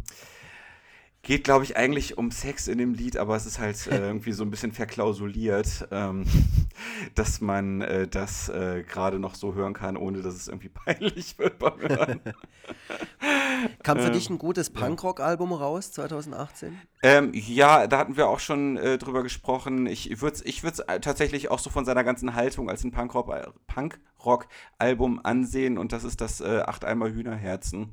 geht, 1.28 1.44
glaube 1.44 1.66
ich, 1.66 1.76
eigentlich 1.76 2.18
um 2.18 2.32
Sex 2.32 2.70
in 2.70 2.78
dem 2.78 2.94
Lied, 2.94 3.18
aber 3.18 3.36
es 3.36 3.46
ist 3.46 3.60
halt 3.60 3.86
äh, 3.88 3.98
irgendwie 3.98 4.32
so 4.32 4.44
ein 4.44 4.50
bisschen 4.50 4.72
verklausuliert, 4.72 5.86
ähm, 5.92 6.24
dass 7.16 7.42
man 7.42 7.82
äh, 7.82 8.08
das 8.08 8.48
äh, 8.48 8.84
gerade 8.88 9.20
noch 9.20 9.36
so 9.36 9.54
hören 9.54 9.74
kann, 9.74 9.98
ohne 9.98 10.22
dass 10.22 10.36
es 10.36 10.48
irgendwie 10.48 10.70
peinlich 10.86 11.38
wird 11.38 11.60
beim 11.60 11.82
Hören. 11.82 12.22
Kam 13.84 14.00
für 14.00 14.10
dich 14.10 14.30
ein 14.30 14.38
gutes 14.38 14.70
Punkrock-Album 14.70 15.52
raus 15.52 15.92
2018? 15.92 16.80
Ähm, 17.04 17.32
ja, 17.34 17.88
da 17.88 17.98
hatten 17.98 18.16
wir 18.16 18.30
auch 18.30 18.40
schon 18.40 18.78
äh, 18.78 18.98
drüber 18.98 19.22
gesprochen. 19.22 19.86
Ich 19.86 20.22
würde 20.22 20.36
es 20.36 20.46
ich 20.46 20.64
äh, 20.64 21.02
tatsächlich 21.02 21.52
auch 21.52 21.60
so 21.60 21.70
von 21.70 21.84
seiner 21.84 22.06
ganzen 22.06 22.36
Haltung 22.36 22.70
als 22.70 22.86
ein 22.86 22.92
Punkrock-Album 22.92 23.56
Punk 23.68 25.26
ansehen 25.26 25.78
und 25.78 25.92
das 25.92 26.06
ist 26.06 26.22
das 26.22 26.40
äh, 26.40 26.62
Acht 26.66 26.86
Eimer 26.86 27.10
Hühnerherzen. 27.10 27.90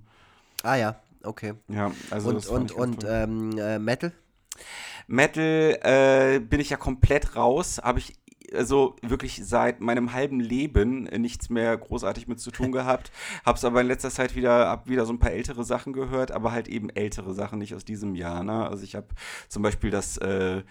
Ah 0.63 0.77
ja, 0.77 0.97
Okay. 1.25 1.55
Ja, 1.69 1.93
also 2.11 2.31
und 2.31 2.47
und, 2.47 2.73
und 2.73 3.05
ähm, 3.09 3.59
äh, 3.59 3.79
Metal? 3.79 4.13
Metal 5.07 5.79
äh, 5.83 6.41
bin 6.41 6.61
ich 6.61 6.71
ja 6.71 6.77
komplett 6.77 7.37
raus, 7.37 7.81
habe 7.83 7.99
ich 7.99 8.15
also 8.55 8.97
wirklich 9.03 9.45
seit 9.45 9.81
meinem 9.81 10.13
halben 10.13 10.41
Leben 10.41 11.05
nichts 11.05 11.51
mehr 11.51 11.77
großartig 11.77 12.29
mit 12.29 12.41
zu 12.41 12.51
tun 12.51 12.73
gehabt. 12.73 13.11
Hab's 13.45 13.65
aber 13.65 13.81
in 13.81 13.87
letzter 13.87 14.11
Zeit 14.11 14.37
wieder, 14.37 14.69
hab 14.69 14.89
wieder 14.89 15.07
so 15.07 15.13
ein 15.13 15.19
paar 15.19 15.33
ältere 15.33 15.65
Sachen 15.65 15.93
gehört, 15.93 16.31
aber 16.31 16.53
halt 16.53 16.69
eben 16.69 16.91
ältere 16.91 17.35
Sachen, 17.35 17.59
nicht 17.59 17.75
aus 17.75 17.85
diesem 17.85 18.15
Jahr. 18.15 18.45
Ne? 18.45 18.69
Also 18.69 18.85
ich 18.85 18.95
habe 18.95 19.09
zum 19.49 19.63
Beispiel 19.63 19.91
das 19.91 20.19
äh, 20.19 20.63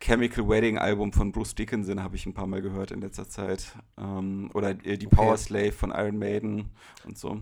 Chemical 0.00 0.48
Wedding 0.48 0.78
Album 0.78 1.12
von 1.12 1.32
Bruce 1.32 1.54
Dickinson 1.54 2.02
habe 2.02 2.16
ich 2.16 2.24
ein 2.26 2.34
paar 2.34 2.46
Mal 2.46 2.62
gehört 2.62 2.92
in 2.92 3.00
letzter 3.00 3.28
Zeit. 3.28 3.76
Ähm, 3.98 4.50
oder 4.54 4.70
äh, 4.84 4.96
die 4.96 5.08
Power 5.08 5.36
Slave 5.36 5.72
von 5.72 5.90
Iron 5.90 6.18
Maiden 6.18 6.70
und 7.04 7.18
so. 7.18 7.40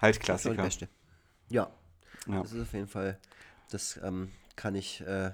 Halt 0.00 0.20
Klassiker. 0.20 0.68
Ja, 1.48 1.70
ja. 2.26 2.42
Das 2.42 2.52
ist 2.52 2.62
auf 2.62 2.72
jeden 2.72 2.88
Fall, 2.88 3.18
das 3.70 3.98
ähm, 4.02 4.30
kann 4.56 4.74
ich 4.74 5.00
äh, 5.00 5.32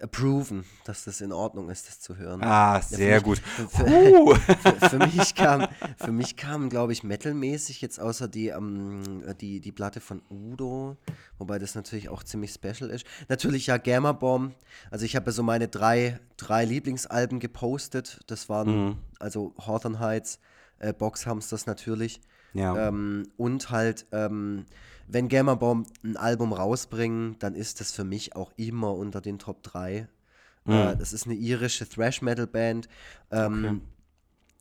approven, 0.00 0.64
dass 0.84 1.04
das 1.04 1.20
in 1.20 1.32
Ordnung 1.32 1.70
ist, 1.70 1.86
das 1.86 2.00
zu 2.00 2.16
hören. 2.16 2.42
Ah, 2.42 2.80
sehr 2.80 3.08
ja, 3.08 3.18
für 3.18 3.24
gut. 3.24 3.42
Mich, 3.58 3.70
für, 3.70 3.84
uh. 3.84 4.34
für, 4.34 4.88
für, 4.88 4.98
mich 4.98 5.34
kam, 5.34 5.68
für 5.96 6.12
mich 6.12 6.36
kam, 6.36 6.68
glaube 6.68 6.92
ich, 6.92 7.04
metalmäßig 7.04 7.80
jetzt 7.80 8.00
außer 8.00 8.28
die, 8.28 8.48
ähm, 8.48 9.22
die, 9.40 9.60
die 9.60 9.72
Platte 9.72 10.00
von 10.00 10.22
Udo, 10.30 10.96
wobei 11.38 11.58
das 11.58 11.74
natürlich 11.74 12.08
auch 12.08 12.22
ziemlich 12.22 12.52
special 12.52 12.90
ist. 12.90 13.06
Natürlich 13.28 13.68
ja 13.68 13.76
Gamma 13.76 14.12
Bomb. 14.12 14.54
Also 14.90 15.04
ich 15.04 15.16
habe 15.16 15.30
so 15.32 15.42
meine 15.42 15.68
drei, 15.68 16.18
drei 16.36 16.64
Lieblingsalben 16.64 17.38
gepostet. 17.38 18.20
Das 18.26 18.48
waren 18.48 18.86
mhm. 18.86 18.96
also 19.20 19.54
Hawthorne 19.64 20.00
Heights, 20.00 20.40
äh, 20.78 20.92
Boxhamsters 20.92 21.66
natürlich. 21.66 22.20
Ja. 22.52 22.88
Ähm, 22.88 23.28
und 23.36 23.70
halt 23.70 24.06
ähm, 24.12 24.66
wenn 25.06 25.28
Gamer 25.28 25.56
Bomb 25.56 25.88
ein 26.02 26.16
Album 26.16 26.52
rausbringen, 26.52 27.36
dann 27.38 27.54
ist 27.54 27.80
das 27.80 27.92
für 27.92 28.04
mich 28.04 28.36
auch 28.36 28.52
immer 28.56 28.94
unter 28.94 29.20
den 29.20 29.38
Top 29.38 29.62
3. 29.62 30.08
Mhm. 30.64 30.72
Äh, 30.72 30.96
das 30.96 31.12
ist 31.12 31.26
eine 31.26 31.34
irische 31.34 31.88
Thrash-Metal-Band. 31.88 32.88
Ähm, 33.30 33.82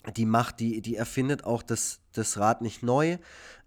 okay. 0.04 0.14
Die 0.18 0.26
macht, 0.26 0.60
die, 0.60 0.82
die 0.82 0.98
erfindet 0.98 1.46
auch 1.46 1.64
das, 1.64 2.00
das 2.12 2.38
Rad 2.38 2.62
nicht 2.62 2.84
neu. 2.84 3.18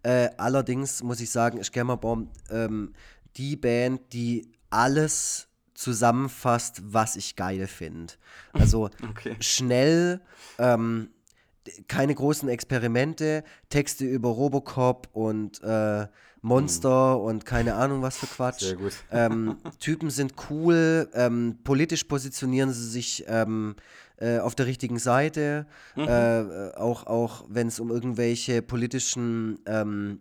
Äh, 0.02 0.28
allerdings 0.36 1.02
muss 1.02 1.20
ich 1.20 1.30
sagen, 1.30 1.58
ist 1.58 1.72
Gamer 1.72 1.96
Bomb 1.96 2.30
ähm, 2.50 2.92
die 3.36 3.56
Band, 3.56 4.12
die 4.12 4.52
alles 4.70 5.48
zusammenfasst, 5.74 6.82
was 6.84 7.16
ich 7.16 7.36
geil 7.36 7.66
finde. 7.66 8.14
Also 8.52 8.90
okay. 9.10 9.36
schnell, 9.40 10.20
ähm, 10.58 11.10
keine 11.88 12.14
großen 12.14 12.48
Experimente, 12.48 13.44
Texte 13.68 14.04
über 14.04 14.28
Robocop 14.28 15.08
und 15.12 15.62
äh, 15.62 16.06
Monster 16.46 17.16
mhm. 17.16 17.24
und 17.24 17.46
keine 17.46 17.74
Ahnung 17.74 18.02
was 18.02 18.16
für 18.16 18.26
Quatsch. 18.26 18.60
Sehr 18.60 18.76
gut. 18.76 18.92
Ähm, 19.10 19.56
Typen 19.80 20.10
sind 20.10 20.34
cool, 20.50 21.08
ähm, 21.14 21.58
politisch 21.64 22.04
positionieren 22.04 22.72
sie 22.72 22.88
sich 22.88 23.24
ähm, 23.28 23.76
äh, 24.18 24.38
auf 24.38 24.54
der 24.54 24.66
richtigen 24.66 24.98
Seite, 24.98 25.66
mhm. 25.94 26.04
äh, 26.04 26.72
auch, 26.76 27.06
auch 27.06 27.44
wenn 27.48 27.68
es 27.68 27.80
um 27.80 27.90
irgendwelche 27.90 28.62
politischen 28.62 29.58
ähm, 29.66 30.20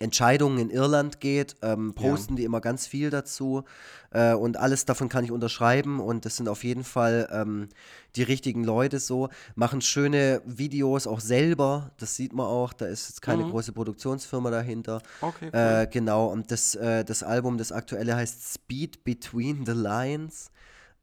Entscheidungen 0.00 0.58
in 0.58 0.70
Irland 0.70 1.20
geht, 1.20 1.54
ähm, 1.62 1.94
posten 1.94 2.34
ja. 2.34 2.38
die 2.38 2.44
immer 2.44 2.60
ganz 2.60 2.86
viel 2.86 3.10
dazu 3.10 3.62
äh, 4.10 4.34
und 4.34 4.56
alles 4.56 4.86
davon 4.86 5.08
kann 5.08 5.24
ich 5.24 5.30
unterschreiben 5.30 6.00
und 6.00 6.24
das 6.24 6.36
sind 6.36 6.48
auf 6.48 6.64
jeden 6.64 6.82
Fall 6.82 7.28
ähm, 7.32 7.68
die 8.16 8.24
richtigen 8.24 8.64
Leute 8.64 8.98
so, 8.98 9.28
machen 9.54 9.80
schöne 9.80 10.42
Videos 10.44 11.06
auch 11.06 11.20
selber, 11.20 11.92
das 11.98 12.16
sieht 12.16 12.32
man 12.32 12.46
auch, 12.46 12.72
da 12.72 12.86
ist 12.86 13.08
jetzt 13.08 13.22
keine 13.22 13.44
mhm. 13.44 13.50
große 13.50 13.72
Produktionsfirma 13.72 14.50
dahinter. 14.50 15.00
Okay, 15.20 15.50
cool. 15.52 15.60
äh, 15.60 15.86
genau, 15.86 16.26
und 16.26 16.50
das, 16.50 16.74
äh, 16.74 17.04
das 17.04 17.22
Album, 17.22 17.56
das 17.56 17.70
aktuelle 17.70 18.16
heißt 18.16 18.54
Speed 18.54 19.04
Between 19.04 19.64
the 19.64 19.72
Lines. 19.72 20.50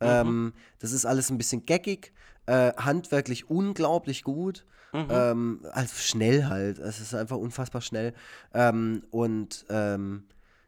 Mhm. 0.02 0.08
Ähm, 0.08 0.54
das 0.80 0.92
ist 0.92 1.06
alles 1.06 1.30
ein 1.30 1.38
bisschen 1.38 1.66
geckig, 1.66 2.12
Äh, 2.48 2.74
handwerklich 2.76 3.52
unglaublich 3.52 4.24
gut. 4.24 4.66
Mhm. 4.94 5.08
Ähm, 5.10 5.62
also 5.72 5.96
schnell 5.96 6.46
halt. 6.46 6.80
Es 6.80 7.00
ist 7.00 7.14
einfach 7.16 7.38
unfassbar 7.38 7.82
schnell. 7.82 8.14
Ähm, 8.54 9.04
und 9.12 9.66
ähm, 9.70 10.24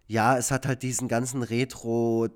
ja, 0.08 0.38
es 0.38 0.52
hat 0.52 0.66
halt 0.66 0.84
diesen 0.84 1.08
ganzen 1.08 1.44
Retro-Trash. 1.44 2.34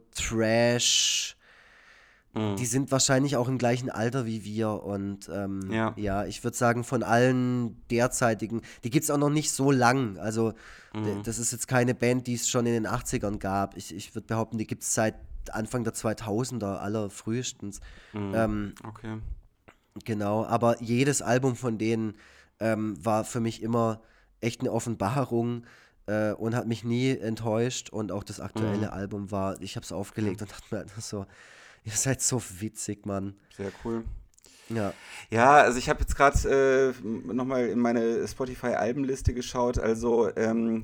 Mhm. 2.34 2.56
Die 2.58 2.66
sind 2.66 2.92
wahrscheinlich 2.92 3.36
auch 3.38 3.48
im 3.48 3.58
gleichen 3.58 3.90
Alter 3.90 4.26
wie 4.26 4.44
wir. 4.44 4.84
Und 4.84 5.30
ähm, 5.34 5.72
ja. 5.72 5.94
ja. 5.96 6.26
ich 6.26 6.44
würde 6.44 6.58
sagen, 6.58 6.84
von 6.84 7.04
allen 7.04 7.82
derzeitigen, 7.90 8.62
die 8.84 8.90
gibt 8.90 9.06
es 9.06 9.12
auch 9.12 9.18
noch 9.18 9.30
nicht 9.30 9.52
so 9.52 9.72
lang. 9.72 10.18
Also, 10.18 10.54
mhm. 10.94 11.24
das 11.24 11.40
ist 11.40 11.52
jetzt 11.52 11.68
keine 11.68 11.96
Band, 11.96 12.28
die 12.28 12.34
es 12.36 12.50
schon 12.50 12.66
in 12.66 12.74
den 12.74 12.88
80ern 12.88 13.38
gab. 13.40 13.78
Ich, 13.78 13.96
ich 13.96 14.14
würde 14.16 14.28
behaupten, 14.28 14.58
die 14.58 14.68
gibt 14.68 14.84
es 14.84 14.94
seit 14.94 15.16
Anfang 15.52 15.84
der 15.84 15.94
2000er, 15.94 16.78
aller 16.78 17.10
frühestens. 17.10 17.80
Mhm. 18.14 18.34
Ähm, 18.36 18.76
okay. 18.84 19.18
Genau, 20.06 20.46
aber 20.46 20.82
jedes 20.82 21.22
Album 21.22 21.56
von 21.56 21.78
denen 21.78 22.16
ähm, 22.60 22.98
war 23.04 23.24
für 23.24 23.40
mich 23.40 23.62
immer 23.62 24.02
echt 24.42 24.62
eine 24.62 24.72
Offenbarung 24.72 25.66
äh, 26.08 26.32
und 26.32 26.56
hat 26.56 26.68
mich 26.68 26.84
nie 26.84 27.12
enttäuscht. 27.18 27.90
Und 27.90 28.12
auch 28.12 28.24
das 28.24 28.40
aktuelle 28.40 28.88
mhm. 28.88 28.94
Album 28.94 29.32
war, 29.32 29.62
ich 29.62 29.76
habe 29.76 29.84
es 29.84 29.92
aufgelegt 29.92 30.42
und 30.42 30.52
dachte 30.52 30.76
mir 30.76 30.82
einfach 30.82 31.02
so, 31.02 31.26
ihr 31.84 31.94
seid 31.94 32.22
so 32.22 32.42
witzig, 32.60 33.06
Mann. 33.06 33.36
Sehr 33.56 33.72
cool. 33.84 34.04
Ja. 34.70 34.94
Ja, 35.30 35.54
also 35.56 35.78
ich 35.78 35.90
habe 35.90 36.02
jetzt 36.02 36.16
gerade 36.16 36.94
äh, 37.04 37.08
nochmal 37.34 37.68
in 37.68 37.80
meine 37.80 38.28
Spotify-Albenliste 38.28 39.34
geschaut. 39.34 39.80
Also 39.80 40.36
ähm, 40.36 40.84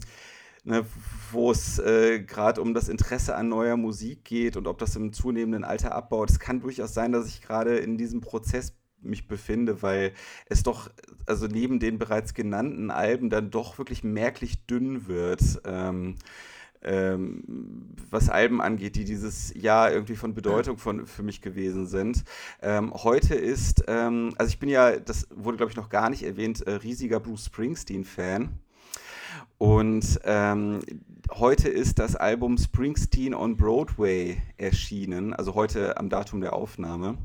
ne, 0.63 0.85
wo 1.31 1.51
es 1.51 1.79
äh, 1.79 2.21
gerade 2.21 2.61
um 2.61 2.73
das 2.73 2.89
Interesse 2.89 3.35
an 3.35 3.49
neuer 3.49 3.77
Musik 3.77 4.23
geht 4.23 4.55
und 4.55 4.67
ob 4.67 4.77
das 4.77 4.95
im 4.95 5.13
zunehmenden 5.13 5.63
Alter 5.63 5.93
abbaut. 5.93 6.29
Es 6.29 6.39
kann 6.39 6.61
durchaus 6.61 6.93
sein, 6.93 7.11
dass 7.11 7.27
ich 7.27 7.41
gerade 7.41 7.77
in 7.77 7.97
diesem 7.97 8.21
Prozess 8.21 8.73
mich 9.03 9.27
befinde, 9.27 9.81
weil 9.81 10.13
es 10.47 10.63
doch, 10.63 10.89
also 11.25 11.47
neben 11.47 11.79
den 11.79 11.97
bereits 11.97 12.33
genannten 12.33 12.91
Alben 12.91 13.29
dann 13.29 13.51
doch 13.51 13.77
wirklich 13.77 14.03
merklich 14.03 14.65
dünn 14.65 15.07
wird. 15.07 15.61
Ähm, 15.65 16.15
ähm, 16.83 17.43
was 18.09 18.29
Alben 18.29 18.61
angeht, 18.61 18.95
die 18.95 19.05
dieses 19.05 19.53
Jahr 19.55 19.91
irgendwie 19.91 20.15
von 20.15 20.33
Bedeutung 20.33 20.77
von, 20.77 21.07
für 21.07 21.23
mich 21.23 21.41
gewesen 21.41 21.87
sind. 21.87 22.23
Ähm, 22.61 22.93
heute 22.93 23.35
ist, 23.35 23.85
ähm, 23.87 24.33
also 24.37 24.49
ich 24.49 24.59
bin 24.59 24.69
ja, 24.69 24.97
das 24.97 25.27
wurde 25.33 25.57
glaube 25.57 25.71
ich 25.71 25.77
noch 25.77 25.89
gar 25.89 26.09
nicht 26.09 26.23
erwähnt, 26.23 26.61
äh, 26.61 26.71
riesiger 26.71 27.19
Bruce 27.19 27.45
Springsteen-Fan. 27.45 28.49
Und 29.57 30.19
ähm, 30.25 30.81
heute 31.31 31.69
ist 31.69 31.99
das 31.99 32.15
Album 32.15 32.57
Springsteen 32.57 33.33
on 33.33 33.55
Broadway 33.55 34.41
erschienen, 34.57 35.33
also 35.33 35.55
heute 35.55 35.97
am 35.97 36.09
Datum 36.09 36.41
der 36.41 36.53
Aufnahme. 36.53 37.17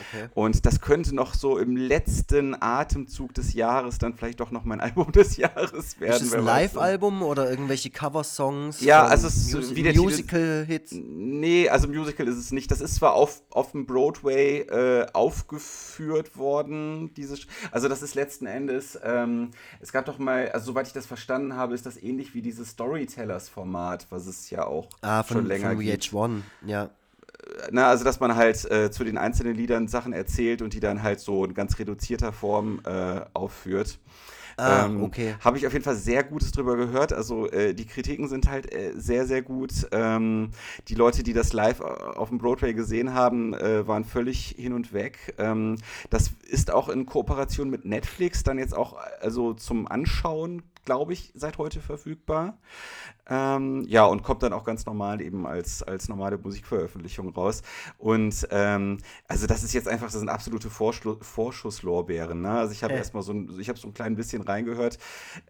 Okay. 0.00 0.28
Und 0.34 0.66
das 0.66 0.80
könnte 0.80 1.14
noch 1.14 1.34
so 1.34 1.58
im 1.58 1.76
letzten 1.76 2.60
Atemzug 2.60 3.34
des 3.34 3.54
Jahres 3.54 3.98
dann 3.98 4.14
vielleicht 4.14 4.40
doch 4.40 4.50
noch 4.50 4.64
mein 4.64 4.80
Album 4.82 5.12
des 5.12 5.36
Jahres 5.36 6.00
werden. 6.00 6.16
Ist 6.16 6.22
es 6.22 6.34
ein 6.34 6.44
Live-Album 6.44 7.22
oder 7.22 7.50
irgendwelche 7.50 7.90
Cover-Songs? 7.90 8.80
Ja, 8.80 9.04
also 9.06 9.28
es 9.28 9.36
ist 9.36 9.54
Mus 9.54 9.74
wie 9.74 9.82
der 9.82 9.94
Musical-Hit. 9.94 10.90
Nee, 10.92 11.68
also 11.68 11.88
Musical 11.88 12.26
ist 12.28 12.36
es 12.36 12.52
nicht. 12.52 12.70
Das 12.70 12.80
ist 12.80 12.96
zwar 12.96 13.14
auf, 13.14 13.42
auf 13.50 13.72
dem 13.72 13.86
Broadway 13.86 14.60
äh, 14.60 15.06
aufgeführt 15.12 16.36
worden, 16.36 17.12
diese, 17.14 17.36
also 17.70 17.88
das 17.88 18.02
ist 18.02 18.14
letzten 18.14 18.46
Endes, 18.46 18.98
ähm, 19.02 19.50
es 19.80 19.92
gab 19.92 20.06
doch 20.06 20.18
mal, 20.18 20.50
also 20.50 20.66
soweit 20.66 20.86
ich 20.86 20.92
das 20.92 21.06
verstanden 21.06 21.56
habe, 21.56 21.74
ist 21.74 21.86
das 21.86 22.02
ähnlich 22.02 22.34
wie 22.34 22.42
dieses 22.42 22.70
Storytellers-Format, 22.70 24.06
was 24.10 24.26
es 24.26 24.50
ja 24.50 24.66
auch 24.66 24.88
ah, 25.02 25.22
von, 25.22 25.38
schon 25.38 25.46
länger 25.46 25.70
von 25.70 25.80
VH1, 25.80 26.40
ja 26.66 26.90
na, 27.70 27.88
also 27.88 28.04
dass 28.04 28.20
man 28.20 28.36
halt 28.36 28.70
äh, 28.70 28.90
zu 28.90 29.04
den 29.04 29.18
einzelnen 29.18 29.54
Liedern 29.54 29.88
Sachen 29.88 30.12
erzählt 30.12 30.62
und 30.62 30.74
die 30.74 30.80
dann 30.80 31.02
halt 31.02 31.20
so 31.20 31.44
in 31.44 31.54
ganz 31.54 31.78
reduzierter 31.78 32.32
Form 32.32 32.80
äh, 32.84 33.20
aufführt. 33.34 33.98
Ah, 34.56 34.84
ähm, 34.84 35.02
okay. 35.02 35.34
Habe 35.40 35.56
ich 35.56 35.66
auf 35.66 35.72
jeden 35.72 35.84
Fall 35.84 35.96
sehr 35.96 36.22
Gutes 36.22 36.52
drüber 36.52 36.76
gehört. 36.76 37.12
Also 37.12 37.50
äh, 37.50 37.74
die 37.74 37.86
Kritiken 37.86 38.28
sind 38.28 38.50
halt 38.50 38.72
äh, 38.72 38.92
sehr, 38.94 39.26
sehr 39.26 39.42
gut. 39.42 39.72
Ähm, 39.92 40.50
die 40.88 40.94
Leute, 40.94 41.22
die 41.22 41.32
das 41.32 41.52
live 41.52 41.80
auf 41.80 42.28
dem 42.28 42.38
Broadway 42.38 42.74
gesehen 42.74 43.14
haben, 43.14 43.54
äh, 43.54 43.86
waren 43.86 44.04
völlig 44.04 44.54
hin 44.58 44.72
und 44.72 44.92
weg. 44.92 45.34
Ähm, 45.38 45.76
das 46.10 46.32
ist 46.48 46.70
auch 46.70 46.88
in 46.88 47.06
Kooperation 47.06 47.70
mit 47.70 47.84
Netflix 47.84 48.42
dann 48.42 48.58
jetzt 48.58 48.76
auch 48.76 48.96
also 49.20 49.54
zum 49.54 49.88
Anschauen 49.88 50.62
glaube 50.84 51.12
ich, 51.12 51.32
seit 51.34 51.58
heute 51.58 51.80
verfügbar. 51.80 52.58
Ähm, 53.28 53.84
ja, 53.86 54.04
und 54.04 54.22
kommt 54.22 54.42
dann 54.42 54.52
auch 54.52 54.64
ganz 54.64 54.84
normal 54.86 55.20
eben 55.20 55.46
als, 55.46 55.82
als 55.82 56.08
normale 56.08 56.38
Musikveröffentlichung 56.38 57.30
raus. 57.30 57.62
Und 57.98 58.46
ähm, 58.50 58.98
also 59.28 59.46
das 59.46 59.62
ist 59.62 59.72
jetzt 59.72 59.88
einfach, 59.88 60.06
das 60.06 60.18
sind 60.18 60.28
absolute 60.28 60.70
Vorschlu 60.70 61.16
Vorschusslorbeeren. 61.20 62.42
Ne? 62.42 62.50
Also 62.50 62.72
ich 62.72 62.82
habe 62.82 62.94
äh. 62.94 62.98
erstmal 62.98 63.22
so 63.22 63.32
ein, 63.32 63.60
ich 63.60 63.68
habe 63.68 63.78
so 63.78 63.88
ein 63.88 63.94
klein 63.94 64.16
bisschen 64.16 64.42
reingehört. 64.42 64.98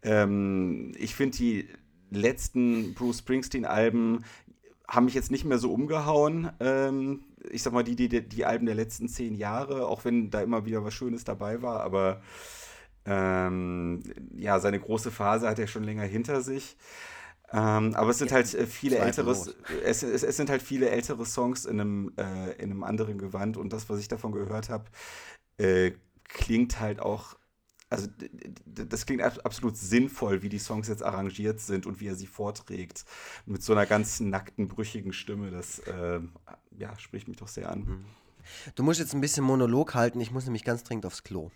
Ähm, 0.02 0.92
ich 0.96 1.14
finde 1.14 1.38
die 1.38 1.68
letzten 2.10 2.94
Bruce 2.94 3.18
Springsteen-Alben 3.18 4.24
haben 4.86 5.06
mich 5.06 5.14
jetzt 5.14 5.30
nicht 5.30 5.46
mehr 5.46 5.58
so 5.58 5.72
umgehauen. 5.72 6.50
Ähm, 6.60 7.24
ich 7.50 7.62
sag 7.62 7.72
mal, 7.72 7.82
die, 7.82 7.96
die, 7.96 8.28
die 8.28 8.44
Alben 8.44 8.66
der 8.66 8.74
letzten 8.74 9.08
zehn 9.08 9.34
Jahre, 9.34 9.86
auch 9.86 10.04
wenn 10.04 10.30
da 10.30 10.42
immer 10.42 10.66
wieder 10.66 10.84
was 10.84 10.94
Schönes 10.94 11.24
dabei 11.24 11.62
war, 11.62 11.80
aber 11.80 12.20
ähm, 13.04 14.02
ja, 14.36 14.60
seine 14.60 14.78
große 14.78 15.10
Phase 15.10 15.48
hat 15.48 15.58
er 15.58 15.66
schon 15.66 15.84
länger 15.84 16.04
hinter 16.04 16.42
sich. 16.42 16.76
Ähm, 17.52 17.94
aber 17.94 18.10
es 18.10 18.18
sind 18.18 18.30
ja, 18.30 18.36
halt 18.36 18.54
äh, 18.54 18.66
viele 18.66 18.96
ältere, 18.96 19.30
es, 19.84 20.02
es, 20.02 20.22
es, 20.22 20.36
sind 20.36 20.48
halt 20.48 20.62
viele 20.62 20.88
ältere 20.88 21.26
Songs 21.26 21.66
in 21.66 21.80
einem, 21.80 22.12
äh, 22.16 22.52
in 22.52 22.70
einem 22.70 22.82
anderen 22.82 23.18
Gewand 23.18 23.58
und 23.58 23.74
das, 23.74 23.90
was 23.90 24.00
ich 24.00 24.08
davon 24.08 24.32
gehört 24.32 24.70
habe, 24.70 24.84
äh, 25.58 25.92
klingt 26.24 26.80
halt 26.80 27.00
auch, 27.00 27.36
also 27.90 28.08
das 28.64 29.04
klingt 29.04 29.22
absolut 29.22 29.76
sinnvoll, 29.76 30.42
wie 30.42 30.48
die 30.48 30.58
Songs 30.58 30.88
jetzt 30.88 31.02
arrangiert 31.02 31.60
sind 31.60 31.84
und 31.84 32.00
wie 32.00 32.08
er 32.08 32.14
sie 32.14 32.26
vorträgt. 32.26 33.04
Mit 33.44 33.62
so 33.62 33.74
einer 33.74 33.84
ganz 33.84 34.20
nackten, 34.20 34.68
brüchigen 34.68 35.12
Stimme, 35.12 35.50
das 35.50 35.80
äh, 35.80 36.20
ja, 36.78 36.98
spricht 36.98 37.28
mich 37.28 37.36
doch 37.36 37.48
sehr 37.48 37.70
an. 37.70 37.80
Mhm. 37.80 38.04
Du 38.74 38.82
musst 38.82 38.98
jetzt 38.98 39.14
ein 39.14 39.20
bisschen 39.20 39.44
Monolog 39.44 39.94
halten, 39.94 40.20
ich 40.20 40.30
muss 40.30 40.46
nämlich 40.46 40.64
ganz 40.64 40.84
dringend 40.84 41.04
aufs 41.04 41.22
Klo. 41.22 41.50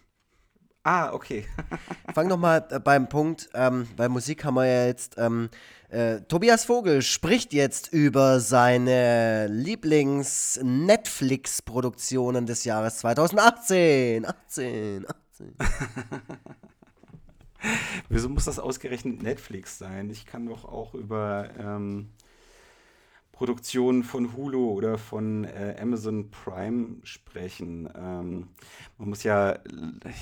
Ah, 0.86 1.12
okay. 1.12 1.44
Fang 2.14 2.28
doch 2.28 2.36
mal 2.36 2.64
äh, 2.70 2.78
beim 2.78 3.08
Punkt, 3.08 3.48
ähm, 3.54 3.88
bei 3.96 4.08
Musik 4.08 4.44
haben 4.44 4.54
wir 4.54 4.66
ja 4.66 4.86
jetzt, 4.86 5.16
ähm, 5.18 5.50
äh, 5.88 6.20
Tobias 6.20 6.64
Vogel 6.64 7.02
spricht 7.02 7.52
jetzt 7.52 7.92
über 7.92 8.38
seine 8.38 9.48
Lieblings-Netflix-Produktionen 9.48 12.46
des 12.46 12.62
Jahres 12.62 12.98
2018. 12.98 14.26
18, 14.26 15.06
18. 15.08 15.56
Wieso 18.08 18.28
muss 18.28 18.44
das 18.44 18.60
ausgerechnet 18.60 19.24
Netflix 19.24 19.78
sein? 19.78 20.08
Ich 20.10 20.24
kann 20.24 20.46
doch 20.46 20.64
auch 20.64 20.94
über 20.94 21.50
ähm, 21.58 22.10
Produktionen 23.36 24.02
von 24.02 24.34
Hulu 24.34 24.70
oder 24.70 24.96
von 24.96 25.44
äh, 25.44 25.76
Amazon 25.78 26.30
Prime 26.30 26.96
sprechen. 27.02 27.86
Ähm, 27.94 28.48
man 28.96 29.10
muss 29.10 29.24
ja, 29.24 29.58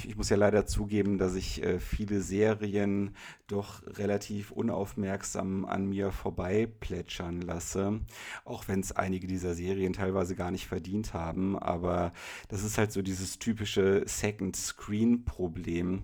ich 0.02 0.16
muss 0.16 0.30
ja 0.30 0.36
leider 0.36 0.66
zugeben, 0.66 1.16
dass 1.16 1.36
ich 1.36 1.62
äh, 1.62 1.78
viele 1.78 2.20
Serien 2.20 3.14
doch 3.46 3.86
relativ 3.86 4.50
unaufmerksam 4.50 5.64
an 5.64 5.86
mir 5.88 6.10
vorbei 6.10 6.66
plätschern 6.80 7.40
lasse, 7.40 8.00
auch 8.44 8.66
wenn 8.66 8.80
es 8.80 8.90
einige 8.90 9.28
dieser 9.28 9.54
Serien 9.54 9.92
teilweise 9.92 10.34
gar 10.34 10.50
nicht 10.50 10.66
verdient 10.66 11.14
haben. 11.14 11.56
Aber 11.56 12.12
das 12.48 12.64
ist 12.64 12.78
halt 12.78 12.90
so 12.90 13.00
dieses 13.00 13.38
typische 13.38 14.02
Second 14.06 14.56
Screen 14.56 15.24
Problem, 15.24 16.02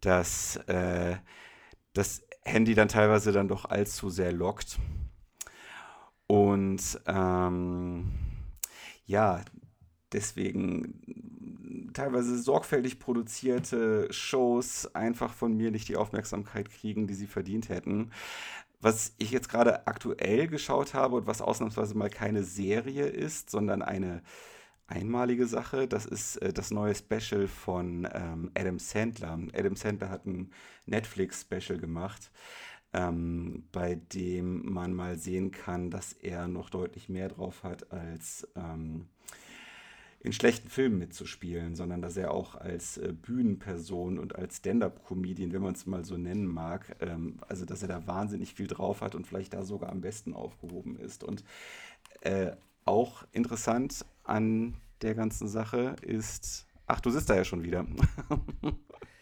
dass 0.00 0.58
äh, 0.68 1.16
das 1.92 2.22
Handy 2.44 2.76
dann 2.76 2.86
teilweise 2.86 3.32
dann 3.32 3.48
doch 3.48 3.64
allzu 3.64 4.10
sehr 4.10 4.30
lockt 4.30 4.78
und 6.26 7.00
ähm, 7.06 8.12
ja, 9.06 9.44
deswegen 10.12 11.92
teilweise 11.94 12.38
sorgfältig 12.38 12.98
produzierte 12.98 14.12
Shows 14.12 14.94
einfach 14.94 15.32
von 15.32 15.56
mir 15.56 15.70
nicht 15.70 15.88
die 15.88 15.96
Aufmerksamkeit 15.96 16.70
kriegen, 16.70 17.06
die 17.06 17.14
sie 17.14 17.26
verdient 17.26 17.68
hätten. 17.68 18.10
Was 18.80 19.14
ich 19.18 19.30
jetzt 19.30 19.48
gerade 19.48 19.86
aktuell 19.86 20.48
geschaut 20.48 20.94
habe 20.94 21.16
und 21.16 21.26
was 21.26 21.40
ausnahmsweise 21.40 21.96
mal 21.96 22.10
keine 22.10 22.44
Serie 22.44 23.06
ist, 23.06 23.50
sondern 23.50 23.82
eine 23.82 24.22
einmalige 24.86 25.46
Sache, 25.46 25.88
das 25.88 26.06
ist 26.06 26.36
äh, 26.36 26.52
das 26.52 26.70
neue 26.70 26.94
Special 26.94 27.48
von 27.48 28.08
ähm, 28.12 28.50
Adam 28.54 28.78
Sandler. 28.78 29.38
Adam 29.54 29.76
Sandler 29.76 30.10
hat 30.10 30.26
ein 30.26 30.52
Netflix-Special 30.86 31.78
gemacht 31.78 32.30
ähm, 32.96 33.64
bei 33.72 33.96
dem 33.96 34.72
man 34.72 34.92
mal 34.94 35.18
sehen 35.18 35.50
kann, 35.50 35.90
dass 35.90 36.12
er 36.12 36.48
noch 36.48 36.70
deutlich 36.70 37.08
mehr 37.08 37.28
drauf 37.28 37.62
hat, 37.62 37.92
als 37.92 38.48
ähm, 38.56 39.06
in 40.20 40.32
schlechten 40.32 40.68
Filmen 40.68 40.98
mitzuspielen, 40.98 41.76
sondern 41.76 42.02
dass 42.02 42.16
er 42.16 42.32
auch 42.32 42.56
als 42.56 42.96
äh, 42.96 43.12
Bühnenperson 43.12 44.18
und 44.18 44.34
als 44.34 44.56
Stand-up-Comedian, 44.56 45.52
wenn 45.52 45.62
man 45.62 45.74
es 45.74 45.86
mal 45.86 46.04
so 46.04 46.16
nennen 46.16 46.46
mag, 46.46 46.96
ähm, 47.00 47.38
also 47.48 47.64
dass 47.64 47.82
er 47.82 47.88
da 47.88 48.06
wahnsinnig 48.06 48.54
viel 48.54 48.66
drauf 48.66 49.02
hat 49.02 49.14
und 49.14 49.26
vielleicht 49.26 49.54
da 49.54 49.62
sogar 49.62 49.90
am 49.90 50.00
besten 50.00 50.32
aufgehoben 50.32 50.96
ist. 50.96 51.22
Und 51.22 51.44
äh, 52.22 52.52
auch 52.84 53.24
interessant 53.32 54.04
an 54.24 54.74
der 55.02 55.14
ganzen 55.14 55.46
Sache 55.46 55.96
ist 56.02 56.66
Ach, 56.86 57.00
du 57.00 57.10
sitzt 57.10 57.28
da 57.28 57.34
ja 57.34 57.44
schon 57.44 57.64
wieder. 57.64 57.84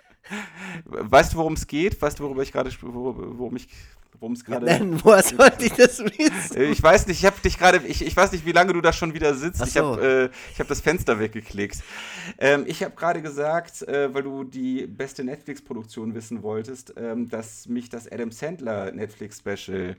weißt 0.84 1.32
du, 1.32 1.38
worum 1.38 1.54
es 1.54 1.66
geht? 1.66 2.00
Weißt 2.00 2.18
du, 2.18 2.24
worüber 2.24 2.42
ich 2.42 2.52
gerade, 2.52 2.70
worum 2.80 3.56
ich 3.56 3.68
worum 4.24 4.32
es 4.32 4.44
gerade. 4.44 4.66
Ja, 4.66 4.80
woher 5.04 5.22
sollte 5.22 5.64
ich 5.66 5.72
das 5.72 5.98
wissen? 5.98 6.56
Äh, 6.56 6.64
ich 6.64 6.82
weiß 6.82 7.06
nicht, 7.06 7.18
ich 7.20 7.26
habe 7.26 7.40
dich 7.40 7.58
gerade, 7.58 7.82
ich, 7.86 8.04
ich 8.04 8.16
weiß 8.16 8.32
nicht, 8.32 8.46
wie 8.46 8.52
lange 8.52 8.72
du 8.72 8.80
da 8.80 8.92
schon 8.92 9.14
wieder 9.14 9.34
sitzt. 9.34 9.58
So. 9.58 9.64
Ich 9.64 9.76
habe 9.76 10.30
äh, 10.32 10.58
hab 10.58 10.68
das 10.68 10.80
Fenster 10.80 11.18
weggeklickt. 11.18 11.82
Ähm, 12.38 12.64
ich 12.66 12.82
habe 12.82 12.94
gerade 12.94 13.22
gesagt, 13.22 13.82
äh, 13.82 14.12
weil 14.14 14.22
du 14.22 14.44
die 14.44 14.86
beste 14.86 15.24
Netflix-Produktion 15.24 16.14
wissen 16.14 16.42
wolltest, 16.42 16.94
ähm, 16.96 17.28
dass 17.28 17.66
mich 17.68 17.88
das 17.88 18.10
Adam 18.10 18.30
Sandler 18.30 18.92
Netflix-Special. 18.92 19.90
Ähm, 19.90 19.96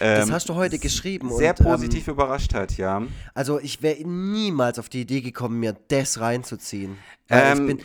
das 0.00 0.30
hast 0.30 0.48
du 0.48 0.54
heute 0.54 0.78
geschrieben. 0.78 1.30
Sehr 1.36 1.58
und, 1.58 1.64
positiv 1.64 2.08
ähm, 2.08 2.14
überrascht 2.14 2.54
hat, 2.54 2.76
ja. 2.76 3.02
Also 3.34 3.58
ich 3.58 3.82
wäre 3.82 4.06
niemals 4.06 4.78
auf 4.78 4.88
die 4.88 5.02
Idee 5.02 5.20
gekommen, 5.20 5.60
mir 5.60 5.76
das 5.88 6.20
reinzuziehen. 6.20 6.98
ich 7.28 7.36
ähm, 7.36 7.66
bin, 7.66 7.80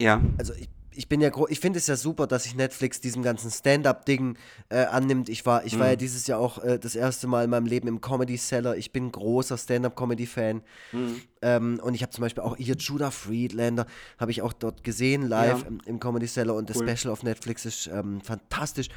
ja. 0.00 0.20
Also 0.38 0.54
ich 0.54 0.68
ich 0.94 1.08
bin 1.08 1.20
ja 1.20 1.30
ich 1.48 1.60
finde 1.60 1.78
es 1.78 1.86
ja 1.86 1.96
super, 1.96 2.26
dass 2.26 2.44
sich 2.44 2.54
Netflix 2.54 3.00
diesem 3.00 3.22
ganzen 3.22 3.50
Stand-up-Ding 3.50 4.36
äh, 4.68 4.84
annimmt. 4.84 5.28
Ich 5.28 5.46
war, 5.46 5.64
ich 5.64 5.74
mhm. 5.74 5.80
war 5.80 5.86
ja 5.88 5.92
mhm. 5.94 5.98
dieses 5.98 6.26
Jahr 6.26 6.40
auch 6.40 6.62
äh, 6.62 6.78
das 6.78 6.96
erste 6.96 7.26
Mal 7.26 7.44
in 7.44 7.50
meinem 7.50 7.66
Leben 7.66 7.88
im 7.88 8.00
Comedy 8.00 8.36
Cellar. 8.36 8.76
Ich 8.76 8.92
bin 8.92 9.12
großer 9.12 9.56
Stand-up-Comedy-Fan. 9.56 10.62
Mhm. 10.92 11.22
Ähm, 11.42 11.80
und 11.82 11.94
ich 11.94 12.02
habe 12.02 12.10
zum 12.12 12.22
Beispiel 12.22 12.42
auch 12.42 12.56
hier 12.56 12.74
Judah 12.76 13.10
Friedlander, 13.10 13.86
habe 14.18 14.30
ich 14.30 14.42
auch 14.42 14.52
dort 14.52 14.82
gesehen, 14.82 15.22
live 15.22 15.62
ja. 15.62 15.68
im, 15.68 15.80
im, 15.86 16.00
Comedy 16.00 16.26
Cellar. 16.26 16.56
Und 16.56 16.70
cool. 16.74 16.84
das 16.84 16.98
Special 16.98 17.12
auf 17.12 17.22
Netflix 17.22 17.64
ist 17.64 17.86
ähm, 17.86 18.20
fantastisch. 18.20 18.88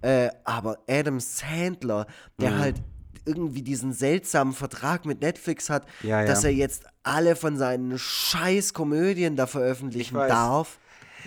Äh, 0.00 0.30
aber 0.44 0.78
Adam 0.88 1.20
Sandler, 1.20 2.06
der 2.40 2.52
mhm. 2.52 2.58
halt 2.58 2.82
irgendwie 3.24 3.62
diesen 3.62 3.92
seltsamen 3.92 4.52
Vertrag 4.52 5.04
mit 5.04 5.20
Netflix 5.20 5.70
hat, 5.70 5.86
ja, 6.02 6.20
ja. 6.20 6.26
dass 6.26 6.44
er 6.44 6.52
jetzt 6.52 6.84
alle 7.02 7.36
von 7.36 7.56
seinen 7.56 7.98
scheiß 7.98 8.74
Komödien 8.74 9.36
da 9.36 9.46
veröffentlichen 9.46 10.16
darf. 10.16 10.78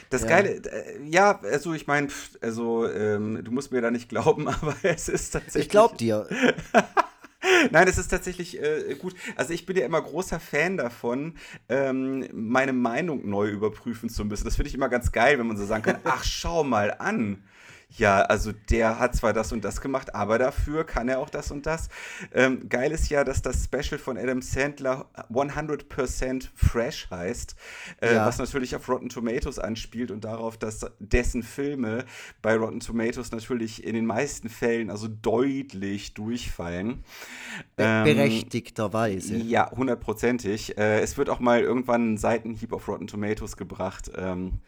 Das 0.10 0.22
ja. 0.22 0.27
Geile, 0.27 0.49
äh, 0.56 1.03
ja, 1.03 1.40
also 1.41 1.73
ich 1.73 1.88
meine, 1.88 2.07
also 2.41 2.90
ähm, 2.90 3.44
du 3.44 3.52
musst 3.52 3.72
mir 3.72 3.82
da 3.82 3.91
nicht 3.91 4.10
glauben, 4.10 4.48
aber 4.49 4.76
es 4.84 5.10
ist 5.10 5.32
tatsächlich. 5.32 5.64
Ich 5.64 5.69
glaub 5.69 5.98
dir. 5.98 6.27
Nein, 7.72 7.88
es 7.88 7.98
ist 7.98 8.07
tatsächlich 8.07 8.61
äh, 8.61 8.95
gut. 8.95 9.15
Also 9.36 9.53
ich 9.53 9.65
bin 9.65 9.77
ja 9.77 9.86
immer 9.86 10.02
großer 10.02 10.40
Fan 10.40 10.77
davon, 10.77 11.36
ähm, 11.69 12.27
meine 12.34 12.73
Meinung 12.73 13.30
neu 13.30 13.49
überprüfen 13.49 14.10
zu 14.10 14.26
müssen. 14.26 14.45
Das 14.45 14.56
finde 14.56 14.69
ich 14.69 14.76
immer 14.76 14.90
ganz 14.90 15.11
geil, 15.11 15.38
wenn 15.38 15.48
man 15.48 15.57
so 15.57 15.65
sagen 15.65 15.84
kann, 15.84 15.99
ach, 16.03 16.23
schau 16.23 16.64
mal 16.64 16.95
an 16.98 17.44
ja, 17.98 18.22
also 18.22 18.52
der 18.70 19.00
hat 19.00 19.16
zwar 19.16 19.34
das 19.34 19.52
und 19.52 19.64
das 19.64 19.82
gemacht, 19.82 20.16
aber 20.16 20.38
dafür 20.38 20.84
kann 20.84 21.08
er 21.10 21.20
auch 21.20 21.30
das 21.30 21.52
und 21.52 21.66
das. 21.66 21.90
Ähm, 22.34 22.68
geil 22.70 22.92
ist 22.92 23.10
ja, 23.10 23.24
dass 23.24 23.42
das 23.42 23.66
Special 23.66 24.00
von 24.00 24.18
Adam 24.18 24.42
Sandler 24.42 25.10
100% 25.32 26.50
Fresh 26.54 27.10
heißt, 27.10 27.56
äh, 28.02 28.16
ja. 28.16 28.26
was 28.26 28.38
natürlich 28.38 28.76
auf 28.76 28.88
Rotten 28.90 29.10
Tomatoes 29.10 29.60
anspielt 29.60 30.12
und 30.12 30.24
darauf, 30.24 30.58
dass 30.58 30.86
dessen 31.00 31.44
Filme 31.44 32.06
bei 32.42 32.56
Rotten 32.56 32.80
Tomatoes 32.80 33.32
natürlich 33.32 33.84
in 33.84 33.96
den 33.96 34.06
meisten 34.06 34.50
Fällen 34.50 34.90
also 34.90 35.08
deutlich 35.08 36.14
durchfallen. 36.14 37.04
Ähm, 37.78 38.04
Berechtigterweise. 38.04 39.38
Ja, 39.38 39.72
hundertprozentig. 39.72 40.78
Äh, 40.78 41.00
es 41.00 41.18
wird 41.18 41.30
auch 41.30 41.40
mal 41.40 41.62
irgendwann 41.62 42.14
ein 42.14 42.18
Seitenhieb 42.18 42.74
auf 42.74 42.88
Rotten 42.88 43.08
Tomatoes 43.08 43.58
gebracht. 43.58 44.12
Ähm, 44.16 44.60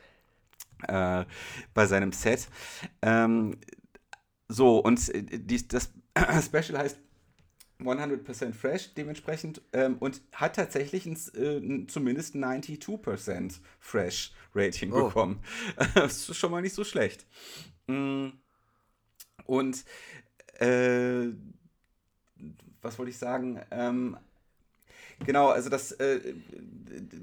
äh, 0.88 1.26
bei 1.74 1.86
seinem 1.86 2.12
Set. 2.12 2.48
Ähm, 3.02 3.58
so, 4.48 4.80
und 4.80 5.10
äh, 5.10 5.24
die, 5.24 5.68
das 5.68 5.92
Special 6.46 6.78
heißt 6.78 6.98
100% 7.80 8.54
fresh 8.54 8.94
dementsprechend 8.96 9.62
ähm, 9.74 9.98
und 10.00 10.22
hat 10.32 10.56
tatsächlich 10.56 11.06
ein, 11.06 11.14
äh, 11.36 11.88
zumindest 11.88 12.36
92% 12.36 13.60
fresh 13.80 14.34
Rating 14.56 14.92
oh. 14.92 15.06
bekommen. 15.06 15.44
das 15.94 16.30
ist 16.30 16.38
schon 16.38 16.52
mal 16.52 16.62
nicht 16.62 16.74
so 16.74 16.84
schlecht. 16.84 17.26
Mm. 17.88 18.30
Und 19.46 19.86
äh, 20.60 21.28
was 22.82 22.98
wollte 22.98 23.12
ich 23.12 23.18
sagen? 23.18 23.62
Ähm, 23.72 24.18
Genau, 25.26 25.50
also 25.50 25.70
das 25.70 25.94
äh, 25.94 26.20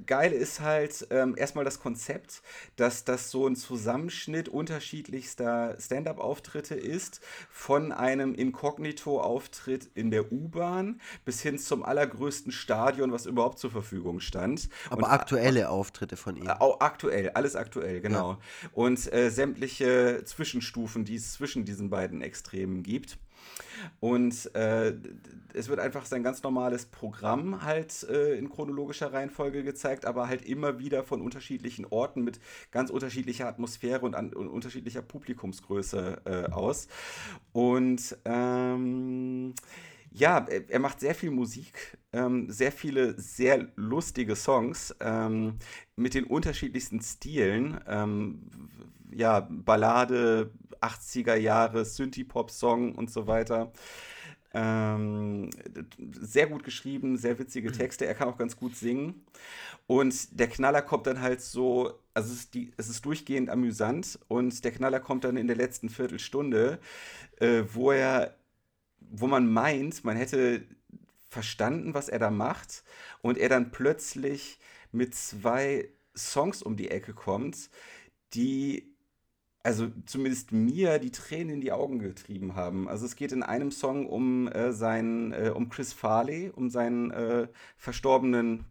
Geile 0.07 0.35
ist 0.35 0.61
halt 0.61 1.07
ähm, 1.11 1.35
erstmal 1.37 1.65
das 1.65 1.81
Konzept, 1.81 2.43
dass 2.77 3.05
das 3.05 3.31
so 3.31 3.47
ein 3.47 3.57
Zusammenschnitt 3.57 4.49
unterschiedlichster 4.49 5.77
Stand-up-Auftritte 5.81 6.75
ist, 6.75 7.21
von 7.51 7.93
einem 7.93 8.35
Inkognito-Auftritt 8.35 9.91
in 9.95 10.11
der 10.11 10.33
U-Bahn 10.33 11.01
bis 11.25 11.41
hin 11.41 11.59
zum 11.59 11.85
allergrößten 11.85 12.53
Stadion, 12.53 13.13
was 13.13 13.27
überhaupt 13.27 13.59
zur 13.59 13.71
Verfügung 13.71 14.21
stand. 14.21 14.69
Aber 14.91 15.07
Und, 15.07 15.13
aktuelle 15.13 15.71
Auftritte 15.71 16.17
von 16.17 16.37
ihm. 16.37 16.47
Äh, 16.47 16.57
aktuell, 16.81 17.31
alles 17.31 17.57
aktuell, 17.57 18.01
genau. 18.01 18.33
Ja. 18.33 18.39
Und 18.73 19.13
äh, 19.13 19.31
sämtliche 19.31 20.23
Zwischenstufen, 20.25 21.05
die 21.05 21.17
es 21.17 21.33
zwischen 21.33 21.65
diesen 21.65 21.91
beiden 21.91 22.23
Extremen 22.23 22.83
gibt. 22.83 23.19
Und 24.01 24.55
äh, 24.55 24.95
es 25.55 25.69
wird 25.69 25.81
einfach 25.81 26.07
sein 26.07 26.23
ganz 26.23 26.43
normales 26.43 26.87
Programm 26.87 27.63
halt 27.63 28.05
äh, 28.05 28.37
in 28.37 28.51
chronologischer 28.51 29.13
Reihenfolge 29.13 29.63
gezeigt, 29.63 30.05
aber 30.07 30.29
halt 30.29 30.45
immer 30.45 30.79
wieder 30.79 31.05
von 31.05 31.21
unterschiedlichen 31.21 31.87
Orten 31.87 32.23
mit 32.25 32.41
ganz 32.71 32.91
unterschiedlicher 32.91 33.47
Atmosphäre 33.47 34.05
und, 34.05 34.15
an, 34.15 34.33
und 34.33 34.49
unterschiedlicher 34.49 35.03
Publikumsgröße 35.03 36.23
äh, 36.25 36.53
aus. 36.53 36.89
Und 37.53 38.17
ähm, 38.25 39.55
ja, 40.15 40.47
er, 40.49 40.71
er, 40.71 40.79
macht 40.79 41.01
sehr 41.01 41.15
viel 41.15 41.31
Musik, 41.31 41.99
ähm, 42.13 42.49
sehr 42.49 42.71
viele 42.71 43.19
sehr 43.21 43.67
lustige 43.75 44.37
Songs 44.37 44.95
ähm, 45.01 45.59
mit 45.97 46.15
den 46.15 46.25
unterschiedlichsten 46.25 47.01
Stilen. 47.01 47.81
Ähm, 47.89 48.49
ja, 49.11 49.47
Ballade, 49.51 50.53
80er 50.81 51.35
Jahre, 51.35 51.85
Synthie-Pop-Song 51.85 52.95
und 52.95 53.11
so 53.11 53.27
weiter. 53.27 53.73
Ähm, 54.53 55.51
sehr 56.21 56.47
gut 56.47 56.63
geschrieben, 56.63 57.17
sehr 57.17 57.39
witzige 57.41 57.71
mhm. 57.71 57.75
Texte. 57.75 58.07
Er 58.07 58.15
kann 58.15 58.29
auch 58.29 58.39
ganz 58.39 58.57
gut 58.57 58.77
singen. 58.77 59.25
Und 59.89 60.39
der 60.39 60.47
Knaller 60.47 60.81
kommt 60.81 61.09
dann 61.09 61.21
halt 61.21 61.41
so, 61.41 61.99
also 62.15 62.33
es 62.33 62.39
ist, 62.39 62.55
die, 62.55 62.73
es 62.77 62.89
ist 62.89 63.05
durchgehend 63.05 63.51
amüsant. 63.51 64.21
Und 64.29 64.65
der 64.65 64.71
Knaller 64.71 65.01
kommt 65.01 65.25
dann 65.25 65.37
in 65.37 65.49
der 65.49 65.57
letzten 65.57 65.89
Viertelstunde, 65.89 66.79
äh, 67.41 67.65
wo 67.73 67.91
er, 67.91 68.37
wo 69.17 69.27
man 69.27 69.53
meint, 69.53 70.05
man 70.05 70.17
hätte 70.17 70.65
verstanden, 71.29 71.95
was 71.95 72.09
er 72.09 72.19
da 72.19 72.31
macht. 72.31 72.85
Und 73.23 73.39
er 73.39 73.49
dann 73.49 73.71
plötzlich 73.71 74.59
mit 74.93 75.15
zwei 75.15 75.89
Songs 76.17 76.63
um 76.63 76.77
die 76.77 76.91
Ecke 76.91 77.13
kommt, 77.13 77.71
die 78.35 78.95
also 79.65 79.89
zumindest 80.05 80.53
mir 80.53 80.99
die 80.99 81.11
Tränen 81.11 81.55
in 81.55 81.61
die 81.63 81.73
Augen 81.73 81.99
getrieben 81.99 82.55
haben. 82.55 82.87
Also 82.87 83.07
es 83.07 83.17
geht 83.17 83.33
in 83.33 83.43
einem 83.43 83.71
Song 83.71 84.07
um 84.07 84.47
äh, 84.49 84.73
seinen, 84.73 85.33
äh, 85.33 85.51
um 85.55 85.71
Chris 85.71 85.95
Farley, 85.95 86.51
um 86.55 86.69
seinen 86.69 87.11
äh, 87.11 87.49
verstorbenen 87.79 88.67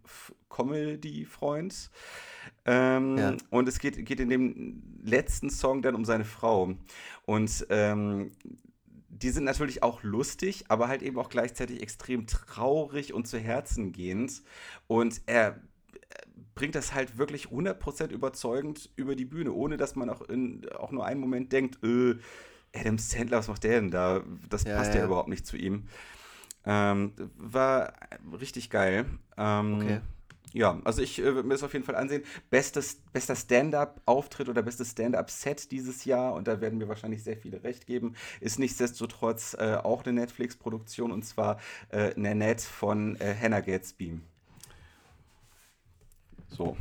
Comedy-Freund. 0.50 1.90
Ähm, 2.66 3.18
ja. 3.18 3.36
Und 3.50 3.68
es 3.68 3.80
geht, 3.80 4.06
geht 4.06 4.20
in 4.20 4.30
dem 4.30 4.84
letzten 5.04 5.50
Song 5.50 5.82
dann 5.82 5.96
um 5.96 6.06
seine 6.06 6.26
Frau. 6.26 6.76
Und 7.26 7.66
ähm, 7.72 8.32
die 9.24 9.30
sind 9.30 9.46
natürlich 9.46 9.82
auch 9.84 10.04
lustig, 10.04 10.66
aber 10.68 10.88
halt 10.88 11.02
eben 11.02 11.18
auch 11.18 11.30
gleichzeitig 11.30 11.82
extrem 11.82 12.28
traurig 12.28 13.14
und 13.14 13.28
zu 13.28 13.40
Herzen 13.40 13.94
gehend. 13.94 14.44
Und 14.88 15.22
er 15.26 15.62
bringt 16.56 16.76
das 16.76 16.94
halt 16.94 17.18
wirklich 17.18 17.48
100% 17.48 18.10
überzeugend 18.10 18.90
über 18.96 19.16
die 19.16 19.26
Bühne, 19.26 19.54
ohne 19.54 19.78
dass 19.78 19.96
man 19.96 20.10
auch, 20.10 20.22
in, 20.22 20.68
auch 20.78 20.92
nur 20.92 21.06
einen 21.06 21.20
Moment 21.20 21.52
denkt, 21.52 21.84
äh, 21.84 22.16
Adam 22.76 22.98
Sandler, 22.98 23.38
was 23.38 23.48
macht 23.48 23.64
der 23.64 23.80
denn 23.80 23.92
da? 23.92 24.24
Das 24.50 24.64
ja, 24.64 24.76
passt 24.76 24.94
ja. 24.94 25.02
ja 25.02 25.06
überhaupt 25.06 25.30
nicht 25.30 25.46
zu 25.46 25.58
ihm. 25.58 25.88
Ähm, 26.66 27.14
war 27.38 27.94
richtig 28.40 28.70
geil. 28.70 29.06
Ähm, 29.38 29.76
okay. 29.76 30.02
Ja, 30.54 30.80
also 30.84 31.02
ich 31.02 31.20
äh, 31.20 31.24
würde 31.24 31.48
mir 31.48 31.56
das 31.56 31.64
auf 31.64 31.74
jeden 31.74 31.84
Fall 31.84 31.96
ansehen. 31.96 32.24
Bestes, 32.52 33.02
bester 33.12 33.36
Stand-up-Auftritt 33.36 34.50
oder 34.50 34.62
bestes 34.62 34.92
Stand-up-Set 34.92 35.72
dieses 35.72 36.06
Jahr, 36.06 36.34
und 36.34 36.48
da 36.48 36.62
werden 36.62 36.78
mir 36.78 36.88
wahrscheinlich 36.88 37.24
sehr 37.24 37.38
viele 37.38 37.64
recht 37.64 37.88
geben, 37.88 38.14
ist 38.40 38.60
nichtsdestotrotz 38.60 39.56
äh, 39.56 39.78
auch 39.82 40.06
eine 40.06 40.14
Netflix-Produktion 40.14 41.12
und 41.12 41.24
zwar 41.24 41.60
äh, 41.90 42.12
Nanette 42.16 42.64
von 42.64 43.16
äh, 43.16 43.36
Hannah 43.40 43.62
Gatsby. 43.62 44.20
So. 46.50 46.78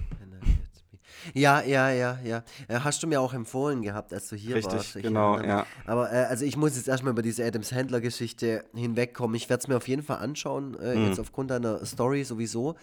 Ja, 1.34 1.62
ja, 1.62 1.90
ja, 1.90 2.18
ja. 2.24 2.44
Äh, 2.68 2.80
hast 2.80 3.02
du 3.02 3.06
mir 3.06 3.20
auch 3.20 3.34
empfohlen 3.34 3.82
gehabt, 3.82 4.12
als 4.12 4.28
du 4.28 4.36
hier 4.36 4.56
Richtig, 4.56 4.74
warst. 4.74 4.96
Ich 4.96 5.02
genau, 5.02 5.40
ja. 5.40 5.66
Aber 5.86 6.12
äh, 6.12 6.24
also 6.24 6.44
ich 6.44 6.56
muss 6.56 6.76
jetzt 6.76 6.88
erstmal 6.88 7.12
über 7.12 7.22
diese 7.22 7.44
Adams 7.44 7.72
Handler-Geschichte 7.72 8.64
hinwegkommen. 8.74 9.34
Ich 9.36 9.48
werde 9.48 9.62
es 9.62 9.68
mir 9.68 9.76
auf 9.76 9.88
jeden 9.88 10.02
Fall 10.02 10.18
anschauen, 10.18 10.78
äh, 10.80 10.94
mhm. 10.94 11.08
jetzt 11.08 11.20
aufgrund 11.20 11.50
deiner 11.50 11.84
Story 11.84 12.24
sowieso. 12.24 12.76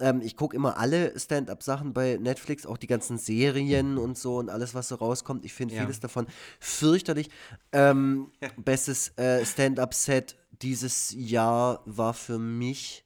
Ähm, 0.00 0.20
ich 0.22 0.36
gucke 0.36 0.54
immer 0.56 0.78
alle 0.78 1.18
Stand-up-Sachen 1.18 1.92
bei 1.92 2.18
Netflix, 2.20 2.66
auch 2.66 2.76
die 2.76 2.86
ganzen 2.86 3.18
Serien 3.18 3.98
und 3.98 4.16
so 4.16 4.38
und 4.38 4.50
alles, 4.50 4.74
was 4.74 4.88
so 4.88 4.96
rauskommt. 4.96 5.44
Ich 5.44 5.52
finde 5.52 5.74
ja. 5.74 5.82
vieles 5.82 6.00
davon 6.00 6.26
fürchterlich. 6.60 7.30
Ähm, 7.72 8.30
ja. 8.40 8.48
Bestes 8.56 9.16
äh, 9.18 9.44
Stand-up-Set 9.44 10.36
dieses 10.62 11.14
Jahr 11.16 11.82
war 11.84 12.14
für 12.14 12.38
mich 12.38 13.04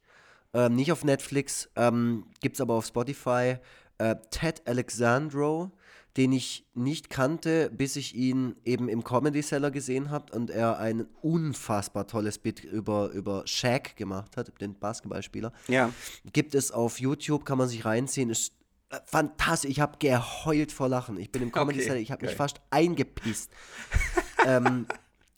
ähm, 0.54 0.74
nicht 0.76 0.92
auf 0.92 1.04
Netflix, 1.04 1.68
ähm, 1.76 2.24
gibt 2.40 2.56
es 2.56 2.60
aber 2.60 2.74
auf 2.74 2.86
Spotify. 2.86 3.56
Äh, 4.02 4.16
Ted 4.30 4.62
Alexandro, 4.66 5.70
den 6.16 6.32
ich 6.32 6.66
nicht 6.74 7.08
kannte, 7.08 7.70
bis 7.70 7.96
ich 7.96 8.14
ihn 8.14 8.56
eben 8.64 8.88
im 8.88 9.04
Comedy 9.04 9.40
Seller 9.42 9.70
gesehen 9.70 10.10
habe 10.10 10.32
und 10.34 10.50
er 10.50 10.78
ein 10.78 11.06
unfassbar 11.22 12.06
tolles 12.06 12.38
Bit 12.38 12.64
über, 12.64 13.10
über 13.10 13.46
Shaq 13.46 13.96
gemacht 13.96 14.36
hat, 14.36 14.52
den 14.60 14.78
Basketballspieler. 14.78 15.52
Ja. 15.68 15.90
Gibt 16.32 16.54
es 16.54 16.72
auf 16.72 17.00
YouTube, 17.00 17.44
kann 17.44 17.58
man 17.58 17.68
sich 17.68 17.84
reinziehen, 17.84 18.28
ist 18.28 18.54
äh, 18.90 18.98
fantastisch. 19.06 19.70
Ich 19.70 19.80
habe 19.80 19.96
geheult 19.98 20.72
vor 20.72 20.88
Lachen. 20.88 21.16
Ich 21.18 21.30
bin 21.30 21.42
im 21.42 21.52
Comedy 21.52 21.78
Okay, 21.78 21.88
Seller, 21.88 22.00
ich 22.00 22.10
habe 22.10 22.26
mich 22.26 22.34
fast 22.34 22.60
eingepisst. 22.70 23.50
ähm, 24.46 24.86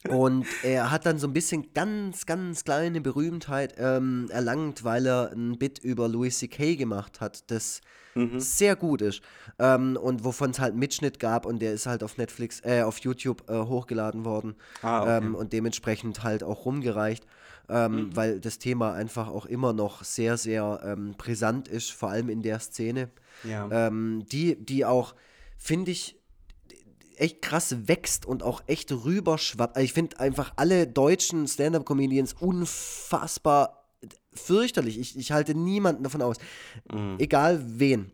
und 0.08 0.46
er 0.62 0.90
hat 0.90 1.06
dann 1.06 1.18
so 1.18 1.26
ein 1.26 1.32
bisschen 1.32 1.72
ganz, 1.72 2.26
ganz 2.26 2.64
kleine 2.64 3.00
Berühmtheit 3.00 3.74
ähm, 3.78 4.28
erlangt, 4.30 4.84
weil 4.84 5.06
er 5.06 5.32
ein 5.32 5.58
Bit 5.58 5.78
über 5.78 6.08
Louis 6.08 6.38
C.K. 6.38 6.76
gemacht 6.76 7.20
hat, 7.20 7.50
das 7.50 7.80
Mhm. 8.16 8.38
sehr 8.38 8.76
gut 8.76 9.02
ist. 9.02 9.22
Ähm, 9.58 9.96
und 10.00 10.22
wovon 10.24 10.50
es 10.50 10.60
halt 10.60 10.70
einen 10.70 10.78
Mitschnitt 10.78 11.18
gab 11.18 11.44
und 11.46 11.60
der 11.60 11.72
ist 11.72 11.86
halt 11.86 12.04
auf 12.04 12.16
Netflix, 12.16 12.60
äh, 12.64 12.82
auf 12.82 12.98
YouTube 12.98 13.50
äh, 13.50 13.58
hochgeladen 13.58 14.24
worden 14.24 14.54
Ah, 14.82 15.02
okay. 15.02 15.26
ähm, 15.26 15.34
und 15.34 15.52
dementsprechend 15.52 16.22
halt 16.22 16.44
auch 16.44 16.64
rumgereicht. 16.64 17.26
Ähm, 17.68 17.92
Mhm. 18.10 18.16
Weil 18.16 18.40
das 18.40 18.58
Thema 18.60 18.92
einfach 18.92 19.26
auch 19.26 19.46
immer 19.46 19.72
noch 19.72 20.04
sehr, 20.04 20.36
sehr 20.36 20.80
ähm, 20.84 21.14
brisant 21.18 21.66
ist, 21.66 21.90
vor 21.90 22.10
allem 22.10 22.28
in 22.28 22.42
der 22.42 22.60
Szene 22.60 23.08
Ja. 23.42 23.68
ähm, 23.72 24.24
die, 24.30 24.54
die 24.64 24.84
auch, 24.84 25.16
finde 25.56 25.90
ich, 25.90 26.16
echt 27.20 27.42
krass 27.42 27.88
wächst 27.88 28.26
und 28.26 28.42
auch 28.42 28.62
echt 28.66 28.92
rüberschwappt. 28.92 29.76
Also 29.76 29.84
ich 29.84 29.92
finde 29.92 30.20
einfach 30.20 30.52
alle 30.56 30.86
deutschen 30.86 31.46
Stand-Up-Comedians 31.46 32.34
unfassbar 32.34 33.84
fürchterlich. 34.32 34.98
Ich, 34.98 35.16
ich 35.16 35.32
halte 35.32 35.54
niemanden 35.54 36.02
davon 36.04 36.22
aus. 36.22 36.36
Egal 37.18 37.62
wen. 37.78 38.12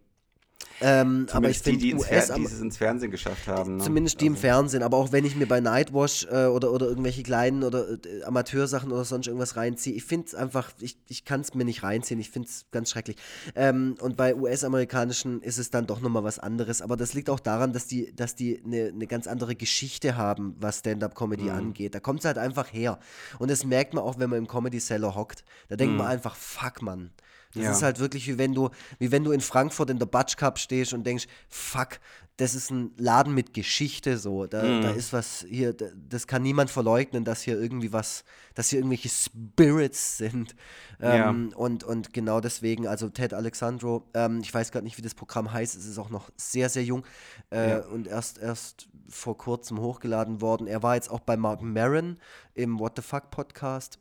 Ähm, 0.83 1.27
aber 1.33 1.51
ich 1.51 1.59
Mhm. 1.59 1.63
Die, 1.63 1.71
finde 1.71 1.81
die, 1.81 1.91
ins 1.91 2.07
Fer- 2.07 2.17
US 2.17 2.35
die 2.35 2.45
es 2.45 2.61
ins 2.61 2.77
Fernsehen 2.79 3.11
geschafft 3.11 3.47
haben. 3.49 3.77
Ne? 3.77 3.85
Zumindest 3.85 4.21
die 4.21 4.27
im 4.27 4.33
Also, 4.35 4.41
Fernsehen, 4.41 4.83
aber 4.83 4.97
auch 4.97 5.13
wenn 5.13 5.25
ich 5.27 5.37
mir 5.37 5.47
bei 5.47 5.61
Nightwash 5.61 6.27
äh, 6.31 6.47
oder, 6.47 6.73
oder 6.73 6.87
irgendwelche 6.87 7.23
kleinen 7.23 7.63
oder 7.65 7.91
äh, 7.91 8.23
Amateursachen 8.25 8.91
oder 8.91 9.05
sonst 9.05 9.27
irgendwas 9.27 9.57
reinziehe, 9.57 9.95
ich 9.95 10.05
finde 10.05 10.29
es 10.29 10.35
einfach, 10.35 10.71
ich, 10.81 10.97
ich 11.09 11.25
kann 11.25 11.43
es 11.43 11.55
mir 11.55 11.65
nicht 11.65 11.83
reinziehen, 11.83 12.19
ich 12.19 12.31
finde 12.31 12.49
es 12.49 12.65
ganz 12.71 12.91
schrecklich. 12.91 13.17
Ähm, 13.55 13.97
und 14.01 14.17
bei 14.17 14.35
US-amerikanischen 14.35 15.43
ist 15.43 15.59
es 15.59 15.71
dann 15.71 15.87
doch 15.87 16.01
nochmal 16.01 16.25
was 16.25 16.39
anderes, 16.39 16.81
aber 16.83 16.97
das 16.97 17.13
liegt 17.15 17.29
auch 17.31 17.41
daran, 17.41 17.73
dass 17.73 17.87
die, 17.87 18.15
dass 18.15 18.35
die 18.35 18.63
eine 18.65 18.93
ne 18.93 19.07
ganz 19.07 19.27
andere 19.27 19.57
Geschichte 19.57 20.17
haben, 20.17 20.57
was 20.61 20.79
Stand-Up-Comedy 20.79 21.45
Mhm. 21.45 21.51
angeht. 21.51 21.95
Da 21.95 22.01
kommt 22.01 22.21
es 22.21 22.25
halt 22.25 22.39
einfach 22.39 22.73
her. 22.73 22.99
Und 23.39 23.51
das 23.51 23.65
merkt 23.65 23.93
man 23.95 24.03
auch, 24.05 24.19
wenn 24.19 24.31
man 24.31 24.39
im 24.39 24.49
Comedy-Cellar 24.49 25.15
hockt. 25.15 25.45
Da 25.69 25.77
denkt 25.77 25.97
man 25.97 26.07
einfach, 26.07 26.37
fuck, 26.37 26.83
Mann. 26.83 27.11
Das. 27.55 27.63
Ja. 27.65 27.71
ist 27.73 27.83
halt 27.83 27.99
wirklich 27.99 28.29
wie 28.29 28.39
wenn 28.39 28.55
du, 28.55 28.71
wie 28.99 29.11
wenn 29.11 29.25
du 29.25 29.33
in 29.33 29.41
Frankfurt 29.41 29.91
in 29.91 29.99
der 29.99 30.07
Batsch 30.07 30.37
Cup 30.37 30.59
stehst 30.59 30.93
und 30.93 31.05
denkst, 31.05 31.27
fuck, 31.49 31.99
das 32.37 32.55
ist 32.55 32.71
ein 32.71 32.93
Laden 32.97 33.35
mit 33.35 33.53
Geschichte 33.55 34.17
so. 34.17 34.47
Da, 34.47 34.63
Mhm. 34.63 34.83
da 34.83 34.91
ist 34.93 35.13
was 35.13 35.45
hier, 35.49 35.73
da- 35.75 35.87
das 36.09 36.27
kann 36.27 36.43
niemand 36.43 36.71
verleugnen, 36.71 37.25
dass 37.25 37.43
hier 37.43 37.61
irgendwie 37.61 37.93
was, 37.93 38.25
dass 38.55 38.69
hier 38.71 38.79
irgendwelche 38.79 39.09
Spirits 39.11 40.17
sind. 40.19 40.55
Ähm, 41.01 41.53
und, 41.57 41.83
und 41.85 42.13
genau 42.13 42.41
deswegen, 42.41 42.87
also 42.87 43.09
Ted 43.09 43.35
Alexandro, 43.35 44.09
ähm, 44.15 44.41
ich 44.43 44.53
weiß 44.55 44.71
gerade 44.71 44.85
nicht, 44.85 44.97
wie 44.97 45.03
das 45.03 45.15
Programm 45.15 45.53
heißt, 45.53 45.77
es 45.77 45.87
ist 45.87 45.99
auch 45.99 46.11
noch 46.11 46.31
sehr, 46.37 46.69
sehr 46.69 46.85
jung 46.85 47.05
äh, 47.51 47.71
Ja. 47.71 47.79
und 47.87 48.07
erst, 48.07 48.39
erst 48.39 48.89
vor 49.09 49.37
kurzem 49.37 49.81
hochgeladen 49.81 50.41
worden. 50.41 50.67
Er 50.67 50.83
war 50.83 50.95
jetzt 50.95 51.11
auch 51.11 51.21
bei 51.21 51.37
Mark 51.37 51.63
Maron 51.63 52.19
im 52.55 52.79
What 52.79 52.93
the 52.97 53.03
Fuck 53.03 53.31
Podcast. 53.31 53.99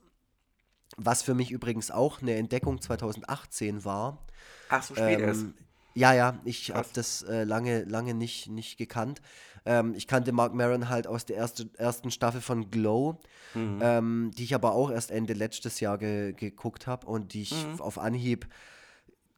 Was 0.97 1.21
für 1.21 1.33
mich 1.33 1.51
übrigens 1.51 1.91
auch 1.91 2.21
eine 2.21 2.35
Entdeckung 2.35 2.81
2018 2.81 3.85
war. 3.85 4.25
Ach, 4.69 4.83
so 4.83 4.95
spät 4.95 5.19
erst. 5.19 5.41
Ähm, 5.41 5.53
ja, 5.95 6.13
ja, 6.13 6.39
ich 6.45 6.71
habe 6.71 6.87
das 6.93 7.23
äh, 7.23 7.43
lange, 7.43 7.83
lange 7.83 8.13
nicht, 8.13 8.47
nicht 8.49 8.77
gekannt. 8.77 9.21
Ähm, 9.65 9.93
ich 9.95 10.07
kannte 10.07 10.31
Mark 10.31 10.53
Maron 10.53 10.87
halt 10.89 11.07
aus 11.07 11.25
der 11.25 11.35
erste, 11.37 11.69
ersten 11.77 12.11
Staffel 12.11 12.41
von 12.41 12.69
Glow, 12.71 13.19
Mhm. 13.53 13.79
ähm, 13.81 14.31
die 14.37 14.43
ich 14.43 14.55
aber 14.55 14.73
auch 14.73 14.91
erst 14.91 15.11
Ende 15.11 15.33
letztes 15.33 15.79
Jahr 15.79 15.97
ge 15.97 16.33
geguckt 16.33 16.85
habe 16.87 17.07
und 17.07 17.33
die 17.33 17.41
ich 17.41 17.65
Mhm. 17.65 17.81
auf 17.81 17.97
Anhieb 17.97 18.47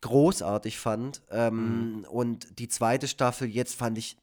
großartig 0.02 0.78
fand. 0.80 1.22
Mhm. 1.30 1.30
Ähm, 1.32 2.06
Und 2.10 2.60
die 2.60 2.68
zweite 2.68 3.08
Staffel 3.08 3.48
jetzt 3.48 3.76
fand 3.76 3.98
ich 3.98 4.18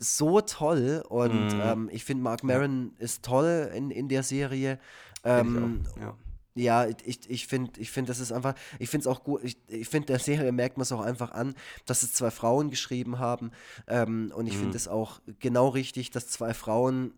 so 0.00 0.40
toll 0.40 1.04
und 1.08 1.54
Mhm. 1.54 1.60
ähm, 1.60 1.88
ich 1.92 2.04
finde 2.04 2.22
Mark 2.22 2.44
Maron 2.44 2.94
ist 2.98 3.24
toll 3.24 3.70
in, 3.74 3.90
in 3.90 4.08
der 4.08 4.22
Serie. 4.22 4.78
Ähm, 5.24 5.82
ich 5.86 5.98
auch, 5.98 6.00
ja. 6.00 6.16
ja, 6.54 6.94
ich, 7.04 7.28
ich 7.30 7.46
finde, 7.46 7.80
ich 7.80 7.90
find, 7.90 8.08
das 8.08 8.18
ist 8.20 8.32
einfach, 8.32 8.54
ich 8.78 8.88
finde 8.90 9.02
es 9.02 9.06
auch 9.06 9.22
gut, 9.24 9.42
ich, 9.44 9.56
ich 9.68 9.88
finde, 9.88 10.06
der 10.06 10.18
Serie 10.18 10.52
merkt 10.52 10.76
man 10.76 10.82
es 10.82 10.92
auch 10.92 11.00
einfach 11.00 11.32
an, 11.32 11.54
dass 11.86 12.02
es 12.02 12.12
zwei 12.14 12.30
Frauen 12.30 12.70
geschrieben 12.70 13.18
haben. 13.18 13.50
Ähm, 13.86 14.32
und 14.34 14.46
ich 14.46 14.54
Mhm. 14.54 14.60
finde 14.60 14.76
es 14.76 14.88
auch 14.88 15.20
genau 15.40 15.68
richtig, 15.68 16.10
dass 16.10 16.28
zwei 16.28 16.54
Frauen 16.54 17.12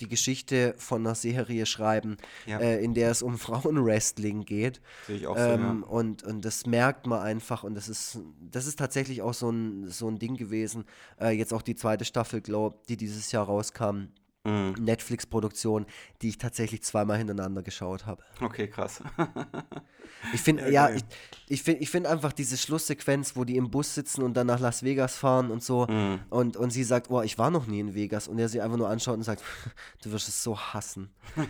die 0.00 0.08
Geschichte 0.08 0.74
von 0.78 1.02
einer 1.06 1.14
Serie 1.14 1.66
schreiben, 1.66 2.16
Ja. 2.46 2.58
äh, 2.60 2.82
in 2.82 2.94
der 2.94 3.10
es 3.10 3.20
um 3.22 3.36
Frauenwrestling 3.38 4.44
geht. 4.46 4.80
Sehe 5.06 5.16
ich 5.16 5.26
auch 5.26 5.36
so, 5.36 5.42
Ähm, 5.42 5.60
ja. 5.84 5.86
und, 5.90 6.22
und 6.22 6.44
das 6.46 6.64
merkt 6.64 7.06
man 7.06 7.20
einfach 7.20 7.62
und 7.62 7.74
das 7.74 7.88
ist, 7.90 8.18
das 8.50 8.66
ist 8.66 8.78
tatsächlich 8.78 9.20
auch 9.20 9.34
so 9.34 9.50
ein, 9.50 9.88
so 9.90 10.08
ein 10.08 10.18
Ding 10.18 10.36
gewesen. 10.36 10.84
Äh, 11.20 11.30
jetzt 11.36 11.52
auch 11.52 11.60
die 11.62 11.74
zweite 11.76 12.06
Staffel, 12.06 12.40
glaube 12.40 12.78
die 12.88 12.96
dieses 12.96 13.32
Jahr 13.32 13.44
rauskam. 13.44 14.08
Mhm. 14.46 14.74
Netflix-Produktion, 14.78 15.86
die 16.22 16.28
ich 16.28 16.38
tatsächlich 16.38 16.82
zweimal 16.82 17.18
hintereinander 17.18 17.62
geschaut 17.62 18.06
habe. 18.06 18.22
Okay, 18.40 18.68
krass. 18.68 19.02
Ich 20.32 20.40
finde, 20.40 20.64
Ja, 20.70 20.88
ja, 20.88 20.96
ich, 20.96 21.04
ich 21.48 21.62
finde 21.62 21.82
ich 21.82 21.90
find 21.90 22.06
einfach 22.06 22.32
diese 22.32 22.56
Schlusssequenz, 22.56 23.36
wo 23.36 23.44
die 23.44 23.56
im 23.56 23.70
Bus 23.70 23.94
sitzen 23.94 24.22
und 24.22 24.34
dann 24.34 24.46
nach 24.46 24.58
Las 24.58 24.82
Vegas 24.82 25.16
fahren 25.16 25.50
und 25.50 25.62
so. 25.62 25.86
Mhm. 25.86 26.20
Und, 26.30 26.56
und 26.56 26.70
sie 26.70 26.84
sagt, 26.84 27.10
oh, 27.10 27.22
ich 27.22 27.38
war 27.38 27.50
noch 27.50 27.66
nie 27.66 27.80
in 27.80 27.94
Vegas. 27.94 28.26
Und 28.26 28.38
er 28.38 28.48
sie 28.48 28.60
einfach 28.60 28.78
nur 28.78 28.88
anschaut 28.88 29.16
und 29.16 29.22
sagt, 29.22 29.42
du 30.02 30.10
wirst 30.12 30.28
es 30.28 30.42
so 30.42 30.58
hassen. 30.58 31.10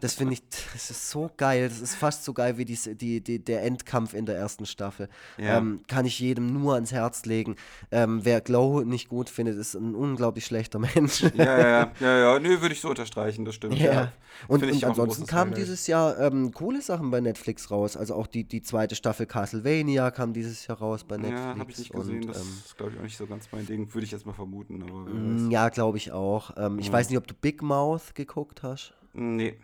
Das 0.00 0.14
finde 0.14 0.34
ich, 0.34 0.42
das 0.72 0.90
ist 0.90 1.10
so 1.10 1.30
geil. 1.36 1.68
Das 1.68 1.80
ist 1.80 1.94
fast 1.94 2.24
so 2.24 2.34
geil 2.34 2.58
wie 2.58 2.64
diese, 2.64 2.94
die, 2.94 3.22
die, 3.22 3.42
der 3.42 3.62
Endkampf 3.62 4.12
in 4.12 4.26
der 4.26 4.36
ersten 4.36 4.66
Staffel. 4.66 5.08
Ja. 5.38 5.58
Ähm, 5.58 5.82
kann 5.86 6.04
ich 6.04 6.18
jedem 6.18 6.52
nur 6.52 6.74
ans 6.74 6.92
Herz 6.92 7.24
legen. 7.24 7.56
Ähm, 7.90 8.24
wer 8.24 8.40
Glow 8.40 8.82
nicht 8.82 9.08
gut 9.08 9.30
findet, 9.30 9.56
ist 9.56 9.74
ein 9.74 9.94
unglaublich 9.94 10.44
schlechter 10.44 10.78
Mensch. 10.78 11.22
ja, 11.34 11.58
ja, 11.58 11.92
ja, 12.00 12.13
ja, 12.16 12.34
ja, 12.34 12.40
nö, 12.40 12.60
würde 12.60 12.74
ich 12.74 12.80
so 12.80 12.88
unterstreichen, 12.88 13.44
das 13.44 13.54
stimmt. 13.54 13.78
Ja. 13.78 14.12
Und, 14.48 14.62
ich 14.62 14.72
und 14.72 14.84
ein 14.84 14.90
ansonsten 14.90 15.26
kamen 15.26 15.54
dieses 15.54 15.86
Jahr 15.86 16.18
ähm, 16.18 16.52
coole 16.52 16.82
Sachen 16.82 17.10
bei 17.10 17.20
Netflix 17.20 17.70
raus. 17.70 17.96
Also 17.96 18.14
auch 18.14 18.26
die, 18.26 18.44
die 18.44 18.62
zweite 18.62 18.94
Staffel 18.94 19.26
Castlevania 19.26 20.10
kam 20.10 20.32
dieses 20.32 20.66
Jahr 20.66 20.78
raus 20.78 21.04
bei 21.04 21.16
Netflix. 21.16 21.40
Ja, 21.40 21.58
habe 21.58 21.70
ich 21.70 21.78
nicht 21.78 21.92
gesehen, 21.92 22.22
und, 22.22 22.28
das 22.28 22.42
ähm, 22.42 22.62
ist, 22.64 22.76
glaube 22.76 22.92
ich, 22.92 22.98
auch 22.98 23.02
nicht 23.02 23.16
so 23.16 23.26
ganz 23.26 23.48
mein 23.52 23.66
Ding, 23.66 23.92
würde 23.92 24.04
ich 24.04 24.10
jetzt 24.10 24.26
mal 24.26 24.32
vermuten, 24.32 24.82
aber 24.82 25.10
mm, 25.10 25.50
ja, 25.50 25.68
glaube 25.68 25.98
ich 25.98 26.12
auch. 26.12 26.52
Ähm, 26.56 26.78
ich 26.78 26.90
weiß 26.90 27.08
nicht, 27.08 27.18
ob 27.18 27.26
du 27.26 27.34
Big 27.34 27.62
Mouth 27.62 28.14
geguckt 28.14 28.62
hast. 28.62 28.94
Nee. 29.12 29.58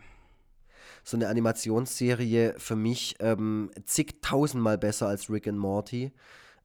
So 1.03 1.17
eine 1.17 1.27
Animationsserie 1.27 2.55
für 2.57 2.75
mich 2.75 3.15
ähm, 3.19 3.71
zigtausendmal 3.85 4.77
besser 4.77 5.07
als 5.07 5.29
Rick 5.29 5.47
and 5.47 5.57
Morty. 5.57 6.11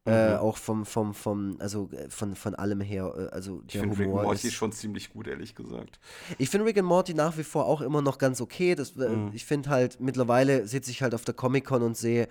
Äh, 0.07 0.33
Mhm. 0.33 0.37
auch 0.39 0.57
vom, 0.57 0.85
vom, 0.85 1.13
vom, 1.13 1.57
also 1.59 1.89
äh, 1.91 2.09
von, 2.09 2.35
von 2.35 2.55
allem 2.55 2.79
her. 2.81 3.13
äh, 3.17 3.35
Also 3.35 3.61
Ich 3.67 3.73
der 3.73 3.81
finde 3.81 3.97
Rick 3.99 4.05
and 4.07 4.15
Morty 4.15 4.47
ist, 4.47 4.53
schon 4.53 4.71
ziemlich 4.71 5.11
gut, 5.11 5.27
ehrlich 5.27 5.53
gesagt. 5.53 5.99
Ich 6.37 6.49
finde 6.49 6.65
Rick 6.65 6.77
and 6.77 6.87
Morty 6.87 7.13
nach 7.13 7.37
wie 7.37 7.43
vor 7.43 7.65
auch 7.65 7.81
immer 7.81 8.01
noch 8.01 8.17
ganz 8.17 8.39
okay. 8.41 8.73
Das, 8.75 8.95
äh, 8.97 9.09
Mhm. 9.09 9.31
Ich 9.33 9.45
finde 9.45 9.69
halt, 9.69 9.99
mittlerweile 9.99 10.65
sitze 10.67 10.91
ich 10.91 11.01
halt 11.03 11.13
auf 11.13 11.25
der 11.25 11.33
Comic-Con 11.33 11.81
und 11.83 11.97
sehe, 11.97 12.27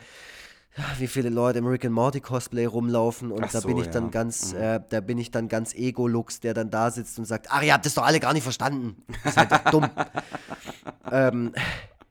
wie 0.99 1.07
viele 1.07 1.31
Leute 1.31 1.59
im 1.59 1.67
Rick 1.67 1.85
and 1.87 1.95
Morty 1.95 2.21
Cosplay 2.21 2.67
rumlaufen 2.67 3.31
und 3.33 3.45
Ach 3.45 3.51
da 3.51 3.61
so, 3.63 3.69
bin 3.69 3.79
ich 3.79 3.89
dann 3.89 4.05
ja. 4.05 4.11
ganz, 4.11 4.53
Mhm. 4.53 4.59
äh, 4.61 4.81
da 4.89 5.01
bin 5.01 5.17
ich 5.19 5.31
dann 5.31 5.49
ganz 5.49 5.75
Ego-Lux, 5.75 6.41
der 6.41 6.53
dann 6.55 6.71
da 6.71 6.91
sitzt 6.91 7.19
und 7.19 7.25
sagt, 7.25 7.47
ach, 7.51 7.63
ihr 7.63 7.73
habt 7.73 7.87
das 7.87 7.95
doch 7.95 8.05
alle 8.05 8.21
gar 8.21 8.33
nicht 8.35 8.43
verstanden. 8.43 9.03
Das 9.25 9.33
ist 9.33 9.37
halt 9.39 9.53
doch 9.53 9.71
dumm. 9.71 9.89
ähm, 11.11 11.53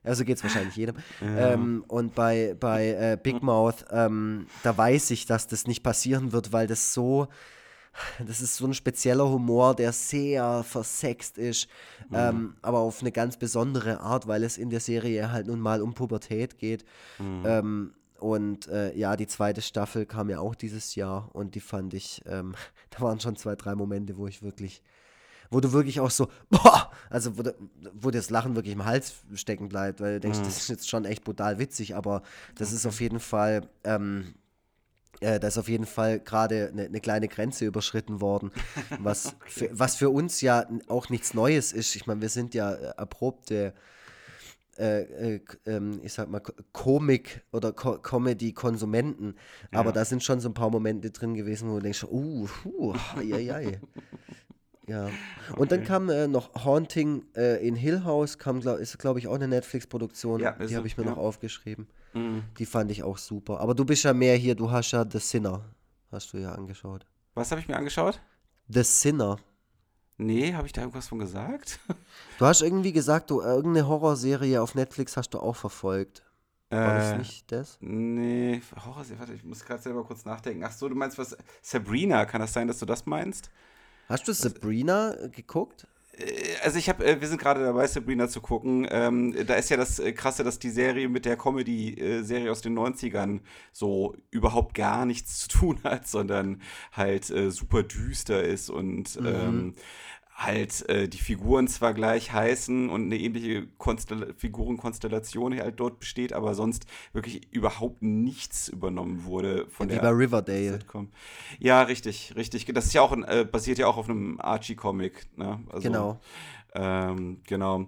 also 0.06 0.24
geht 0.24 0.38
es 0.38 0.42
wahrscheinlich 0.42 0.76
jedem. 0.76 0.96
Ähm, 1.20 1.84
und 1.88 2.14
bei, 2.14 2.56
bei 2.58 2.88
äh, 2.88 3.18
Big 3.22 3.42
Mouth, 3.42 3.84
ähm, 3.90 4.46
da 4.62 4.76
weiß 4.76 5.10
ich, 5.10 5.26
dass 5.26 5.46
das 5.46 5.66
nicht 5.66 5.82
passieren 5.82 6.32
wird, 6.32 6.52
weil 6.52 6.66
das 6.66 6.94
so, 6.94 7.28
das 8.26 8.40
ist 8.40 8.56
so 8.56 8.66
ein 8.66 8.74
spezieller 8.74 9.28
Humor, 9.28 9.74
der 9.74 9.92
sehr 9.92 10.62
versext 10.64 11.38
ist, 11.38 11.68
ähm, 12.12 12.54
aber 12.62 12.78
auf 12.78 13.00
eine 13.00 13.12
ganz 13.12 13.36
besondere 13.36 14.00
Art, 14.00 14.26
weil 14.26 14.44
es 14.44 14.58
in 14.58 14.70
der 14.70 14.80
Serie 14.80 15.32
halt 15.32 15.46
nun 15.46 15.60
mal 15.60 15.82
um 15.82 15.94
Pubertät 15.94 16.58
geht. 16.58 16.84
Ähm, 17.18 17.92
und 18.18 18.68
äh, 18.68 18.96
ja, 18.96 19.16
die 19.16 19.26
zweite 19.26 19.60
Staffel 19.60 20.06
kam 20.06 20.30
ja 20.30 20.40
auch 20.40 20.54
dieses 20.54 20.94
Jahr 20.94 21.28
und 21.34 21.54
die 21.54 21.60
fand 21.60 21.94
ich, 21.94 22.22
ähm, 22.26 22.54
da 22.90 23.00
waren 23.00 23.20
schon 23.20 23.36
zwei, 23.36 23.56
drei 23.56 23.74
Momente, 23.74 24.16
wo 24.16 24.26
ich 24.26 24.42
wirklich, 24.42 24.82
wo 25.56 25.60
du 25.60 25.72
wirklich 25.72 26.00
auch 26.00 26.10
so, 26.10 26.28
boah, 26.50 26.90
also 27.08 27.38
wo, 27.38 27.42
wo 27.94 28.10
dir 28.10 28.18
das 28.18 28.28
Lachen 28.28 28.54
wirklich 28.56 28.74
im 28.74 28.84
Hals 28.84 29.14
stecken 29.34 29.70
bleibt, 29.70 30.02
weil 30.02 30.14
du 30.14 30.20
denkst, 30.20 30.40
das 30.40 30.58
ist 30.58 30.68
jetzt 30.68 30.86
schon 30.86 31.06
echt 31.06 31.24
brutal 31.24 31.58
witzig, 31.58 31.96
aber 31.96 32.22
das 32.56 32.72
ist 32.72 32.84
auf 32.84 33.00
jeden 33.00 33.20
Fall, 33.20 33.62
ähm, 33.82 34.34
äh, 35.20 35.40
da 35.40 35.48
ist 35.48 35.56
auf 35.56 35.70
jeden 35.70 35.86
Fall 35.86 36.20
gerade 36.20 36.68
eine 36.68 36.90
ne 36.90 37.00
kleine 37.00 37.26
Grenze 37.26 37.64
überschritten 37.64 38.20
worden, 38.20 38.50
was, 38.98 39.34
für, 39.46 39.70
was 39.72 39.96
für 39.96 40.10
uns 40.10 40.42
ja 40.42 40.66
auch 40.88 41.08
nichts 41.08 41.32
Neues 41.32 41.72
ist. 41.72 41.96
Ich 41.96 42.06
meine, 42.06 42.20
wir 42.20 42.28
sind 42.28 42.52
ja 42.52 42.74
äh, 42.74 42.92
erprobte 42.98 43.72
äh, 44.78 45.36
äh, 45.36 45.40
ähm, 45.64 46.00
ich 46.02 46.12
sag 46.12 46.28
mal, 46.28 46.42
Komik 46.72 47.40
oder 47.50 47.72
Co 47.72 47.96
Comedy-Konsumenten. 47.96 49.36
Ja. 49.72 49.80
Aber 49.80 49.92
da 49.92 50.04
sind 50.04 50.22
schon 50.22 50.38
so 50.40 50.50
ein 50.50 50.54
paar 50.54 50.68
Momente 50.68 51.10
drin 51.12 51.32
gewesen, 51.32 51.70
wo 51.70 51.76
du 51.76 51.80
denkst, 51.80 52.04
uh, 52.04 52.46
uh, 52.66 52.94
ai, 53.16 53.50
ai. 53.54 53.80
Ja. 54.86 55.06
Okay. 55.06 55.14
Und 55.56 55.72
dann 55.72 55.84
kam 55.84 56.08
äh, 56.08 56.28
noch 56.28 56.64
Haunting 56.64 57.24
äh, 57.34 57.66
in 57.66 57.74
Hill 57.74 58.04
House, 58.04 58.38
kam, 58.38 58.60
glaub, 58.60 58.78
ist 58.78 58.98
glaube 58.98 59.18
ich 59.18 59.28
auch 59.28 59.34
eine 59.34 59.48
Netflix-Produktion. 59.48 60.40
Ja, 60.40 60.52
die 60.52 60.76
habe 60.76 60.86
ich 60.86 60.96
mir 60.96 61.04
ja. 61.04 61.10
noch 61.10 61.18
aufgeschrieben. 61.18 61.86
Mhm. 62.14 62.44
Die 62.58 62.66
fand 62.66 62.90
ich 62.90 63.02
auch 63.02 63.18
super. 63.18 63.60
Aber 63.60 63.74
du 63.74 63.84
bist 63.84 64.04
ja 64.04 64.12
mehr 64.12 64.36
hier, 64.36 64.54
du 64.54 64.70
hast 64.70 64.92
ja 64.92 65.04
The 65.08 65.18
Sinner, 65.18 65.64
hast 66.10 66.32
du 66.32 66.38
ja 66.38 66.52
angeschaut. 66.52 67.06
Was 67.34 67.50
habe 67.50 67.60
ich 67.60 67.68
mir 67.68 67.76
angeschaut? 67.76 68.20
The 68.68 68.82
Sinner. 68.82 69.36
Nee, 70.18 70.54
habe 70.54 70.66
ich 70.66 70.72
da 70.72 70.80
irgendwas 70.80 71.08
von 71.08 71.18
gesagt? 71.18 71.78
Du 72.38 72.46
hast 72.46 72.62
irgendwie 72.62 72.92
gesagt, 72.92 73.30
du 73.30 73.42
irgendeine 73.42 73.86
Horrorserie 73.86 74.60
auf 74.62 74.74
Netflix 74.74 75.16
hast 75.16 75.30
du 75.30 75.38
auch 75.38 75.56
verfolgt. 75.56 76.22
War 76.70 76.96
das 76.96 77.12
äh, 77.12 77.18
nicht 77.18 77.52
das? 77.52 77.78
Nee, 77.80 78.60
Horrorserie, 78.84 79.18
warte, 79.18 79.34
ich 79.34 79.44
muss 79.44 79.64
gerade 79.64 79.82
selber 79.82 80.04
kurz 80.04 80.24
nachdenken. 80.24 80.64
Ach 80.64 80.72
so, 80.72 80.88
du 80.88 80.94
meinst 80.94 81.18
was? 81.18 81.36
Sabrina, 81.62 82.24
kann 82.24 82.40
das 82.40 82.52
sein, 82.52 82.66
dass 82.66 82.78
du 82.78 82.86
das 82.86 83.06
meinst? 83.06 83.50
Hast 84.08 84.28
du 84.28 84.32
Sabrina 84.32 85.14
was, 85.18 85.32
geguckt? 85.32 85.86
Äh, 86.12 86.56
also 86.62 86.78
ich 86.78 86.88
habe, 86.88 87.04
äh, 87.04 87.20
wir 87.20 87.28
sind 87.28 87.40
gerade 87.40 87.62
dabei, 87.62 87.86
Sabrina 87.86 88.28
zu 88.28 88.40
gucken. 88.40 88.86
Ähm, 88.90 89.34
da 89.46 89.54
ist 89.54 89.68
ja 89.68 89.76
das 89.76 90.00
Krasse, 90.14 90.44
dass 90.44 90.58
die 90.58 90.70
Serie 90.70 91.08
mit 91.08 91.24
der 91.24 91.36
Comedy-Serie 91.36 92.50
aus 92.50 92.62
den 92.62 92.78
90ern 92.78 93.40
so 93.72 94.16
überhaupt 94.30 94.74
gar 94.74 95.06
nichts 95.06 95.38
zu 95.46 95.48
tun 95.48 95.80
hat, 95.84 96.06
sondern 96.06 96.62
halt 96.92 97.30
äh, 97.30 97.50
super 97.50 97.82
düster 97.82 98.42
ist 98.42 98.70
und 98.70 99.20
mhm. 99.20 99.26
ähm, 99.26 99.74
halt 100.36 100.86
äh, 100.90 101.08
die 101.08 101.18
Figuren 101.18 101.66
zwar 101.66 101.94
gleich 101.94 102.30
heißen 102.30 102.90
und 102.90 103.04
eine 103.06 103.16
ähnliche 103.16 103.66
Konstell 103.78 104.34
Figurenkonstellation 104.36 105.58
halt 105.58 105.80
dort 105.80 105.98
besteht, 105.98 106.34
aber 106.34 106.54
sonst 106.54 106.84
wirklich 107.14 107.50
überhaupt 107.52 108.02
nichts 108.02 108.68
übernommen 108.68 109.24
wurde 109.24 109.66
von 109.70 109.88
Wie 109.88 109.94
der 109.94 110.02
bei 110.02 110.10
Riverdale. 110.10 110.72
Sitcom. 110.72 111.10
Ja, 111.58 111.82
richtig, 111.82 112.34
richtig. 112.36 112.66
Das 112.66 112.84
ist 112.84 112.92
ja 112.92 113.00
auch 113.00 113.12
ein, 113.12 113.24
äh, 113.24 113.46
basiert 113.50 113.78
ja 113.78 113.86
auch 113.86 113.96
auf 113.96 114.10
einem 114.10 114.38
Archie-Comic. 114.38 115.26
Ne? 115.38 115.60
Also, 115.70 115.88
genau. 115.88 116.20
Ähm, 116.74 117.40
genau. 117.46 117.86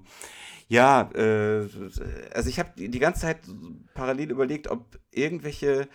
Ja, 0.68 1.10
äh, 1.14 1.68
also 2.32 2.48
ich 2.48 2.58
habe 2.58 2.70
die 2.76 2.98
ganze 2.98 3.22
Zeit 3.22 3.40
parallel 3.92 4.30
überlegt, 4.30 4.68
ob 4.68 4.98
irgendwelche 5.10 5.88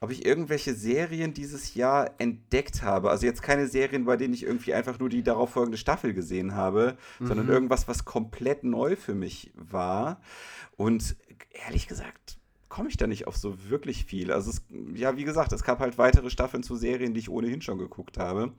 ob 0.00 0.10
ich 0.10 0.24
irgendwelche 0.24 0.74
Serien 0.74 1.34
dieses 1.34 1.74
Jahr 1.74 2.12
entdeckt 2.18 2.82
habe. 2.82 3.10
Also 3.10 3.26
jetzt 3.26 3.42
keine 3.42 3.66
Serien, 3.66 4.04
bei 4.04 4.16
denen 4.16 4.34
ich 4.34 4.44
irgendwie 4.44 4.74
einfach 4.74 4.98
nur 4.98 5.08
die 5.08 5.22
darauffolgende 5.22 5.78
Staffel 5.78 6.14
gesehen 6.14 6.54
habe, 6.54 6.96
mhm. 7.18 7.26
sondern 7.26 7.48
irgendwas, 7.48 7.88
was 7.88 8.04
komplett 8.04 8.64
neu 8.64 8.96
für 8.96 9.14
mich 9.14 9.52
war. 9.54 10.20
Und 10.76 11.16
ehrlich 11.66 11.88
gesagt, 11.88 12.38
komme 12.68 12.88
ich 12.88 12.96
da 12.96 13.06
nicht 13.06 13.26
auf 13.26 13.36
so 13.36 13.68
wirklich 13.68 14.04
viel. 14.04 14.32
Also 14.32 14.50
es, 14.50 14.62
ja, 14.94 15.16
wie 15.16 15.24
gesagt, 15.24 15.52
es 15.52 15.64
gab 15.64 15.80
halt 15.80 15.98
weitere 15.98 16.30
Staffeln 16.30 16.62
zu 16.62 16.76
Serien, 16.76 17.14
die 17.14 17.20
ich 17.20 17.30
ohnehin 17.30 17.62
schon 17.62 17.78
geguckt 17.78 18.18
habe. 18.18 18.52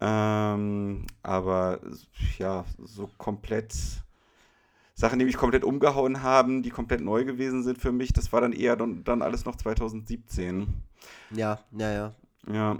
Ähm, 0.00 1.06
aber 1.22 1.80
ja, 2.38 2.66
so 2.84 3.08
komplett 3.16 3.74
Sachen, 4.98 5.18
die 5.18 5.26
mich 5.26 5.36
komplett 5.36 5.62
umgehauen 5.62 6.22
haben, 6.22 6.62
die 6.62 6.70
komplett 6.70 7.02
neu 7.02 7.24
gewesen 7.24 7.62
sind 7.62 7.78
für 7.78 7.92
mich, 7.92 8.14
das 8.14 8.32
war 8.32 8.40
dann 8.40 8.52
eher 8.52 8.76
dann, 8.76 9.04
dann 9.04 9.20
alles 9.20 9.44
noch 9.44 9.56
2017. 9.56 10.66
Ja, 11.32 11.60
ja, 11.72 11.90
ja. 11.92 12.12
Ja. 12.50 12.78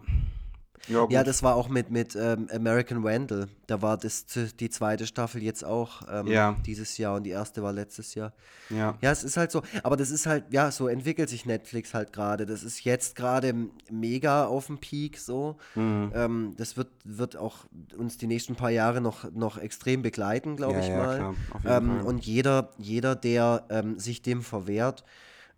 Ja, 0.88 1.06
ja, 1.10 1.24
das 1.24 1.42
war 1.42 1.56
auch 1.56 1.68
mit, 1.68 1.90
mit 1.90 2.16
ähm, 2.16 2.48
American 2.52 3.02
Vandal. 3.02 3.48
Da 3.66 3.82
war 3.82 3.96
das 3.96 4.26
die 4.26 4.70
zweite 4.70 5.06
Staffel 5.06 5.42
jetzt 5.42 5.64
auch 5.64 6.02
ähm, 6.10 6.26
ja. 6.28 6.56
dieses 6.64 6.98
Jahr 6.98 7.16
und 7.16 7.24
die 7.24 7.30
erste 7.30 7.62
war 7.62 7.72
letztes 7.72 8.14
Jahr. 8.14 8.32
Ja. 8.70 8.96
Ja, 9.00 9.10
es 9.10 9.24
ist 9.24 9.36
halt 9.36 9.50
so, 9.50 9.62
aber 9.82 9.96
das 9.96 10.10
ist 10.10 10.26
halt, 10.26 10.44
ja, 10.50 10.70
so 10.70 10.88
entwickelt 10.88 11.28
sich 11.28 11.46
Netflix 11.46 11.94
halt 11.94 12.12
gerade. 12.12 12.46
Das 12.46 12.62
ist 12.62 12.84
jetzt 12.84 13.16
gerade 13.16 13.54
mega 13.90 14.46
auf 14.46 14.66
dem 14.66 14.78
Peak 14.78 15.18
so. 15.18 15.56
Mhm. 15.74 16.12
Ähm, 16.14 16.54
das 16.56 16.76
wird, 16.76 16.88
wird 17.04 17.36
auch 17.36 17.66
uns 17.96 18.18
die 18.18 18.26
nächsten 18.26 18.56
paar 18.56 18.70
Jahre 18.70 19.00
noch, 19.00 19.30
noch 19.32 19.58
extrem 19.58 20.02
begleiten, 20.02 20.56
glaube 20.56 20.74
ja, 20.74 20.80
ich 20.80 20.90
mal. 20.90 21.34
Klar, 21.60 21.76
ähm, 21.78 22.04
und 22.04 22.24
jeder, 22.24 22.70
jeder, 22.78 23.14
der 23.14 23.64
ähm, 23.70 23.98
sich 23.98 24.22
dem 24.22 24.42
verwehrt, 24.42 25.04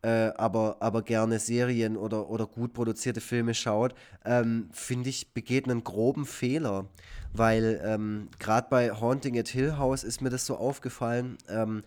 äh, 0.03 0.31
aber, 0.37 0.77
aber 0.81 1.03
gerne 1.03 1.39
Serien 1.39 1.97
oder, 1.97 2.29
oder 2.31 2.47
gut 2.47 2.73
produzierte 2.73 3.21
Filme 3.21 3.55
schaut, 3.55 3.95
ähm, 4.25 4.69
finde 4.73 5.11
ich, 5.11 5.33
begeht 5.35 5.69
einen 5.69 5.83
groben 5.85 6.27
Fehler. 6.27 6.87
Weil 7.33 7.81
ähm, 7.85 8.29
gerade 8.39 8.69
bei 8.71 8.91
Haunting 8.91 9.39
at 9.39 9.49
Hill 9.49 9.77
House 9.77 10.03
ist 10.03 10.23
mir 10.23 10.31
das 10.31 10.47
so 10.47 10.57
aufgefallen. 10.57 11.37
Ähm, 11.49 11.83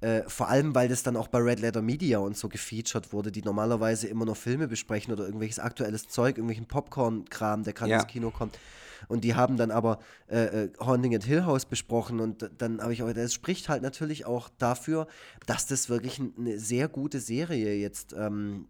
äh, 0.00 0.22
vor 0.26 0.48
allem, 0.48 0.74
weil 0.74 0.88
das 0.88 1.02
dann 1.02 1.16
auch 1.16 1.28
bei 1.28 1.38
Red 1.38 1.60
Letter 1.60 1.82
Media 1.82 2.18
und 2.18 2.36
so 2.36 2.48
gefeatured 2.48 3.12
wurde, 3.12 3.32
die 3.32 3.42
normalerweise 3.42 4.08
immer 4.08 4.24
noch 4.24 4.36
Filme 4.36 4.68
besprechen 4.68 5.12
oder 5.12 5.24
irgendwelches 5.24 5.58
aktuelles 5.58 6.08
Zeug, 6.08 6.36
irgendwelchen 6.36 6.66
Popcorn-Kram, 6.66 7.64
der 7.64 7.72
gerade 7.72 7.90
ja. 7.92 7.98
ins 7.98 8.06
Kino 8.06 8.30
kommt. 8.30 8.58
Und 9.08 9.24
die 9.24 9.34
haben 9.34 9.56
dann 9.56 9.70
aber 9.70 9.98
äh, 10.28 10.64
äh, 10.64 10.72
Haunting 10.80 11.14
at 11.14 11.24
Hill 11.24 11.44
House 11.44 11.66
besprochen 11.66 12.20
und 12.20 12.50
dann 12.58 12.80
habe 12.80 12.92
ich 12.92 13.02
auch, 13.02 13.12
das 13.12 13.32
spricht 13.32 13.68
halt 13.68 13.82
natürlich 13.82 14.26
auch 14.26 14.48
dafür, 14.58 15.06
dass 15.46 15.66
das 15.66 15.88
wirklich 15.88 16.20
eine 16.20 16.58
sehr 16.58 16.88
gute 16.88 17.20
Serie 17.20 17.74
jetzt 17.74 18.14
ähm, 18.18 18.66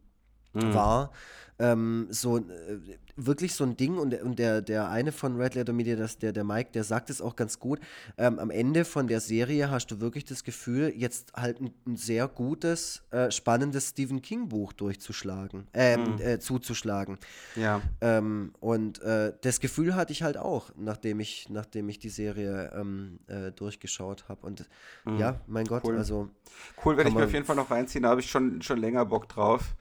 mhm. 0.52 0.74
war. 0.74 1.12
Ähm, 1.58 2.06
so 2.10 2.38
äh, 2.38 2.42
wirklich 3.16 3.54
so 3.54 3.64
ein 3.64 3.76
Ding 3.76 3.96
und, 3.96 4.20
und 4.22 4.38
der, 4.38 4.60
der 4.60 4.90
eine 4.90 5.10
von 5.10 5.36
Red 5.36 5.54
Letter 5.54 5.72
Media, 5.72 5.96
das, 5.96 6.18
der, 6.18 6.32
der 6.32 6.44
Mike, 6.44 6.70
der 6.72 6.84
sagt 6.84 7.08
es 7.08 7.22
auch 7.22 7.34
ganz 7.34 7.58
gut. 7.58 7.80
Ähm, 8.18 8.38
am 8.38 8.50
Ende 8.50 8.84
von 8.84 9.08
der 9.08 9.20
Serie 9.20 9.70
hast 9.70 9.90
du 9.90 10.00
wirklich 10.00 10.24
das 10.24 10.44
Gefühl, 10.44 10.92
jetzt 10.94 11.32
halt 11.34 11.60
ein, 11.60 11.72
ein 11.86 11.96
sehr 11.96 12.28
gutes, 12.28 13.02
äh, 13.10 13.30
spannendes 13.30 13.90
Stephen 13.90 14.20
King-Buch 14.20 14.74
durchzuschlagen, 14.74 15.66
äh, 15.72 15.96
mhm. 15.96 16.40
zuzuschlagen. 16.40 17.18
Ja. 17.54 17.80
Ähm, 18.02 18.52
und 18.60 19.00
äh, 19.02 19.32
das 19.40 19.60
Gefühl 19.60 19.94
hatte 19.94 20.12
ich 20.12 20.22
halt 20.22 20.36
auch, 20.36 20.70
nachdem 20.76 21.20
ich, 21.20 21.48
nachdem 21.48 21.88
ich 21.88 21.98
die 21.98 22.10
Serie 22.10 22.70
ähm, 22.74 23.18
äh, 23.28 23.50
durchgeschaut 23.52 24.28
habe. 24.28 24.46
Und 24.46 24.68
mhm. 25.04 25.18
ja, 25.18 25.40
mein 25.46 25.64
Gott, 25.64 25.84
cool. 25.84 25.96
also. 25.96 26.28
Cool, 26.84 26.96
werde 26.96 27.10
ich 27.10 27.16
mir 27.16 27.24
auf 27.24 27.32
jeden 27.32 27.46
Fall 27.46 27.56
noch 27.56 27.70
reinziehen, 27.70 28.02
da 28.02 28.10
habe 28.10 28.20
ich 28.20 28.30
schon, 28.30 28.60
schon 28.62 28.78
länger 28.78 29.06
Bock 29.06 29.28
drauf. 29.28 29.74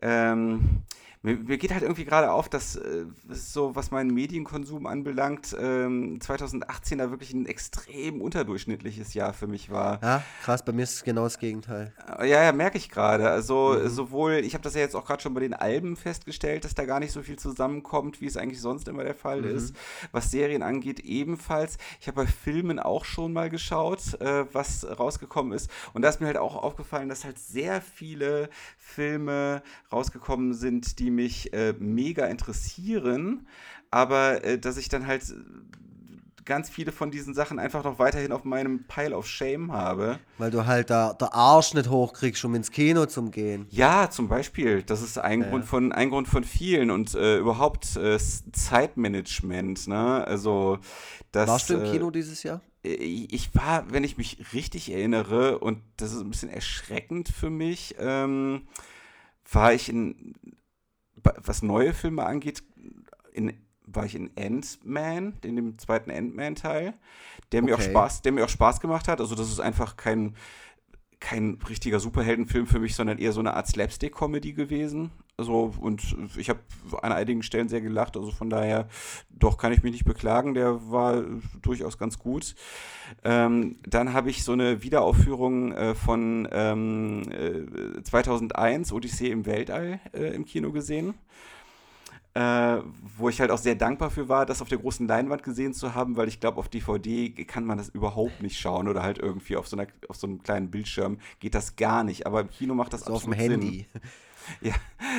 Ähm, 0.00 0.82
mir, 1.22 1.36
mir, 1.36 1.58
geht 1.58 1.72
halt 1.72 1.82
irgendwie 1.82 2.04
gerade 2.04 2.30
auf, 2.30 2.48
dass 2.48 2.76
äh, 2.76 3.06
so, 3.28 3.74
was 3.74 3.90
meinen 3.90 4.14
Medienkonsum 4.14 4.86
anbelangt, 4.86 5.54
ähm, 5.58 6.20
2018 6.20 6.98
da 6.98 7.10
wirklich 7.10 7.32
ein 7.32 7.46
extrem 7.46 8.20
unterdurchschnittliches 8.20 9.14
Jahr 9.14 9.32
für 9.32 9.46
mich 9.46 9.70
war. 9.70 10.00
Ja, 10.02 10.22
krass, 10.42 10.64
bei 10.64 10.72
mir 10.72 10.84
ist 10.84 10.94
es 10.94 11.04
genau 11.04 11.24
das 11.24 11.38
Gegenteil. 11.38 11.92
Äh, 12.18 12.30
ja, 12.30 12.44
ja, 12.44 12.52
merke 12.52 12.78
ich 12.78 12.88
gerade. 12.88 13.28
Also 13.28 13.76
mhm. 13.78 13.88
sowohl, 13.88 14.34
ich 14.34 14.54
habe 14.54 14.62
das 14.62 14.74
ja 14.74 14.80
jetzt 14.80 14.94
auch 14.94 15.04
gerade 15.04 15.22
schon 15.22 15.34
bei 15.34 15.40
den 15.40 15.54
Alben 15.54 15.96
festgestellt, 15.96 16.64
dass 16.64 16.74
da 16.74 16.84
gar 16.84 17.00
nicht 17.00 17.12
so 17.12 17.22
viel 17.22 17.38
zusammenkommt, 17.38 18.20
wie 18.20 18.26
es 18.26 18.36
eigentlich 18.36 18.60
sonst 18.60 18.86
immer 18.86 19.02
der 19.02 19.14
Fall 19.14 19.42
mhm. 19.42 19.56
ist. 19.56 19.74
Was 20.12 20.30
Serien 20.30 20.62
angeht, 20.62 21.00
ebenfalls. 21.00 21.78
Ich 22.00 22.06
habe 22.06 22.22
bei 22.22 22.26
Filmen 22.26 22.78
auch 22.78 23.04
schon 23.04 23.32
mal 23.32 23.50
geschaut, 23.50 24.20
äh, 24.20 24.44
was 24.52 24.86
rausgekommen 24.98 25.52
ist. 25.52 25.68
Und 25.94 26.02
da 26.02 26.08
ist 26.08 26.20
mir 26.20 26.26
halt 26.26 26.36
auch 26.36 26.54
aufgefallen, 26.54 27.08
dass 27.08 27.24
halt 27.24 27.38
sehr 27.38 27.80
viele 27.80 28.50
Filme 28.76 29.62
rausgekommen 29.92 30.54
sind, 30.54 30.98
die 30.98 31.07
mich 31.10 31.52
äh, 31.52 31.74
mega 31.78 32.26
interessieren, 32.26 33.46
aber 33.90 34.44
äh, 34.44 34.58
dass 34.58 34.76
ich 34.76 34.88
dann 34.88 35.06
halt 35.06 35.22
ganz 36.48 36.70
viele 36.70 36.90
von 36.90 37.12
diesen 37.12 37.34
Sachen 37.34 37.60
einfach 37.60 37.84
noch 37.84 38.00
weiterhin 38.00 38.32
auf 38.32 38.42
meinem 38.44 38.84
Pile 38.88 39.16
of 39.16 39.28
Shame 39.28 39.70
habe. 39.70 40.18
Weil 40.38 40.50
du 40.50 40.66
halt 40.66 40.90
da 40.90 41.12
der 41.12 41.34
Arsch 41.34 41.74
nicht 41.74 41.90
hochkriegst, 41.90 42.44
um 42.44 42.54
ins 42.54 42.72
Kino 42.72 43.06
zu 43.06 43.30
gehen. 43.30 43.66
Ja, 43.70 44.10
zum 44.10 44.28
Beispiel. 44.28 44.82
Das 44.82 45.02
ist 45.02 45.18
ein, 45.18 45.42
ja. 45.42 45.50
Grund, 45.50 45.66
von, 45.66 45.92
ein 45.92 46.08
Grund 46.08 46.26
von 46.26 46.42
vielen 46.42 46.90
und 46.90 47.14
äh, 47.14 47.36
überhaupt 47.36 47.96
äh, 47.96 48.18
Zeitmanagement. 48.18 49.86
Ne? 49.86 50.26
Also, 50.26 50.78
das, 51.30 51.48
Warst 51.48 51.70
du 51.70 51.74
im 51.74 51.84
äh, 51.84 51.92
Kino 51.92 52.10
dieses 52.10 52.42
Jahr? 52.42 52.62
Äh, 52.82 52.94
ich 52.94 53.54
war, 53.54 53.92
wenn 53.92 54.02
ich 54.02 54.16
mich 54.16 54.52
richtig 54.54 54.90
erinnere, 54.90 55.58
und 55.58 55.82
das 55.98 56.12
ist 56.12 56.22
ein 56.22 56.30
bisschen 56.30 56.50
erschreckend 56.50 57.28
für 57.28 57.50
mich, 57.50 57.94
ähm, 57.98 58.62
war 59.52 59.74
ich 59.74 59.90
in, 59.90 60.34
was 61.22 61.62
neue 61.62 61.92
Filme 61.92 62.24
angeht, 62.24 62.62
in, 63.32 63.52
war 63.86 64.04
ich 64.04 64.14
in 64.14 64.30
Ant-Man, 64.38 65.34
in 65.42 65.56
dem 65.56 65.78
zweiten 65.78 66.10
Ant-Man-Teil, 66.10 66.94
der 67.52 67.62
mir 67.62 67.74
auch 67.74 67.80
Spaß, 67.80 68.22
der 68.22 68.32
mir 68.32 68.44
auch 68.44 68.48
Spaß 68.48 68.80
gemacht 68.80 69.08
hat. 69.08 69.20
Also 69.20 69.34
das 69.34 69.48
ist 69.48 69.60
einfach 69.60 69.96
kein, 69.96 70.34
kein 71.20 71.58
richtiger 71.68 72.00
Superheldenfilm 72.00 72.66
für 72.66 72.78
mich, 72.78 72.94
sondern 72.94 73.18
eher 73.18 73.32
so 73.32 73.40
eine 73.40 73.54
Art 73.54 73.66
Slapstick-Comedy 73.68 74.52
gewesen. 74.52 75.10
Also, 75.40 75.72
und 75.80 76.16
ich 76.36 76.50
habe 76.50 76.58
an 77.00 77.12
einigen 77.12 77.44
Stellen 77.44 77.68
sehr 77.68 77.80
gelacht, 77.80 78.16
also 78.16 78.32
von 78.32 78.50
daher, 78.50 78.88
doch 79.30 79.56
kann 79.56 79.72
ich 79.72 79.84
mich 79.84 79.92
nicht 79.92 80.04
beklagen, 80.04 80.52
der 80.52 80.90
war 80.90 81.22
durchaus 81.62 81.96
ganz 81.96 82.18
gut. 82.18 82.56
Ähm, 83.22 83.76
dann 83.86 84.12
habe 84.14 84.30
ich 84.30 84.42
so 84.42 84.50
eine 84.50 84.82
Wiederaufführung 84.82 85.70
äh, 85.72 85.94
von 85.94 86.48
ähm, 86.50 87.22
äh, 87.30 88.02
2001, 88.02 88.92
Odyssee 88.92 89.30
im 89.30 89.46
Weltall, 89.46 90.00
äh, 90.12 90.34
im 90.34 90.44
Kino 90.44 90.72
gesehen. 90.72 91.14
äh, 92.34 92.82
wo 93.16 93.28
ich 93.28 93.40
halt 93.40 93.50
auch 93.50 93.58
sehr 93.58 93.74
dankbar 93.74 94.10
für 94.10 94.28
war, 94.28 94.46
das 94.46 94.62
auf 94.62 94.68
der 94.68 94.78
großen 94.78 95.08
Leinwand 95.08 95.42
gesehen 95.42 95.72
zu 95.74 95.94
haben, 95.94 96.16
weil 96.16 96.28
ich 96.28 96.40
glaube, 96.40 96.58
auf 96.58 96.68
DVD 96.68 97.30
kann 97.44 97.64
man 97.64 97.78
das 97.78 97.88
überhaupt 97.88 98.42
nicht 98.42 98.58
schauen 98.58 98.86
oder 98.88 99.02
halt 99.02 99.18
irgendwie 99.18 99.56
auf 99.56 99.66
so, 99.68 99.76
einer, 99.76 99.88
auf 100.08 100.16
so 100.16 100.26
einem 100.26 100.42
kleinen 100.42 100.70
Bildschirm 100.70 101.18
geht 101.40 101.54
das 101.54 101.76
gar 101.76 102.04
nicht. 102.04 102.26
Aber 102.26 102.40
im 102.40 102.50
Kino 102.50 102.74
macht 102.74 102.92
das 102.92 103.02
so 103.02 103.14
absolut 103.14 103.34
auf 103.34 103.44
dem 103.44 103.50
Handy. 103.50 103.86
Sinn. 103.92 104.02
Ja, 104.60 104.74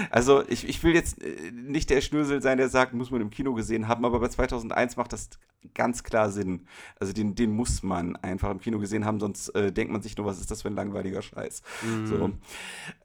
also 0.10 0.44
ich, 0.48 0.68
ich 0.68 0.84
will 0.84 0.94
jetzt 0.94 1.24
äh, 1.24 1.52
nicht 1.52 1.90
der 1.90 2.02
Schnösel 2.02 2.42
sein, 2.42 2.58
der 2.58 2.70
sagt, 2.70 2.94
muss 2.94 3.12
man 3.12 3.22
im 3.22 3.30
Kino 3.30 3.54
gesehen 3.54 3.88
haben, 3.88 4.06
aber 4.06 4.20
bei 4.20 4.28
2001 4.28 4.98
macht 4.98 5.14
das 5.14 5.30
ganz 5.74 6.04
klar 6.04 6.30
Sinn. 6.30 6.68
Also 7.00 7.14
den, 7.14 7.36
den 7.36 7.52
muss 7.52 7.84
man 7.84 8.16
einfach 8.18 8.50
im 8.52 8.60
Kino 8.60 8.80
gesehen 8.80 9.06
haben, 9.06 9.20
sonst 9.20 9.50
äh, 9.50 9.72
denkt 9.72 9.92
man 9.92 10.02
sich 10.02 10.16
nur, 10.18 10.26
was 10.26 10.40
ist 10.40 10.52
das 10.52 10.62
für 10.62 10.70
ein 10.70 10.76
langweiliger 10.76 11.22
Scheiß. 11.22 11.62
Mhm. 11.84 12.08
So. 12.08 12.32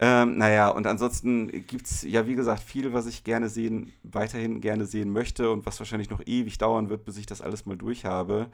Ähm, 0.01 0.39
naja, 0.39 0.69
und 0.69 0.87
ansonsten 0.87 1.49
gibt 1.67 1.87
es 1.87 2.03
ja, 2.03 2.27
wie 2.27 2.35
gesagt, 2.35 2.63
viel, 2.63 2.93
was 2.93 3.07
ich 3.07 3.25
gerne 3.25 3.49
sehen, 3.49 3.93
weiterhin 4.03 4.61
gerne 4.61 4.87
sehen 4.87 5.11
möchte 5.11 5.51
und 5.51 5.67
was 5.67 5.79
wahrscheinlich 5.81 6.11
noch 6.11 6.23
ewig 6.27 6.59
dauern 6.59 6.89
wird, 6.89 7.05
bis 7.05 7.17
ich 7.17 7.27
das 7.27 7.41
alles 7.41 7.67
mal 7.67 7.77
durch 7.77 8.05
habe. 8.05 8.49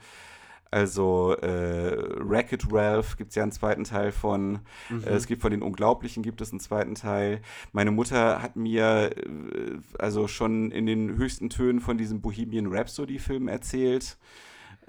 Also 0.71 1.35
äh, 1.37 1.97
Wreck-It 2.17 2.71
Ralph 2.71 3.17
gibt 3.17 3.31
es 3.31 3.35
ja 3.35 3.43
einen 3.43 3.51
zweiten 3.51 3.83
Teil 3.83 4.13
von. 4.13 4.59
Mhm. 4.89 5.03
Äh, 5.03 5.09
es 5.09 5.27
gibt 5.27 5.41
von 5.41 5.51
den 5.51 5.61
Unglaublichen 5.61 6.23
gibt 6.23 6.39
es 6.39 6.51
einen 6.51 6.61
zweiten 6.61 6.95
Teil. 6.95 7.41
Meine 7.73 7.91
Mutter 7.91 8.41
hat 8.41 8.55
mir 8.55 9.11
äh, 9.17 9.79
also 9.99 10.29
schon 10.29 10.71
in 10.71 10.85
den 10.85 11.17
höchsten 11.17 11.49
Tönen 11.49 11.81
von 11.81 11.97
diesem 11.97 12.21
Bohemian 12.21 12.67
Rhapsody-Film 12.67 13.49
erzählt. 13.49 14.17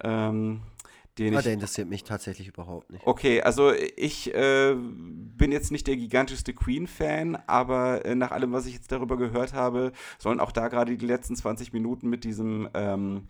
Ähm, 0.01 0.63
den 1.19 1.35
ich, 1.35 1.43
der 1.43 1.53
interessiert 1.53 1.89
mich 1.89 2.05
tatsächlich 2.05 2.49
überhaupt 2.49 2.91
nicht. 2.91 3.07
Okay, 3.07 3.43
also 3.43 3.73
ich 3.73 4.33
äh, 4.35 4.75
bin 4.75 5.53
jetzt 5.53 5.71
nicht 5.71 5.87
der 5.87 5.97
gigantischste 5.97 6.55
Queen-Fan, 6.55 7.37
aber 7.47 8.05
äh, 8.07 8.15
nach 8.15 8.31
allem, 8.31 8.53
was 8.53 8.67
ich 8.67 8.75
jetzt 8.75 8.93
darüber 8.93 9.19
gehört 9.19 9.53
habe, 9.53 9.93
sollen 10.19 10.41
auch 10.41 10.53
da 10.53 10.69
gerade 10.69 10.97
die 10.97 11.07
letzten 11.07 11.37
20 11.37 11.73
Minuten 11.73 12.09
mit 12.09 12.25
diesem 12.25 12.69
ähm, 12.73 13.29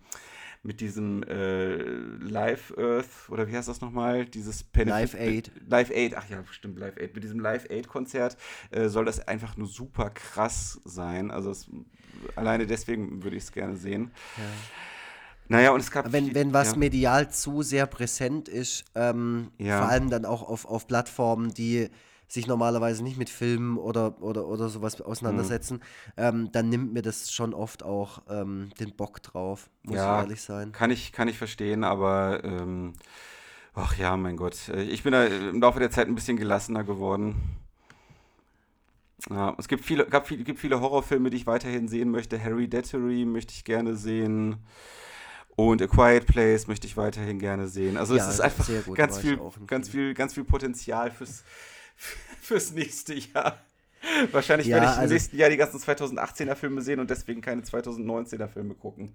mit 0.63 0.81
diesem 0.81 1.23
äh, 1.25 1.75
Live 1.75 2.73
Earth, 2.77 3.29
oder 3.29 3.49
wie 3.49 3.57
heißt 3.57 3.69
das 3.69 3.81
nochmal? 3.81 4.25
Dieses 4.27 4.63
Benefit 4.63 4.91
Live 4.91 5.15
Aid. 5.15 5.53
Live 5.67 5.91
Aid, 5.91 6.17
ach 6.17 6.29
ja, 6.31 6.45
stimmt, 6.51 6.79
Live 6.79 6.97
Aid. 6.99 7.15
Mit 7.15 7.25
diesem 7.25 7.41
Live 7.41 7.69
Aid-Konzert 7.69 8.37
äh, 8.71 8.89
soll 8.89 9.05
das 9.05 9.27
einfach 9.27 9.57
nur 9.57 9.67
super 9.67 10.11
krass 10.11 10.81
sein. 10.85 11.31
Also 11.31 11.51
es, 11.51 11.69
alleine 12.37 12.67
deswegen 12.67 13.25
würde 13.25 13.37
ich 13.37 13.45
es 13.45 13.53
gerne 13.53 13.77
sehen. 13.77 14.13
Ja. 14.37 14.45
Naja, 15.49 15.71
und 15.73 15.81
es 15.81 15.91
gab. 15.91 16.13
Wenn, 16.13 16.35
wenn 16.35 16.53
was 16.53 16.73
ja. 16.73 16.79
medial 16.79 17.31
zu 17.31 17.63
sehr 17.63 17.87
präsent 17.87 18.49
ist, 18.49 18.85
ähm, 18.95 19.51
ja. 19.59 19.79
vor 19.79 19.89
allem 19.89 20.11
dann 20.11 20.25
auch 20.25 20.43
auf, 20.49 20.65
auf 20.65 20.87
Plattformen, 20.87 21.53
die 21.53 21.91
sich 22.33 22.47
normalerweise 22.47 23.03
nicht 23.03 23.19
mit 23.19 23.29
Filmen 23.29 23.77
oder, 23.77 24.23
oder, 24.23 24.47
oder 24.47 24.71
sowas 24.71 25.01
auseinandersetzen, 25.03 25.77
mhm. 25.77 26.13
ähm, 26.17 26.53
dann 26.53 26.71
nimmt 26.71 26.95
mir 26.95 27.03
das 27.03 27.31
schon 27.31 27.53
oft 27.53 27.83
auch 27.83 28.23
ähm, 28.31 28.71
den 28.81 28.97
Bock 28.97 29.23
drauf, 29.23 29.69
muss 29.83 29.97
ja, 29.97 30.17
ich 30.17 30.25
ehrlich 30.25 30.41
sein. 30.41 30.73
Kann 30.73 30.91
ich, 30.91 31.13
kann 31.13 31.29
ich 31.29 31.37
verstehen, 31.37 31.85
aber 31.85 32.43
ähm, 32.43 32.95
ach 33.75 33.99
ja, 33.99 34.17
mein 34.17 34.39
Gott. 34.39 34.71
Äh, 34.71 34.85
ich 34.85 35.03
bin 35.03 35.13
da 35.13 35.27
im 35.27 35.61
Laufe 35.61 35.79
der 35.79 35.91
Zeit 35.91 36.09
ein 36.09 36.15
bisschen 36.15 36.39
gelassener 36.39 36.85
geworden. 36.85 37.37
Ja, 39.29 39.55
es 39.59 39.69
gibt 39.69 39.85
viele, 39.85 40.07
gab 40.07 40.27
viel, 40.27 40.43
gibt 40.43 40.59
viele 40.59 40.81
Horrorfilme, 40.81 41.29
die 41.29 41.37
ich 41.37 41.47
weiterhin 41.47 41.87
sehen 41.87 42.11
möchte. 42.11 42.43
Harry 42.43 42.67
Hereditary 42.67 43.27
möchte 43.27 43.53
ich 43.53 43.65
gerne 43.65 43.95
sehen. 43.95 44.57
Und 45.55 45.83
A 45.83 45.87
Quiet 45.87 46.27
Place 46.27 46.67
möchte 46.67 46.87
ich 46.87 46.97
weiterhin 46.97 47.39
gerne 47.39 47.69
sehen. 47.69 47.99
Also 47.99 48.17
ja, 48.17 48.27
es 48.27 48.35
ist 48.35 48.41
einfach 48.41 48.67
ganz 48.95 49.19
viel, 49.19 49.39
ganz 49.67 49.91
viel, 49.91 50.15
ganz 50.15 50.33
viel 50.33 50.45
Potenzial 50.45 51.11
fürs, 51.11 51.45
fürs 52.41 52.73
nächste 52.73 53.15
Jahr. 53.15 53.59
Wahrscheinlich 54.33 54.67
ja, 54.67 54.77
werde 54.77 54.87
ich 54.87 54.93
im 54.95 55.01
also, 55.01 55.15
nächsten 55.15 55.37
Jahr 55.37 55.51
die 55.51 55.57
ganzen 55.57 55.79
2018er 55.79 56.57
Filme 56.57 56.83
sehen 56.83 56.99
und 56.99 57.09
deswegen 57.09 57.41
keine 57.41 57.63
2019er 57.63 58.49
Filme 58.49 58.75
gucken. 58.75 59.15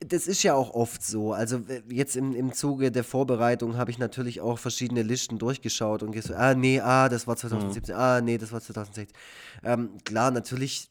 Das 0.00 0.26
ist 0.26 0.42
ja 0.42 0.54
auch 0.54 0.74
oft 0.74 1.04
so. 1.04 1.32
Also 1.32 1.62
jetzt 1.88 2.16
im, 2.16 2.34
im 2.34 2.52
Zuge 2.52 2.90
der 2.90 3.04
Vorbereitung 3.04 3.76
habe 3.76 3.90
ich 3.92 3.98
natürlich 3.98 4.40
auch 4.40 4.58
verschiedene 4.58 5.02
Listen 5.02 5.38
durchgeschaut 5.38 6.02
und 6.02 6.10
gesagt, 6.10 6.38
ah 6.38 6.54
nee, 6.54 6.80
ah, 6.80 7.08
das 7.08 7.28
war 7.28 7.36
2017, 7.36 7.94
mhm. 7.94 8.00
ah 8.00 8.20
nee, 8.20 8.36
das 8.36 8.50
war 8.50 8.60
2016. 8.60 9.16
Ähm, 9.62 9.90
klar, 10.04 10.32
natürlich 10.32 10.90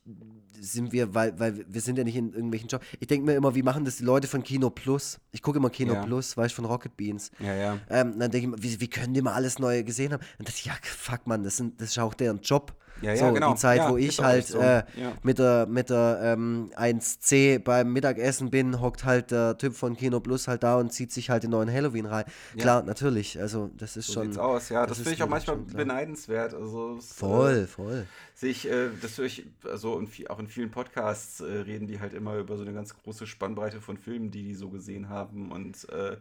sind 0.60 0.92
wir, 0.92 1.14
weil, 1.14 1.40
weil 1.40 1.66
wir 1.68 1.82
sind 1.82 1.98
ja 1.98 2.04
nicht 2.04 2.16
in 2.16 2.34
irgendwelchen 2.34 2.68
Jobs. 2.68 2.86
Ich 3.00 3.08
denke 3.08 3.26
mir 3.26 3.36
immer, 3.36 3.56
wie 3.56 3.64
machen 3.64 3.86
das 3.86 3.98
die 3.98 4.04
Leute 4.04 4.28
von 4.28 4.44
Kino 4.44 4.70
Plus? 4.70 5.20
Ich 5.32 5.42
gucke 5.42 5.58
immer 5.58 5.70
Kino 5.70 5.94
ja. 5.94 6.04
Plus, 6.04 6.36
weißt 6.36 6.52
du, 6.52 6.56
von 6.58 6.66
Rocket 6.66 6.96
Beans. 6.98 7.32
Ja, 7.40 7.54
ja. 7.54 7.80
Ähm, 7.90 8.20
dann 8.20 8.32
denke 8.32 8.38
ich 8.38 8.48
mir, 8.48 8.64
wie, 8.64 8.80
wie 8.80 8.88
können 8.88 9.14
die 9.14 9.22
mal 9.22 9.34
alles 9.34 9.60
Neue 9.60 9.84
gesehen 9.84 10.14
haben? 10.14 10.24
Und 10.38 10.48
dachte 10.48 10.60
ich, 10.60 10.66
ja, 10.66 10.74
fuck 10.82 11.28
man, 11.28 11.44
das, 11.44 11.58
sind, 11.58 11.80
das 11.82 11.90
ist 11.90 12.00
auch 12.00 12.14
deren 12.14 12.40
Job. 12.42 12.74
Ja, 13.02 13.14
ja, 13.14 13.28
so, 13.28 13.34
genau. 13.34 13.54
Die 13.54 13.60
Zeit, 13.60 13.78
ja, 13.80 13.90
wo 13.90 13.98
ich 13.98 14.20
halt 14.20 14.48
so. 14.48 14.60
äh, 14.60 14.84
mit 15.24 15.40
der, 15.40 15.68
mit 15.68 15.90
der 15.90 16.20
ähm, 16.24 16.72
1C 16.76 17.60
beim 17.60 17.94
Mittagessen 17.94 18.50
bin, 18.50 18.82
hockt 18.82 19.06
halt 19.06 19.32
der 19.32 19.58
Typ 19.58 19.76
von 19.76 19.96
Kino 19.96 20.20
Plus 20.20 20.48
halt 20.48 20.64
da 20.64 20.78
und 20.78 20.92
zieht 20.92 21.12
sich 21.12 21.30
halt 21.30 21.44
den 21.44 21.52
neuen 21.52 21.72
Halloween 21.72 22.06
rein. 22.06 22.26
Klar, 22.58 22.84
natürlich. 22.84 23.40
Also, 23.40 23.70
das 23.78 23.98
ist 23.98 24.08
so 24.08 24.14
schon. 24.14 24.24
Sieht's 24.24 24.38
aus, 24.38 24.70
ja. 24.70 24.86
Das, 24.86 24.98
das 24.98 25.00
finde 25.00 25.14
ich 25.14 25.24
auch 25.24 25.30
manchmal 25.30 25.58
beneidenswert. 25.58 26.54
Also, 26.54 27.00
voll, 27.02 27.64
äh, 27.64 27.68
voll 27.68 28.06
sehe 28.38 28.52
ich, 28.52 28.70
äh, 28.70 28.90
das 29.02 29.18
höre 29.18 29.26
ich 29.26 29.48
also 29.64 29.98
in, 29.98 30.08
auch 30.30 30.38
in 30.38 30.48
vielen 30.48 30.70
Podcasts 30.70 31.40
äh, 31.40 31.46
reden 31.46 31.88
die 31.88 32.00
halt 32.00 32.14
immer 32.14 32.36
über 32.36 32.56
so 32.56 32.62
eine 32.62 32.74
ganz 32.74 32.96
große 32.96 33.26
Spannbreite 33.26 33.82
von 33.82 33.98
Filmen, 33.98 34.30
die 34.30 34.44
die 34.44 34.54
so 34.54 34.70
gesehen 34.70 35.10
haben 35.10 35.52
und 35.52 35.90
äh, 35.90 36.18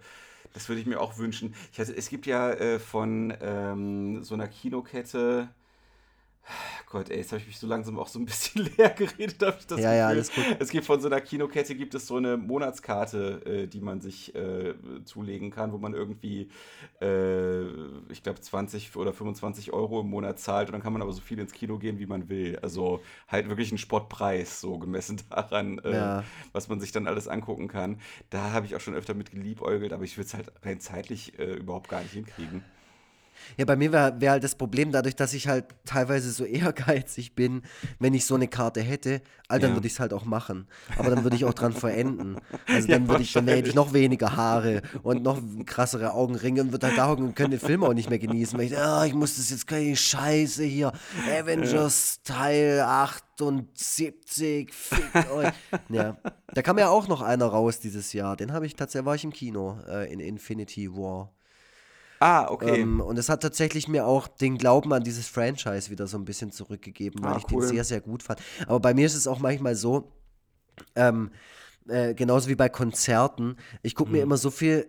das 0.54 0.68
würde 0.70 0.80
ich 0.80 0.86
mir 0.86 1.00
auch 1.00 1.18
wünschen. 1.18 1.54
Ich 1.72 1.78
hatte, 1.78 1.94
es 1.94 2.08
gibt 2.08 2.24
ja 2.24 2.50
äh, 2.52 2.78
von 2.78 3.34
ähm, 3.42 4.24
so 4.24 4.34
einer 4.34 4.48
Kinokette, 4.48 5.48
Gott, 6.88 7.10
ey, 7.10 7.18
jetzt 7.18 7.32
habe 7.32 7.40
ich 7.40 7.46
mich 7.48 7.58
so 7.58 7.66
langsam 7.66 7.98
auch 7.98 8.06
so 8.08 8.18
ein 8.18 8.24
bisschen 8.24 8.70
leer 8.78 8.90
geredet, 8.90 9.42
habe 9.42 9.56
ich 9.58 9.66
das 9.66 9.80
Ja, 9.80 9.90
Gefühl. 9.90 9.98
ja, 9.98 10.08
alles 10.08 10.32
gut. 10.32 10.44
Es 10.58 10.70
gibt 10.70 10.86
von 10.86 11.00
so 11.00 11.08
einer 11.08 11.20
Kinokette 11.20 11.74
gibt 11.74 11.94
es 11.94 12.06
so 12.06 12.16
eine 12.16 12.36
Monatskarte, 12.36 13.42
äh, 13.44 13.66
die 13.66 13.80
man 13.80 14.00
sich 14.00 14.34
äh, 14.34 14.74
zulegen 15.04 15.50
kann, 15.50 15.72
wo 15.72 15.78
man 15.78 15.94
irgendwie, 15.94 16.48
äh, 17.00 17.64
ich 18.10 18.22
glaube, 18.22 18.40
20 18.40 18.94
oder 18.96 19.12
25 19.12 19.72
Euro 19.72 20.00
im 20.00 20.08
Monat 20.10 20.38
zahlt 20.38 20.68
und 20.68 20.72
dann 20.72 20.82
kann 20.82 20.92
man 20.92 21.02
aber 21.02 21.12
so 21.12 21.20
viel 21.20 21.38
ins 21.38 21.52
Kino 21.52 21.78
gehen, 21.78 21.98
wie 21.98 22.06
man 22.06 22.28
will. 22.28 22.58
Also 22.62 23.02
halt 23.28 23.48
wirklich 23.48 23.72
ein 23.72 23.78
Spottpreis, 23.78 24.60
so 24.60 24.78
gemessen 24.78 25.20
daran, 25.30 25.78
äh, 25.80 25.90
ja. 25.94 26.24
was 26.52 26.68
man 26.68 26.80
sich 26.80 26.92
dann 26.92 27.06
alles 27.08 27.28
angucken 27.28 27.68
kann. 27.68 28.00
Da 28.30 28.52
habe 28.52 28.66
ich 28.66 28.76
auch 28.76 28.80
schon 28.80 28.94
öfter 28.94 29.14
mit 29.14 29.30
geliebäugelt, 29.32 29.92
aber 29.92 30.04
ich 30.04 30.16
würde 30.16 30.26
es 30.28 30.34
halt 30.34 30.52
rein 30.64 30.80
zeitlich 30.80 31.38
äh, 31.38 31.54
überhaupt 31.54 31.88
gar 31.88 32.02
nicht 32.02 32.12
hinkriegen. 32.12 32.64
Ja, 33.56 33.64
bei 33.64 33.76
mir 33.76 33.92
wäre 33.92 34.20
wär 34.20 34.30
halt 34.32 34.44
das 34.44 34.54
Problem, 34.54 34.92
dadurch, 34.92 35.16
dass 35.16 35.32
ich 35.32 35.48
halt 35.48 35.64
teilweise 35.84 36.30
so 36.30 36.44
ehrgeizig 36.44 37.32
bin, 37.34 37.62
wenn 37.98 38.14
ich 38.14 38.26
so 38.26 38.34
eine 38.34 38.48
Karte 38.48 38.80
hätte, 38.80 39.22
all 39.48 39.60
dann 39.60 39.70
ja. 39.70 39.76
würde 39.76 39.86
ich 39.86 39.94
es 39.94 40.00
halt 40.00 40.12
auch 40.12 40.24
machen. 40.24 40.66
Aber 40.96 41.10
dann 41.10 41.24
würde 41.24 41.36
ich 41.36 41.44
auch 41.44 41.54
dran 41.54 41.72
verenden. 41.86 42.36
Also 42.66 42.88
dann 42.88 43.08
würde 43.08 43.22
ich, 43.22 43.32
dann 43.32 43.48
hätte 43.48 43.68
ich 43.68 43.74
noch 43.74 43.92
weniger 43.92 44.36
Haare 44.36 44.82
und 45.02 45.22
noch 45.22 45.40
krassere 45.64 46.12
Augenringe 46.12 46.62
und 46.62 46.72
würde 46.72 46.88
halt 46.88 46.98
da 46.98 47.08
hocken 47.08 47.26
und 47.26 47.36
könnte 47.36 47.58
den 47.58 47.66
Film 47.66 47.84
auch 47.84 47.94
nicht 47.94 48.10
mehr 48.10 48.18
genießen. 48.18 48.58
Weil 48.58 48.66
ich, 48.66 48.78
ah, 48.78 49.04
ich 49.06 49.14
muss 49.14 49.36
das 49.36 49.50
jetzt 49.50 49.66
keine 49.66 49.96
Scheiße 49.96 50.64
hier. 50.64 50.92
Avengers 51.30 52.20
ja. 52.26 52.34
Teil 52.34 52.80
78, 52.80 54.72
fickt 54.72 55.30
euch. 55.30 55.52
Ja. 55.88 56.16
Da 56.54 56.62
kam 56.62 56.78
ja 56.78 56.88
auch 56.88 57.08
noch 57.08 57.22
einer 57.22 57.46
raus 57.46 57.80
dieses 57.80 58.12
Jahr. 58.12 58.36
Den 58.36 58.52
habe 58.52 58.66
ich 58.66 58.76
tatsächlich, 58.76 59.06
war 59.06 59.14
ich 59.14 59.24
im 59.24 59.32
Kino 59.32 59.78
äh, 59.88 60.12
in 60.12 60.20
Infinity 60.20 60.90
War. 60.92 61.35
Ah, 62.20 62.48
okay. 62.48 62.80
Ähm, 62.80 63.00
und 63.00 63.18
es 63.18 63.28
hat 63.28 63.42
tatsächlich 63.42 63.88
mir 63.88 64.06
auch 64.06 64.26
den 64.28 64.58
Glauben 64.58 64.92
an 64.92 65.04
dieses 65.04 65.28
Franchise 65.28 65.90
wieder 65.90 66.06
so 66.06 66.16
ein 66.16 66.24
bisschen 66.24 66.50
zurückgegeben, 66.50 67.22
weil 67.22 67.34
ah, 67.34 67.38
ich 67.38 67.52
cool. 67.52 67.62
den 67.62 67.68
sehr, 67.68 67.84
sehr 67.84 68.00
gut 68.00 68.22
fand. 68.22 68.40
Aber 68.66 68.80
bei 68.80 68.94
mir 68.94 69.06
ist 69.06 69.14
es 69.14 69.26
auch 69.26 69.38
manchmal 69.38 69.74
so, 69.74 70.12
ähm, 70.94 71.30
äh, 71.88 72.14
genauso 72.14 72.48
wie 72.48 72.54
bei 72.54 72.68
Konzerten, 72.68 73.56
ich 73.82 73.94
gucke 73.94 74.10
mhm. 74.10 74.16
mir 74.16 74.22
immer 74.22 74.36
so 74.36 74.50
viel 74.50 74.86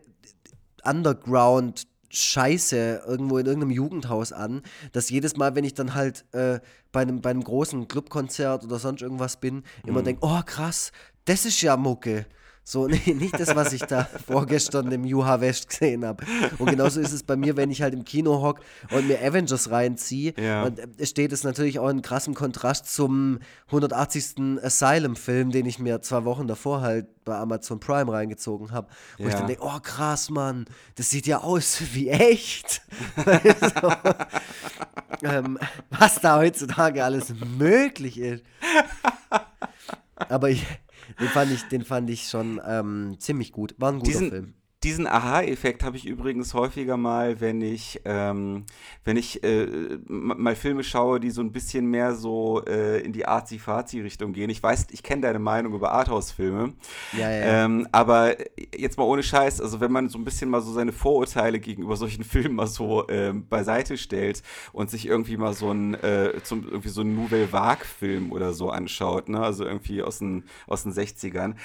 Underground 0.83 1.87
Scheiße 2.09 3.03
irgendwo 3.05 3.37
in 3.37 3.45
irgendeinem 3.45 3.71
Jugendhaus 3.71 4.31
an, 4.31 4.61
dass 4.93 5.09
jedes 5.09 5.35
Mal, 5.35 5.55
wenn 5.55 5.65
ich 5.65 5.73
dann 5.73 5.93
halt 5.93 6.25
äh, 6.31 6.59
bei, 6.91 7.01
einem, 7.01 7.21
bei 7.21 7.31
einem 7.31 7.43
großen 7.43 7.87
Clubkonzert 7.87 8.63
oder 8.63 8.79
sonst 8.79 9.01
irgendwas 9.01 9.37
bin, 9.37 9.63
immer 9.85 10.01
mhm. 10.01 10.05
denke, 10.05 10.25
oh 10.25 10.41
krass, 10.45 10.91
das 11.25 11.45
ist 11.45 11.61
ja 11.61 11.75
Mucke. 11.75 12.25
So, 12.69 12.85
nee, 12.89 13.13
nicht 13.13 13.39
das, 13.39 13.55
was 13.55 13.71
ich 13.71 13.83
da 13.83 14.09
vorgestern 14.25 14.91
im 14.91 15.05
Juha 15.05 15.39
West 15.39 15.69
gesehen 15.69 16.03
habe. 16.03 16.25
Und 16.57 16.69
genauso 16.69 16.99
ist 16.99 17.13
es 17.13 17.23
bei 17.23 17.37
mir, 17.37 17.55
wenn 17.55 17.71
ich 17.71 17.81
halt 17.81 17.93
im 17.93 18.03
Kino 18.03 18.41
hock 18.41 18.59
und 18.91 19.07
mir 19.07 19.23
Avengers 19.23 19.71
reinziehe. 19.71 20.33
Ja. 20.37 20.63
Und 20.65 20.77
äh, 20.77 20.87
es 20.97 21.11
steht 21.11 21.31
es 21.31 21.45
natürlich 21.45 21.79
auch 21.79 21.87
in 21.87 22.01
krassem 22.01 22.33
Kontrast 22.33 22.93
zum 22.93 23.39
180. 23.67 24.59
Asylum-Film, 24.61 25.51
den 25.51 25.65
ich 25.65 25.79
mir 25.79 26.01
zwei 26.01 26.25
Wochen 26.25 26.45
davor 26.45 26.81
halt 26.81 27.07
bei 27.23 27.37
Amazon 27.37 27.79
Prime 27.79 28.11
reingezogen 28.11 28.73
habe. 28.73 28.89
Wo 29.17 29.23
ja. 29.23 29.29
ich 29.29 29.35
dann 29.35 29.47
denke, 29.47 29.63
oh 29.63 29.79
krass, 29.81 30.29
Mann, 30.29 30.65
das 30.95 31.09
sieht 31.09 31.25
ja 31.25 31.37
aus 31.37 31.81
wie 31.93 32.09
echt. 32.09 32.81
so, 33.81 33.93
ähm, 35.23 35.57
was 35.89 36.19
da 36.19 36.37
heutzutage 36.37 37.05
alles 37.05 37.33
möglich 37.57 38.19
ist. 38.19 38.43
Aber 40.17 40.49
ich, 40.49 40.65
den 41.19 41.27
fand 41.27 41.51
ich, 41.51 41.63
den 41.63 41.83
fand 41.83 42.09
ich 42.09 42.27
schon 42.27 42.61
ähm, 42.65 43.15
ziemlich 43.19 43.51
gut. 43.51 43.75
War 43.77 43.91
ein 43.91 43.99
guter 43.99 44.11
diesen, 44.11 44.29
Film. 44.29 44.53
Diesen 44.83 45.07
Aha-Effekt 45.07 45.83
habe 45.83 45.97
ich 45.97 46.05
übrigens 46.05 46.53
häufiger 46.53 46.97
mal, 46.97 47.41
wenn 47.41 47.61
ich, 47.61 47.99
ähm, 48.05 48.65
wenn 49.03 49.17
ich 49.17 49.43
äh, 49.43 49.97
mal 50.07 50.55
Filme 50.55 50.83
schaue, 50.83 51.19
die 51.19 51.31
so 51.31 51.41
ein 51.41 51.51
bisschen 51.51 51.87
mehr 51.87 52.13
so 52.13 52.63
äh, 52.63 52.99
in 53.01 53.11
die 53.11 53.25
Arzi-Fazi-Richtung 53.25 54.33
gehen. 54.33 54.51
Ich 54.51 54.61
weiß, 54.61 54.87
ich 54.91 55.01
kenne 55.01 55.23
deine 55.23 55.39
Meinung 55.39 55.73
über 55.73 55.93
Arthouse-Filme. 55.93 56.73
Ja, 57.13 57.31
ja. 57.31 57.65
Ähm, 57.65 57.87
aber 57.91 58.35
jetzt 58.77 58.99
mal 58.99 59.05
ohne 59.05 59.23
Scheiß, 59.23 59.61
also 59.61 59.79
wenn 59.79 59.91
man 59.91 60.09
so 60.09 60.19
ein 60.19 60.25
bisschen 60.25 60.51
mal 60.51 60.61
so 60.61 60.71
seine 60.71 60.91
Vorurteile 60.91 61.59
gegenüber 61.59 61.95
solchen 61.95 62.23
Filmen 62.27 62.53
mal 62.53 62.67
so 62.67 63.07
äh, 63.07 63.33
beiseite 63.33 63.97
stellt 63.97 64.43
und 64.73 64.91
sich 64.91 65.07
irgendwie 65.07 65.37
mal 65.37 65.53
so 65.53 65.71
ein, 65.71 65.95
äh, 65.95 66.33
zum, 66.43 66.65
irgendwie 66.65 66.89
so 66.89 67.01
einen 67.01 67.15
Nouvelle 67.15 67.51
Vague-Film 67.51 68.31
oder 68.31 68.53
so 68.53 68.69
anschaut, 68.69 69.27
ne? 69.27 69.41
also 69.41 69.65
irgendwie 69.65 70.03
aus 70.03 70.19
den, 70.19 70.43
aus 70.67 70.83
den 70.83 70.93
60ern, 70.93 71.55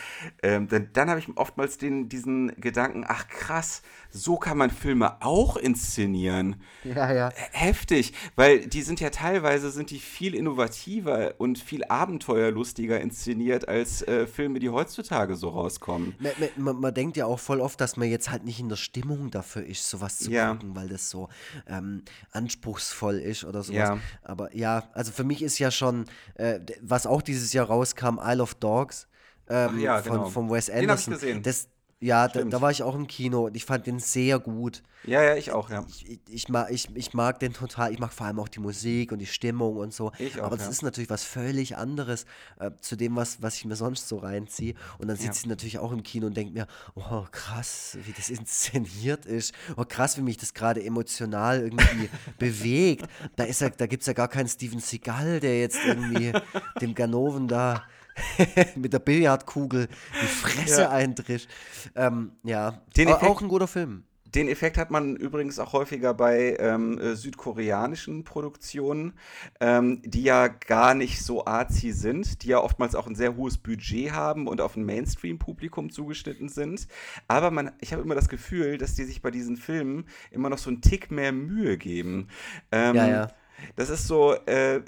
ähm, 0.43 0.66
dann, 0.68 0.89
dann 0.94 1.10
habe 1.10 1.20
ich 1.20 1.28
oftmals 1.36 1.76
den, 1.76 2.09
diesen 2.09 2.59
Gedanken, 2.59 3.01
ach 3.06 3.28
krass, 3.28 3.82
so 4.10 4.36
kann 4.36 4.58
man 4.58 4.70
Filme 4.70 5.22
auch 5.22 5.56
inszenieren. 5.56 6.56
Ja, 6.84 7.12
ja. 7.12 7.32
Heftig, 7.52 8.12
weil 8.36 8.66
die 8.66 8.82
sind 8.82 9.00
ja 9.00 9.10
teilweise 9.10 9.70
sind 9.70 9.90
die 9.90 9.98
viel 9.98 10.34
innovativer 10.34 11.34
und 11.38 11.58
viel 11.58 11.84
abenteuerlustiger 11.84 13.00
inszeniert 13.00 13.68
als 13.68 14.02
äh, 14.02 14.26
Filme, 14.26 14.58
die 14.58 14.68
heutzutage 14.68 15.36
so 15.36 15.48
rauskommen. 15.48 16.14
Man, 16.18 16.32
man, 16.56 16.80
man, 16.80 16.94
denkt 16.94 17.16
ja 17.16 17.26
auch 17.26 17.38
voll 17.38 17.60
oft, 17.60 17.80
dass 17.80 17.96
man 17.96 18.08
jetzt 18.08 18.30
halt 18.30 18.44
nicht 18.44 18.60
in 18.60 18.68
der 18.68 18.76
Stimmung 18.76 19.30
dafür 19.30 19.64
ist, 19.64 19.88
sowas 19.88 20.18
zu 20.18 20.30
ja. 20.30 20.52
gucken, 20.52 20.76
weil 20.76 20.88
das 20.88 21.08
so 21.08 21.28
ähm, 21.66 22.02
anspruchsvoll 22.32 23.18
ist 23.18 23.44
oder 23.44 23.62
sowas. 23.62 23.78
Ja. 23.78 23.98
Aber 24.22 24.54
ja, 24.54 24.84
also 24.92 25.12
für 25.12 25.24
mich 25.24 25.42
ist 25.42 25.58
ja 25.58 25.70
schon, 25.70 26.04
äh, 26.34 26.60
was 26.82 27.06
auch 27.06 27.22
dieses 27.22 27.52
Jahr 27.52 27.66
rauskam, 27.66 28.18
Isle 28.22 28.42
of 28.42 28.54
Dogs. 28.54 29.08
Ähm, 29.48 29.80
ja, 29.80 30.00
genau. 30.00 30.24
von, 30.24 30.32
von 30.32 30.50
Wes 30.50 30.70
Anderson. 30.70 30.86
Den 30.86 30.90
hab 30.90 30.98
ich 30.98 31.06
gesehen. 31.06 31.42
Das, 31.42 31.68
ja, 32.02 32.26
da, 32.26 32.42
da, 32.42 32.60
war 32.60 32.72
ich 32.72 32.82
auch 32.82 32.96
im 32.96 33.06
Kino 33.06 33.46
und 33.46 33.56
ich 33.56 33.64
fand 33.64 33.86
den 33.86 34.00
sehr 34.00 34.40
gut. 34.40 34.82
Ja, 35.04 35.22
ja, 35.22 35.36
ich 35.36 35.52
auch, 35.52 35.70
ja. 35.70 35.84
Ich, 35.88 36.10
ich, 36.10 36.20
ich, 36.28 36.48
mag, 36.48 36.68
ich, 36.70 36.88
ich 36.96 37.14
mag 37.14 37.38
den 37.38 37.52
total, 37.52 37.92
ich 37.92 38.00
mag 38.00 38.12
vor 38.12 38.26
allem 38.26 38.40
auch 38.40 38.48
die 38.48 38.58
Musik 38.58 39.12
und 39.12 39.20
die 39.20 39.26
Stimmung 39.26 39.76
und 39.76 39.94
so. 39.94 40.10
Ich 40.18 40.40
auch, 40.40 40.46
Aber 40.46 40.56
das 40.56 40.66
ja. 40.66 40.72
ist 40.72 40.82
natürlich 40.82 41.10
was 41.10 41.22
völlig 41.22 41.76
anderes 41.76 42.26
äh, 42.58 42.72
zu 42.80 42.96
dem, 42.96 43.14
was, 43.14 43.40
was 43.40 43.54
ich 43.54 43.64
mir 43.66 43.76
sonst 43.76 44.08
so 44.08 44.18
reinziehe. 44.18 44.74
Und 44.98 45.06
dann 45.06 45.16
sitze 45.16 45.26
ja. 45.26 45.40
ich 45.42 45.46
natürlich 45.46 45.78
auch 45.78 45.92
im 45.92 46.02
Kino 46.02 46.26
und 46.26 46.36
denke 46.36 46.52
mir, 46.52 46.66
oh 46.96 47.24
krass, 47.30 47.96
wie 48.04 48.12
das 48.12 48.30
inszeniert 48.36 49.24
ist. 49.24 49.54
Oh 49.76 49.84
krass, 49.84 50.16
wie 50.18 50.22
mich 50.22 50.38
das 50.38 50.54
gerade 50.54 50.82
emotional 50.84 51.60
irgendwie 51.60 52.10
bewegt. 52.38 53.06
Da, 53.36 53.44
da 53.44 53.86
gibt 53.86 54.02
es 54.02 54.06
ja 54.08 54.12
gar 54.12 54.28
keinen 54.28 54.48
Steven 54.48 54.80
Seagal, 54.80 55.38
der 55.38 55.60
jetzt 55.60 55.78
irgendwie 55.86 56.32
dem 56.80 56.96
Ganoven 56.96 57.46
da 57.46 57.84
mit 58.76 58.93
der 58.93 58.98
Billardkugel 58.98 59.89
die 60.22 60.26
Fresse 60.26 60.82
ja. 60.82 60.90
eintrischt. 60.90 61.48
Ähm, 61.94 62.32
ja, 62.43 62.82
Den 62.97 63.09
Effekt, 63.09 63.24
auch 63.24 63.40
ein 63.40 63.48
guter 63.48 63.68
Film. 63.68 64.05
Den 64.34 64.48
Effekt 64.48 64.78
hat 64.78 64.90
man 64.90 65.14
übrigens 65.16 65.59
auch 65.59 65.74
häufiger 65.74 66.14
bei 66.14 66.56
ähm, 66.59 66.98
äh, 66.98 67.16
südkoreanischen 67.16 68.24
Produktionen, 68.24 69.12
ähm, 69.60 70.01
die 70.06 70.22
ja 70.22 70.48
gar 70.48 70.94
nicht 70.94 71.22
so 71.22 71.44
arzi 71.44 71.90
sind, 71.93 72.43
die 72.43 72.48
ja 72.48 72.59
oftmals 72.59 72.94
auch 72.94 73.06
ein 73.06 73.14
sehr 73.14 73.36
hohes 73.36 73.59
Budget 73.59 74.12
haben 74.12 74.47
und 74.47 74.62
auf 74.62 74.74
ein 74.74 74.84
Mainstream-Publikum 74.84 75.90
zugeschnitten 75.90 76.48
sind. 76.48 76.89
Aber 77.28 77.51
man, 77.51 77.72
ich 77.80 77.93
habe 77.93 78.02
immer 78.02 78.14
das 78.14 78.30
Gefühl, 78.30 78.78
dass 78.78 78.94
die 78.94 79.05
sich 79.05 79.20
bei 79.20 79.30
diesen 79.30 79.59
Filmen 79.59 80.06
immer 80.30 80.48
noch 80.48 80.59
so 80.59 80.70
einen 80.70 80.80
Tick 80.80 81.10
mehr 81.10 81.32
Mühe 81.32 81.76
geben. 81.76 82.28
Ähm, 82.70 82.97
ja, 82.97 83.09
ja 83.09 83.28
das 83.76 83.90
ist 83.90 84.06
so, 84.06 84.34
äh, 84.47 84.80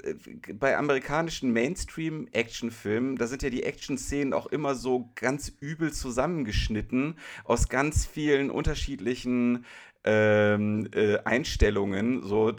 bei 0.53 0.77
amerikanischen 0.77 1.51
Mainstream-Actionfilmen, 1.53 3.15
da 3.15 3.27
sind 3.27 3.43
ja 3.43 3.49
die 3.49 3.63
Action-Szenen 3.63 4.33
auch 4.33 4.47
immer 4.47 4.75
so 4.75 5.09
ganz 5.15 5.51
übel 5.59 5.91
zusammengeschnitten 5.91 7.17
aus 7.43 7.69
ganz 7.69 8.05
vielen 8.05 8.49
unterschiedlichen 8.49 9.65
ähm, 10.05 10.87
äh, 10.93 11.17
Einstellungen. 11.25 12.21
So, 12.21 12.53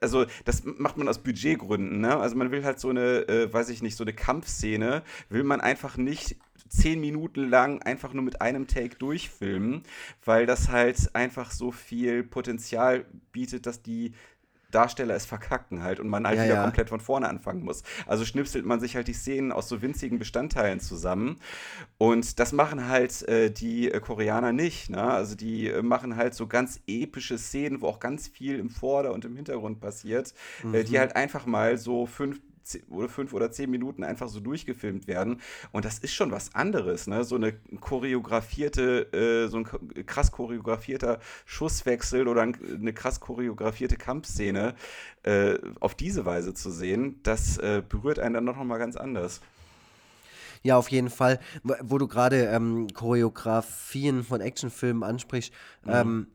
also 0.00 0.26
das 0.44 0.64
macht 0.64 0.96
man 0.96 1.08
aus 1.08 1.20
Budgetgründen. 1.20 2.00
Ne? 2.00 2.16
Also 2.16 2.36
man 2.36 2.50
will 2.50 2.64
halt 2.64 2.80
so 2.80 2.90
eine, 2.90 3.28
äh, 3.28 3.52
weiß 3.52 3.68
ich 3.70 3.82
nicht, 3.82 3.96
so 3.96 4.04
eine 4.04 4.12
Kampfszene, 4.12 5.02
will 5.28 5.44
man 5.44 5.60
einfach 5.60 5.96
nicht 5.96 6.36
zehn 6.68 7.00
Minuten 7.00 7.48
lang 7.48 7.80
einfach 7.82 8.12
nur 8.12 8.24
mit 8.24 8.42
einem 8.42 8.66
Take 8.66 8.96
durchfilmen, 8.96 9.84
weil 10.24 10.44
das 10.44 10.68
halt 10.68 11.14
einfach 11.14 11.50
so 11.50 11.70
viel 11.70 12.24
Potenzial 12.24 13.06
bietet, 13.32 13.66
dass 13.66 13.82
die 13.82 14.12
Darsteller 14.70 15.14
es 15.14 15.24
verkacken 15.24 15.82
halt 15.82 15.98
und 15.98 16.08
man 16.08 16.26
halt 16.26 16.38
ja, 16.38 16.44
wieder 16.44 16.54
ja. 16.56 16.62
komplett 16.62 16.90
von 16.90 17.00
vorne 17.00 17.28
anfangen 17.28 17.64
muss. 17.64 17.82
Also 18.06 18.24
schnipselt 18.24 18.66
man 18.66 18.80
sich 18.80 18.96
halt 18.96 19.08
die 19.08 19.14
Szenen 19.14 19.50
aus 19.50 19.68
so 19.68 19.80
winzigen 19.80 20.18
Bestandteilen 20.18 20.80
zusammen 20.80 21.40
und 21.96 22.38
das 22.38 22.52
machen 22.52 22.88
halt 22.88 23.26
äh, 23.28 23.50
die 23.50 23.90
äh, 23.90 24.00
Koreaner 24.00 24.52
nicht. 24.52 24.90
Ne? 24.90 25.02
Also 25.02 25.36
die 25.36 25.68
äh, 25.68 25.82
machen 25.82 26.16
halt 26.16 26.34
so 26.34 26.46
ganz 26.46 26.80
epische 26.86 27.38
Szenen, 27.38 27.80
wo 27.80 27.86
auch 27.86 28.00
ganz 28.00 28.28
viel 28.28 28.58
im 28.58 28.68
Vorder- 28.68 29.12
und 29.12 29.24
im 29.24 29.36
Hintergrund 29.36 29.80
passiert, 29.80 30.34
mhm. 30.62 30.74
äh, 30.74 30.84
die 30.84 30.94
mhm. 30.94 30.98
halt 30.98 31.16
einfach 31.16 31.46
mal 31.46 31.78
so 31.78 32.06
fünf 32.06 32.40
oder 32.88 33.08
fünf 33.08 33.32
oder 33.32 33.50
zehn 33.50 33.70
Minuten 33.70 34.04
einfach 34.04 34.28
so 34.28 34.40
durchgefilmt 34.40 35.06
werden. 35.06 35.40
Und 35.72 35.84
das 35.84 35.98
ist 35.98 36.12
schon 36.12 36.30
was 36.30 36.54
anderes, 36.54 37.06
ne? 37.06 37.24
So 37.24 37.36
eine 37.36 37.54
choreografierte, 37.80 39.12
äh, 39.12 39.48
so 39.48 39.58
ein 39.58 40.06
krass 40.06 40.32
choreografierter 40.32 41.20
Schusswechsel 41.44 42.28
oder 42.28 42.42
eine 42.42 42.92
krass 42.92 43.20
choreografierte 43.20 43.96
Kampfszene 43.96 44.74
äh, 45.22 45.58
auf 45.80 45.94
diese 45.94 46.24
Weise 46.24 46.54
zu 46.54 46.70
sehen, 46.70 47.20
das 47.22 47.58
äh, 47.58 47.82
berührt 47.86 48.18
einen 48.18 48.34
dann 48.34 48.44
noch 48.44 48.56
mal 48.62 48.78
ganz 48.78 48.96
anders. 48.96 49.40
Ja, 50.62 50.76
auf 50.76 50.90
jeden 50.90 51.10
Fall. 51.10 51.38
Wo 51.62 51.98
du 51.98 52.08
gerade 52.08 52.46
ähm, 52.46 52.88
Choreografien 52.92 54.24
von 54.24 54.40
Actionfilmen 54.40 55.02
ansprichst, 55.02 55.52
mhm. 55.84 55.92
ähm, 55.92 56.26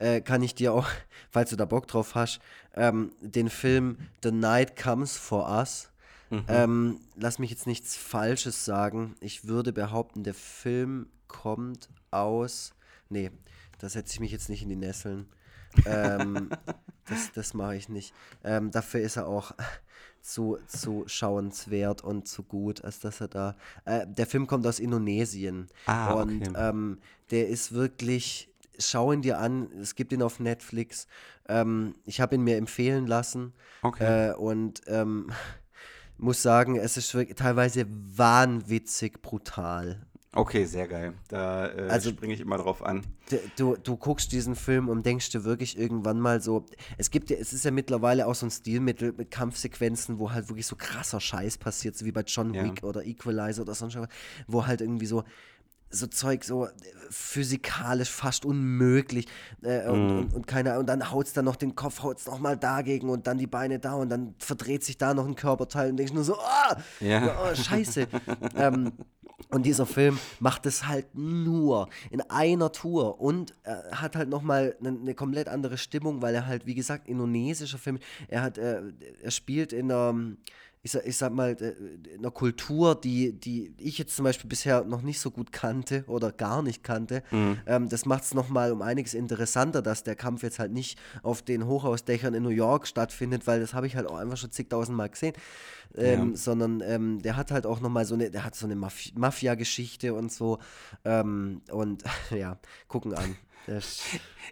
äh, 0.00 0.20
kann 0.20 0.42
ich 0.42 0.54
dir 0.54 0.72
auch, 0.72 0.88
falls 1.30 1.50
du 1.50 1.56
da 1.56 1.64
Bock 1.64 1.86
drauf 1.86 2.14
hast, 2.14 2.40
ähm, 2.74 3.12
den 3.20 3.48
Film 3.48 3.98
The 4.22 4.32
Night 4.32 4.76
Comes 4.76 5.16
for 5.16 5.48
Us. 5.48 5.90
Mhm. 6.30 6.44
Ähm, 6.48 7.00
lass 7.16 7.38
mich 7.38 7.50
jetzt 7.50 7.66
nichts 7.66 7.96
Falsches 7.96 8.64
sagen. 8.64 9.14
Ich 9.20 9.46
würde 9.46 9.72
behaupten, 9.72 10.24
der 10.24 10.34
Film 10.34 11.08
kommt 11.28 11.88
aus. 12.10 12.72
Nee, 13.08 13.30
da 13.78 13.88
setze 13.88 14.14
ich 14.14 14.20
mich 14.20 14.32
jetzt 14.32 14.48
nicht 14.48 14.62
in 14.62 14.68
die 14.68 14.76
Nesseln. 14.76 15.28
ähm, 15.86 16.50
das 17.08 17.32
das 17.32 17.54
mache 17.54 17.76
ich 17.76 17.88
nicht. 17.88 18.14
Ähm, 18.44 18.70
dafür 18.70 19.00
ist 19.00 19.16
er 19.16 19.26
auch 19.26 19.52
zu, 20.22 20.58
zu 20.66 21.04
schauenswert 21.06 22.02
und 22.02 22.28
zu 22.28 22.44
gut, 22.44 22.84
als 22.84 23.00
dass 23.00 23.20
er 23.20 23.28
da. 23.28 23.56
Äh, 23.84 24.06
der 24.06 24.26
Film 24.26 24.46
kommt 24.46 24.66
aus 24.66 24.78
Indonesien. 24.78 25.68
Ah, 25.86 26.12
und 26.14 26.48
okay. 26.48 26.52
ähm, 26.56 26.98
der 27.30 27.48
ist 27.48 27.72
wirklich 27.72 28.49
schau 28.80 29.12
ihn 29.12 29.22
dir 29.22 29.38
an. 29.38 29.70
Es 29.80 29.94
gibt 29.94 30.12
ihn 30.12 30.22
auf 30.22 30.40
Netflix. 30.40 31.06
Ähm, 31.48 31.94
ich 32.04 32.20
habe 32.20 32.34
ihn 32.34 32.42
mir 32.42 32.56
empfehlen 32.56 33.06
lassen. 33.06 33.52
Okay. 33.82 34.30
Äh, 34.30 34.34
und 34.34 34.82
ähm, 34.86 35.30
muss 36.18 36.42
sagen, 36.42 36.76
es 36.76 36.96
ist 36.96 37.14
wirklich 37.14 37.36
teilweise 37.36 37.86
wahnwitzig 37.88 39.22
brutal. 39.22 40.06
Okay, 40.32 40.64
sehr 40.64 40.86
geil. 40.86 41.14
Da 41.26 41.66
äh, 41.66 41.88
also, 41.88 42.10
springe 42.10 42.34
ich 42.34 42.40
immer 42.40 42.56
drauf 42.56 42.84
an. 42.84 43.02
Du, 43.56 43.76
du 43.76 43.96
guckst 43.96 44.30
diesen 44.30 44.54
Film 44.54 44.88
und 44.88 45.04
denkst 45.04 45.30
dir 45.30 45.42
wirklich 45.42 45.76
irgendwann 45.76 46.20
mal 46.20 46.40
so, 46.40 46.66
es 46.98 47.10
gibt 47.10 47.30
ja, 47.30 47.36
es 47.36 47.52
ist 47.52 47.64
ja 47.64 47.72
mittlerweile 47.72 48.28
auch 48.28 48.36
so 48.36 48.46
ein 48.46 48.50
Stilmittel 48.50 49.12
mit 49.12 49.32
Kampfsequenzen, 49.32 50.20
wo 50.20 50.30
halt 50.30 50.48
wirklich 50.48 50.66
so 50.66 50.76
krasser 50.76 51.20
Scheiß 51.20 51.58
passiert, 51.58 51.96
so 51.96 52.06
wie 52.06 52.12
bei 52.12 52.22
John 52.22 52.54
Wick 52.54 52.82
ja. 52.82 52.88
oder 52.88 53.04
Equalizer 53.04 53.62
oder 53.62 53.74
sonst 53.74 53.96
was, 53.96 54.08
wo 54.46 54.66
halt 54.66 54.80
irgendwie 54.80 55.06
so 55.06 55.24
so 55.90 56.06
Zeug 56.06 56.44
so 56.44 56.66
äh, 56.66 56.70
physikalisch 57.10 58.10
fast 58.10 58.44
unmöglich 58.44 59.26
äh, 59.62 59.88
und, 59.88 60.06
mm. 60.06 60.18
und, 60.18 60.34
und, 60.34 60.46
keine 60.46 60.78
und 60.78 60.86
dann 60.86 61.10
haut's 61.10 61.32
dann 61.32 61.44
noch 61.44 61.56
den 61.56 61.74
Kopf 61.74 62.02
haut's 62.02 62.26
noch 62.26 62.38
mal 62.38 62.56
dagegen 62.56 63.10
und 63.10 63.26
dann 63.26 63.38
die 63.38 63.46
Beine 63.46 63.78
da 63.78 63.94
und 63.94 64.08
dann 64.08 64.34
verdreht 64.38 64.84
sich 64.84 64.98
da 64.98 65.14
noch 65.14 65.26
ein 65.26 65.34
Körperteil 65.34 65.90
und 65.90 65.96
denkst 65.96 66.12
nur 66.12 66.24
so 66.24 66.36
oh, 66.36 66.76
ja. 67.00 67.36
oh 67.42 67.54
scheiße 67.54 68.06
ähm, 68.56 68.92
und 69.50 69.66
dieser 69.66 69.86
Film 69.86 70.18
macht 70.38 70.66
es 70.66 70.86
halt 70.86 71.14
nur 71.14 71.88
in 72.10 72.20
einer 72.20 72.70
Tour 72.72 73.20
und 73.20 73.54
er 73.64 74.00
hat 74.00 74.14
halt 74.14 74.28
nochmal 74.28 74.76
eine, 74.80 74.90
eine 74.90 75.14
komplett 75.14 75.48
andere 75.48 75.78
Stimmung, 75.78 76.22
weil 76.22 76.34
er 76.34 76.46
halt, 76.46 76.66
wie 76.66 76.74
gesagt, 76.74 77.08
indonesischer 77.08 77.78
Film, 77.78 77.98
er 78.28 78.42
hat, 78.42 78.58
äh, 78.58 78.82
er 79.22 79.30
spielt 79.30 79.72
in 79.72 79.90
einer 79.90 80.14
ich 80.82 80.92
sag, 80.92 81.06
ich 81.06 81.16
sag 81.16 81.32
mal, 81.32 81.56
einer 82.18 82.30
Kultur, 82.30 82.98
die, 82.98 83.32
die 83.32 83.74
ich 83.76 83.98
jetzt 83.98 84.16
zum 84.16 84.24
Beispiel 84.24 84.48
bisher 84.48 84.82
noch 84.84 85.02
nicht 85.02 85.20
so 85.20 85.30
gut 85.30 85.52
kannte 85.52 86.04
oder 86.06 86.32
gar 86.32 86.62
nicht 86.62 86.82
kannte. 86.82 87.22
Mhm. 87.30 87.58
Ähm, 87.66 87.88
das 87.90 88.06
macht 88.06 88.24
es 88.24 88.32
nochmal 88.32 88.72
um 88.72 88.80
einiges 88.80 89.12
interessanter, 89.12 89.82
dass 89.82 90.04
der 90.04 90.16
Kampf 90.16 90.42
jetzt 90.42 90.58
halt 90.58 90.72
nicht 90.72 90.98
auf 91.22 91.42
den 91.42 91.66
Hochhausdächern 91.66 92.32
in 92.32 92.42
New 92.42 92.48
York 92.48 92.86
stattfindet, 92.86 93.46
weil 93.46 93.60
das 93.60 93.74
habe 93.74 93.86
ich 93.86 93.94
halt 93.94 94.08
auch 94.08 94.16
einfach 94.16 94.38
schon 94.38 94.52
zigtausend 94.52 94.96
Mal 94.96 95.10
gesehen. 95.10 95.34
Ähm, 95.96 96.30
ja. 96.30 96.36
Sondern 96.36 96.82
ähm, 96.86 97.20
der 97.20 97.36
hat 97.36 97.50
halt 97.50 97.66
auch 97.66 97.80
nochmal 97.80 98.06
so 98.06 98.14
eine, 98.14 98.30
der 98.30 98.44
hat 98.44 98.54
so 98.54 98.64
eine 98.64 98.76
Maf 98.76 99.12
Mafia-Geschichte 99.14 100.14
und 100.14 100.32
so. 100.32 100.60
Ähm, 101.04 101.60
und 101.70 102.04
ja, 102.30 102.58
gucken 102.88 103.12
an. 103.14 103.36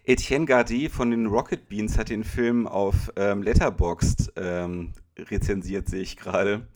Etienne 0.05 0.47
Gardy 0.47 0.89
von 0.89 1.11
den 1.11 1.27
Rocket 1.27 1.69
Beans 1.69 1.99
hat 1.99 2.09
den 2.09 2.25
Film 2.25 2.67
auf 2.67 3.13
ähm, 3.17 3.43
Letterboxd 3.43 4.33
ähm, 4.37 4.93
rezensiert, 5.19 5.89
sehe 5.89 6.03
ich 6.03 6.17
gerade. 6.17 6.67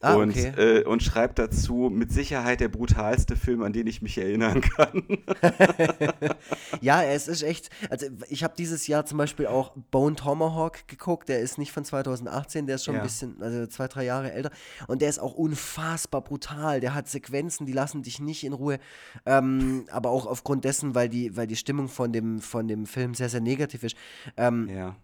Ah, 0.00 0.14
und, 0.14 0.30
okay. 0.30 0.52
äh, 0.56 0.84
und 0.84 1.02
schreibt 1.02 1.38
dazu, 1.38 1.90
mit 1.90 2.12
Sicherheit 2.12 2.60
der 2.60 2.68
brutalste 2.68 3.34
Film, 3.34 3.62
an 3.62 3.72
den 3.72 3.86
ich 3.86 4.02
mich 4.02 4.18
erinnern 4.18 4.60
kann. 4.60 5.02
ja, 6.82 7.02
es 7.02 7.28
ist 7.28 7.42
echt, 7.42 7.70
also 7.88 8.06
ich 8.28 8.44
habe 8.44 8.54
dieses 8.58 8.86
Jahr 8.86 9.06
zum 9.06 9.16
Beispiel 9.16 9.46
auch 9.46 9.72
Bone 9.90 10.14
Tomahawk 10.14 10.86
geguckt, 10.86 11.30
der 11.30 11.40
ist 11.40 11.56
nicht 11.56 11.72
von 11.72 11.84
2018, 11.84 12.66
der 12.66 12.76
ist 12.76 12.84
schon 12.84 12.94
ja. 12.94 13.00
ein 13.00 13.06
bisschen, 13.06 13.42
also 13.42 13.66
zwei, 13.68 13.88
drei 13.88 14.04
Jahre 14.04 14.32
älter 14.32 14.50
und 14.86 15.00
der 15.00 15.08
ist 15.08 15.18
auch 15.18 15.34
unfassbar 15.34 16.20
brutal, 16.20 16.80
der 16.80 16.94
hat 16.94 17.08
Sequenzen, 17.08 17.64
die 17.64 17.72
lassen 17.72 18.02
dich 18.02 18.20
nicht 18.20 18.44
in 18.44 18.52
Ruhe, 18.52 18.78
ähm, 19.24 19.86
aber 19.90 20.10
auch 20.10 20.26
aufgrund 20.26 20.64
dessen, 20.64 20.94
weil 20.94 21.08
die, 21.08 21.36
weil 21.36 21.46
die 21.46 21.56
Stimmung 21.56 21.88
von 21.88 22.12
dem, 22.12 22.40
von 22.40 22.68
dem 22.68 22.84
Film 22.84 23.14
sehr, 23.14 23.30
sehr 23.30 23.40
negativ 23.40 23.82
ist. 23.82 23.96
Ähm, 24.36 24.68
ja 24.68 24.96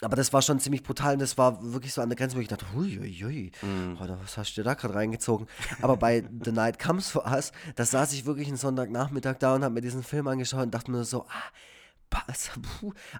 aber 0.00 0.16
das 0.16 0.32
war 0.32 0.42
schon 0.42 0.58
ziemlich 0.58 0.82
brutal 0.82 1.14
und 1.14 1.20
das 1.20 1.38
war 1.38 1.62
wirklich 1.72 1.92
so 1.92 2.02
an 2.02 2.08
der 2.08 2.16
Grenze, 2.16 2.36
wo 2.36 2.40
ich 2.40 2.48
dachte, 2.48 2.66
huiuiui, 2.74 3.52
mm. 3.62 3.96
oh, 4.00 4.16
was 4.22 4.36
hast 4.36 4.54
du 4.54 4.62
da 4.62 4.74
gerade 4.74 4.94
reingezogen? 4.94 5.46
Aber 5.82 5.96
bei 5.96 6.24
The 6.44 6.52
Night 6.52 6.78
Comes 6.78 7.10
For 7.10 7.24
Us, 7.26 7.52
da 7.76 7.84
saß 7.84 8.12
ich 8.12 8.26
wirklich 8.26 8.48
einen 8.48 8.56
Sonntagnachmittag 8.56 9.36
da 9.38 9.54
und 9.54 9.64
habe 9.64 9.74
mir 9.74 9.80
diesen 9.80 10.02
Film 10.02 10.26
angeschaut 10.26 10.64
und 10.64 10.74
dachte 10.74 10.90
mir 10.90 11.04
so, 11.04 11.26
ah, 11.28 12.22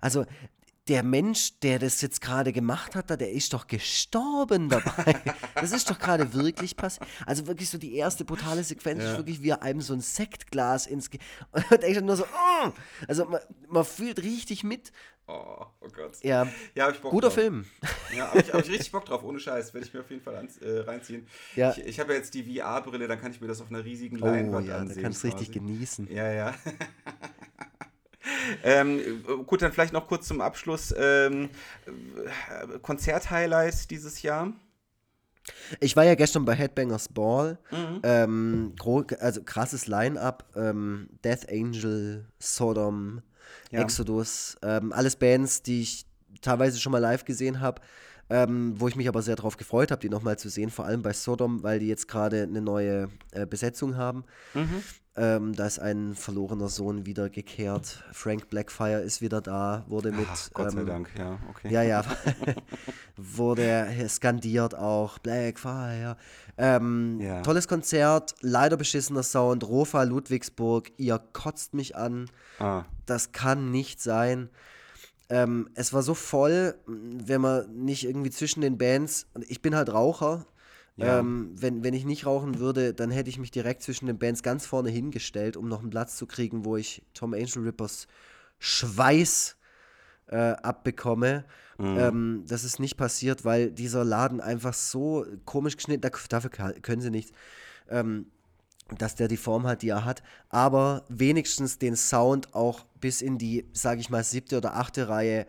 also 0.00 0.24
der 0.88 1.02
Mensch, 1.02 1.58
der 1.60 1.78
das 1.78 2.02
jetzt 2.02 2.20
gerade 2.20 2.52
gemacht 2.52 2.94
hat, 2.94 3.08
der 3.08 3.32
ist 3.32 3.54
doch 3.54 3.66
gestorben 3.66 4.68
dabei. 4.68 5.16
das 5.54 5.72
ist 5.72 5.88
doch 5.88 5.98
gerade 5.98 6.34
wirklich 6.34 6.76
passiert. 6.76 7.08
Also 7.24 7.46
wirklich 7.46 7.70
so 7.70 7.78
die 7.78 7.94
erste 7.94 8.24
brutale 8.26 8.62
Sequenz 8.62 9.02
ja. 9.02 9.12
ist 9.12 9.16
wirklich, 9.16 9.42
wie 9.42 9.54
einem 9.54 9.80
so 9.80 9.94
ein 9.94 10.00
Sektglas 10.00 10.86
ins... 10.86 11.08
Ge 11.08 11.20
und 11.52 11.82
echt 11.82 12.02
nur 12.02 12.16
so... 12.16 12.24
Oh! 12.24 12.70
Also 13.08 13.24
man, 13.24 13.40
man 13.68 13.84
fühlt 13.84 14.22
richtig 14.22 14.62
mit, 14.62 14.92
Oh, 15.26 15.64
oh 15.80 15.88
Gott. 15.94 16.18
Ja, 16.22 16.46
ja 16.74 16.84
hab 16.84 16.94
ich 16.94 17.00
Bock 17.00 17.10
guter 17.10 17.28
drauf. 17.28 17.34
Film. 17.34 17.64
Ja, 18.14 18.28
habe 18.28 18.40
ich, 18.40 18.52
hab 18.52 18.60
ich 18.60 18.68
richtig 18.70 18.92
Bock 18.92 19.06
drauf, 19.06 19.24
ohne 19.24 19.40
Scheiß. 19.40 19.72
Werde 19.72 19.86
ich 19.86 19.94
mir 19.94 20.00
auf 20.00 20.10
jeden 20.10 20.22
Fall 20.22 20.36
an, 20.36 20.48
äh, 20.60 20.80
reinziehen. 20.80 21.26
Ja. 21.56 21.70
Ich, 21.70 21.78
ich 21.78 22.00
habe 22.00 22.12
ja 22.12 22.18
jetzt 22.18 22.34
die 22.34 22.58
VR-Brille, 22.58 23.08
dann 23.08 23.20
kann 23.20 23.32
ich 23.32 23.40
mir 23.40 23.46
das 23.46 23.60
auf 23.62 23.70
einer 23.70 23.84
riesigen 23.84 24.20
oh, 24.20 24.26
Leinwand 24.26 24.68
ja, 24.68 24.78
ansehen. 24.78 24.96
Da 24.96 25.02
kannst 25.02 25.22
du 25.22 25.28
richtig 25.28 25.52
genießen. 25.52 26.12
Ja, 26.12 26.30
ja. 26.30 26.54
ähm, 28.64 29.24
gut, 29.46 29.62
dann 29.62 29.72
vielleicht 29.72 29.94
noch 29.94 30.06
kurz 30.08 30.28
zum 30.28 30.42
Abschluss. 30.42 30.94
Ähm, 30.96 31.48
Konzert-Highlight 32.82 33.90
dieses 33.90 34.20
Jahr? 34.20 34.52
Ich 35.80 35.96
war 35.96 36.04
ja 36.04 36.14
gestern 36.14 36.44
bei 36.44 36.54
Headbangers 36.54 37.08
Ball. 37.08 37.58
Mhm. 37.70 38.00
Ähm, 38.02 38.74
also 39.20 39.42
krasses 39.42 39.86
Line-Up. 39.86 40.52
Ähm, 40.54 41.08
Death 41.24 41.48
Angel, 41.50 42.26
Sodom, 42.38 43.22
ja. 43.74 43.82
Exodus, 43.82 44.56
ähm, 44.62 44.92
alles 44.92 45.16
Bands, 45.16 45.62
die 45.62 45.82
ich 45.82 46.06
teilweise 46.40 46.80
schon 46.80 46.92
mal 46.92 46.98
live 46.98 47.24
gesehen 47.24 47.60
habe. 47.60 47.80
Ähm, 48.30 48.72
wo 48.80 48.88
ich 48.88 48.96
mich 48.96 49.06
aber 49.06 49.20
sehr 49.20 49.36
darauf 49.36 49.58
gefreut 49.58 49.90
habe, 49.90 50.00
die 50.00 50.08
nochmal 50.08 50.38
zu 50.38 50.48
sehen, 50.48 50.70
vor 50.70 50.86
allem 50.86 51.02
bei 51.02 51.12
Sodom, 51.12 51.62
weil 51.62 51.78
die 51.78 51.88
jetzt 51.88 52.08
gerade 52.08 52.44
eine 52.44 52.62
neue 52.62 53.10
äh, 53.32 53.44
Besetzung 53.44 53.98
haben. 53.98 54.24
Mhm. 54.54 54.82
Ähm, 55.16 55.54
da 55.54 55.66
ist 55.66 55.78
ein 55.78 56.14
verlorener 56.16 56.68
Sohn 56.68 57.06
wiedergekehrt. 57.06 58.02
Frank 58.10 58.50
Blackfire 58.50 59.00
ist 59.00 59.20
wieder 59.20 59.40
da, 59.40 59.84
wurde 59.86 60.10
mit. 60.10 60.26
Ach, 60.28 60.50
Gott 60.52 60.72
sei 60.72 60.80
ähm, 60.80 60.86
Dank, 60.86 61.10
ja, 61.16 61.38
okay. 61.48 61.72
Ja, 61.72 61.82
ja. 61.82 62.04
wurde 63.16 63.94
skandiert 64.08 64.74
auch. 64.74 65.18
Blackfire. 65.20 66.16
Ähm, 66.58 67.20
ja. 67.20 67.42
Tolles 67.42 67.68
Konzert, 67.68 68.34
leider 68.40 68.76
beschissener 68.76 69.22
Sound. 69.22 69.62
Rofa 69.62 70.02
Ludwigsburg, 70.02 70.90
ihr 70.96 71.20
kotzt 71.32 71.74
mich 71.74 71.94
an. 71.94 72.28
Ah. 72.58 72.84
Das 73.06 73.30
kann 73.30 73.70
nicht 73.70 74.02
sein. 74.02 74.48
Ähm, 75.28 75.70
es 75.74 75.92
war 75.92 76.02
so 76.02 76.14
voll, 76.14 76.74
wenn 76.86 77.40
man 77.40 77.72
nicht 77.84 78.04
irgendwie 78.04 78.30
zwischen 78.30 78.62
den 78.62 78.78
Bands. 78.78 79.26
Ich 79.46 79.62
bin 79.62 79.76
halt 79.76 79.92
Raucher 79.92 80.44
ja. 80.96 81.18
Ähm, 81.18 81.50
wenn, 81.56 81.82
wenn 81.82 81.94
ich 81.94 82.04
nicht 82.04 82.24
rauchen 82.24 82.58
würde, 82.60 82.94
dann 82.94 83.10
hätte 83.10 83.28
ich 83.28 83.38
mich 83.38 83.50
direkt 83.50 83.82
zwischen 83.82 84.06
den 84.06 84.18
Bands 84.18 84.42
ganz 84.42 84.64
vorne 84.64 84.90
hingestellt, 84.90 85.56
um 85.56 85.68
noch 85.68 85.80
einen 85.80 85.90
Platz 85.90 86.16
zu 86.16 86.26
kriegen, 86.26 86.64
wo 86.64 86.76
ich 86.76 87.02
Tom 87.14 87.34
Angel 87.34 87.64
Rippers 87.64 88.06
Schweiß 88.60 89.56
äh, 90.28 90.36
abbekomme. 90.36 91.44
Mhm. 91.78 91.98
Ähm, 91.98 92.44
das 92.46 92.62
ist 92.62 92.78
nicht 92.78 92.96
passiert, 92.96 93.44
weil 93.44 93.72
dieser 93.72 94.04
Laden 94.04 94.40
einfach 94.40 94.74
so 94.74 95.26
komisch 95.44 95.76
geschnitten, 95.76 96.08
dafür 96.28 96.50
können 96.50 97.02
sie 97.02 97.10
nichts, 97.10 97.32
ähm, 97.88 98.26
dass 98.98 99.16
der 99.16 99.28
die 99.28 99.36
Form 99.36 99.66
hat, 99.66 99.82
die 99.82 99.88
er 99.88 100.04
hat, 100.04 100.22
aber 100.50 101.04
wenigstens 101.08 101.78
den 101.78 101.96
Sound 101.96 102.54
auch 102.54 102.84
bis 103.00 103.22
in 103.22 103.38
die, 103.38 103.66
sage 103.72 104.00
ich 104.00 104.10
mal, 104.10 104.22
siebte 104.22 104.58
oder 104.58 104.76
achte 104.76 105.08
Reihe 105.08 105.46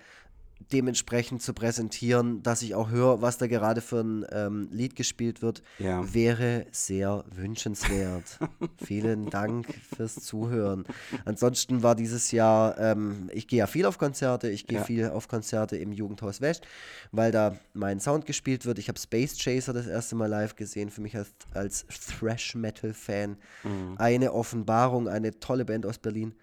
dementsprechend 0.71 1.41
zu 1.41 1.53
präsentieren, 1.53 2.41
dass 2.41 2.61
ich 2.61 2.75
auch 2.75 2.89
höre, 2.89 3.21
was 3.21 3.37
da 3.37 3.47
gerade 3.47 3.81
für 3.81 3.99
ein 3.99 4.25
ähm, 4.31 4.67
Lied 4.71 4.95
gespielt 4.95 5.41
wird, 5.41 5.61
ja. 5.79 6.13
wäre 6.13 6.65
sehr 6.71 7.23
wünschenswert. 7.33 8.39
Vielen 8.83 9.29
Dank 9.29 9.67
fürs 9.95 10.15
Zuhören. 10.15 10.85
Ansonsten 11.25 11.83
war 11.83 11.95
dieses 11.95 12.31
Jahr, 12.31 12.77
ähm, 12.79 13.29
ich 13.31 13.47
gehe 13.47 13.59
ja 13.59 13.67
viel 13.67 13.85
auf 13.85 13.97
Konzerte, 13.97 14.49
ich 14.49 14.65
gehe 14.65 14.79
ja. 14.79 14.83
viel 14.83 15.09
auf 15.09 15.27
Konzerte 15.27 15.77
im 15.77 15.91
Jugendhaus 15.91 16.41
West, 16.41 16.65
weil 17.11 17.31
da 17.31 17.57
mein 17.73 17.99
Sound 17.99 18.25
gespielt 18.25 18.65
wird. 18.65 18.79
Ich 18.79 18.87
habe 18.87 18.99
Space 18.99 19.37
Chaser 19.37 19.73
das 19.73 19.87
erste 19.87 20.15
Mal 20.15 20.27
live 20.27 20.55
gesehen, 20.55 20.89
für 20.89 21.01
mich 21.01 21.15
als, 21.15 21.31
als 21.53 21.85
Thrash-Metal-Fan. 21.87 23.37
Mhm. 23.63 23.95
Eine 23.97 24.33
Offenbarung, 24.33 25.07
eine 25.07 25.39
tolle 25.39 25.65
Band 25.65 25.85
aus 25.85 25.97
Berlin. 25.97 26.33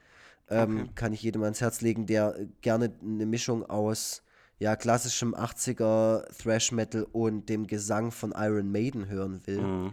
Ähm, 0.48 0.80
okay. 0.80 0.90
Kann 0.94 1.12
ich 1.12 1.22
jedem 1.22 1.42
ans 1.42 1.60
Herz 1.60 1.80
legen, 1.80 2.06
der 2.06 2.36
gerne 2.60 2.92
eine 3.02 3.26
Mischung 3.26 3.64
aus 3.64 4.22
ja, 4.58 4.76
klassischem 4.76 5.34
80er 5.34 6.24
Thrash 6.40 6.70
Metal 6.70 7.04
und 7.10 7.48
dem 7.48 7.66
Gesang 7.66 8.12
von 8.12 8.32
Iron 8.36 8.70
Maiden 8.70 9.08
hören 9.08 9.40
will. 9.46 9.60
Mhm. 9.60 9.92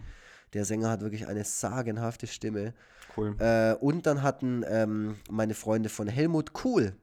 Der 0.52 0.64
Sänger 0.64 0.90
hat 0.90 1.00
wirklich 1.00 1.26
eine 1.26 1.44
sagenhafte 1.44 2.26
Stimme. 2.26 2.74
Cool. 3.16 3.34
Äh, 3.38 3.74
und 3.74 4.06
dann 4.06 4.22
hatten 4.22 4.64
ähm, 4.68 5.16
meine 5.28 5.54
Freunde 5.54 5.88
von 5.88 6.06
Helmut 6.06 6.52
Cool 6.64 6.94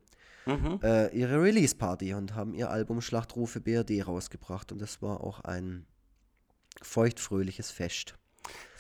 mhm. 0.46 0.80
äh, 0.82 1.10
ihre 1.10 1.42
Release-Party 1.42 2.14
und 2.14 2.36
haben 2.36 2.54
ihr 2.54 2.70
Album 2.70 3.02
Schlachtrufe 3.02 3.60
BRD 3.60 4.08
rausgebracht. 4.08 4.72
Und 4.72 4.82
das 4.82 5.02
war 5.02 5.22
auch 5.22 5.42
ein 5.42 5.86
feuchtfröhliches 6.82 7.72
Fest. 7.72 8.16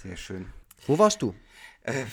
Sehr 0.02 0.15
schön. 0.15 0.48
Wo 0.85 0.98
warst 0.98 1.22
du? 1.22 1.34
Äh, 1.88 2.05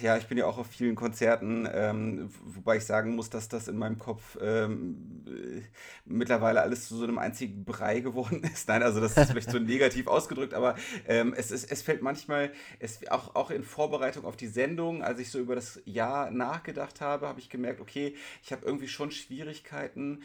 ja, 0.00 0.16
ich 0.16 0.28
bin 0.28 0.38
ja 0.38 0.46
auch 0.46 0.56
auf 0.56 0.68
vielen 0.68 0.94
Konzerten, 0.94 1.68
ähm, 1.72 2.30
wobei 2.44 2.76
ich 2.76 2.84
sagen 2.84 3.16
muss, 3.16 3.28
dass 3.28 3.48
das 3.48 3.66
in 3.66 3.76
meinem 3.76 3.98
Kopf 3.98 4.38
ähm, 4.40 5.24
äh, 5.26 5.62
mittlerweile 6.04 6.62
alles 6.62 6.86
zu 6.86 6.96
so 6.96 7.02
einem 7.02 7.18
einzigen 7.18 7.64
Brei 7.64 8.00
geworden 8.00 8.44
ist. 8.54 8.68
Nein, 8.68 8.84
also 8.84 9.00
das 9.00 9.16
ist 9.16 9.32
vielleicht 9.32 9.50
so 9.50 9.58
negativ 9.60 10.06
ausgedrückt, 10.06 10.54
aber 10.54 10.76
ähm, 11.08 11.34
es, 11.36 11.50
ist, 11.50 11.72
es 11.72 11.82
fällt 11.82 12.02
manchmal, 12.02 12.52
es, 12.78 13.04
auch, 13.10 13.34
auch 13.34 13.50
in 13.50 13.64
Vorbereitung 13.64 14.24
auf 14.24 14.36
die 14.36 14.46
Sendung, 14.46 15.02
als 15.02 15.18
ich 15.18 15.30
so 15.32 15.40
über 15.40 15.56
das 15.56 15.80
Jahr 15.86 16.30
nachgedacht 16.30 17.00
habe, 17.00 17.26
habe 17.26 17.40
ich 17.40 17.50
gemerkt, 17.50 17.80
okay, 17.80 18.14
ich 18.44 18.52
habe 18.52 18.64
irgendwie 18.64 18.88
schon 18.88 19.10
Schwierigkeiten, 19.10 20.22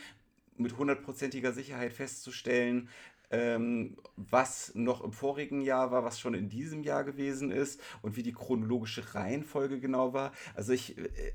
mit 0.58 0.78
hundertprozentiger 0.78 1.52
Sicherheit 1.54 1.92
festzustellen, 1.92 2.90
ähm, 3.36 3.98
was 4.16 4.74
noch 4.76 5.04
im 5.04 5.12
vorigen 5.12 5.62
Jahr 5.62 5.92
war, 5.92 6.04
was 6.04 6.20
schon 6.20 6.34
in 6.34 6.50
diesem 6.50 6.84
Jahr 6.84 7.04
gewesen 7.04 7.52
ist 7.52 7.82
und 8.02 8.16
wie 8.16 8.24
die 8.24 8.32
chronologische 8.32 9.14
Reihenfolge 9.14 9.80
genau 9.80 10.14
war. 10.14 10.32
Also 10.56 10.72
ich 10.72 10.98
äh, 10.98 11.34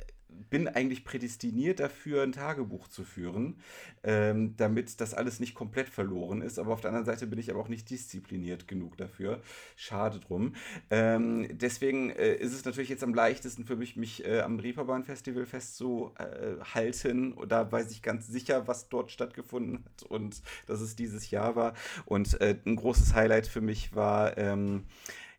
bin 0.50 0.68
eigentlich 0.68 1.04
prädestiniert 1.04 1.80
dafür, 1.80 2.22
ein 2.22 2.32
Tagebuch 2.32 2.88
zu 2.88 3.04
führen, 3.04 3.60
ähm, 4.02 4.56
damit 4.56 5.00
das 5.00 5.14
alles 5.14 5.40
nicht 5.40 5.54
komplett 5.54 5.88
verloren 5.88 6.42
ist. 6.42 6.58
Aber 6.58 6.72
auf 6.72 6.80
der 6.80 6.90
anderen 6.90 7.06
Seite 7.06 7.26
bin 7.26 7.38
ich 7.38 7.50
aber 7.50 7.60
auch 7.60 7.68
nicht 7.68 7.88
diszipliniert 7.88 8.66
genug 8.68 8.96
dafür. 8.96 9.40
Schade 9.76 10.18
drum. 10.18 10.54
Ähm, 10.90 11.48
deswegen 11.52 12.10
äh, 12.10 12.34
ist 12.34 12.52
es 12.52 12.64
natürlich 12.64 12.90
jetzt 12.90 13.04
am 13.04 13.14
leichtesten 13.14 13.64
für 13.64 13.76
mich, 13.76 13.96
mich 13.96 14.24
äh, 14.24 14.40
am 14.40 14.58
Reeperbahn 14.58 15.04
Festival 15.04 15.46
festzuhalten. 15.46 17.38
Äh, 17.38 17.46
da 17.46 17.70
weiß 17.70 17.90
ich 17.92 18.02
ganz 18.02 18.26
sicher, 18.26 18.66
was 18.66 18.88
dort 18.88 19.10
stattgefunden 19.10 19.84
hat 19.84 20.02
und 20.04 20.42
dass 20.66 20.80
es 20.80 20.96
dieses 20.96 21.30
Jahr 21.30 21.54
war. 21.56 21.74
Und 22.06 22.40
äh, 22.40 22.56
ein 22.66 22.76
großes 22.76 23.14
Highlight 23.14 23.46
für 23.46 23.60
mich 23.60 23.94
war, 23.94 24.36
ähm, 24.36 24.84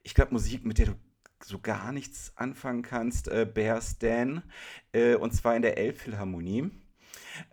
ich 0.04 0.16
glaube, 0.16 0.34
Musik, 0.34 0.66
mit 0.66 0.78
der 0.78 0.88
du 0.88 0.96
so 1.44 1.60
gar 1.60 1.92
nichts 1.92 2.34
anfangen 2.36 2.82
kannst, 2.82 3.28
äh, 3.28 3.46
Bear 3.52 3.82
Stan, 3.82 4.44
äh, 4.94 5.16
und 5.16 5.34
zwar 5.34 5.56
in 5.56 5.62
der 5.62 5.78
Elbphilharmonie. 5.78 6.72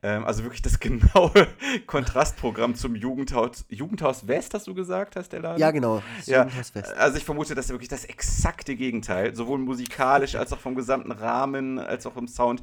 Ähm, 0.02 0.24
also 0.24 0.42
wirklich 0.42 0.62
das 0.62 0.78
genaue 0.80 1.48
Kontrastprogramm 1.86 2.74
zum 2.74 2.94
Jugendhaus, 2.94 3.64
Jugendhaus 3.68 4.28
West, 4.28 4.54
hast 4.54 4.66
du 4.66 4.74
gesagt, 4.74 5.16
hast 5.16 5.32
der 5.32 5.40
Laden? 5.40 5.60
Ja, 5.60 5.70
genau. 5.70 6.02
Ja, 6.26 6.44
Jugendhaus 6.44 6.74
West. 6.74 6.92
Also 6.96 7.18
ich 7.18 7.24
vermute, 7.24 7.54
das 7.54 7.66
ist 7.66 7.70
wirklich 7.70 7.88
das 7.88 8.04
exakte 8.04 8.76
Gegenteil, 8.76 9.34
sowohl 9.34 9.58
musikalisch 9.58 10.34
als 10.36 10.52
auch 10.52 10.58
vom 10.58 10.74
gesamten 10.74 11.12
Rahmen, 11.12 11.78
als 11.78 12.06
auch 12.06 12.16
im 12.16 12.28
Sound. 12.28 12.62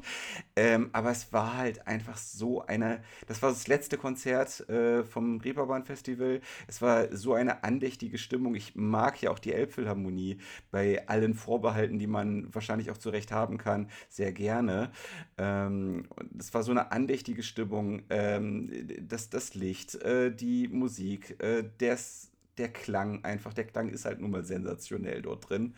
Ähm, 0.54 0.90
aber 0.92 1.10
es 1.10 1.32
war 1.32 1.56
halt 1.56 1.86
einfach 1.86 2.16
so 2.16 2.64
eine, 2.64 3.02
das 3.26 3.42
war 3.42 3.50
das 3.50 3.66
letzte 3.68 3.98
Konzert 3.98 4.68
äh, 4.68 5.04
vom 5.04 5.40
Reeperbahn 5.40 5.84
Festival. 5.84 6.40
Es 6.66 6.80
war 6.80 7.14
so 7.14 7.34
eine 7.34 7.64
andächtige 7.64 8.18
Stimmung. 8.18 8.54
Ich 8.54 8.74
mag 8.74 9.20
ja 9.20 9.30
auch 9.30 9.38
die 9.38 9.52
Elbphilharmonie 9.52 10.38
bei 10.70 11.06
allen 11.06 11.34
Vorbehalten, 11.34 11.98
die 11.98 12.06
man 12.06 12.54
wahrscheinlich 12.54 12.90
auch 12.90 12.98
zurecht 12.98 13.32
haben 13.32 13.58
kann, 13.58 13.90
sehr 14.08 14.32
gerne. 14.32 14.90
Ähm, 15.38 16.08
es 16.38 16.54
war 16.54 16.62
so 16.62 16.70
eine 16.70 16.92
andächtige 16.92 17.15
andächtige 17.16 17.42
Stimmung, 17.42 18.02
ähm, 18.10 18.70
das, 19.08 19.30
das 19.30 19.54
Licht, 19.54 19.94
äh, 20.02 20.30
die 20.30 20.68
Musik, 20.68 21.42
äh, 21.42 21.64
das, 21.78 22.30
der 22.58 22.68
Klang 22.68 23.24
einfach. 23.24 23.54
Der 23.54 23.64
Klang 23.64 23.88
ist 23.88 24.04
halt 24.04 24.20
nun 24.20 24.30
mal 24.32 24.44
sensationell 24.44 25.22
dort 25.22 25.48
drin. 25.48 25.74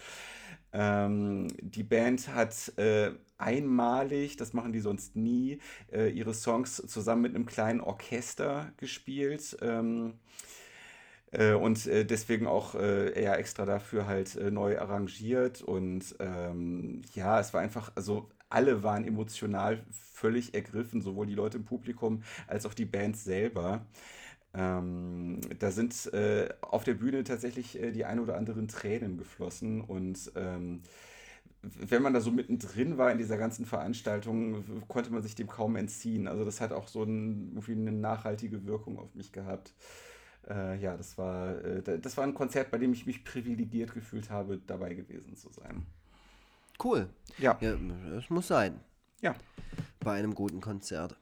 Ähm, 0.73 1.47
die 1.61 1.85
Band 1.85 2.35
hat 2.35 2.77
äh, 2.77 3.13
einmalig, 3.39 4.37
das 4.37 4.53
machen 4.53 4.73
die 4.73 4.81
sonst 4.81 5.15
nie, 5.15 5.61
äh, 5.93 6.11
ihre 6.11 6.35
Songs 6.35 6.83
zusammen 6.89 7.23
mit 7.23 7.37
einem 7.37 7.47
kleinen 7.47 7.81
Orchester 7.81 8.73
gespielt. 8.77 9.57
Ähm, 9.63 10.15
äh, 11.31 11.53
und 11.53 11.87
äh, 11.87 12.05
deswegen 12.05 12.49
auch 12.49 12.75
äh, 12.75 13.13
eher 13.13 13.39
extra 13.39 13.65
dafür 13.65 14.09
halt 14.09 14.35
neu 14.51 14.77
arrangiert. 14.81 15.63
Und 15.63 16.17
ähm, 16.19 17.03
ja, 17.15 17.39
es 17.39 17.55
war 17.55 17.61
einfach, 17.61 17.93
also 17.95 18.29
alle 18.51 18.83
waren 18.83 19.05
emotional 19.05 19.85
völlig 19.91 20.55
ergriffen, 20.55 21.03
sowohl 21.03 21.27
die 21.27 21.35
Leute 21.35 21.59
im 21.59 21.65
Publikum 21.65 22.23
als 22.47 22.67
auch 22.67 22.75
die 22.75 22.87
Band 22.87 23.17
selber. 23.17 23.87
Ähm, 24.55 25.41
da 25.59 25.71
sind 25.71 26.13
äh, 26.15 26.49
auf 26.63 26.85
der 26.85 26.95
Bühne 26.95 27.25
tatsächlich 27.25 27.81
äh, 27.81 27.93
die 27.93 28.05
ein 28.07 28.19
oder 28.21 28.37
anderen 28.37 28.69
Tränen 28.69 29.19
geflossen 29.19 29.83
und 29.83 30.33
ähm, 30.37 30.83
wenn 31.63 32.03
man 32.03 32.15
da 32.15 32.21
so 32.21 32.31
mittendrin 32.31 32.99
war 32.99 33.11
in 33.11 33.19
dieser 33.19 33.37
ganzen 33.37 33.67
Veranstaltung, 33.67 34.65
konnte 34.89 35.11
man 35.13 35.23
sich 35.23 35.35
dem 35.35 35.49
kaum 35.49 35.77
entziehen. 35.77 36.29
Also 36.29 36.45
das 36.45 36.61
hat 36.61 36.73
auch 36.73 36.89
so 36.89 37.03
ein, 37.03 37.49
irgendwie 37.51 37.73
eine 37.73 37.93
nachhaltige 37.93 38.65
Wirkung 38.67 38.99
auf 38.99 39.15
mich 39.15 39.33
gehabt. 39.33 39.75
Äh, 40.49 40.79
ja, 40.81 40.97
das 40.97 41.19
war, 41.19 41.63
äh, 41.65 42.01
das 42.01 42.17
war 42.17 42.25
ein 42.25 42.35
Konzert, 42.35 42.71
bei 42.71 42.79
dem 42.79 42.93
ich 42.93 43.07
mich 43.07 43.25
privilegiert 43.25 43.93
gefühlt 43.95 44.31
habe, 44.31 44.59
dabei 44.67 44.95
gewesen 44.95 45.37
zu 45.37 45.51
sein. 45.51 45.87
Cool. 46.83 47.09
Ja. 47.39 47.57
ja 47.61 47.75
das 48.15 48.31
muss 48.31 48.49
sein. 48.49 48.81
Ja. 49.21 49.35
Bei 50.01 50.13
einem 50.15 50.35
guten 50.35 50.61
Konzert. 50.61 51.17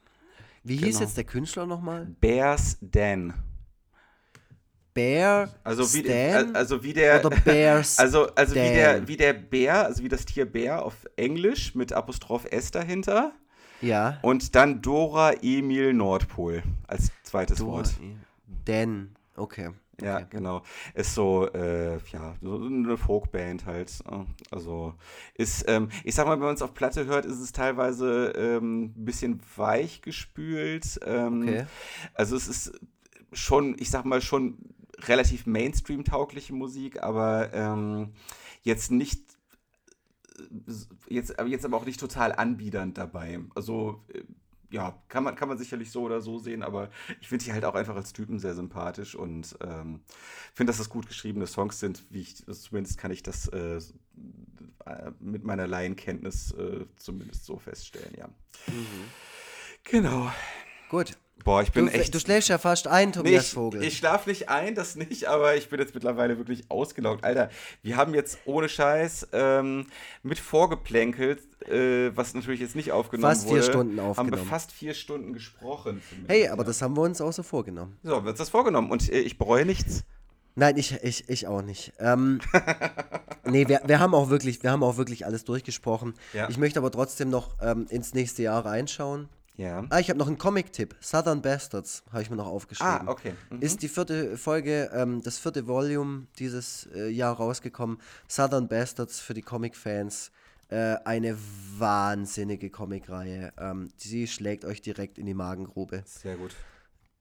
Wie 0.62 0.76
hieß 0.76 0.96
genau. 0.96 1.00
jetzt 1.00 1.16
der 1.16 1.24
Künstler 1.24 1.66
nochmal? 1.66 2.06
Bears 2.20 2.78
Dan. 2.80 3.34
Bear 4.96 5.50
also 5.62 5.82
wie, 5.92 6.00
Stan? 6.00 6.56
also 6.56 6.82
wie 6.82 6.94
der 6.94 7.22
oder 7.22 7.36
Bears 7.36 7.98
also 7.98 8.34
also 8.34 8.54
wie 8.54 8.60
der 8.60 9.06
wie 9.06 9.16
der 9.18 9.34
Bär 9.34 9.84
also 9.84 10.02
wie 10.02 10.08
das 10.08 10.24
Tier 10.24 10.46
Bär 10.46 10.82
auf 10.82 11.06
Englisch 11.16 11.74
mit 11.74 11.92
Apostroph 11.92 12.46
S 12.50 12.70
dahinter 12.70 13.32
ja 13.82 14.18
und 14.22 14.54
dann 14.54 14.80
Dora 14.80 15.34
Emil 15.42 15.92
Nordpol 15.92 16.62
als 16.86 17.10
zweites 17.24 17.58
Dora, 17.58 17.72
Wort 17.72 17.94
Dan 18.64 19.10
okay 19.36 19.72
ja, 20.00 20.16
okay. 20.16 20.26
genau. 20.30 20.62
Ist 20.94 21.14
so, 21.14 21.48
äh, 21.52 21.98
ja, 22.12 22.36
so 22.42 22.56
eine 22.56 22.96
Folkband 22.96 23.66
halt. 23.66 23.92
Ne? 24.10 24.26
Also 24.50 24.94
ist, 25.34 25.64
ähm, 25.68 25.88
ich 26.04 26.14
sag 26.14 26.26
mal, 26.26 26.38
wenn 26.38 26.46
man 26.46 26.54
es 26.54 26.62
auf 26.62 26.74
Platte 26.74 27.06
hört, 27.06 27.24
ist 27.24 27.40
es 27.40 27.52
teilweise 27.52 28.32
ähm, 28.36 28.92
ein 28.96 29.04
bisschen 29.04 29.40
weich 29.56 30.02
gespült. 30.02 31.00
Ähm, 31.04 31.42
okay. 31.42 31.66
Also 32.14 32.36
es 32.36 32.48
ist 32.48 32.72
schon, 33.32 33.76
ich 33.78 33.90
sag 33.90 34.04
mal, 34.04 34.20
schon 34.20 34.58
relativ 35.00 35.46
Mainstream-taugliche 35.46 36.54
Musik, 36.54 37.02
aber 37.02 37.52
ähm, 37.52 38.12
jetzt 38.62 38.90
nicht 38.90 39.20
jetzt, 41.08 41.34
jetzt 41.46 41.64
aber 41.64 41.76
auch 41.76 41.86
nicht 41.86 42.00
total 42.00 42.32
anbiedernd 42.32 42.98
dabei. 42.98 43.40
Also 43.54 44.02
äh, 44.12 44.22
ja, 44.76 45.02
kann 45.08 45.24
man, 45.24 45.34
kann 45.34 45.48
man 45.48 45.56
sicherlich 45.56 45.90
so 45.90 46.02
oder 46.02 46.20
so 46.20 46.38
sehen, 46.38 46.62
aber 46.62 46.90
ich 47.20 47.28
finde 47.28 47.46
die 47.46 47.52
halt 47.52 47.64
auch 47.64 47.74
einfach 47.74 47.96
als 47.96 48.12
Typen 48.12 48.38
sehr 48.38 48.54
sympathisch 48.54 49.14
und 49.14 49.56
ähm, 49.62 50.00
finde, 50.52 50.70
dass 50.70 50.76
das 50.78 50.90
gut 50.90 51.08
geschriebene 51.08 51.46
Songs 51.46 51.80
sind, 51.80 52.04
wie 52.10 52.20
ich, 52.20 52.44
zumindest 52.44 52.98
kann 52.98 53.10
ich 53.10 53.22
das 53.22 53.48
äh, 53.48 53.80
mit 55.18 55.44
meiner 55.44 55.66
Laienkenntnis 55.66 56.52
äh, 56.52 56.84
zumindest 56.96 57.46
so 57.46 57.58
feststellen, 57.58 58.14
ja. 58.18 58.28
Mhm. 58.66 59.04
Genau. 59.84 60.30
Gut. 60.90 61.16
Boah, 61.44 61.62
ich 61.62 61.70
bin 61.70 61.86
du, 61.86 61.92
echt. 61.92 62.14
Du 62.14 62.18
schläfst 62.18 62.48
ja 62.48 62.58
fast 62.58 62.88
ein, 62.88 63.12
Tobias 63.12 63.42
nee, 63.42 63.46
ich, 63.46 63.52
Vogel. 63.52 63.84
Ich 63.84 63.98
schlafe 63.98 64.28
nicht 64.28 64.48
ein, 64.48 64.74
das 64.74 64.96
nicht, 64.96 65.26
aber 65.26 65.54
ich 65.54 65.68
bin 65.68 65.78
jetzt 65.78 65.94
mittlerweile 65.94 66.38
wirklich 66.38 66.64
ausgelaugt. 66.70 67.24
Alter, 67.24 67.50
wir 67.82 67.96
haben 67.96 68.14
jetzt 68.14 68.38
ohne 68.46 68.68
Scheiß 68.68 69.28
ähm, 69.32 69.86
mit 70.22 70.38
vorgeplänkelt, 70.38 71.40
äh, 71.68 72.10
was 72.16 72.34
natürlich 72.34 72.60
jetzt 72.60 72.74
nicht 72.74 72.90
aufgenommen 72.90 73.32
fast 73.32 73.46
wurde. 73.46 73.58
Fast 73.58 73.68
vier 73.68 73.72
Stunden 73.72 74.00
aufgenommen. 74.00 74.32
Haben 74.32 74.44
wir 74.44 74.50
fast 74.50 74.72
vier 74.72 74.94
Stunden 74.94 75.32
gesprochen. 75.34 76.02
Hey, 76.26 76.48
aber 76.48 76.62
ja. 76.62 76.66
das 76.66 76.82
haben 76.82 76.96
wir 76.96 77.02
uns 77.02 77.20
auch 77.20 77.32
so 77.32 77.42
vorgenommen. 77.42 77.96
So, 78.02 78.16
haben 78.16 78.24
wir 78.24 78.30
uns 78.30 78.38
das 78.38 78.50
vorgenommen 78.50 78.90
und 78.90 79.10
äh, 79.12 79.20
ich 79.20 79.38
bereue 79.38 79.64
nichts. 79.64 80.04
Nein, 80.58 80.78
ich, 80.78 80.98
ich, 81.02 81.28
ich 81.28 81.46
auch 81.46 81.60
nicht. 81.60 81.92
Ähm, 82.00 82.40
nee, 83.44 83.68
wir, 83.68 83.82
wir, 83.84 84.00
haben 84.00 84.14
auch 84.14 84.30
wirklich, 84.30 84.62
wir 84.62 84.70
haben 84.70 84.82
auch 84.82 84.96
wirklich 84.96 85.26
alles 85.26 85.44
durchgesprochen. 85.44 86.14
Ja. 86.32 86.48
Ich 86.48 86.56
möchte 86.56 86.78
aber 86.78 86.90
trotzdem 86.90 87.28
noch 87.28 87.56
ähm, 87.60 87.86
ins 87.90 88.14
nächste 88.14 88.42
Jahr 88.42 88.64
reinschauen. 88.64 89.28
Ja. 89.56 89.84
Ah, 89.88 89.98
ich 89.98 90.10
habe 90.10 90.18
noch 90.18 90.26
einen 90.26 90.38
Comic-Tipp. 90.38 90.94
Southern 91.00 91.40
Bastards 91.40 92.02
habe 92.12 92.22
ich 92.22 92.30
mir 92.30 92.36
noch 92.36 92.46
aufgeschrieben. 92.46 93.08
Ah, 93.08 93.10
okay. 93.10 93.34
Mhm. 93.50 93.62
Ist 93.62 93.82
die 93.82 93.88
vierte 93.88 94.36
Folge, 94.36 94.90
ähm, 94.92 95.22
das 95.22 95.38
vierte 95.38 95.66
Volume 95.66 96.26
dieses 96.38 96.88
äh, 96.94 97.08
Jahr 97.08 97.34
rausgekommen. 97.36 97.98
Southern 98.28 98.68
Bastards 98.68 99.20
für 99.20 99.34
die 99.34 99.42
Comic-Fans. 99.42 100.30
Äh, 100.68 100.96
eine 101.04 101.38
wahnsinnige 101.78 102.70
Comic-Reihe. 102.70 103.52
Ähm, 103.58 103.90
sie 103.96 104.26
schlägt 104.26 104.64
euch 104.64 104.82
direkt 104.82 105.16
in 105.16 105.26
die 105.26 105.34
Magengrube. 105.34 106.02
Sehr 106.04 106.36
gut. 106.36 106.54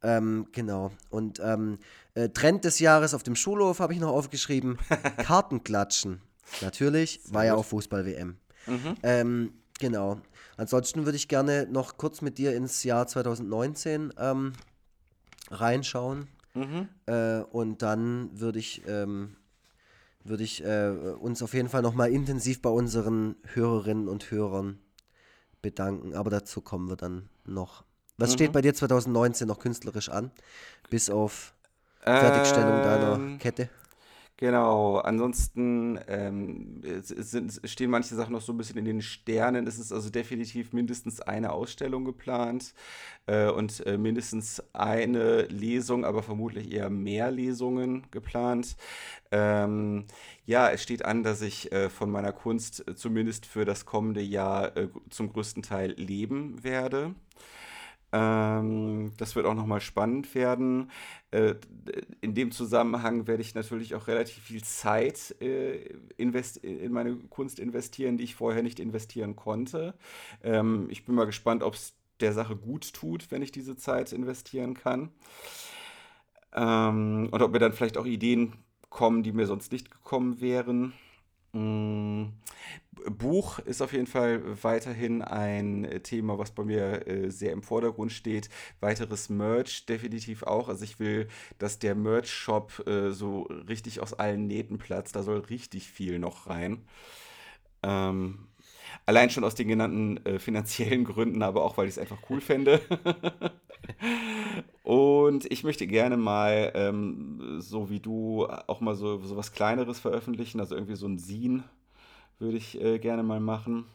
Ähm, 0.01 0.47
genau. 0.51 0.91
Und 1.09 1.39
ähm, 1.43 1.77
äh, 2.15 2.29
Trend 2.29 2.65
des 2.65 2.79
Jahres 2.79 3.13
auf 3.13 3.23
dem 3.23 3.35
Schulhof 3.35 3.79
habe 3.79 3.93
ich 3.93 3.99
noch 3.99 4.11
aufgeschrieben. 4.11 4.77
Kartenklatschen. 5.17 6.21
Natürlich, 6.61 7.21
Sehr 7.23 7.33
war 7.33 7.41
gut. 7.41 7.47
ja 7.47 7.55
auch 7.55 7.65
Fußball-WM. 7.65 8.37
Mhm. 8.67 8.95
Ähm, 9.03 9.53
genau. 9.79 10.21
Ansonsten 10.57 11.05
würde 11.05 11.17
ich 11.17 11.27
gerne 11.27 11.67
noch 11.69 11.97
kurz 11.97 12.21
mit 12.21 12.37
dir 12.37 12.55
ins 12.55 12.83
Jahr 12.83 13.07
2019 13.07 14.13
ähm, 14.17 14.53
reinschauen. 15.51 16.27
Mhm. 16.53 16.87
Äh, 17.05 17.39
und 17.39 17.81
dann 17.81 18.29
würde 18.39 18.59
ich, 18.59 18.81
ähm, 18.87 19.35
würde 20.23 20.43
ich 20.43 20.63
äh, 20.63 20.89
uns 21.19 21.43
auf 21.43 21.53
jeden 21.53 21.69
Fall 21.69 21.81
nochmal 21.81 22.11
intensiv 22.11 22.61
bei 22.61 22.69
unseren 22.69 23.35
Hörerinnen 23.53 24.07
und 24.07 24.31
Hörern 24.31 24.79
bedanken. 25.61 26.13
Aber 26.13 26.29
dazu 26.29 26.61
kommen 26.61 26.89
wir 26.89 26.95
dann 26.95 27.29
noch. 27.45 27.83
Was 28.17 28.29
mhm. 28.29 28.33
steht 28.33 28.53
bei 28.53 28.61
dir 28.61 28.73
2019 28.73 29.47
noch 29.47 29.59
künstlerisch 29.59 30.09
an? 30.09 30.31
Bis 30.89 31.09
auf 31.09 31.53
Fertigstellung 31.99 32.77
ähm, 32.77 32.83
deiner 32.83 33.37
Kette? 33.39 33.69
Genau, 34.37 34.97
ansonsten 34.97 35.97
ähm, 36.09 36.81
sind, 37.03 37.61
stehen 37.63 37.89
manche 37.89 38.15
Sachen 38.15 38.33
noch 38.33 38.41
so 38.41 38.51
ein 38.51 38.57
bisschen 38.57 38.77
in 38.77 38.83
den 38.83 39.01
Sternen. 39.01 39.65
Es 39.65 39.79
ist 39.79 39.93
also 39.93 40.09
definitiv 40.09 40.73
mindestens 40.73 41.21
eine 41.21 41.53
Ausstellung 41.53 42.03
geplant 42.03 42.73
äh, 43.27 43.49
und 43.49 43.85
äh, 43.85 43.97
mindestens 43.97 44.61
eine 44.73 45.43
Lesung, 45.43 46.03
aber 46.03 46.21
vermutlich 46.21 46.73
eher 46.73 46.89
mehr 46.89 47.31
Lesungen 47.31 48.07
geplant. 48.11 48.75
Ähm, 49.31 50.03
ja, 50.45 50.69
es 50.69 50.83
steht 50.83 51.05
an, 51.05 51.23
dass 51.23 51.41
ich 51.41 51.71
äh, 51.71 51.89
von 51.89 52.11
meiner 52.11 52.33
Kunst 52.33 52.85
äh, 52.89 52.93
zumindest 52.95 53.45
für 53.45 53.63
das 53.63 53.85
kommende 53.85 54.21
Jahr 54.21 54.75
äh, 54.75 54.89
zum 55.09 55.31
größten 55.31 55.63
Teil 55.63 55.91
leben 55.91 56.61
werde. 56.61 57.15
Ähm, 58.15 59.11
das 59.17 59.35
wird 59.35 59.45
auch 59.45 59.55
nochmal 59.55 59.81
spannend 59.81 60.33
werden. 60.35 60.89
Äh, 61.31 61.55
in 62.21 62.33
dem 62.33 62.51
Zusammenhang 62.51 63.27
werde 63.27 63.41
ich 63.41 63.55
natürlich 63.55 63.93
auch 63.93 64.07
relativ 64.07 64.41
viel 64.41 64.63
Zeit 64.63 65.35
äh, 65.41 65.93
in 66.15 66.31
meine 66.91 67.17
Kunst 67.29 67.59
investieren, 67.59 68.15
die 68.15 68.23
ich 68.23 68.35
vorher 68.35 68.63
nicht 68.63 68.79
investieren 68.79 69.35
konnte. 69.35 69.95
Ähm, 70.43 70.87
ich 70.89 71.03
bin 71.03 71.15
mal 71.15 71.25
gespannt, 71.25 71.61
ob 71.61 71.73
es 71.73 71.93
der 72.21 72.31
Sache 72.31 72.55
gut 72.55 72.93
tut, 72.93 73.31
wenn 73.31 73.41
ich 73.41 73.51
diese 73.51 73.75
Zeit 73.75 74.13
investieren 74.13 74.75
kann. 74.75 75.09
Ähm, 76.53 77.27
und 77.31 77.41
ob 77.41 77.51
mir 77.51 77.59
dann 77.59 77.73
vielleicht 77.73 77.97
auch 77.97 78.05
Ideen 78.05 78.53
kommen, 78.89 79.23
die 79.23 79.33
mir 79.33 79.45
sonst 79.45 79.73
nicht 79.73 79.91
gekommen 79.91 80.39
wären. 80.39 80.93
Mm, 81.55 82.33
Buch 83.09 83.59
ist 83.59 83.81
auf 83.81 83.93
jeden 83.93 84.07
Fall 84.07 84.41
weiterhin 84.63 85.21
ein 85.21 86.01
Thema, 86.03 86.37
was 86.37 86.51
bei 86.51 86.63
mir 86.65 87.07
äh, 87.07 87.29
sehr 87.29 87.53
im 87.53 87.63
Vordergrund 87.63 88.11
steht. 88.11 88.49
Weiteres 88.81 89.29
Merch 89.29 89.85
definitiv 89.85 90.43
auch. 90.43 90.67
Also 90.67 90.83
ich 90.83 90.99
will, 90.99 91.27
dass 91.57 91.79
der 91.79 91.95
Merch-Shop 91.95 92.85
äh, 92.87 93.11
so 93.11 93.43
richtig 93.69 94.01
aus 94.01 94.13
allen 94.13 94.47
Nähten 94.47 94.79
platzt. 94.79 95.15
Da 95.15 95.23
soll 95.23 95.39
richtig 95.39 95.87
viel 95.87 96.19
noch 96.19 96.47
rein. 96.47 96.85
Ähm, 97.83 98.47
allein 99.05 99.29
schon 99.29 99.43
aus 99.45 99.55
den 99.55 99.67
genannten 99.69 100.25
äh, 100.25 100.39
finanziellen 100.39 101.05
Gründen, 101.05 101.41
aber 101.43 101.63
auch, 101.63 101.77
weil 101.77 101.87
ich 101.87 101.95
es 101.95 101.99
einfach 101.99 102.19
cool 102.29 102.41
fände. 102.41 102.81
Und 104.83 105.51
ich 105.51 105.63
möchte 105.63 105.87
gerne 105.87 106.17
mal, 106.17 106.71
ähm, 106.75 107.59
so 107.59 107.89
wie 107.89 107.99
du, 107.99 108.45
auch 108.45 108.81
mal 108.81 108.95
so, 108.95 109.19
so 109.19 109.35
was 109.35 109.51
Kleineres 109.51 109.99
veröffentlichen, 109.99 110.59
also 110.59 110.75
irgendwie 110.75 110.95
so 110.95 111.07
ein 111.07 111.19
Scene 111.19 111.63
würde 112.39 112.57
ich 112.57 112.81
äh, 112.81 112.99
gerne 112.99 113.23
mal 113.23 113.39
machen. 113.39 113.85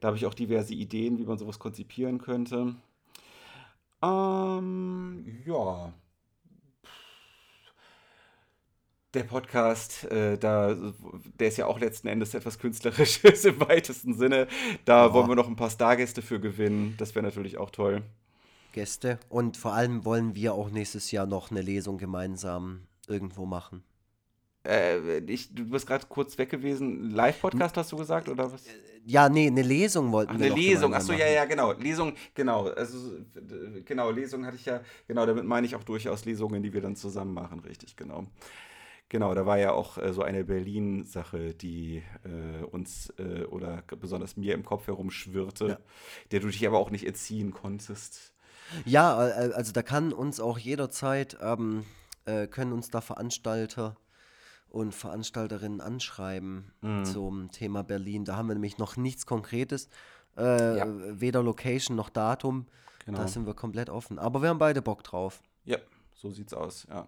Da 0.00 0.08
habe 0.08 0.16
ich 0.16 0.26
auch 0.26 0.34
diverse 0.34 0.74
Ideen, 0.74 1.18
wie 1.18 1.24
man 1.24 1.38
sowas 1.38 1.58
konzipieren 1.58 2.18
könnte. 2.18 2.74
Ähm, 4.02 5.24
ja. 5.46 5.92
Der 9.14 9.22
Podcast, 9.22 10.04
äh, 10.10 10.36
da, 10.36 10.76
der 11.38 11.48
ist 11.48 11.56
ja 11.56 11.66
auch 11.66 11.78
letzten 11.78 12.08
Endes 12.08 12.34
etwas 12.34 12.58
Künstlerisches 12.58 13.44
im 13.44 13.60
weitesten 13.60 14.14
Sinne. 14.14 14.48
Da 14.84 15.06
ja. 15.06 15.14
wollen 15.14 15.28
wir 15.28 15.36
noch 15.36 15.48
ein 15.48 15.56
paar 15.56 15.70
Stargäste 15.70 16.20
für 16.20 16.40
gewinnen. 16.40 16.96
Das 16.98 17.14
wäre 17.14 17.22
natürlich 17.24 17.56
auch 17.56 17.70
toll. 17.70 18.02
Gäste. 18.74 19.18
Und 19.30 19.56
vor 19.56 19.72
allem 19.72 20.04
wollen 20.04 20.34
wir 20.34 20.52
auch 20.52 20.68
nächstes 20.70 21.10
Jahr 21.10 21.24
noch 21.26 21.50
eine 21.50 21.62
Lesung 21.62 21.96
gemeinsam 21.96 22.86
irgendwo 23.08 23.46
machen. 23.46 23.82
Äh, 24.66 25.18
ich, 25.20 25.54
du 25.54 25.68
bist 25.68 25.86
gerade 25.86 26.06
kurz 26.08 26.36
weg 26.38 26.50
gewesen. 26.50 27.10
Live-Podcast 27.10 27.76
hast 27.76 27.92
du 27.92 27.96
gesagt, 27.96 28.28
oder 28.28 28.52
was? 28.52 28.64
Ja, 29.06 29.28
nee, 29.28 29.46
eine 29.46 29.62
Lesung 29.62 30.12
wollten 30.12 30.32
Ach, 30.34 30.38
wir 30.38 30.46
eine 30.46 30.54
Lesung, 30.54 30.94
achso, 30.94 31.12
ja, 31.12 31.28
ja, 31.28 31.44
genau. 31.44 31.72
Lesung, 31.72 32.14
genau. 32.34 32.68
Also, 32.68 33.18
genau, 33.84 34.10
Lesung 34.10 34.46
hatte 34.46 34.56
ich 34.56 34.64
ja, 34.64 34.80
genau, 35.06 35.26
damit 35.26 35.44
meine 35.44 35.66
ich 35.66 35.76
auch 35.76 35.84
durchaus 35.84 36.24
Lesungen, 36.24 36.62
die 36.62 36.72
wir 36.72 36.80
dann 36.80 36.96
zusammen 36.96 37.34
machen, 37.34 37.60
richtig, 37.60 37.96
genau. 37.96 38.26
Genau, 39.10 39.34
da 39.34 39.44
war 39.44 39.58
ja 39.58 39.72
auch 39.72 39.98
äh, 39.98 40.12
so 40.14 40.22
eine 40.22 40.44
Berlin-Sache, 40.44 41.54
die 41.54 42.02
äh, 42.24 42.64
uns 42.64 43.12
äh, 43.18 43.44
oder 43.44 43.82
besonders 44.00 44.38
mir 44.38 44.54
im 44.54 44.64
Kopf 44.64 44.86
herumschwirrte, 44.86 45.68
Ja. 45.68 45.78
der 46.30 46.40
du 46.40 46.48
dich 46.48 46.66
aber 46.66 46.78
auch 46.78 46.90
nicht 46.90 47.06
entziehen 47.06 47.52
konntest. 47.52 48.33
Ja, 48.84 49.16
also 49.16 49.72
da 49.72 49.82
kann 49.82 50.12
uns 50.12 50.40
auch 50.40 50.58
jederzeit, 50.58 51.36
ähm, 51.40 51.84
äh, 52.24 52.46
können 52.46 52.72
uns 52.72 52.88
da 52.90 53.00
Veranstalter 53.00 53.96
und 54.68 54.94
Veranstalterinnen 54.94 55.80
anschreiben 55.80 56.72
Mhm. 56.80 57.04
zum 57.04 57.50
Thema 57.50 57.82
Berlin. 57.84 58.24
Da 58.24 58.36
haben 58.36 58.48
wir 58.48 58.54
nämlich 58.54 58.78
noch 58.78 58.96
nichts 58.96 59.26
Konkretes, 59.26 59.88
äh, 60.36 60.78
Ja. 60.78 60.86
weder 61.20 61.42
Location 61.42 61.96
noch 61.96 62.10
Datum. 62.10 62.66
Genau. 63.06 63.18
Da 63.18 63.28
sind 63.28 63.46
wir 63.46 63.54
komplett 63.54 63.90
offen. 63.90 64.18
Aber 64.18 64.40
wir 64.42 64.48
haben 64.48 64.58
beide 64.58 64.82
Bock 64.82 65.04
drauf. 65.04 65.42
Ja, 65.64 65.78
so 66.24 66.30
sieht's 66.30 66.54
aus, 66.54 66.86
ja. 66.88 67.06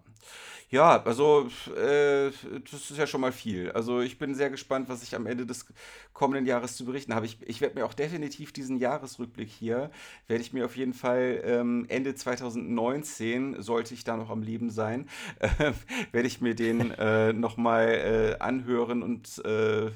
Ja, 0.68 1.02
also 1.05 1.48
äh, 1.74 2.30
das 2.70 2.90
ist 2.90 2.98
ja 2.98 3.06
schon 3.06 3.22
mal 3.22 3.32
viel. 3.32 3.70
Also 3.70 4.01
ich 4.01 4.18
bin 4.18 4.34
sehr 4.34 4.51
gespannt, 4.51 4.90
was 4.90 5.02
ich 5.02 5.14
am 5.14 5.26
Ende 5.26 5.47
des 5.47 5.64
kommenden 6.12 6.44
Jahres 6.44 6.76
zu 6.76 6.84
berichten 6.84 7.14
habe. 7.14 7.24
Ich, 7.24 7.38
ich 7.43 7.62
werde 7.62 7.76
mir 7.76 7.86
auch 7.86 7.94
definitiv 7.94 8.52
diesen 8.52 8.76
Jahresrückblick 8.76 9.48
hier, 9.48 9.90
werde 10.26 10.43
ich 10.43 10.52
mir 10.52 10.66
auf 10.66 10.76
jeden 10.76 10.93
Fall 10.93 11.40
ähm, 11.44 11.86
Ende 11.88 12.14
2019, 12.14 13.62
sollte 13.62 13.94
ich 13.94 14.05
da 14.05 14.18
noch 14.18 14.28
am 14.28 14.43
Leben 14.43 14.68
sein, 14.70 15.09
äh, 15.38 15.72
werde 16.12 16.28
ich 16.28 16.43
mir 16.43 16.55
den 16.55 16.90
äh, 16.98 17.32
nochmal 17.32 17.88
äh, 17.88 18.43
anhören 18.43 19.02
und 19.02 19.43
äh, 19.47 19.93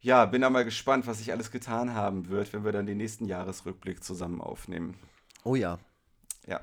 ja, 0.00 0.24
bin 0.24 0.40
da 0.40 0.48
mal 0.48 0.64
gespannt, 0.64 1.06
was 1.06 1.18
sich 1.18 1.30
alles 1.30 1.50
getan 1.50 1.94
haben 1.94 2.30
wird, 2.30 2.54
wenn 2.54 2.64
wir 2.64 2.72
dann 2.72 2.86
den 2.86 2.96
nächsten 2.96 3.26
Jahresrückblick 3.26 4.02
zusammen 4.02 4.40
aufnehmen. 4.40 4.94
Oh 5.44 5.56
ja. 5.56 5.78
Ja. 6.46 6.60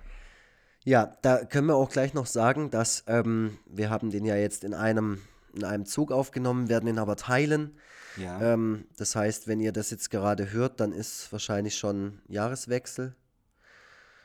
Ja, 0.88 1.18
da 1.22 1.44
können 1.44 1.68
wir 1.68 1.76
auch 1.76 1.90
gleich 1.90 2.14
noch 2.14 2.28
sagen, 2.28 2.72
dass 2.72 3.04
ähm, 3.08 3.58
wir 3.66 3.90
haben 3.90 4.10
den 4.10 4.24
ja 4.24 4.38
jetzt 4.38 4.64
in 4.64 4.74
einem, 4.74 5.22
in 5.54 5.66
einem 5.66 5.86
Zug 5.86 6.14
aufgenommen, 6.14 6.70
werden 6.70 6.88
ihn 6.88 6.98
aber 6.98 7.18
teilen. 7.18 7.78
Ja. 8.16 8.54
Ähm, 8.54 8.86
das 8.96 9.14
heißt, 9.14 9.50
wenn 9.50 9.60
ihr 9.60 9.74
das 9.74 9.90
jetzt 9.92 10.10
gerade 10.12 10.54
hört, 10.54 10.80
dann 10.80 10.94
ist 10.94 11.30
wahrscheinlich 11.34 11.78
schon 11.78 12.22
Jahreswechsel. 12.30 13.14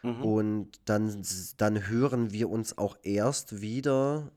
Mhm. 0.05 0.23
Und 0.23 0.81
dann, 0.85 1.27
dann 1.57 1.89
hören 1.89 2.31
wir 2.31 2.49
uns 2.49 2.79
auch 2.79 2.97
erst 3.03 3.61
wieder, 3.61 4.31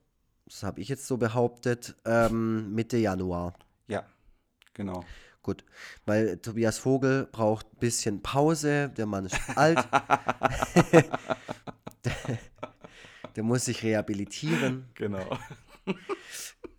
das 0.47 0.63
habe 0.63 0.81
ich 0.81 0.89
jetzt 0.89 1.05
so 1.05 1.17
behauptet, 1.17 1.95
ähm, 2.05 2.73
Mitte 2.73 2.97
Januar. 2.97 3.53
Ja, 3.87 4.03
genau. 4.73 5.05
Gut, 5.43 5.63
weil 6.07 6.37
Tobias 6.37 6.79
Vogel 6.79 7.27
braucht 7.31 7.71
ein 7.71 7.77
bisschen 7.77 8.23
Pause, 8.23 8.89
der 8.97 9.05
Mann 9.05 9.27
ist 9.27 9.39
alt. 9.55 9.77
der, 13.35 13.43
muss 13.43 13.65
sich 13.65 13.83
rehabilitieren. 13.83 14.85
Genau. 14.95 15.37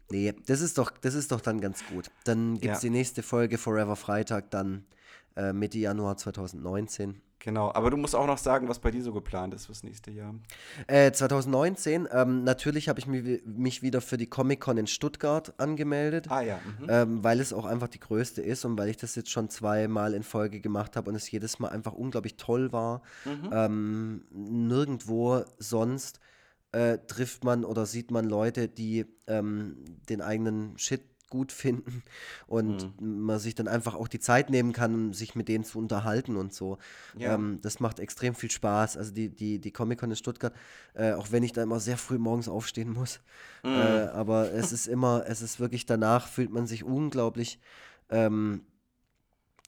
Nee, 0.09 0.33
das 0.47 0.61
ist 0.61 0.79
doch, 0.79 0.91
das 0.93 1.15
ist 1.15 1.33
doch 1.33 1.41
dann 1.41 1.61
ganz 1.61 1.85
gut. 1.87 2.13
Dann 2.23 2.61
gibt 2.61 2.77
es 2.77 2.83
Ja. 2.83 2.89
die 2.89 2.91
nächste 2.97 3.25
Folge 3.25 3.59
Forever 3.59 3.97
Freitag 3.97 4.53
dann 4.53 4.87
äh, 5.35 5.53
Mitte 5.53 5.79
Januar 5.79 6.17
2019. 6.17 7.21
Genau, 7.39 7.71
aber 7.73 7.91
du 7.91 7.97
musst 7.97 8.17
auch 8.17 8.27
noch 8.27 8.39
sagen, 8.39 8.69
was 8.69 8.79
bei 8.79 8.91
dir 8.91 9.03
so 9.03 9.13
geplant 9.13 9.55
ist 9.55 9.67
fürs 9.67 9.83
nächste 9.83 10.11
Jahr. 10.11 10.35
Äh, 10.87 11.13
2019, 11.13 12.09
ähm, 12.11 12.45
natürlich 12.45 12.89
habe 12.89 12.99
ich 12.99 13.07
mich, 13.07 13.43
mich 13.45 13.83
wieder 13.83 14.01
für 14.01 14.17
die 14.17 14.27
Comic-Con 14.27 14.79
in 14.79 14.87
Stuttgart 14.87 15.55
angemeldet, 15.59 16.31
Ah 16.31 16.41
ja, 16.41 16.59
mhm. 16.81 16.87
ähm, 16.89 17.25
weil 17.25 17.41
es 17.41 17.53
auch 17.53 17.67
einfach 17.67 17.89
die 17.89 18.01
größte 18.01 18.43
ist 18.43 18.65
und 18.65 18.79
weil 18.79 18.89
ich 18.89 18.97
das 18.97 19.15
jetzt 19.15 19.31
schon 19.31 19.51
zweimal 19.51 20.15
in 20.15 20.23
Folge 20.23 20.61
gemacht 20.61 20.97
habe 20.97 21.11
und 21.11 21.17
es 21.17 21.31
jedes 21.31 21.59
Mal 21.59 21.69
einfach 21.69 21.93
unglaublich 21.93 22.37
toll 22.37 22.73
war. 22.73 23.03
Mhm. 23.25 23.51
Ähm, 23.53 24.25
nirgendwo 24.31 25.45
sonst 25.59 26.21
äh, 26.73 26.99
trifft 27.07 27.45
man 27.45 27.65
oder 27.65 27.87
sieht 27.87 28.11
man 28.11 28.25
Leute, 28.25 28.69
die 28.69 29.07
ähm, 29.27 29.85
den 30.09 30.21
eigenen 30.21 30.77
Shit 30.79 31.03
gut 31.29 31.53
finden 31.53 32.03
und 32.47 32.89
Mhm. 33.01 33.25
man 33.27 33.39
sich 33.39 33.55
dann 33.55 33.69
einfach 33.69 33.95
auch 33.95 34.09
die 34.09 34.21
Zeit 34.21 34.51
nehmen 34.51 34.73
kann, 34.73 34.95
um 34.95 35.15
sich 35.15 35.35
mit 35.35 35.49
denen 35.49 35.65
zu 35.65 35.79
unterhalten 35.79 36.37
und 36.37 36.53
so. 36.55 36.79
Ja. 37.19 37.35
Ähm, 37.35 37.59
das 37.63 37.81
macht 37.81 37.99
extrem 37.99 38.35
viel 38.35 38.51
Spaß. 38.51 38.97
Also 38.97 39.13
die, 39.13 39.29
die, 39.29 39.59
die 39.59 39.71
Comic-Con 39.73 40.11
in 40.11 40.17
Stuttgart, 40.17 40.55
äh, 40.95 41.13
auch 41.13 41.33
wenn 41.33 41.43
ich 41.43 41.53
da 41.53 41.63
immer 41.63 41.81
sehr 41.81 41.99
früh 41.99 42.19
morgens 42.19 42.49
aufstehen 42.49 42.93
muss. 42.93 43.21
Mhm. 43.63 43.75
Äh, 43.75 44.07
aber 44.13 44.53
es 44.53 44.73
ist 44.73 44.87
immer, 44.87 45.25
es 45.27 45.43
ist 45.43 45.59
wirklich 45.59 45.87
danach 45.87 46.29
fühlt 46.29 46.51
man 46.51 46.67
sich 46.67 46.85
unglaublich 46.85 47.59
ähm, 48.09 48.63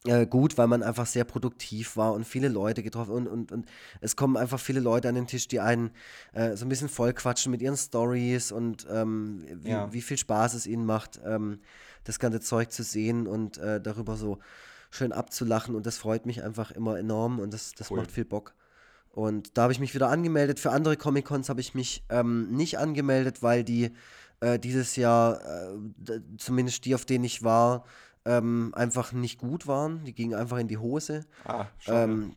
äh, 0.05 0.25
gut, 0.25 0.57
weil 0.57 0.67
man 0.67 0.81
einfach 0.81 1.05
sehr 1.05 1.25
produktiv 1.25 1.97
war 1.97 2.13
und 2.13 2.25
viele 2.25 2.47
Leute 2.47 2.83
getroffen 2.83 3.11
und, 3.11 3.27
und, 3.27 3.51
und 3.51 3.65
es 4.01 4.15
kommen 4.15 4.37
einfach 4.37 4.59
viele 4.59 4.79
Leute 4.79 5.09
an 5.09 5.15
den 5.15 5.27
Tisch, 5.27 5.47
die 5.47 5.59
einen 5.59 5.91
äh, 6.33 6.55
so 6.55 6.65
ein 6.65 6.69
bisschen 6.69 6.89
vollquatschen 6.89 7.51
mit 7.51 7.61
ihren 7.61 7.75
Stories 7.77 8.51
und 8.51 8.87
ähm, 8.89 9.43
wie, 9.61 9.69
Ja. 9.71 9.91
wie 9.91 10.01
viel 10.01 10.17
Spaß 10.17 10.53
es 10.53 10.67
ihnen 10.67 10.85
macht, 10.85 11.19
ähm, 11.25 11.59
das 12.05 12.17
ganze 12.19 12.39
Zeug 12.39 12.71
zu 12.71 12.83
sehen 12.83 13.27
und 13.27 13.57
äh, 13.57 13.81
darüber 13.81 14.15
so 14.15 14.39
schön 14.89 15.11
abzulachen 15.11 15.75
und 15.75 15.85
das 15.85 15.97
freut 15.97 16.25
mich 16.25 16.43
einfach 16.43 16.71
immer 16.71 16.97
enorm 16.97 17.39
und 17.39 17.53
das, 17.53 17.73
das 17.73 17.91
Cool. 17.91 17.97
macht 17.97 18.11
viel 18.11 18.25
Bock. 18.25 18.55
Und 19.11 19.57
da 19.57 19.63
habe 19.63 19.73
ich 19.73 19.79
mich 19.79 19.93
wieder 19.93 20.09
angemeldet. 20.09 20.59
Für 20.59 20.71
andere 20.71 20.95
Comic-Cons 20.95 21.49
habe 21.49 21.59
ich 21.61 21.73
mich 21.75 22.03
ähm, 22.09 22.51
nicht 22.55 22.77
angemeldet, 22.79 23.43
weil 23.43 23.63
die 23.63 23.91
äh, 24.39 24.57
dieses 24.59 24.95
Jahr, 24.95 25.41
äh, 25.43 26.21
zumindest 26.37 26.85
die, 26.85 26.95
auf 26.95 27.05
denen 27.05 27.25
ich 27.25 27.43
war, 27.43 27.83
ähm, 28.25 28.71
einfach 28.75 29.11
nicht 29.13 29.39
gut 29.39 29.67
waren. 29.67 30.03
Die 30.03 30.13
gingen 30.13 30.33
einfach 30.35 30.57
in 30.57 30.67
die 30.67 30.77
Hose. 30.77 31.25
Ah. 31.45 31.65
Ähm, 31.87 32.35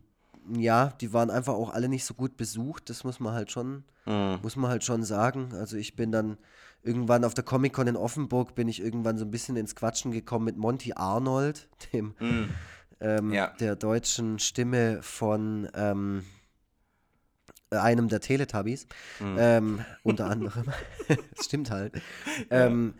ja, 0.53 0.87
die 1.01 1.13
waren 1.13 1.29
einfach 1.29 1.53
auch 1.53 1.69
alle 1.73 1.87
nicht 1.89 2.05
so 2.05 2.13
gut 2.13 2.35
besucht. 2.37 2.89
Das 2.89 3.03
muss 3.03 3.19
man 3.19 3.33
halt 3.33 3.51
schon, 3.51 3.83
Mhm. 4.05 4.39
muss 4.41 4.55
man 4.55 4.69
halt 4.69 4.83
schon 4.83 5.03
sagen. 5.03 5.53
Also 5.53 5.77
ich 5.77 5.95
bin 5.95 6.11
dann 6.11 6.37
irgendwann 6.81 7.23
auf 7.23 7.33
der 7.33 7.45
Comic-Con 7.45 7.87
in 7.87 7.95
Offenburg, 7.95 8.55
bin 8.55 8.67
ich 8.67 8.81
irgendwann 8.81 9.17
so 9.17 9.23
ein 9.25 9.31
bisschen 9.31 9.55
ins 9.55 9.75
Quatschen 9.75 10.11
gekommen 10.11 10.43
mit 10.45 10.57
Monty 10.57 10.93
Arnold, 10.93 11.69
dem 11.93 12.13
Mhm. 12.19 12.49
ähm, 12.99 13.31
Ja. 13.31 13.47
der 13.59 13.75
deutschen 13.77 14.39
Stimme 14.39 15.01
von 15.01 15.69
ähm, 15.75 16.23
einem 17.71 18.07
der 18.07 18.19
Teletubbies, 18.19 18.87
Mhm. 19.19 19.35
ähm, 19.39 19.85
unter 20.03 20.25
anderem. 20.29 20.65
das 21.35 21.45
stimmt 21.45 21.71
halt. 21.71 21.93
Ähm, 22.49 22.93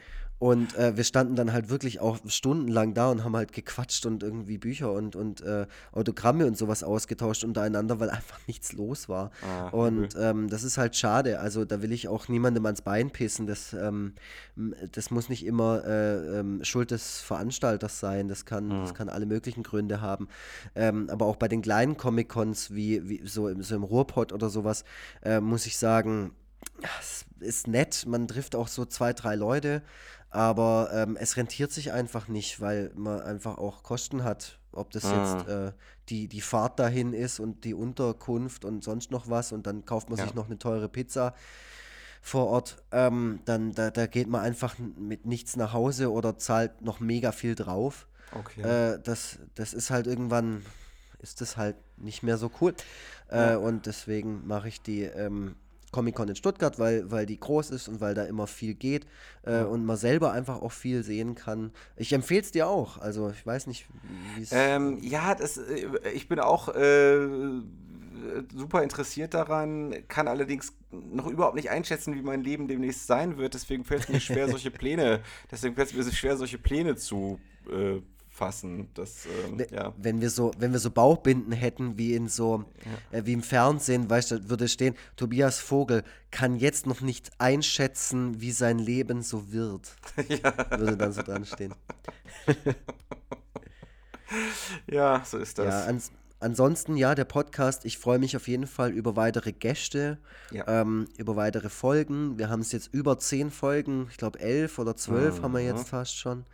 und 0.44 0.76
äh, 0.76 0.98
wir 0.98 1.06
standen 1.06 1.38
dann 1.38 1.54
halt 1.54 1.70
wirklich 1.70 2.02
auch 2.02 2.20
stundenlang 2.28 2.94
da 2.94 3.10
und 3.10 3.24
haben 3.24 3.34
halt 3.34 3.54
gequatscht 3.54 4.06
und 4.06 4.24
irgendwie 4.24 4.58
Bücher 4.58 4.92
und, 4.92 5.16
und 5.16 5.40
äh, 5.40 5.68
Autogramme 5.94 6.46
und 6.46 6.58
sowas 6.58 6.84
ausgetauscht 6.84 7.46
untereinander, 7.46 8.02
weil 8.02 8.10
einfach 8.10 8.42
nichts 8.48 8.74
los 8.74 9.08
war. 9.08 9.32
Ah, 9.42 9.70
Und 9.70 10.18
ähm, 10.20 10.50
das 10.50 10.64
ist 10.64 10.78
halt 10.78 10.98
schade. 10.98 11.40
Also 11.40 11.64
da 11.64 11.82
will 11.82 11.94
ich 11.94 12.10
auch 12.10 12.28
niemandem 12.28 12.66
ans 12.66 12.82
Bein 12.82 13.10
pissen. 13.10 13.48
Das, 13.48 13.72
ähm, 13.72 14.16
das 14.92 15.12
muss 15.12 15.30
nicht 15.30 15.46
immer 15.46 15.86
äh, 15.86 16.40
ähm, 16.40 16.62
Schuld 16.66 16.92
des 16.92 17.22
Veranstalters 17.22 18.02
sein. 18.02 18.28
Das 18.28 18.44
kann, 18.44 18.70
das 18.70 18.94
kann 18.94 19.08
alle 19.08 19.26
möglichen 19.26 19.64
Gründe 19.64 20.02
haben. 20.02 20.28
Ähm, 20.76 21.10
aber 21.10 21.26
auch 21.26 21.38
bei 21.38 21.48
den 21.48 21.62
kleinen 21.62 21.96
Comic-Cons, 21.96 22.72
wie, 22.72 23.08
wie 23.08 23.22
so, 23.26 23.48
im, 23.48 23.64
so 23.64 23.78
im 23.78 23.84
Ruhrpott 23.84 24.34
oder 24.34 24.50
sowas, 24.50 24.84
äh, 25.24 25.40
muss 25.40 25.66
ich 25.68 25.78
sagen, 25.78 26.32
es 27.00 27.26
ist 27.40 27.68
nett. 27.68 28.06
Man 28.08 28.28
trifft 28.28 28.56
auch 28.56 28.68
so 28.68 28.86
zwei, 28.86 29.14
drei 29.14 29.36
Leute. 29.36 29.82
Aber 30.34 30.90
ähm, 30.92 31.16
es 31.16 31.38
rentiert 31.38 31.72
sich 31.72 31.92
einfach 31.92 32.28
nicht, 32.28 32.60
weil 32.60 32.92
man 32.96 33.22
einfach 33.22 33.60
auch 33.60 33.84
Kosten 33.84 34.24
hat. 34.24 34.58
Ob 34.72 34.90
das 34.90 35.04
jetzt 35.12 35.48
äh, 35.48 35.72
die, 36.10 36.28
die 36.28 36.42
Fahrt 36.42 36.80
dahin 36.80 37.14
ist 37.14 37.40
und 37.40 37.64
die 37.64 37.76
Unterkunft 37.76 38.66
und 38.66 38.84
sonst 38.84 39.12
noch 39.12 39.30
was 39.30 39.52
und 39.52 39.68
dann 39.68 39.86
kauft 39.86 40.10
man 40.10 40.18
Ja. 40.18 40.26
sich 40.26 40.34
noch 40.34 40.48
eine 40.48 40.58
teure 40.58 40.90
Pizza 40.90 41.36
vor 42.24 42.48
Ort, 42.48 42.82
ähm, 42.92 43.42
dann 43.46 43.74
da, 43.74 43.92
da 43.92 44.08
geht 44.08 44.28
man 44.28 44.42
einfach 44.42 44.76
mit 44.80 45.26
nichts 45.28 45.56
nach 45.58 45.74
Hause 45.74 46.12
oder 46.12 46.38
zahlt 46.38 46.82
noch 46.82 47.00
mega 47.00 47.32
viel 47.32 47.54
drauf. 47.54 48.08
Okay. 48.32 48.62
Äh, 48.62 49.00
das, 49.04 49.38
das 49.54 49.74
ist 49.76 49.92
halt 49.92 50.08
irgendwann, 50.08 50.66
ist 51.20 51.42
das 51.42 51.58
halt 51.58 51.76
nicht 51.98 52.24
mehr 52.24 52.38
so 52.40 52.50
cool. 52.62 52.74
Äh, 53.30 53.52
Ja. 53.52 53.58
Und 53.58 53.86
deswegen 53.86 54.48
mache 54.48 54.70
ich 54.70 54.82
die 54.82 55.04
ähm, 55.04 55.56
Comic-Con 55.94 56.28
in 56.28 56.36
Stuttgart, 56.36 56.78
weil, 56.78 57.10
weil 57.10 57.26
die 57.26 57.40
groß 57.40 57.70
ist 57.70 57.88
und 57.88 58.02
weil 58.02 58.14
da 58.14 58.26
immer 58.26 58.48
viel 58.48 58.74
geht 58.74 59.06
äh, 59.44 59.64
und 59.64 59.86
man 59.86 59.96
selber 59.96 60.34
einfach 60.34 60.62
auch 60.62 60.74
viel 60.74 61.04
sehen 61.04 61.36
kann. 61.36 61.72
Ich 61.96 62.12
empfehle 62.12 62.42
es 62.42 62.52
dir 62.52 62.68
auch. 62.68 62.98
Also 62.98 63.30
ich 63.30 63.46
weiß 63.46 63.68
nicht, 63.68 63.86
wie 64.36 64.42
es. 64.42 64.50
Ähm, 64.52 64.98
ja, 65.02 65.36
das, 65.36 65.58
äh, 65.58 65.88
ich 66.14 66.28
bin 66.28 66.40
auch 66.40 66.68
äh, 66.76 67.18
super 68.54 68.84
interessiert 68.84 69.34
daran, 69.34 69.96
kann 70.08 70.28
allerdings 70.28 70.74
noch 70.92 71.28
überhaupt 71.28 71.56
nicht 71.56 71.70
einschätzen, 71.70 72.16
wie 72.16 72.22
mein 72.22 72.42
Leben 72.42 72.68
demnächst 72.68 73.08
sein 73.08 73.38
wird. 73.38 73.54
Deswegen 73.54 73.86
fällt 73.86 74.04
es 74.04 74.10
mir 74.10 74.20
schwer, 74.20 74.48
solche 74.50 74.72
Pläne, 74.72 75.22
deswegen 75.52 75.76
fällt 75.76 75.90
es 75.90 75.96
mir 75.96 76.12
schwer, 76.12 76.38
solche 76.38 76.58
Pläne 76.58 76.96
zu 76.96 77.40
äh, 77.70 78.02
fassen. 78.34 78.90
Das, 78.96 79.26
ähm, 79.26 79.64
ja. 79.72 79.94
Wenn 79.98 80.20
wir 80.20 80.30
so, 80.30 80.52
wenn 80.58 80.72
wir 80.72 80.80
so 80.80 80.90
Bauchbinden 80.90 81.52
hätten, 81.52 81.98
wie 81.98 82.16
in 82.16 82.28
so, 82.28 82.66
ja. 83.12 83.20
äh, 83.20 83.26
wie 83.26 83.34
im 83.34 83.44
Fernsehen, 83.44 84.10
weißt 84.10 84.32
du, 84.32 84.50
würde 84.50 84.68
stehen, 84.68 84.96
Tobias 85.16 85.60
Vogel 85.60 86.04
kann 86.32 86.56
jetzt 86.56 86.88
noch 86.88 87.02
nicht 87.02 87.32
einschätzen, 87.38 88.42
wie 88.42 88.52
sein 88.52 88.80
Leben 88.80 89.22
so 89.22 89.52
wird. 89.52 89.96
Ja. 90.30 90.80
Würde 90.80 90.98
dann 90.98 91.12
so 91.12 91.22
dran 91.22 91.46
stehen. 91.46 91.76
ja, 94.90 95.22
so 95.26 95.38
ist 95.38 95.60
das. 95.60 95.66
Ja, 95.66 95.86
ans 95.86 96.12
ansonsten, 96.40 96.98
ja, 96.98 97.16
der 97.16 97.26
Podcast, 97.26 97.86
ich 97.86 97.98
freue 97.98 98.20
mich 98.20 98.36
auf 98.36 98.48
jeden 98.48 98.68
Fall 98.68 98.92
über 98.92 99.16
weitere 99.16 99.52
Gäste, 99.52 100.18
ähm, 100.52 101.08
über 101.18 101.36
weitere 101.36 101.70
Folgen. 101.70 102.38
Wir 102.38 102.50
haben 102.50 102.62
es 102.62 102.72
jetzt 102.72 102.94
über 102.94 103.18
zehn 103.20 103.52
Folgen, 103.52 104.08
ich 104.12 104.18
glaube 104.18 104.40
elf 104.40 104.80
oder 104.80 104.96
zwölf 104.96 105.40
mhm. 105.40 105.44
haben 105.44 105.54
wir 105.54 105.62
jetzt 105.62 105.88
fast 105.88 106.18
schon. 106.18 106.46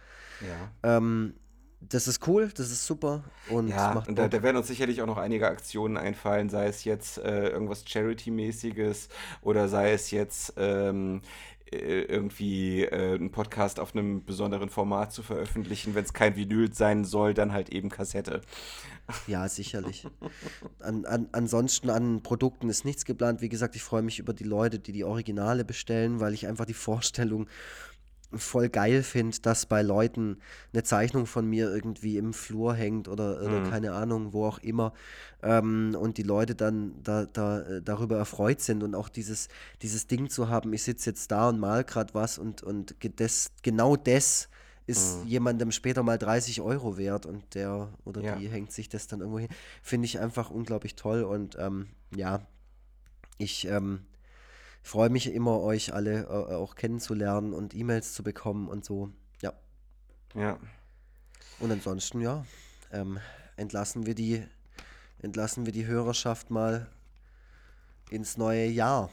Ja. 0.41 0.97
Ähm, 0.97 1.33
das 1.81 2.07
ist 2.07 2.27
cool, 2.27 2.49
das 2.55 2.71
ist 2.71 2.85
super. 2.85 3.23
Und 3.49 3.69
ja, 3.69 4.03
und 4.07 4.17
da, 4.17 4.27
da, 4.27 4.43
werden 4.43 4.57
uns 4.57 4.67
sicherlich 4.67 5.01
auch 5.01 5.07
noch 5.07 5.17
einige 5.17 5.47
Aktionen 5.47 5.97
einfallen, 5.97 6.49
sei 6.49 6.67
es 6.67 6.83
jetzt 6.83 7.17
äh, 7.19 7.49
irgendwas 7.49 7.83
Charity-mäßiges 7.85 9.07
oder 9.41 9.69
sei 9.69 9.93
es 9.93 10.11
jetzt 10.11 10.53
ähm, 10.57 11.21
äh, 11.71 12.01
irgendwie 12.01 12.83
äh, 12.83 13.15
einen 13.15 13.31
Podcast 13.31 13.79
auf 13.79 13.95
einem 13.95 14.25
besonderen 14.25 14.69
Format 14.69 15.13
zu 15.13 15.21
veröffentlichen. 15.21 15.93
Wenn 15.93 16.03
es 16.03 16.13
kein 16.13 16.35
Vinyl 16.35 16.73
sein 16.73 17.05
soll, 17.05 17.33
dann 17.33 17.53
halt 17.53 17.69
eben 17.69 17.89
Kassette. 17.89 18.41
Ja, 19.27 19.47
sicherlich. 19.47 20.07
An, 20.79 21.05
an, 21.05 21.29
ansonsten 21.31 21.89
an 21.89 22.23
Produkten 22.23 22.69
ist 22.69 22.85
nichts 22.85 23.05
geplant. 23.05 23.41
Wie 23.41 23.49
gesagt, 23.49 23.75
ich 23.75 23.83
freue 23.83 24.01
mich 24.01 24.19
über 24.19 24.33
die 24.33 24.43
Leute, 24.43 24.79
die 24.79 24.91
die 24.91 25.03
Originale 25.03 25.63
bestellen, 25.63 26.19
weil 26.19 26.33
ich 26.33 26.47
einfach 26.47 26.65
die 26.65 26.73
Vorstellung 26.73 27.47
voll 28.33 28.69
geil 28.69 29.03
finde, 29.03 29.39
dass 29.41 29.65
bei 29.65 29.81
Leuten 29.81 30.37
eine 30.71 30.83
Zeichnung 30.83 31.25
von 31.25 31.47
mir 31.47 31.73
irgendwie 31.73 32.17
im 32.17 32.33
Flur 32.33 32.73
hängt 32.73 33.07
oder, 33.07 33.41
oder 33.41 33.61
mhm. 33.61 33.69
keine 33.69 33.93
Ahnung, 33.93 34.33
wo 34.33 34.45
auch 34.45 34.59
immer. 34.59 34.93
Ähm, 35.41 35.95
und 35.99 36.17
die 36.17 36.23
Leute 36.23 36.55
dann 36.55 36.93
da, 37.03 37.25
da, 37.25 37.61
äh, 37.61 37.81
darüber 37.81 38.17
erfreut 38.17 38.61
sind 38.61 38.83
und 38.83 38.93
auch 38.93 39.09
dieses, 39.09 39.47
dieses 39.81 40.07
Ding 40.07 40.29
zu 40.29 40.49
haben, 40.49 40.73
ich 40.73 40.83
sitze 40.83 41.09
jetzt 41.09 41.31
da 41.31 41.49
und 41.49 41.59
mal 41.59 41.83
gerade 41.83 42.13
was 42.13 42.37
und, 42.37 42.61
und 42.61 42.95
das, 43.17 43.51
genau 43.63 43.95
das 43.95 44.49
ist 44.85 45.23
mhm. 45.23 45.27
jemandem 45.27 45.71
später 45.71 46.03
mal 46.03 46.17
30 46.17 46.61
Euro 46.61 46.97
wert 46.97 47.25
und 47.25 47.53
der 47.53 47.93
oder 48.05 48.21
ja. 48.21 48.35
die 48.35 48.49
hängt 48.49 48.71
sich 48.71 48.89
das 48.89 49.07
dann 49.07 49.19
irgendwo 49.19 49.39
hin. 49.39 49.49
Finde 49.83 50.05
ich 50.05 50.19
einfach 50.19 50.49
unglaublich 50.49 50.95
toll 50.95 51.23
und 51.23 51.57
ähm, 51.59 51.87
ja, 52.15 52.41
ich 53.37 53.67
ähm, 53.67 54.01
freue 54.89 55.09
mich 55.11 55.31
immer, 55.31 55.61
euch 55.61 55.93
alle 55.93 56.23
äh, 56.23 56.55
auch 56.55 56.73
kennenzulernen 56.73 57.53
und 57.53 57.75
E-Mails 57.75 58.13
zu 58.13 58.23
bekommen 58.23 58.67
und 58.67 58.83
so. 58.83 59.11
Ja. 59.39 59.53
Ja. 60.33 60.57
Und 61.59 61.71
ansonsten, 61.71 62.21
ja, 62.21 62.43
ähm, 62.91 63.19
entlassen 63.55 64.07
wir 64.07 64.15
die, 64.15 64.43
entlassen 65.21 65.67
wir 65.67 65.73
die 65.73 65.85
Hörerschaft 65.85 66.49
mal 66.49 66.87
ins 68.09 68.37
neue 68.37 68.65
Jahr. 68.65 69.11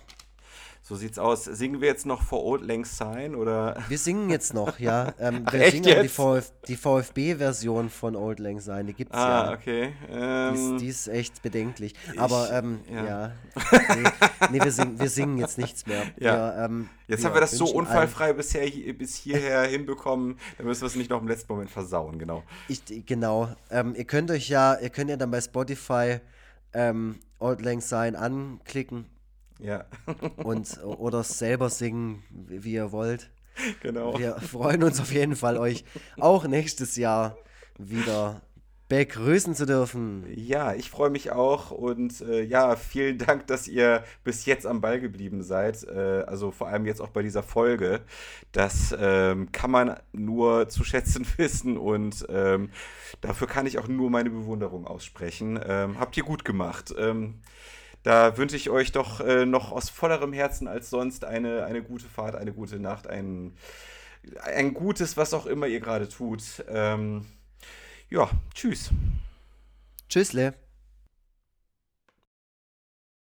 So 0.88 0.94
sieht's 0.94 1.18
aus. 1.18 1.42
Singen 1.46 1.80
wir 1.80 1.88
jetzt 1.88 2.06
noch 2.06 2.22
For 2.22 2.44
Old 2.44 2.62
Lang 2.62 2.84
Syne 2.84 3.36
oder? 3.36 3.76
Wir 3.88 3.98
singen 3.98 4.30
jetzt 4.30 4.54
noch, 4.54 4.78
ja. 4.78 5.14
Ähm, 5.18 5.42
Ach, 5.44 5.52
wir 5.52 5.70
singen 5.70 6.02
die, 6.02 6.08
Vf 6.08 6.52
die 6.68 6.76
VfB-Version 6.76 7.90
von 7.90 8.14
Old 8.14 8.38
Lang 8.38 8.60
Syne, 8.60 8.84
die 8.84 8.92
gibt's 8.92 9.16
ah, 9.16 9.46
ja. 9.46 9.52
okay. 9.52 9.94
Ähm, 10.08 10.52
die, 10.52 10.54
ist, 10.54 10.68
ähm, 10.68 10.78
die, 10.78 10.86
ist, 10.86 11.08
echt 11.08 11.42
bedenklich. 11.42 11.94
Aber 12.16 12.52
ähm, 12.52 12.80
ja, 12.88 13.04
ja. 13.04 13.32
Nee, 13.96 14.58
nee, 14.58 14.62
wir, 14.62 14.70
singen, 14.70 15.00
wir 15.00 15.10
singen 15.10 15.38
jetzt 15.38 15.58
nichts 15.58 15.86
mehr. 15.86 16.04
Ja. 16.20 16.56
Wir, 16.56 16.64
ähm, 16.66 16.88
jetzt 17.08 17.24
haben 17.24 17.34
wir 17.34 17.40
das 17.40 17.50
so 17.50 17.64
unfallfrei 17.64 18.32
bisher 18.32 18.68
bis 18.92 19.16
hierher 19.16 19.62
hinbekommen. 19.66 20.38
Dann 20.56 20.66
müssen 20.68 20.82
wir 20.82 20.86
es 20.86 20.94
nicht 20.94 21.10
noch 21.10 21.20
im 21.20 21.26
letzten 21.26 21.52
Moment 21.52 21.70
versauen, 21.70 22.16
genau. 22.20 22.44
Ich, 22.68 22.82
genau. 23.06 23.48
Ähm, 23.70 23.96
ihr 23.96 24.04
könnt 24.04 24.30
euch 24.30 24.48
ja, 24.48 24.78
ihr 24.78 24.90
könnt 24.90 25.10
ja 25.10 25.16
dann 25.16 25.32
bei 25.32 25.40
Spotify 25.40 26.20
Old 27.38 27.62
Lang 27.62 27.80
Syne 27.80 28.16
anklicken 28.18 29.06
ja. 29.58 29.84
und, 30.36 30.82
oder 30.82 31.22
selber 31.22 31.70
singen, 31.70 32.22
wie 32.30 32.74
ihr 32.74 32.92
wollt. 32.92 33.30
Genau. 33.80 34.18
Wir 34.18 34.36
freuen 34.36 34.82
uns 34.82 35.00
auf 35.00 35.12
jeden 35.12 35.36
Fall, 35.36 35.56
euch 35.56 35.84
auch 36.18 36.46
nächstes 36.46 36.96
Jahr 36.96 37.38
wieder 37.78 38.42
begrüßen 38.88 39.54
zu 39.54 39.66
dürfen. 39.66 40.24
Ja, 40.32 40.72
ich 40.74 40.90
freue 40.90 41.10
mich 41.10 41.32
auch 41.32 41.72
und 41.72 42.20
äh, 42.20 42.42
ja, 42.42 42.76
vielen 42.76 43.18
Dank, 43.18 43.46
dass 43.48 43.66
ihr 43.66 44.04
bis 44.22 44.46
jetzt 44.46 44.64
am 44.64 44.80
Ball 44.80 45.00
geblieben 45.00 45.42
seid. 45.42 45.82
Äh, 45.84 46.24
also 46.26 46.52
vor 46.52 46.68
allem 46.68 46.86
jetzt 46.86 47.00
auch 47.00 47.08
bei 47.08 47.22
dieser 47.22 47.42
Folge. 47.42 48.02
Das 48.52 48.94
ähm, 48.98 49.50
kann 49.50 49.72
man 49.72 49.96
nur 50.12 50.68
zu 50.68 50.84
schätzen 50.84 51.26
wissen 51.36 51.76
und 51.76 52.26
ähm, 52.28 52.70
dafür 53.20 53.48
kann 53.48 53.66
ich 53.66 53.78
auch 53.78 53.88
nur 53.88 54.08
meine 54.10 54.30
Bewunderung 54.30 54.86
aussprechen. 54.86 55.58
Ähm, 55.66 55.98
habt 55.98 56.16
ihr 56.16 56.22
gut 56.22 56.44
gemacht. 56.44 56.94
Da 58.06 58.36
wünsche 58.36 58.54
ich 58.54 58.70
euch 58.70 58.92
doch 58.92 59.18
äh, 59.18 59.46
noch 59.46 59.72
aus 59.72 59.90
vollerem 59.90 60.32
Herzen 60.32 60.68
als 60.68 60.90
sonst 60.90 61.24
eine, 61.24 61.64
eine 61.64 61.82
gute 61.82 62.06
Fahrt, 62.06 62.36
eine 62.36 62.52
gute 62.52 62.78
Nacht, 62.78 63.08
ein, 63.08 63.56
ein 64.44 64.74
gutes, 64.74 65.16
was 65.16 65.34
auch 65.34 65.44
immer 65.44 65.66
ihr 65.66 65.80
gerade 65.80 66.08
tut. 66.08 66.64
Ähm, 66.68 67.26
ja, 68.08 68.30
tschüss. 68.54 68.90
Tschüssle. 70.08 70.54